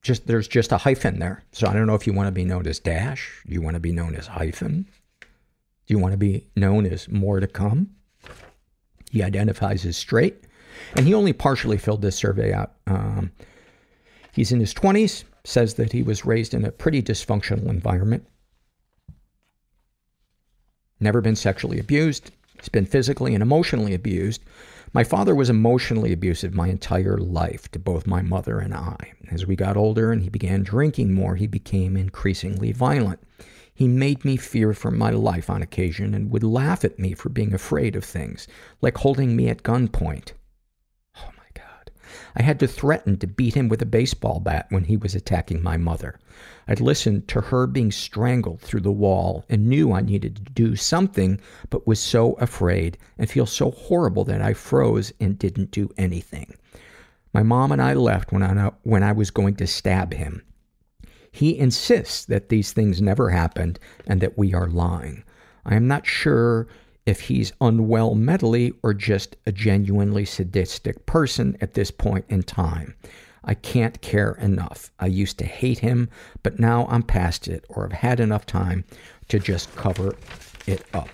just 0.00 0.26
there's 0.26 0.46
just 0.46 0.70
a 0.70 0.76
hyphen 0.76 1.18
there. 1.18 1.42
So 1.52 1.66
I 1.66 1.72
don't 1.72 1.86
know 1.86 1.94
if 1.94 2.06
you 2.06 2.12
want 2.12 2.26
to 2.26 2.32
be 2.32 2.44
known 2.44 2.66
as 2.66 2.78
dash, 2.78 3.42
you 3.46 3.62
want 3.62 3.74
to 3.74 3.80
be 3.80 3.90
known 3.90 4.14
as 4.14 4.26
hyphen. 4.26 4.86
Do 5.86 5.94
you 5.94 5.98
want 5.98 6.12
to 6.12 6.18
be 6.18 6.46
known 6.56 6.86
as 6.86 7.08
more 7.08 7.40
to 7.40 7.46
come? 7.46 7.90
He 9.10 9.22
identifies 9.22 9.84
as 9.84 9.96
straight, 9.96 10.44
and 10.96 11.06
he 11.06 11.14
only 11.14 11.32
partially 11.32 11.78
filled 11.78 12.02
this 12.02 12.16
survey 12.16 12.52
out. 12.52 12.72
Um, 12.86 13.32
he's 14.32 14.50
in 14.52 14.60
his 14.60 14.74
20s. 14.74 15.24
says 15.44 15.74
that 15.74 15.92
he 15.92 16.02
was 16.02 16.24
raised 16.24 16.54
in 16.54 16.64
a 16.64 16.72
pretty 16.72 17.02
dysfunctional 17.02 17.68
environment. 17.68 18.26
Never 21.00 21.20
been 21.20 21.36
sexually 21.36 21.78
abused. 21.78 22.30
He's 22.58 22.70
been 22.70 22.86
physically 22.86 23.34
and 23.34 23.42
emotionally 23.42 23.92
abused. 23.94 24.42
My 24.94 25.04
father 25.04 25.34
was 25.34 25.50
emotionally 25.50 26.12
abusive 26.12 26.54
my 26.54 26.68
entire 26.68 27.18
life 27.18 27.70
to 27.72 27.78
both 27.78 28.06
my 28.06 28.22
mother 28.22 28.58
and 28.58 28.72
I. 28.72 29.12
As 29.30 29.44
we 29.44 29.56
got 29.56 29.76
older 29.76 30.12
and 30.12 30.22
he 30.22 30.28
began 30.28 30.62
drinking 30.62 31.12
more, 31.12 31.34
he 31.36 31.46
became 31.46 31.96
increasingly 31.96 32.72
violent. 32.72 33.20
He 33.76 33.88
made 33.88 34.24
me 34.24 34.36
fear 34.36 34.72
for 34.72 34.92
my 34.92 35.10
life 35.10 35.50
on 35.50 35.60
occasion 35.60 36.14
and 36.14 36.30
would 36.30 36.44
laugh 36.44 36.84
at 36.84 37.00
me 37.00 37.12
for 37.12 37.28
being 37.28 37.52
afraid 37.52 37.96
of 37.96 38.04
things, 38.04 38.46
like 38.80 38.98
holding 38.98 39.34
me 39.34 39.48
at 39.48 39.64
gunpoint. 39.64 40.32
Oh 41.16 41.30
my 41.36 41.46
God. 41.54 41.90
I 42.36 42.42
had 42.42 42.60
to 42.60 42.68
threaten 42.68 43.18
to 43.18 43.26
beat 43.26 43.54
him 43.54 43.68
with 43.68 43.82
a 43.82 43.86
baseball 43.86 44.38
bat 44.38 44.66
when 44.68 44.84
he 44.84 44.96
was 44.96 45.16
attacking 45.16 45.60
my 45.60 45.76
mother. 45.76 46.20
I'd 46.68 46.80
listened 46.80 47.26
to 47.28 47.40
her 47.40 47.66
being 47.66 47.90
strangled 47.90 48.60
through 48.60 48.82
the 48.82 48.92
wall 48.92 49.44
and 49.48 49.66
knew 49.66 49.92
I 49.92 50.02
needed 50.02 50.36
to 50.36 50.52
do 50.52 50.76
something, 50.76 51.40
but 51.68 51.84
was 51.84 51.98
so 51.98 52.34
afraid 52.34 52.96
and 53.18 53.28
feel 53.28 53.46
so 53.46 53.72
horrible 53.72 54.22
that 54.24 54.40
I 54.40 54.54
froze 54.54 55.12
and 55.18 55.36
didn't 55.36 55.72
do 55.72 55.90
anything. 55.98 56.54
My 57.32 57.42
mom 57.42 57.72
and 57.72 57.82
I 57.82 57.94
left 57.94 58.30
when 58.30 58.44
I, 58.44 58.70
when 58.84 59.02
I 59.02 59.10
was 59.10 59.32
going 59.32 59.56
to 59.56 59.66
stab 59.66 60.14
him. 60.14 60.42
He 61.34 61.58
insists 61.58 62.24
that 62.26 62.48
these 62.48 62.72
things 62.72 63.02
never 63.02 63.30
happened 63.30 63.80
and 64.06 64.20
that 64.20 64.38
we 64.38 64.54
are 64.54 64.68
lying. 64.68 65.24
I 65.66 65.74
am 65.74 65.88
not 65.88 66.06
sure 66.06 66.68
if 67.06 67.22
he's 67.22 67.52
unwell 67.60 68.14
mentally 68.14 68.72
or 68.84 68.94
just 68.94 69.34
a 69.44 69.50
genuinely 69.50 70.24
sadistic 70.26 71.06
person 71.06 71.56
at 71.60 71.74
this 71.74 71.90
point 71.90 72.24
in 72.28 72.44
time. 72.44 72.94
I 73.42 73.54
can't 73.54 74.00
care 74.00 74.34
enough. 74.40 74.92
I 75.00 75.06
used 75.06 75.36
to 75.38 75.44
hate 75.44 75.80
him, 75.80 76.08
but 76.44 76.60
now 76.60 76.86
I'm 76.88 77.02
past 77.02 77.48
it 77.48 77.64
or 77.68 77.82
have 77.88 77.98
had 77.98 78.20
enough 78.20 78.46
time 78.46 78.84
to 79.26 79.40
just 79.40 79.74
cover 79.74 80.14
it 80.68 80.86
up. 80.94 81.08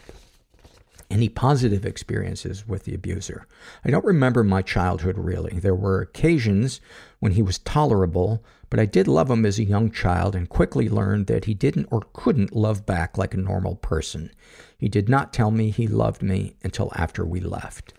Any 1.11 1.31
positive 1.31 1.87
experiences 1.87 2.69
with 2.69 2.85
the 2.85 2.95
abuser? 2.95 3.47
I 3.87 3.91
don't 3.91 4.05
remember 4.05 4.45
my 4.45 4.61
childhood 4.61 5.17
really. 5.17 5.59
There 5.59 5.75
were 5.75 6.03
occasions 6.03 6.83
when 7.21 7.33
he 7.33 7.43
was 7.43 7.57
tolerable, 7.61 8.45
but 8.71 8.79
I 8.81 8.87
did 8.87 9.09
love 9.09 9.29
him 9.31 9.45
as 9.45 9.59
a 9.59 9.65
young 9.65 9.91
child 9.91 10.37
and 10.37 10.49
quickly 10.49 10.89
learned 10.89 11.27
that 11.27 11.45
he 11.45 11.55
didn't 11.55 11.89
or 11.91 12.03
couldn't 12.13 12.55
love 12.55 12.87
back 12.87 13.19
like 13.19 13.35
a 13.35 13.39
normal 13.39 13.75
person. 13.75 14.31
He 14.79 14.89
did 14.89 15.09
not 15.09 15.33
tell 15.33 15.51
me 15.51 15.71
he 15.71 15.89
loved 15.89 16.23
me 16.23 16.55
until 16.63 16.93
after 16.95 17.25
we 17.25 17.41
left. 17.41 17.95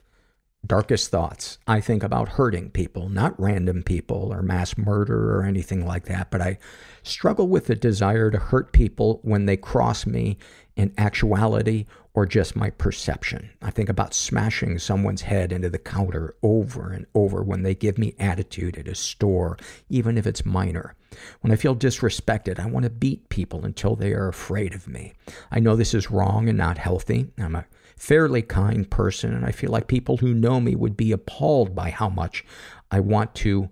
Darkest 0.66 1.10
thoughts. 1.10 1.58
I 1.68 1.82
think 1.82 2.04
about 2.04 2.30
hurting 2.30 2.70
people, 2.70 3.10
not 3.10 3.40
random 3.40 3.84
people 3.84 4.32
or 4.32 4.44
mass 4.44 4.78
murder 4.78 5.36
or 5.36 5.44
anything 5.44 5.86
like 5.86 6.06
that, 6.06 6.30
but 6.30 6.40
I 6.40 6.60
struggle 7.04 7.48
with 7.48 7.66
the 7.66 7.76
desire 7.76 8.30
to 8.30 8.38
hurt 8.38 8.72
people 8.72 9.20
when 9.24 9.48
they 9.48 9.58
cross 9.58 10.06
me 10.06 10.38
in 10.76 10.94
actuality 10.98 11.86
or 12.14 12.26
just 12.26 12.56
my 12.56 12.70
perception. 12.70 13.50
I 13.62 13.72
think 13.72 13.90
about 13.90 14.14
smashing 14.14 14.80
someone's 14.80 15.22
head 15.22 15.52
into 15.52 15.70
the 15.70 15.78
counter 15.78 16.36
over 16.44 16.92
and 16.92 17.06
over 17.16 17.42
when 17.42 17.64
they 17.64 17.74
give 17.74 17.98
me 17.98 18.16
attitude 18.20 18.78
at 18.78 18.88
a 18.88 18.96
store, 18.96 19.58
even 19.90 20.18
if 20.18 20.28
it's 20.28 20.46
minor. 20.46 20.96
When 21.42 21.52
I 21.52 21.56
feel 21.56 21.76
disrespected, 21.76 22.60
I 22.60 22.66
want 22.66 22.84
to 22.84 22.90
beat 22.90 23.30
people 23.30 23.66
until 23.66 23.96
they 23.96 24.12
are 24.14 24.28
afraid 24.28 24.74
of 24.74 24.88
me. 24.88 25.14
I 25.52 25.60
know 25.60 25.76
this 25.76 25.94
is 25.94 26.12
wrong 26.12 26.50
and 26.50 26.58
not 26.58 26.78
healthy. 26.78 27.32
I'm 27.38 27.56
a 27.56 27.66
fairly 27.96 28.42
kind 28.42 28.90
person, 28.90 29.34
and 29.34 29.46
I 29.46 29.52
feel 29.52 29.72
like 29.72 29.88
people 29.88 30.18
who 30.18 30.34
know 30.34 30.60
me 30.60 30.76
would 30.76 30.98
be 30.98 31.12
appalled 31.12 31.76
by 31.76 31.92
how 31.92 32.10
much 32.10 32.46
I 32.90 33.00
want 33.00 33.36
to 33.36 33.70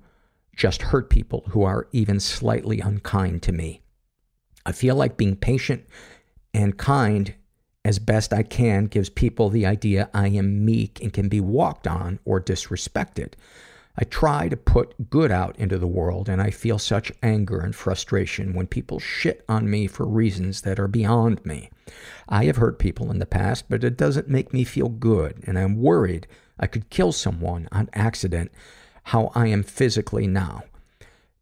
just 0.55 0.81
hurt 0.81 1.09
people 1.09 1.45
who 1.49 1.63
are 1.63 1.88
even 1.91 2.19
slightly 2.19 2.80
unkind 2.80 3.41
to 3.43 3.51
me. 3.51 3.81
I 4.65 4.71
feel 4.71 4.95
like 4.95 5.17
being 5.17 5.35
patient 5.35 5.85
and 6.53 6.77
kind 6.77 7.35
as 7.85 7.99
best 7.99 8.34
I 8.34 8.43
can 8.43 8.85
gives 8.85 9.09
people 9.09 9.49
the 9.49 9.65
idea 9.65 10.09
I 10.13 10.27
am 10.27 10.65
meek 10.65 11.01
and 11.01 11.13
can 11.13 11.30
be 11.30 11.39
walked 11.39 11.88
on 11.88 12.19
or 12.26 12.41
disrespected. 12.41 13.34
I 13.97 14.03
try 14.05 14.47
to 14.47 14.55
put 14.55 15.09
good 15.09 15.31
out 15.31 15.57
into 15.59 15.77
the 15.77 15.88
world, 15.88 16.30
and 16.30 16.41
I 16.41 16.51
feel 16.51 16.80
such 16.80 17.11
anger 17.21 17.59
and 17.59 17.76
frustration 17.76 18.53
when 18.53 18.67
people 18.67 18.99
shit 18.99 19.43
on 19.49 19.69
me 19.69 19.88
for 19.88 20.05
reasons 20.05 20.61
that 20.61 20.80
are 20.80 20.88
beyond 20.88 21.45
me. 21.45 21.69
I 22.30 22.45
have 22.45 22.57
hurt 22.57 22.80
people 22.80 23.11
in 23.11 23.19
the 23.19 23.26
past, 23.26 23.65
but 23.67 23.84
it 23.84 23.97
doesn't 23.97 24.30
make 24.30 24.53
me 24.53 24.63
feel 24.63 24.88
good, 24.88 25.43
and 25.45 25.59
I'm 25.59 25.81
worried 25.81 26.27
I 26.57 26.67
could 26.67 26.89
kill 26.89 27.11
someone 27.11 27.67
on 27.71 27.89
accident 27.93 28.51
how 29.03 29.31
I 29.35 29.47
am 29.47 29.63
physically 29.63 30.27
now. 30.27 30.63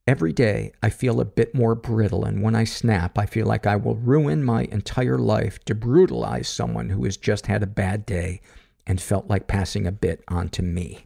Every 0.08 0.32
day, 0.32 0.72
I 0.82 0.90
feel 0.90 1.20
a 1.20 1.26
bit 1.26 1.54
more 1.54 1.76
brittle, 1.76 2.24
and 2.24 2.42
when 2.42 2.56
I 2.56 2.64
snap, 2.64 3.18
I 3.18 3.26
feel 3.26 3.46
like 3.46 3.68
I 3.68 3.76
will 3.76 3.98
ruin 3.98 4.42
my 4.42 4.64
entire 4.72 5.18
life 5.18 5.60
to 5.66 5.76
brutalize 5.76 6.48
someone 6.48 6.88
who 6.90 7.04
has 7.04 7.18
just 7.18 7.48
had 7.48 7.62
a 7.62 7.68
bad 7.68 8.06
day 8.06 8.40
and 8.86 9.02
felt 9.02 9.28
like 9.28 9.48
passing 9.48 9.86
a 9.86 9.92
bit 9.92 10.24
on 10.30 10.48
to 10.50 10.64
me. 10.64 11.04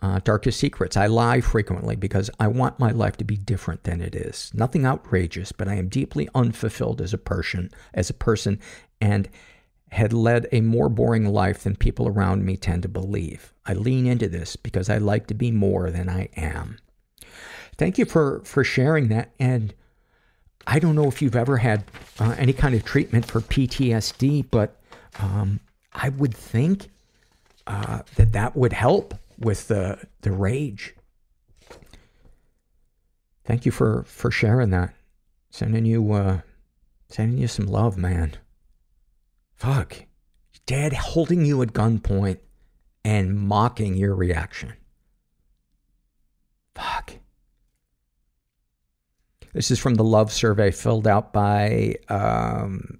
Uh, 0.00 0.18
darkest 0.24 0.58
secrets. 0.58 0.96
I 0.96 1.06
lie 1.06 1.40
frequently 1.40 1.94
because 1.94 2.28
I 2.40 2.48
want 2.48 2.80
my 2.80 2.90
life 2.90 3.16
to 3.18 3.24
be 3.24 3.36
different 3.36 3.84
than 3.84 4.00
it 4.00 4.16
is. 4.16 4.50
Nothing 4.52 4.84
outrageous, 4.84 5.52
but 5.52 5.68
I 5.68 5.76
am 5.76 5.88
deeply 5.88 6.28
unfulfilled 6.34 7.00
as 7.00 7.14
a 7.14 7.18
person, 7.18 7.70
as 7.94 8.10
a 8.10 8.14
person, 8.14 8.58
and 9.00 9.28
had 9.92 10.12
led 10.12 10.48
a 10.50 10.62
more 10.62 10.88
boring 10.88 11.28
life 11.28 11.62
than 11.62 11.76
people 11.76 12.08
around 12.08 12.44
me 12.44 12.56
tend 12.56 12.82
to 12.82 12.88
believe. 12.88 13.52
I 13.64 13.74
lean 13.74 14.06
into 14.06 14.26
this 14.26 14.56
because 14.56 14.90
I 14.90 14.98
like 14.98 15.28
to 15.28 15.34
be 15.34 15.52
more 15.52 15.92
than 15.92 16.08
I 16.08 16.28
am. 16.36 16.78
Thank 17.76 17.98
you 17.98 18.04
for, 18.04 18.40
for 18.44 18.64
sharing 18.64 19.08
that. 19.08 19.32
And 19.38 19.74
I 20.66 20.78
don't 20.78 20.94
know 20.94 21.08
if 21.08 21.20
you've 21.20 21.36
ever 21.36 21.56
had 21.58 21.84
uh, 22.18 22.34
any 22.38 22.52
kind 22.52 22.74
of 22.74 22.84
treatment 22.84 23.26
for 23.26 23.40
PTSD, 23.40 24.46
but 24.50 24.80
um, 25.18 25.60
I 25.92 26.10
would 26.10 26.34
think 26.34 26.88
uh, 27.66 28.02
that 28.16 28.32
that 28.32 28.56
would 28.56 28.72
help 28.72 29.14
with 29.38 29.68
the 29.68 29.98
the 30.20 30.32
rage. 30.32 30.94
Thank 33.44 33.66
you 33.66 33.72
for 33.72 34.04
for 34.04 34.30
sharing 34.30 34.70
that. 34.70 34.94
Sending 35.50 35.84
you 35.84 36.12
uh, 36.12 36.40
sending 37.08 37.38
you 37.38 37.48
some 37.48 37.66
love, 37.66 37.96
man. 37.96 38.36
Fuck, 39.56 40.06
dad 40.66 40.92
holding 40.92 41.44
you 41.44 41.62
at 41.62 41.72
gunpoint 41.72 42.38
and 43.04 43.38
mocking 43.38 43.96
your 43.96 44.14
reaction. 44.14 44.74
Fuck. 46.74 47.14
This 49.52 49.70
is 49.70 49.78
from 49.78 49.94
the 49.94 50.04
love 50.04 50.32
survey 50.32 50.70
filled 50.70 51.06
out 51.06 51.32
by 51.32 51.96
um, 52.08 52.98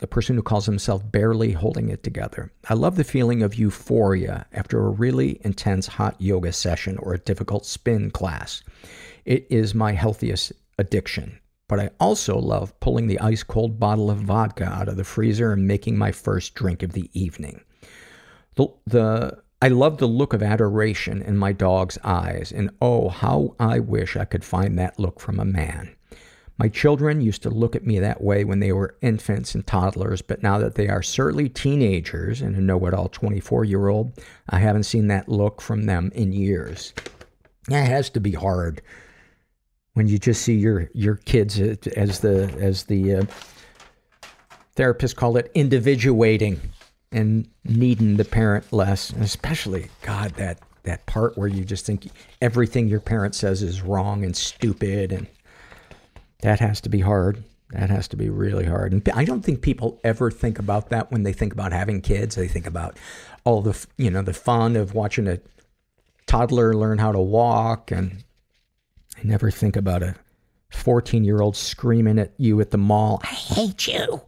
a 0.00 0.06
person 0.06 0.36
who 0.36 0.42
calls 0.42 0.66
himself 0.66 1.10
barely 1.10 1.52
holding 1.52 1.88
it 1.88 2.02
together. 2.02 2.52
I 2.68 2.74
love 2.74 2.96
the 2.96 3.04
feeling 3.04 3.42
of 3.42 3.54
euphoria 3.54 4.46
after 4.52 4.78
a 4.78 4.90
really 4.90 5.40
intense 5.44 5.86
hot 5.86 6.20
yoga 6.20 6.52
session 6.52 6.98
or 6.98 7.14
a 7.14 7.18
difficult 7.18 7.66
spin 7.66 8.10
class. 8.10 8.62
It 9.24 9.46
is 9.50 9.74
my 9.74 9.92
healthiest 9.92 10.52
addiction. 10.78 11.38
But 11.68 11.80
I 11.80 11.90
also 12.00 12.38
love 12.38 12.78
pulling 12.80 13.06
the 13.06 13.20
ice 13.20 13.42
cold 13.42 13.80
bottle 13.80 14.10
of 14.10 14.18
vodka 14.18 14.64
out 14.64 14.88
of 14.88 14.96
the 14.96 15.04
freezer 15.04 15.52
and 15.52 15.66
making 15.66 15.96
my 15.96 16.12
first 16.12 16.54
drink 16.54 16.82
of 16.82 16.92
the 16.92 17.08
evening. 17.14 17.62
The, 18.56 18.68
the 18.86 19.42
I 19.62 19.68
love 19.68 19.98
the 19.98 20.08
look 20.08 20.32
of 20.32 20.42
adoration 20.42 21.22
in 21.22 21.36
my 21.36 21.52
dog's 21.52 21.96
eyes, 22.02 22.50
and 22.50 22.68
oh, 22.80 23.10
how 23.10 23.54
I 23.60 23.78
wish 23.78 24.16
I 24.16 24.24
could 24.24 24.44
find 24.44 24.76
that 24.76 24.98
look 24.98 25.20
from 25.20 25.38
a 25.38 25.44
man. 25.44 25.94
My 26.58 26.66
children 26.66 27.20
used 27.20 27.44
to 27.44 27.50
look 27.50 27.76
at 27.76 27.86
me 27.86 28.00
that 28.00 28.20
way 28.20 28.42
when 28.42 28.58
they 28.58 28.72
were 28.72 28.96
infants 29.02 29.54
and 29.54 29.64
toddlers, 29.64 30.20
but 30.20 30.42
now 30.42 30.58
that 30.58 30.74
they 30.74 30.88
are 30.88 31.00
surly 31.00 31.48
teenagers 31.48 32.42
and 32.42 32.56
a 32.56 32.60
know 32.60 32.84
it 32.86 32.92
all 32.92 33.08
24 33.08 33.64
year 33.64 33.86
old, 33.86 34.20
I 34.50 34.58
haven't 34.58 34.82
seen 34.82 35.06
that 35.06 35.28
look 35.28 35.62
from 35.62 35.84
them 35.84 36.10
in 36.12 36.32
years. 36.32 36.92
It 37.68 37.84
has 37.84 38.10
to 38.10 38.20
be 38.20 38.32
hard 38.32 38.82
when 39.94 40.08
you 40.08 40.18
just 40.18 40.42
see 40.42 40.56
your, 40.56 40.90
your 40.92 41.14
kids 41.14 41.60
as 41.60 42.18
the, 42.18 42.52
as 42.58 42.82
the 42.82 43.14
uh, 43.14 43.24
therapist 44.74 45.14
called 45.14 45.36
it, 45.36 45.52
individuating 45.54 46.60
and 47.12 47.48
needing 47.64 48.16
the 48.16 48.24
parent 48.24 48.72
less, 48.72 49.10
and 49.10 49.22
especially, 49.22 49.88
God, 50.02 50.32
that, 50.32 50.58
that 50.84 51.06
part 51.06 51.36
where 51.36 51.48
you 51.48 51.64
just 51.64 51.86
think 51.86 52.08
everything 52.40 52.88
your 52.88 53.00
parent 53.00 53.34
says 53.34 53.62
is 53.62 53.82
wrong 53.82 54.24
and 54.24 54.36
stupid 54.36 55.12
and 55.12 55.26
that 56.42 56.58
has 56.58 56.80
to 56.82 56.88
be 56.88 57.00
hard. 57.00 57.44
That 57.70 57.88
has 57.88 58.08
to 58.08 58.16
be 58.16 58.28
really 58.28 58.66
hard. 58.66 58.92
And 58.92 59.08
I 59.14 59.24
don't 59.24 59.42
think 59.42 59.62
people 59.62 59.98
ever 60.04 60.30
think 60.30 60.58
about 60.58 60.90
that 60.90 61.10
when 61.10 61.22
they 61.22 61.32
think 61.32 61.52
about 61.52 61.72
having 61.72 62.02
kids. 62.02 62.34
They 62.34 62.48
think 62.48 62.66
about 62.66 62.98
all 63.44 63.62
the, 63.62 63.86
you 63.96 64.10
know, 64.10 64.22
the 64.22 64.34
fun 64.34 64.76
of 64.76 64.94
watching 64.94 65.26
a 65.26 65.38
toddler 66.26 66.74
learn 66.74 66.98
how 66.98 67.12
to 67.12 67.20
walk 67.20 67.90
and 67.90 68.24
I 69.16 69.20
never 69.24 69.50
think 69.50 69.76
about 69.76 70.02
a 70.02 70.16
14 70.70 71.24
year 71.24 71.40
old 71.40 71.56
screaming 71.56 72.18
at 72.18 72.32
you 72.38 72.60
at 72.60 72.70
the 72.70 72.78
mall, 72.78 73.20
I 73.22 73.26
hate 73.26 73.86
you. 73.86 74.22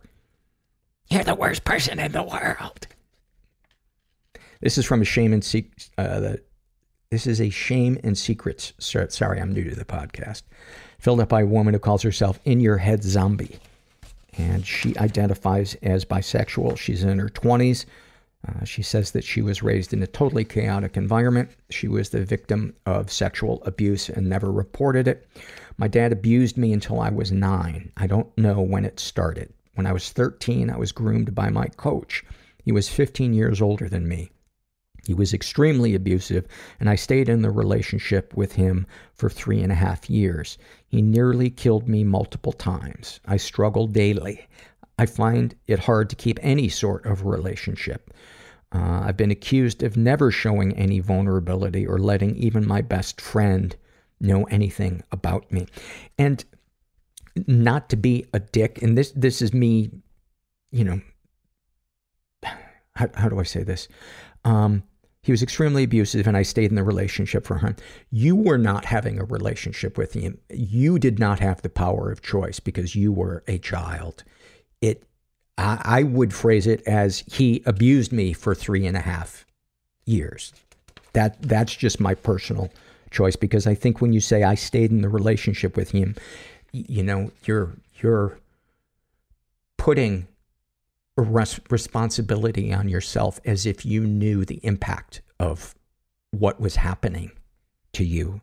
You're 1.11 1.25
the 1.25 1.35
worst 1.35 1.65
person 1.65 1.99
in 1.99 2.13
the 2.13 2.23
world. 2.23 2.87
This 4.61 4.79
is 4.79 4.87
from 4.87 5.03
a 5.03 5.05
shame 5.05 5.33
and 5.33 5.45
seek, 5.45 5.73
uh, 5.99 6.21
the, 6.21 6.43
This 7.11 7.27
is 7.27 7.41
a 7.41 7.51
shame 7.51 7.99
and 8.03 8.17
secrets. 8.17 8.73
Sorry, 8.79 9.41
I'm 9.41 9.53
new 9.53 9.69
to 9.69 9.77
the 9.77 9.85
podcast. 9.85 10.43
Filled 10.99 11.21
out 11.21 11.29
by 11.29 11.43
a 11.43 11.47
woman 11.47 11.75
who 11.75 11.81
calls 11.81 12.03
herself 12.03 12.41
In 12.45 12.61
Your 12.61 12.79
Head 12.79 13.03
Zombie. 13.03 13.59
And 14.39 14.67
she 14.67 14.97
identifies 14.97 15.75
as 15.83 16.05
bisexual. 16.05 16.79
She's 16.79 17.05
in 17.05 17.19
her 17.19 17.29
20s. 17.29 17.85
Uh, 18.47 18.65
she 18.65 18.83
says 18.83 19.13
that 19.13 19.25
she 19.25 19.41
was 19.41 19.63
raised 19.63 19.93
in 19.93 20.03
a 20.03 20.07
totally 20.07 20.45
chaotic 20.45 20.97
environment. 20.97 21.51
She 21.71 21.89
was 21.89 22.11
the 22.11 22.25
victim 22.25 22.75
of 22.85 23.11
sexual 23.11 23.63
abuse 23.65 24.09
and 24.09 24.29
never 24.29 24.51
reported 24.51 25.09
it. 25.09 25.29
My 25.79 25.89
dad 25.89 26.13
abused 26.13 26.57
me 26.57 26.73
until 26.73 27.01
I 27.01 27.11
was 27.11 27.33
nine. 27.33 27.93
I 27.97 28.07
don't 28.07 28.37
know 28.37 28.61
when 28.61 28.85
it 28.85 29.01
started. 29.01 29.53
When 29.75 29.87
I 29.87 29.93
was 29.93 30.11
13, 30.11 30.71
I 30.71 30.77
was 30.77 30.93
groomed 30.93 31.35
by 31.35 31.51
my 31.51 31.67
coach. 31.67 32.25
He 32.63 32.73
was 32.73 32.89
15 32.89 33.35
years 33.35 33.61
older 33.61 33.89
than 33.89 34.09
me. 34.09 34.31
He 35.07 35.15
was 35.15 35.35
extremely 35.35 35.95
abusive, 35.95 36.47
and 36.81 36.89
I 36.89 36.95
stayed 36.95 37.29
in 37.29 37.43
the 37.43 37.51
relationship 37.51 38.35
with 38.35 38.53
him 38.53 38.87
for 39.13 39.29
three 39.29 39.61
and 39.61 39.71
a 39.71 39.77
half 39.77 40.09
years. 40.09 40.57
He 40.87 41.03
nearly 41.03 41.51
killed 41.51 41.89
me 41.89 42.05
multiple 42.05 42.53
times. 42.53 43.21
I 43.27 43.37
struggle 43.37 43.87
daily. 43.87 44.47
I 44.99 45.07
find 45.07 45.55
it 45.67 45.81
hard 45.81 46.09
to 46.11 46.17
keep 46.17 46.39
any 46.41 46.69
sort 46.69 47.05
of 47.05 47.27
relationship. 47.27 48.15
Uh, 48.73 49.03
I've 49.05 49.17
been 49.17 49.31
accused 49.31 49.83
of 49.83 49.97
never 49.97 50.31
showing 50.31 50.73
any 50.77 51.01
vulnerability 51.01 51.87
or 51.87 51.99
letting 51.99 52.37
even 52.37 52.67
my 52.67 52.81
best 52.81 53.21
friend 53.21 53.77
know 54.21 54.45
anything 54.45 55.03
about 55.13 55.51
me. 55.53 55.67
And 56.19 56.45
not 57.47 57.89
to 57.91 57.97
be 57.97 58.27
a 58.33 58.41
dick, 58.41 58.83
and 58.83 58.97
this 58.97 59.13
this 59.13 59.43
is 59.43 59.53
me, 59.53 59.91
you 60.71 60.85
know, 60.85 61.01
how, 62.97 63.09
how 63.15 63.29
do 63.29 63.39
I 63.39 63.43
say 63.43 63.63
this? 63.63 63.89
Um, 64.45 64.83
he 65.23 65.33
was 65.33 65.43
extremely 65.43 65.85
abusive, 65.85 66.27
and 66.27 66.37
I 66.37 66.43
stayed 66.43 66.71
in 66.71 66.77
the 66.77 66.85
relationship 66.85 67.47
for 67.47 67.59
him. 67.59 67.77
You 68.11 68.37
were 68.37 68.59
not 68.59 68.85
having 68.85 69.19
a 69.19 69.25
relationship 69.25 69.97
with 69.97 70.13
him. 70.13 70.39
You 70.51 70.99
did 70.99 71.19
not 71.19 71.41
have 71.41 71.63
the 71.63 71.71
power 71.71 72.13
of 72.13 72.21
choice 72.21 72.61
because 72.61 72.95
you 72.95 73.11
were 73.11 73.43
a 73.49 73.57
child. 73.57 74.23
It, 74.83 75.03
I, 75.57 75.81
I 75.83 76.03
would 76.03 76.35
phrase 76.35 76.67
it 76.67 76.83
as 76.87 77.21
he 77.21 77.63
abused 77.65 78.13
me 78.13 78.35
for 78.35 78.55
three 78.55 78.87
and 78.87 78.99
a 78.99 79.01
half 79.01 79.47
years. 80.05 80.53
That 81.15 81.41
that's 81.41 81.75
just 81.75 82.01
my 82.01 82.15
personal 82.15 82.71
choice 83.11 83.37
because 83.37 83.67
I 83.67 83.75
think 83.75 84.03
when 84.03 84.13
you 84.13 84.21
say 84.21 84.43
I 84.43 84.57
stayed 84.57 84.91
in 84.91 85.01
the 85.01 85.09
relationship 85.09 85.75
with 85.75 85.93
him, 85.93 86.17
you 86.75 87.03
know, 87.03 87.31
you're 87.45 87.75
you're 88.01 88.39
putting 89.77 90.27
res- 91.17 91.61
responsibility 91.71 92.73
on 92.73 92.89
yourself 92.89 93.41
as 93.45 93.65
if 93.65 93.87
you 93.87 94.07
knew 94.07 94.45
the 94.45 94.61
impact 94.65 95.23
of 95.39 95.75
what 96.33 96.61
was 96.61 96.77
happening 96.77 97.31
to 97.93 98.05
you. 98.05 98.41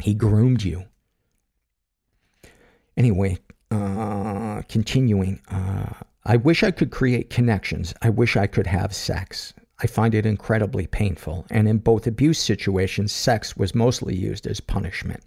He 0.00 0.14
groomed 0.14 0.62
you. 0.62 0.84
Anyway, 2.96 3.38
uh, 3.70 4.62
continuing. 4.68 5.40
Uh, 5.50 5.92
I 6.24 6.36
wish 6.36 6.62
I 6.62 6.70
could 6.70 6.90
create 6.90 7.28
connections. 7.28 7.92
I 8.02 8.10
wish 8.10 8.36
I 8.36 8.46
could 8.46 8.66
have 8.66 8.94
sex. 8.94 9.52
I 9.80 9.88
find 9.88 10.14
it 10.14 10.24
incredibly 10.24 10.86
painful, 10.86 11.44
and 11.50 11.68
in 11.68 11.78
both 11.78 12.06
abuse 12.06 12.38
situations, 12.38 13.12
sex 13.12 13.56
was 13.56 13.74
mostly 13.74 14.14
used 14.14 14.46
as 14.46 14.60
punishment. 14.60 15.22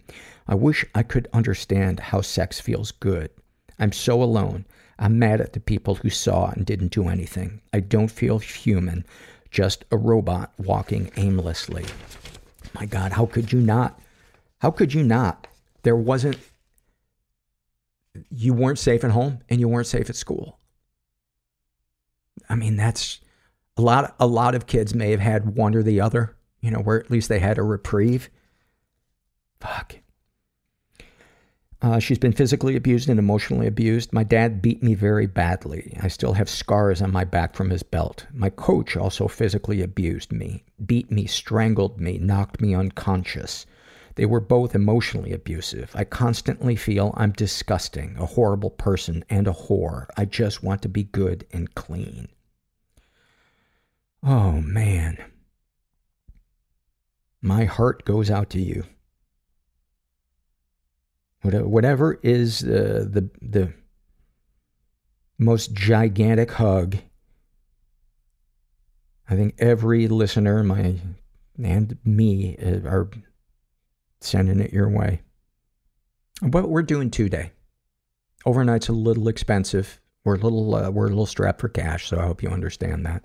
I 0.48 0.54
wish 0.54 0.84
I 0.94 1.02
could 1.02 1.28
understand 1.32 2.00
how 2.00 2.22
sex 2.22 2.58
feels 2.58 2.90
good. 2.90 3.30
I'm 3.78 3.92
so 3.92 4.22
alone. 4.22 4.64
I'm 4.98 5.18
mad 5.18 5.40
at 5.40 5.52
the 5.52 5.60
people 5.60 5.96
who 5.96 6.10
saw 6.10 6.50
and 6.50 6.64
didn't 6.64 6.92
do 6.92 7.08
anything. 7.08 7.60
I 7.72 7.80
don't 7.80 8.10
feel 8.10 8.38
human, 8.38 9.04
just 9.50 9.84
a 9.92 9.96
robot 9.96 10.52
walking 10.58 11.12
aimlessly. 11.16 11.84
My 12.74 12.86
God, 12.86 13.12
how 13.12 13.26
could 13.26 13.52
you 13.52 13.60
not? 13.60 14.00
How 14.58 14.70
could 14.70 14.94
you 14.94 15.02
not? 15.04 15.46
There 15.82 15.94
wasn't, 15.94 16.38
you 18.30 18.54
weren't 18.54 18.78
safe 18.78 19.04
at 19.04 19.12
home 19.12 19.40
and 19.48 19.60
you 19.60 19.68
weren't 19.68 19.86
safe 19.86 20.10
at 20.10 20.16
school. 20.16 20.58
I 22.48 22.54
mean, 22.54 22.76
that's 22.76 23.20
a 23.76 23.82
lot, 23.82 24.16
a 24.18 24.26
lot 24.26 24.54
of 24.54 24.66
kids 24.66 24.94
may 24.94 25.10
have 25.10 25.20
had 25.20 25.54
one 25.56 25.74
or 25.74 25.82
the 25.82 26.00
other, 26.00 26.36
you 26.60 26.70
know, 26.70 26.80
where 26.80 26.98
at 26.98 27.10
least 27.10 27.28
they 27.28 27.38
had 27.38 27.58
a 27.58 27.62
reprieve. 27.62 28.30
Fuck. 29.60 29.96
Uh, 31.80 32.00
she's 32.00 32.18
been 32.18 32.32
physically 32.32 32.74
abused 32.74 33.08
and 33.08 33.20
emotionally 33.20 33.66
abused. 33.66 34.12
My 34.12 34.24
dad 34.24 34.60
beat 34.60 34.82
me 34.82 34.94
very 34.94 35.26
badly. 35.26 35.96
I 36.00 36.08
still 36.08 36.32
have 36.32 36.48
scars 36.48 37.00
on 37.00 37.12
my 37.12 37.24
back 37.24 37.54
from 37.54 37.70
his 37.70 37.84
belt. 37.84 38.26
My 38.32 38.50
coach 38.50 38.96
also 38.96 39.28
physically 39.28 39.80
abused 39.80 40.32
me, 40.32 40.64
beat 40.84 41.10
me, 41.12 41.26
strangled 41.26 42.00
me, 42.00 42.18
knocked 42.18 42.60
me 42.60 42.74
unconscious. 42.74 43.64
They 44.16 44.26
were 44.26 44.40
both 44.40 44.74
emotionally 44.74 45.32
abusive. 45.32 45.92
I 45.94 46.02
constantly 46.02 46.74
feel 46.74 47.14
I'm 47.16 47.30
disgusting, 47.30 48.16
a 48.18 48.26
horrible 48.26 48.70
person, 48.70 49.24
and 49.30 49.46
a 49.46 49.52
whore. 49.52 50.06
I 50.16 50.24
just 50.24 50.64
want 50.64 50.82
to 50.82 50.88
be 50.88 51.04
good 51.04 51.46
and 51.52 51.72
clean. 51.76 52.26
Oh, 54.24 54.60
man. 54.60 55.18
My 57.40 57.66
heart 57.66 58.04
goes 58.04 58.28
out 58.28 58.50
to 58.50 58.60
you. 58.60 58.82
Whatever 61.42 62.18
is 62.22 62.64
uh, 62.64 63.06
the 63.08 63.30
the 63.40 63.72
most 65.38 65.72
gigantic 65.72 66.52
hug, 66.52 66.96
I 69.28 69.36
think 69.36 69.54
every 69.58 70.08
listener, 70.08 70.64
my 70.64 70.96
and 71.62 71.98
me, 72.04 72.56
uh, 72.56 72.88
are 72.88 73.10
sending 74.20 74.60
it 74.60 74.72
your 74.72 74.88
way. 74.88 75.22
What 76.40 76.68
we're 76.68 76.82
doing 76.82 77.10
today. 77.10 77.52
Overnight's 78.44 78.88
a 78.88 78.92
little 78.92 79.28
expensive. 79.28 80.00
We're 80.24 80.36
a 80.36 80.38
little 80.38 80.74
uh, 80.74 80.90
we're 80.90 81.06
a 81.06 81.10
little 81.10 81.26
strapped 81.26 81.60
for 81.60 81.68
cash, 81.68 82.08
so 82.08 82.18
I 82.18 82.26
hope 82.26 82.42
you 82.42 82.48
understand 82.48 83.06
that. 83.06 83.24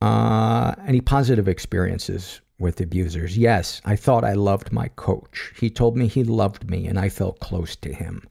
Uh, 0.00 0.74
any 0.86 1.00
positive 1.00 1.48
experiences 1.48 2.42
with 2.58 2.80
abusers? 2.80 3.36
Yes, 3.36 3.80
I 3.84 3.96
thought 3.96 4.24
I 4.24 4.32
loved 4.32 4.72
my 4.72 4.88
coach. 4.88 5.52
He 5.58 5.70
told 5.70 5.96
me 5.96 6.06
he 6.06 6.24
loved 6.24 6.70
me, 6.70 6.86
and 6.86 6.98
I 6.98 7.08
felt 7.08 7.40
close 7.40 7.76
to 7.76 7.92
him. 7.92 8.28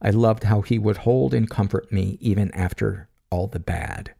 I 0.00 0.10
loved 0.10 0.44
how 0.44 0.62
he 0.62 0.78
would 0.78 0.98
hold 0.98 1.32
and 1.32 1.48
comfort 1.48 1.92
me 1.92 2.18
even 2.20 2.50
after 2.52 3.08
all 3.30 3.46
the 3.46 3.60
bad. 3.60 4.12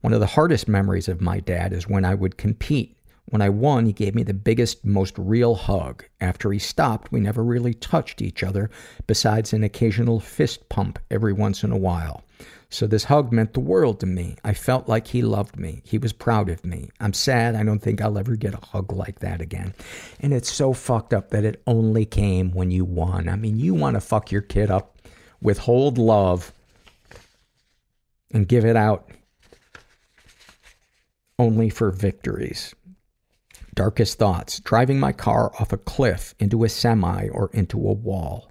One 0.00 0.12
of 0.12 0.20
the 0.20 0.26
hardest 0.26 0.68
memories 0.68 1.08
of 1.08 1.20
my 1.20 1.40
dad 1.40 1.72
is 1.72 1.88
when 1.88 2.04
I 2.04 2.14
would 2.14 2.38
compete. 2.38 2.96
When 3.26 3.42
I 3.42 3.48
won, 3.48 3.86
he 3.86 3.92
gave 3.92 4.14
me 4.14 4.22
the 4.22 4.34
biggest, 4.34 4.84
most 4.84 5.14
real 5.18 5.54
hug. 5.54 6.04
After 6.20 6.50
he 6.50 6.58
stopped, 6.58 7.12
we 7.12 7.20
never 7.20 7.44
really 7.44 7.74
touched 7.74 8.22
each 8.22 8.42
other, 8.42 8.70
besides 9.06 9.52
an 9.52 9.62
occasional 9.62 10.18
fist 10.20 10.68
pump 10.68 10.98
every 11.10 11.32
once 11.32 11.62
in 11.62 11.70
a 11.70 11.76
while. 11.76 12.24
So 12.72 12.86
this 12.86 13.04
hug 13.04 13.32
meant 13.32 13.52
the 13.52 13.60
world 13.60 13.98
to 14.00 14.06
me. 14.06 14.36
I 14.44 14.54
felt 14.54 14.88
like 14.88 15.08
he 15.08 15.22
loved 15.22 15.58
me. 15.58 15.82
He 15.84 15.98
was 15.98 16.12
proud 16.12 16.48
of 16.48 16.64
me. 16.64 16.90
I'm 17.00 17.12
sad. 17.12 17.56
I 17.56 17.64
don't 17.64 17.80
think 17.80 18.00
I'll 18.00 18.16
ever 18.16 18.36
get 18.36 18.54
a 18.54 18.64
hug 18.64 18.92
like 18.92 19.18
that 19.18 19.40
again. 19.40 19.74
And 20.20 20.32
it's 20.32 20.52
so 20.52 20.72
fucked 20.72 21.12
up 21.12 21.30
that 21.30 21.44
it 21.44 21.60
only 21.66 22.04
came 22.04 22.52
when 22.52 22.70
you 22.70 22.84
won. 22.84 23.28
I 23.28 23.34
mean, 23.34 23.58
you 23.58 23.74
want 23.74 23.94
to 23.94 24.00
fuck 24.00 24.30
your 24.30 24.42
kid 24.42 24.70
up, 24.70 24.98
withhold 25.42 25.98
love, 25.98 26.52
and 28.32 28.46
give 28.46 28.64
it 28.64 28.76
out 28.76 29.10
only 31.40 31.70
for 31.70 31.90
victories. 31.90 32.74
Darkest 33.74 34.18
thoughts. 34.18 34.60
Driving 34.60 35.00
my 35.00 35.12
car 35.12 35.50
off 35.58 35.72
a 35.72 35.78
cliff 35.78 36.34
into 36.38 36.64
a 36.64 36.68
semi 36.68 37.28
or 37.28 37.50
into 37.52 37.78
a 37.78 37.92
wall. 37.92 38.49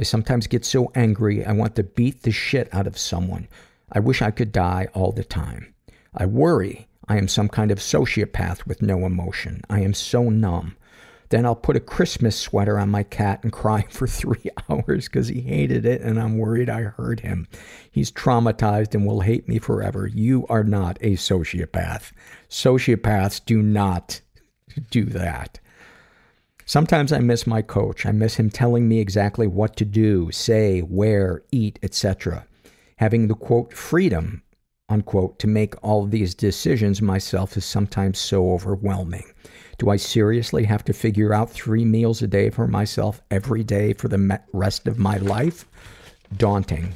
I 0.00 0.02
sometimes 0.02 0.46
get 0.46 0.64
so 0.64 0.90
angry 0.94 1.44
I 1.44 1.52
want 1.52 1.76
to 1.76 1.82
beat 1.82 2.22
the 2.22 2.30
shit 2.30 2.72
out 2.72 2.86
of 2.86 2.96
someone. 2.96 3.48
I 3.92 4.00
wish 4.00 4.22
I 4.22 4.30
could 4.30 4.50
die 4.50 4.88
all 4.94 5.12
the 5.12 5.24
time. 5.24 5.74
I 6.16 6.24
worry 6.24 6.88
I 7.06 7.18
am 7.18 7.28
some 7.28 7.50
kind 7.50 7.70
of 7.70 7.80
sociopath 7.80 8.64
with 8.66 8.80
no 8.80 9.04
emotion. 9.04 9.60
I 9.68 9.80
am 9.80 9.92
so 9.92 10.30
numb. 10.30 10.74
Then 11.28 11.44
I'll 11.44 11.54
put 11.54 11.76
a 11.76 11.80
Christmas 11.80 12.34
sweater 12.34 12.78
on 12.78 12.88
my 12.88 13.02
cat 13.02 13.40
and 13.42 13.52
cry 13.52 13.82
for 13.90 14.06
three 14.06 14.50
hours 14.70 15.06
because 15.06 15.28
he 15.28 15.42
hated 15.42 15.84
it 15.84 16.00
and 16.00 16.18
I'm 16.18 16.38
worried 16.38 16.70
I 16.70 16.80
hurt 16.80 17.20
him. 17.20 17.46
He's 17.90 18.10
traumatized 18.10 18.94
and 18.94 19.06
will 19.06 19.20
hate 19.20 19.48
me 19.48 19.58
forever. 19.58 20.06
You 20.06 20.46
are 20.48 20.64
not 20.64 20.96
a 21.02 21.16
sociopath. 21.16 22.12
Sociopaths 22.48 23.44
do 23.44 23.60
not 23.60 24.22
do 24.90 25.04
that. 25.04 25.60
Sometimes 26.70 27.10
I 27.12 27.18
miss 27.18 27.48
my 27.48 27.62
coach. 27.62 28.06
I 28.06 28.12
miss 28.12 28.36
him 28.36 28.48
telling 28.48 28.86
me 28.86 29.00
exactly 29.00 29.48
what 29.48 29.74
to 29.74 29.84
do, 29.84 30.30
say, 30.30 30.82
where, 30.82 31.42
eat, 31.50 31.80
etc. 31.82 32.46
Having 32.98 33.26
the 33.26 33.34
quote 33.34 33.74
freedom 33.74 34.44
unquote 34.88 35.40
to 35.40 35.48
make 35.48 35.74
all 35.82 36.06
these 36.06 36.32
decisions 36.32 37.02
myself 37.02 37.56
is 37.56 37.64
sometimes 37.64 38.20
so 38.20 38.52
overwhelming. 38.52 39.24
Do 39.78 39.90
I 39.90 39.96
seriously 39.96 40.62
have 40.62 40.84
to 40.84 40.92
figure 40.92 41.34
out 41.34 41.50
three 41.50 41.84
meals 41.84 42.22
a 42.22 42.28
day 42.28 42.50
for 42.50 42.68
myself 42.68 43.20
every 43.32 43.64
day 43.64 43.92
for 43.92 44.06
the 44.06 44.40
rest 44.52 44.86
of 44.86 44.96
my 44.96 45.16
life? 45.16 45.64
Daunting. 46.36 46.92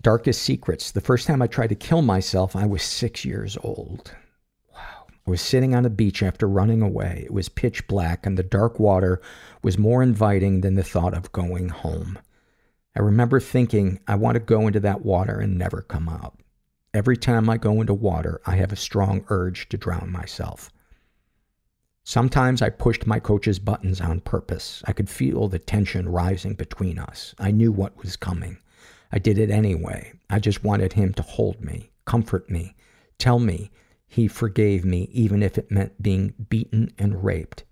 Darkest 0.00 0.40
secrets. 0.40 0.90
The 0.90 1.02
first 1.02 1.26
time 1.26 1.42
I 1.42 1.46
tried 1.46 1.68
to 1.68 1.74
kill 1.74 2.00
myself, 2.00 2.56
I 2.56 2.64
was 2.64 2.82
six 2.82 3.26
years 3.26 3.58
old. 3.62 4.14
Was 5.26 5.40
sitting 5.40 5.74
on 5.74 5.84
a 5.84 5.90
beach 5.90 6.22
after 6.22 6.46
running 6.48 6.82
away. 6.82 7.22
It 7.24 7.32
was 7.32 7.48
pitch 7.48 7.88
black, 7.88 8.24
and 8.24 8.38
the 8.38 8.44
dark 8.44 8.78
water 8.78 9.20
was 9.60 9.76
more 9.76 10.02
inviting 10.02 10.60
than 10.60 10.76
the 10.76 10.84
thought 10.84 11.14
of 11.14 11.32
going 11.32 11.68
home. 11.68 12.18
I 12.96 13.00
remember 13.00 13.40
thinking, 13.40 13.98
I 14.06 14.14
want 14.14 14.36
to 14.36 14.40
go 14.40 14.68
into 14.68 14.80
that 14.80 15.04
water 15.04 15.38
and 15.40 15.58
never 15.58 15.82
come 15.82 16.08
out. 16.08 16.38
Every 16.94 17.16
time 17.16 17.50
I 17.50 17.58
go 17.58 17.80
into 17.80 17.92
water, 17.92 18.40
I 18.46 18.56
have 18.56 18.72
a 18.72 18.76
strong 18.76 19.24
urge 19.28 19.68
to 19.70 19.76
drown 19.76 20.10
myself. 20.10 20.70
Sometimes 22.04 22.62
I 22.62 22.70
pushed 22.70 23.04
my 23.04 23.18
coach's 23.18 23.58
buttons 23.58 24.00
on 24.00 24.20
purpose. 24.20 24.80
I 24.86 24.92
could 24.92 25.10
feel 25.10 25.48
the 25.48 25.58
tension 25.58 26.08
rising 26.08 26.54
between 26.54 27.00
us. 27.00 27.34
I 27.38 27.50
knew 27.50 27.72
what 27.72 27.98
was 28.00 28.16
coming. 28.16 28.58
I 29.10 29.18
did 29.18 29.38
it 29.38 29.50
anyway. 29.50 30.12
I 30.30 30.38
just 30.38 30.62
wanted 30.62 30.92
him 30.92 31.12
to 31.14 31.22
hold 31.22 31.64
me, 31.64 31.90
comfort 32.04 32.48
me, 32.48 32.76
tell 33.18 33.40
me 33.40 33.72
he 34.16 34.26
forgave 34.28 34.82
me 34.82 35.10
even 35.12 35.42
if 35.42 35.58
it 35.58 35.70
meant 35.70 36.02
being 36.02 36.32
beaten 36.48 36.90
and 36.96 37.22
raped. 37.22 37.64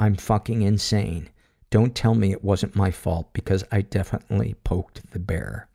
I'm 0.00 0.16
fucking 0.16 0.62
insane. 0.62 1.30
Don't 1.70 1.94
tell 1.94 2.16
me 2.16 2.32
it 2.32 2.42
wasn't 2.42 2.74
my 2.74 2.90
fault 2.90 3.32
because 3.32 3.62
I 3.70 3.82
definitely 3.82 4.56
poked 4.64 5.12
the 5.12 5.20
bear. 5.20 5.68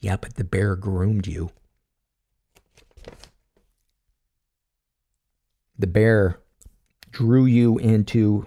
Yeah, 0.00 0.16
but 0.16 0.34
the 0.34 0.42
bear 0.42 0.74
groomed 0.74 1.28
you. 1.28 1.52
The 5.78 5.86
bear 5.86 6.40
drew 7.12 7.44
you 7.44 7.78
into 7.78 8.46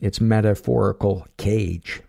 its 0.00 0.18
metaphorical 0.18 1.26
cage. 1.36 2.00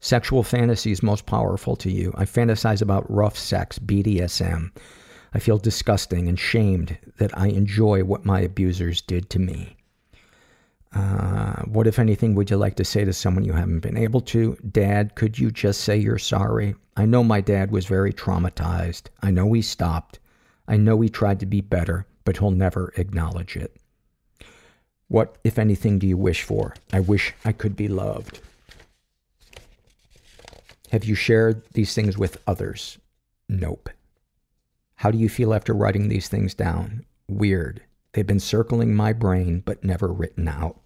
Sexual 0.00 0.42
fantasies 0.42 1.02
most 1.02 1.24
powerful 1.24 1.76
to 1.76 1.90
you. 1.90 2.12
I 2.14 2.26
fantasize 2.26 2.82
about 2.82 3.10
rough 3.10 3.38
sex, 3.38 3.78
BDSM. 3.78 4.70
I 5.34 5.38
feel 5.38 5.58
disgusting 5.58 6.28
and 6.28 6.38
shamed 6.38 6.98
that 7.18 7.36
I 7.36 7.48
enjoy 7.48 8.04
what 8.04 8.24
my 8.24 8.40
abusers 8.40 9.00
did 9.00 9.28
to 9.30 9.38
me. 9.38 9.76
Uh, 10.94 11.62
what, 11.64 11.86
if 11.86 11.98
anything, 11.98 12.34
would 12.34 12.50
you 12.50 12.56
like 12.56 12.76
to 12.76 12.84
say 12.84 13.04
to 13.04 13.12
someone 13.12 13.44
you 13.44 13.52
haven't 13.52 13.80
been 13.80 13.98
able 13.98 14.20
to? 14.22 14.56
Dad, 14.70 15.14
could 15.14 15.38
you 15.38 15.50
just 15.50 15.82
say 15.82 15.96
you're 15.96 16.18
sorry? 16.18 16.74
I 16.96 17.04
know 17.04 17.22
my 17.22 17.40
dad 17.42 17.70
was 17.70 17.84
very 17.86 18.12
traumatized. 18.12 19.08
I 19.22 19.30
know 19.30 19.52
he 19.52 19.60
stopped. 19.60 20.18
I 20.66 20.76
know 20.76 21.00
he 21.00 21.08
tried 21.08 21.40
to 21.40 21.46
be 21.46 21.60
better, 21.60 22.06
but 22.24 22.38
he'll 22.38 22.50
never 22.50 22.94
acknowledge 22.96 23.56
it. 23.56 23.76
What, 25.08 25.36
if 25.44 25.58
anything, 25.58 25.98
do 25.98 26.06
you 26.06 26.16
wish 26.16 26.42
for? 26.42 26.74
I 26.92 27.00
wish 27.00 27.34
I 27.44 27.52
could 27.52 27.76
be 27.76 27.88
loved. 27.88 28.40
Have 30.90 31.04
you 31.04 31.14
shared 31.14 31.62
these 31.72 31.94
things 31.94 32.16
with 32.16 32.40
others? 32.46 32.98
Nope. 33.48 33.90
How 34.96 35.10
do 35.10 35.18
you 35.18 35.28
feel 35.28 35.54
after 35.54 35.74
writing 35.74 36.08
these 36.08 36.28
things 36.28 36.54
down? 36.54 37.04
Weird. 37.28 37.82
They've 38.12 38.26
been 38.26 38.40
circling 38.40 38.94
my 38.94 39.12
brain, 39.12 39.62
but 39.64 39.84
never 39.84 40.08
written 40.08 40.48
out. 40.48 40.80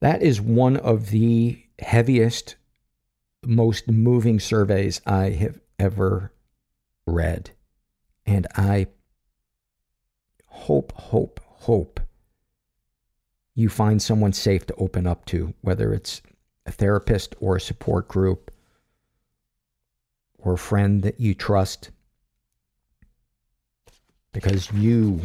That 0.00 0.22
is 0.22 0.40
one 0.40 0.76
of 0.76 1.10
the 1.10 1.62
heaviest, 1.78 2.56
most 3.44 3.88
moving 3.88 4.38
surveys 4.38 5.00
I 5.06 5.30
have 5.30 5.60
ever 5.78 6.32
read. 7.06 7.50
And 8.26 8.46
I 8.54 8.88
hope, 10.46 10.92
hope, 10.92 11.40
hope 11.44 12.00
you 13.54 13.68
find 13.68 14.00
someone 14.00 14.32
safe 14.32 14.66
to 14.66 14.74
open 14.74 15.06
up 15.06 15.24
to, 15.26 15.54
whether 15.60 15.92
it's 15.92 16.22
a 16.66 16.72
therapist 16.72 17.34
or 17.40 17.56
a 17.56 17.60
support 17.60 18.08
group 18.08 18.50
or 20.42 20.54
a 20.54 20.58
friend 20.58 21.02
that 21.02 21.20
you 21.20 21.34
trust 21.34 21.90
because 24.32 24.70
you 24.72 25.20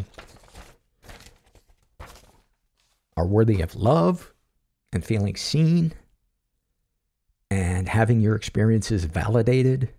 are 3.16 3.26
worthy 3.26 3.62
of 3.62 3.76
love 3.76 4.32
and 4.94 5.04
feeling 5.04 5.36
seen 5.36 5.94
and 7.50 7.90
having 7.90 8.22
your 8.22 8.36
experiences 8.36 9.06
validated. 9.06 9.90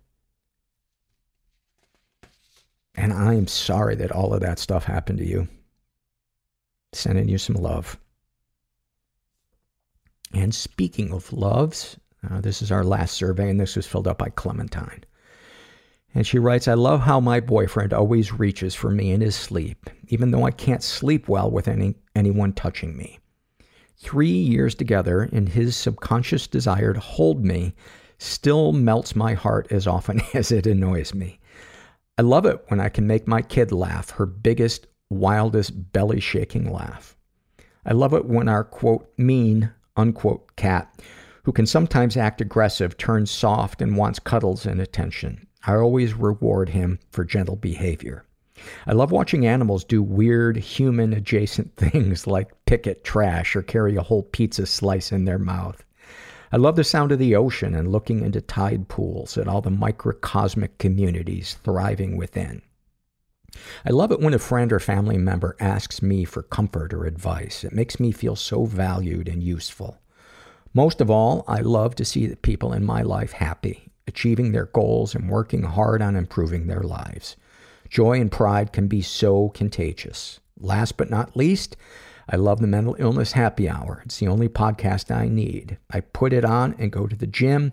And 2.95 3.11
I 3.13 3.33
am 3.33 3.47
sorry 3.47 3.95
that 3.95 4.11
all 4.11 4.33
of 4.33 4.41
that 4.41 4.59
stuff 4.59 4.85
happened 4.85 5.19
to 5.19 5.25
you. 5.25 5.47
Sending 6.93 7.29
you 7.29 7.37
some 7.37 7.55
love. 7.55 7.97
And 10.33 10.53
speaking 10.53 11.11
of 11.11 11.31
loves, 11.33 11.97
uh, 12.29 12.41
this 12.41 12.61
is 12.61 12.71
our 12.71 12.83
last 12.83 13.15
survey, 13.15 13.49
and 13.49 13.59
this 13.59 13.75
was 13.75 13.87
filled 13.87 14.07
out 14.07 14.17
by 14.17 14.29
Clementine. 14.29 15.03
And 16.15 16.25
she 16.25 16.39
writes, 16.39 16.67
I 16.67 16.73
love 16.73 17.01
how 17.01 17.19
my 17.19 17.39
boyfriend 17.39 17.93
always 17.93 18.33
reaches 18.33 18.73
for 18.73 18.89
me 18.89 19.11
in 19.11 19.21
his 19.21 19.35
sleep, 19.35 19.89
even 20.07 20.31
though 20.31 20.43
I 20.43 20.51
can't 20.51 20.83
sleep 20.83 21.27
well 21.27 21.51
with 21.51 21.67
any, 21.67 21.95
anyone 22.15 22.53
touching 22.53 22.97
me. 22.97 23.19
Three 23.97 24.29
years 24.31 24.73
together, 24.75 25.29
and 25.31 25.47
his 25.47 25.75
subconscious 25.75 26.47
desire 26.47 26.93
to 26.93 26.99
hold 26.99 27.45
me 27.45 27.75
still 28.17 28.71
melts 28.71 29.15
my 29.15 29.33
heart 29.33 29.67
as 29.71 29.87
often 29.87 30.21
as 30.33 30.51
it 30.51 30.65
annoys 30.65 31.13
me. 31.13 31.39
I 32.17 32.21
love 32.21 32.45
it 32.45 32.63
when 32.67 32.79
I 32.79 32.89
can 32.89 33.07
make 33.07 33.27
my 33.27 33.41
kid 33.41 33.71
laugh, 33.71 34.09
her 34.11 34.25
biggest, 34.25 34.87
wildest, 35.09 35.91
belly 35.93 36.19
shaking 36.19 36.71
laugh. 36.71 37.15
I 37.85 37.93
love 37.93 38.13
it 38.13 38.25
when 38.25 38.49
our 38.49 38.63
quote, 38.63 39.11
mean, 39.17 39.71
unquote, 39.95 40.55
cat, 40.55 40.93
who 41.43 41.51
can 41.51 41.65
sometimes 41.65 42.17
act 42.17 42.41
aggressive, 42.41 42.97
turns 42.97 43.31
soft 43.31 43.81
and 43.81 43.95
wants 43.95 44.19
cuddles 44.19 44.65
and 44.65 44.81
attention. 44.81 45.47
I 45.65 45.75
always 45.75 46.13
reward 46.13 46.69
him 46.69 46.99
for 47.11 47.23
gentle 47.23 47.55
behavior. 47.55 48.25
I 48.85 48.93
love 48.93 49.11
watching 49.11 49.45
animals 49.45 49.83
do 49.83 50.03
weird 50.03 50.57
human 50.57 51.13
adjacent 51.13 51.75
things 51.77 52.27
like 52.27 52.51
pick 52.65 52.87
at 52.87 53.03
trash 53.03 53.55
or 53.55 53.61
carry 53.61 53.95
a 53.95 54.03
whole 54.03 54.23
pizza 54.23 54.65
slice 54.65 55.11
in 55.11 55.25
their 55.25 55.39
mouth. 55.39 55.83
I 56.51 56.57
love 56.57 56.75
the 56.75 56.83
sound 56.83 57.11
of 57.11 57.19
the 57.19 57.35
ocean 57.35 57.75
and 57.75 57.91
looking 57.91 58.21
into 58.21 58.41
tide 58.41 58.87
pools 58.87 59.37
at 59.37 59.47
all 59.47 59.61
the 59.61 59.69
microcosmic 59.69 60.77
communities 60.79 61.57
thriving 61.63 62.17
within. 62.17 62.63
I 63.85 63.91
love 63.91 64.11
it 64.11 64.19
when 64.19 64.33
a 64.33 64.39
friend 64.39 64.71
or 64.71 64.79
family 64.79 65.17
member 65.17 65.55
asks 65.59 66.01
me 66.01 66.23
for 66.25 66.43
comfort 66.43 66.93
or 66.93 67.05
advice. 67.05 67.63
It 67.63 67.73
makes 67.73 67.99
me 67.99 68.11
feel 68.11 68.35
so 68.35 68.65
valued 68.65 69.27
and 69.27 69.43
useful. 69.43 69.99
Most 70.73 71.01
of 71.01 71.09
all, 71.09 71.43
I 71.47 71.61
love 71.61 71.95
to 71.95 72.05
see 72.05 72.27
the 72.27 72.35
people 72.35 72.73
in 72.73 72.85
my 72.85 73.01
life 73.01 73.31
happy, 73.33 73.88
achieving 74.09 74.51
their 74.51 74.65
goals 74.65 75.15
and 75.15 75.29
working 75.29 75.63
hard 75.63 76.01
on 76.01 76.17
improving 76.17 76.67
their 76.67 76.83
lives. 76.83 77.37
Joy 77.89 78.19
and 78.19 78.29
pride 78.29 78.73
can 78.73 78.87
be 78.87 79.01
so 79.01 79.49
contagious. 79.49 80.41
Last 80.59 80.97
but 80.97 81.09
not 81.09 81.37
least, 81.37 81.77
I 82.27 82.35
love 82.35 82.59
the 82.59 82.67
mental 82.67 82.95
illness 82.99 83.31
happy 83.31 83.69
hour. 83.69 84.01
It's 84.05 84.17
the 84.17 84.27
only 84.27 84.49
podcast 84.49 85.15
I 85.15 85.29
need. 85.29 85.77
I 85.89 86.01
put 86.01 86.33
it 86.33 86.43
on 86.43 86.75
and 86.77 86.91
go 86.91 87.07
to 87.07 87.15
the 87.15 87.25
gym 87.25 87.71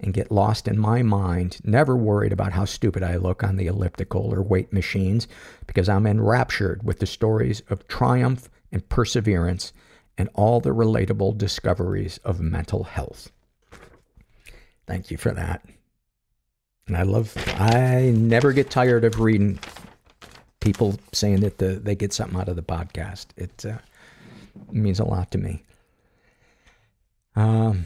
and 0.00 0.14
get 0.14 0.30
lost 0.30 0.68
in 0.68 0.78
my 0.78 1.02
mind, 1.02 1.58
never 1.64 1.96
worried 1.96 2.32
about 2.32 2.52
how 2.52 2.64
stupid 2.64 3.02
I 3.02 3.16
look 3.16 3.42
on 3.42 3.56
the 3.56 3.66
elliptical 3.66 4.32
or 4.32 4.42
weight 4.42 4.72
machines, 4.72 5.26
because 5.66 5.88
I'm 5.88 6.06
enraptured 6.06 6.84
with 6.84 7.00
the 7.00 7.06
stories 7.06 7.62
of 7.68 7.88
triumph 7.88 8.48
and 8.70 8.88
perseverance 8.88 9.72
and 10.16 10.28
all 10.34 10.60
the 10.60 10.70
relatable 10.70 11.36
discoveries 11.36 12.18
of 12.18 12.40
mental 12.40 12.84
health. 12.84 13.32
Thank 14.86 15.10
you 15.10 15.16
for 15.16 15.32
that. 15.32 15.62
And 16.88 16.96
I 16.96 17.02
love, 17.02 17.32
I 17.58 18.12
never 18.16 18.52
get 18.52 18.70
tired 18.70 19.04
of 19.04 19.20
reading 19.20 19.58
people 20.60 20.98
saying 21.12 21.40
that 21.40 21.58
the, 21.58 21.74
they 21.74 21.94
get 21.94 22.12
something 22.12 22.38
out 22.38 22.48
of 22.48 22.56
the 22.56 22.62
podcast. 22.62 23.26
It 23.36 23.64
uh, 23.64 23.78
means 24.72 24.98
a 24.98 25.04
lot 25.04 25.30
to 25.32 25.38
me. 25.38 25.62
Um, 27.36 27.84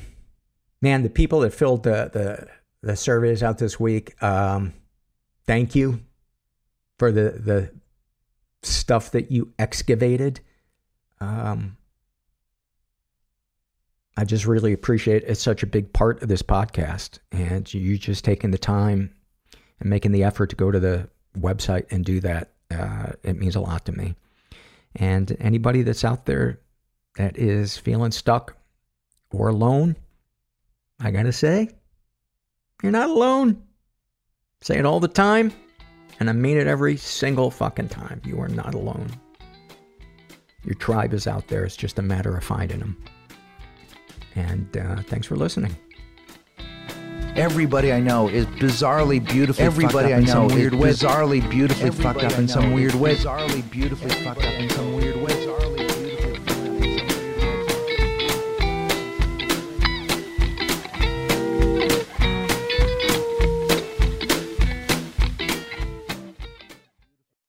man, 0.81 1.03
the 1.03 1.11
people 1.11 1.41
that 1.41 1.53
filled 1.53 1.83
the, 1.83 2.11
the, 2.13 2.49
the 2.81 2.97
surveys 2.97 3.43
out 3.43 3.59
this 3.59 3.79
week, 3.79 4.21
um, 4.23 4.73
thank 5.47 5.75
you 5.75 6.01
for 6.99 7.11
the, 7.11 7.31
the 7.31 7.71
stuff 8.63 9.11
that 9.11 9.33
you 9.33 9.53
excavated. 9.59 10.41
Um, 11.21 11.77
I 14.17 14.25
just 14.25 14.47
really 14.47 14.73
appreciate 14.73 15.23
it. 15.23 15.29
It's 15.29 15.43
such 15.43 15.63
a 15.63 15.67
big 15.67 15.93
part 15.93 16.23
of 16.23 16.29
this 16.29 16.43
podcast. 16.43 17.19
And 17.31 17.73
you 17.73 17.97
just 17.99 18.25
taking 18.25 18.51
the 18.51 18.59
time 18.59 19.15
and 19.81 19.89
making 19.89 20.13
the 20.13 20.25
effort 20.25 20.51
to 20.51 20.57
go 20.57 20.71
to 20.71 20.81
the 20.81 21.09
website 21.39 21.91
and 21.91 22.05
do 22.05 22.21
that. 22.21 22.53
Uh, 22.71 23.13
it 23.23 23.37
means 23.37 23.57
a 23.57 23.61
lot 23.61 23.85
to 23.87 23.93
me. 23.93 24.15
And 24.97 25.35
anybody 25.41 25.83
that's 25.83 26.05
out 26.05 26.27
there 26.27 26.61
that 27.17 27.39
is 27.39 27.77
feeling 27.77 28.13
stuck 28.13 28.57
or 29.31 29.49
alone, 29.49 29.97
I 31.01 31.11
gotta 31.11 31.33
say, 31.33 31.71
you're 32.83 32.93
not 32.93 33.11
alone. 33.11 33.63
Say 34.61 34.79
it 34.79 34.87
all 34.87 35.01
the 35.01 35.09
time, 35.09 35.53
and 36.21 36.31
I 36.31 36.33
mean 36.33 36.57
it 36.57 36.67
every 36.67 36.97
single 36.97 37.51
fucking 37.51 37.89
time. 37.89 38.21
You 38.25 38.41
are 38.41 38.49
not 38.49 38.75
alone. 38.75 39.09
Your 40.65 40.75
tribe 40.75 41.13
is 41.13 41.27
out 41.27 41.49
there. 41.49 41.65
It's 41.65 41.77
just 41.77 41.99
a 41.99 42.03
matter 42.03 42.37
of 42.37 42.45
finding 42.45 42.79
them. 42.79 43.03
And 44.35 44.77
uh, 44.77 45.03
thanks 45.03 45.27
for 45.27 45.37
listening. 45.37 45.77
Everybody 47.35 47.93
I 47.93 48.01
know 48.01 48.29
is 48.29 48.45
bizarrely 48.47 49.27
beautifully 49.27 49.65
Everybody 49.65 50.11
fucked 50.11 50.13
up 50.13 50.13
I 50.13 50.19
in 50.19 50.25
know 50.25 50.33
some 50.33 50.47
is 50.47 50.53
weird 50.55 50.75
way. 50.75 50.91
bizarrely 50.91 51.51
beautifully 51.51 51.91
fucked 51.91 52.23
up 52.25 52.39
in 52.39 52.47
some 52.49 52.73
weird 52.75 52.95
way. 52.95 53.15
Bizarrely 53.17 53.71
beautifully 53.71 54.11
fucked 54.11 54.45
up 54.45 54.53
in 54.55 54.69
some 54.71 54.95
weird 54.97 55.17
way. 55.17 55.32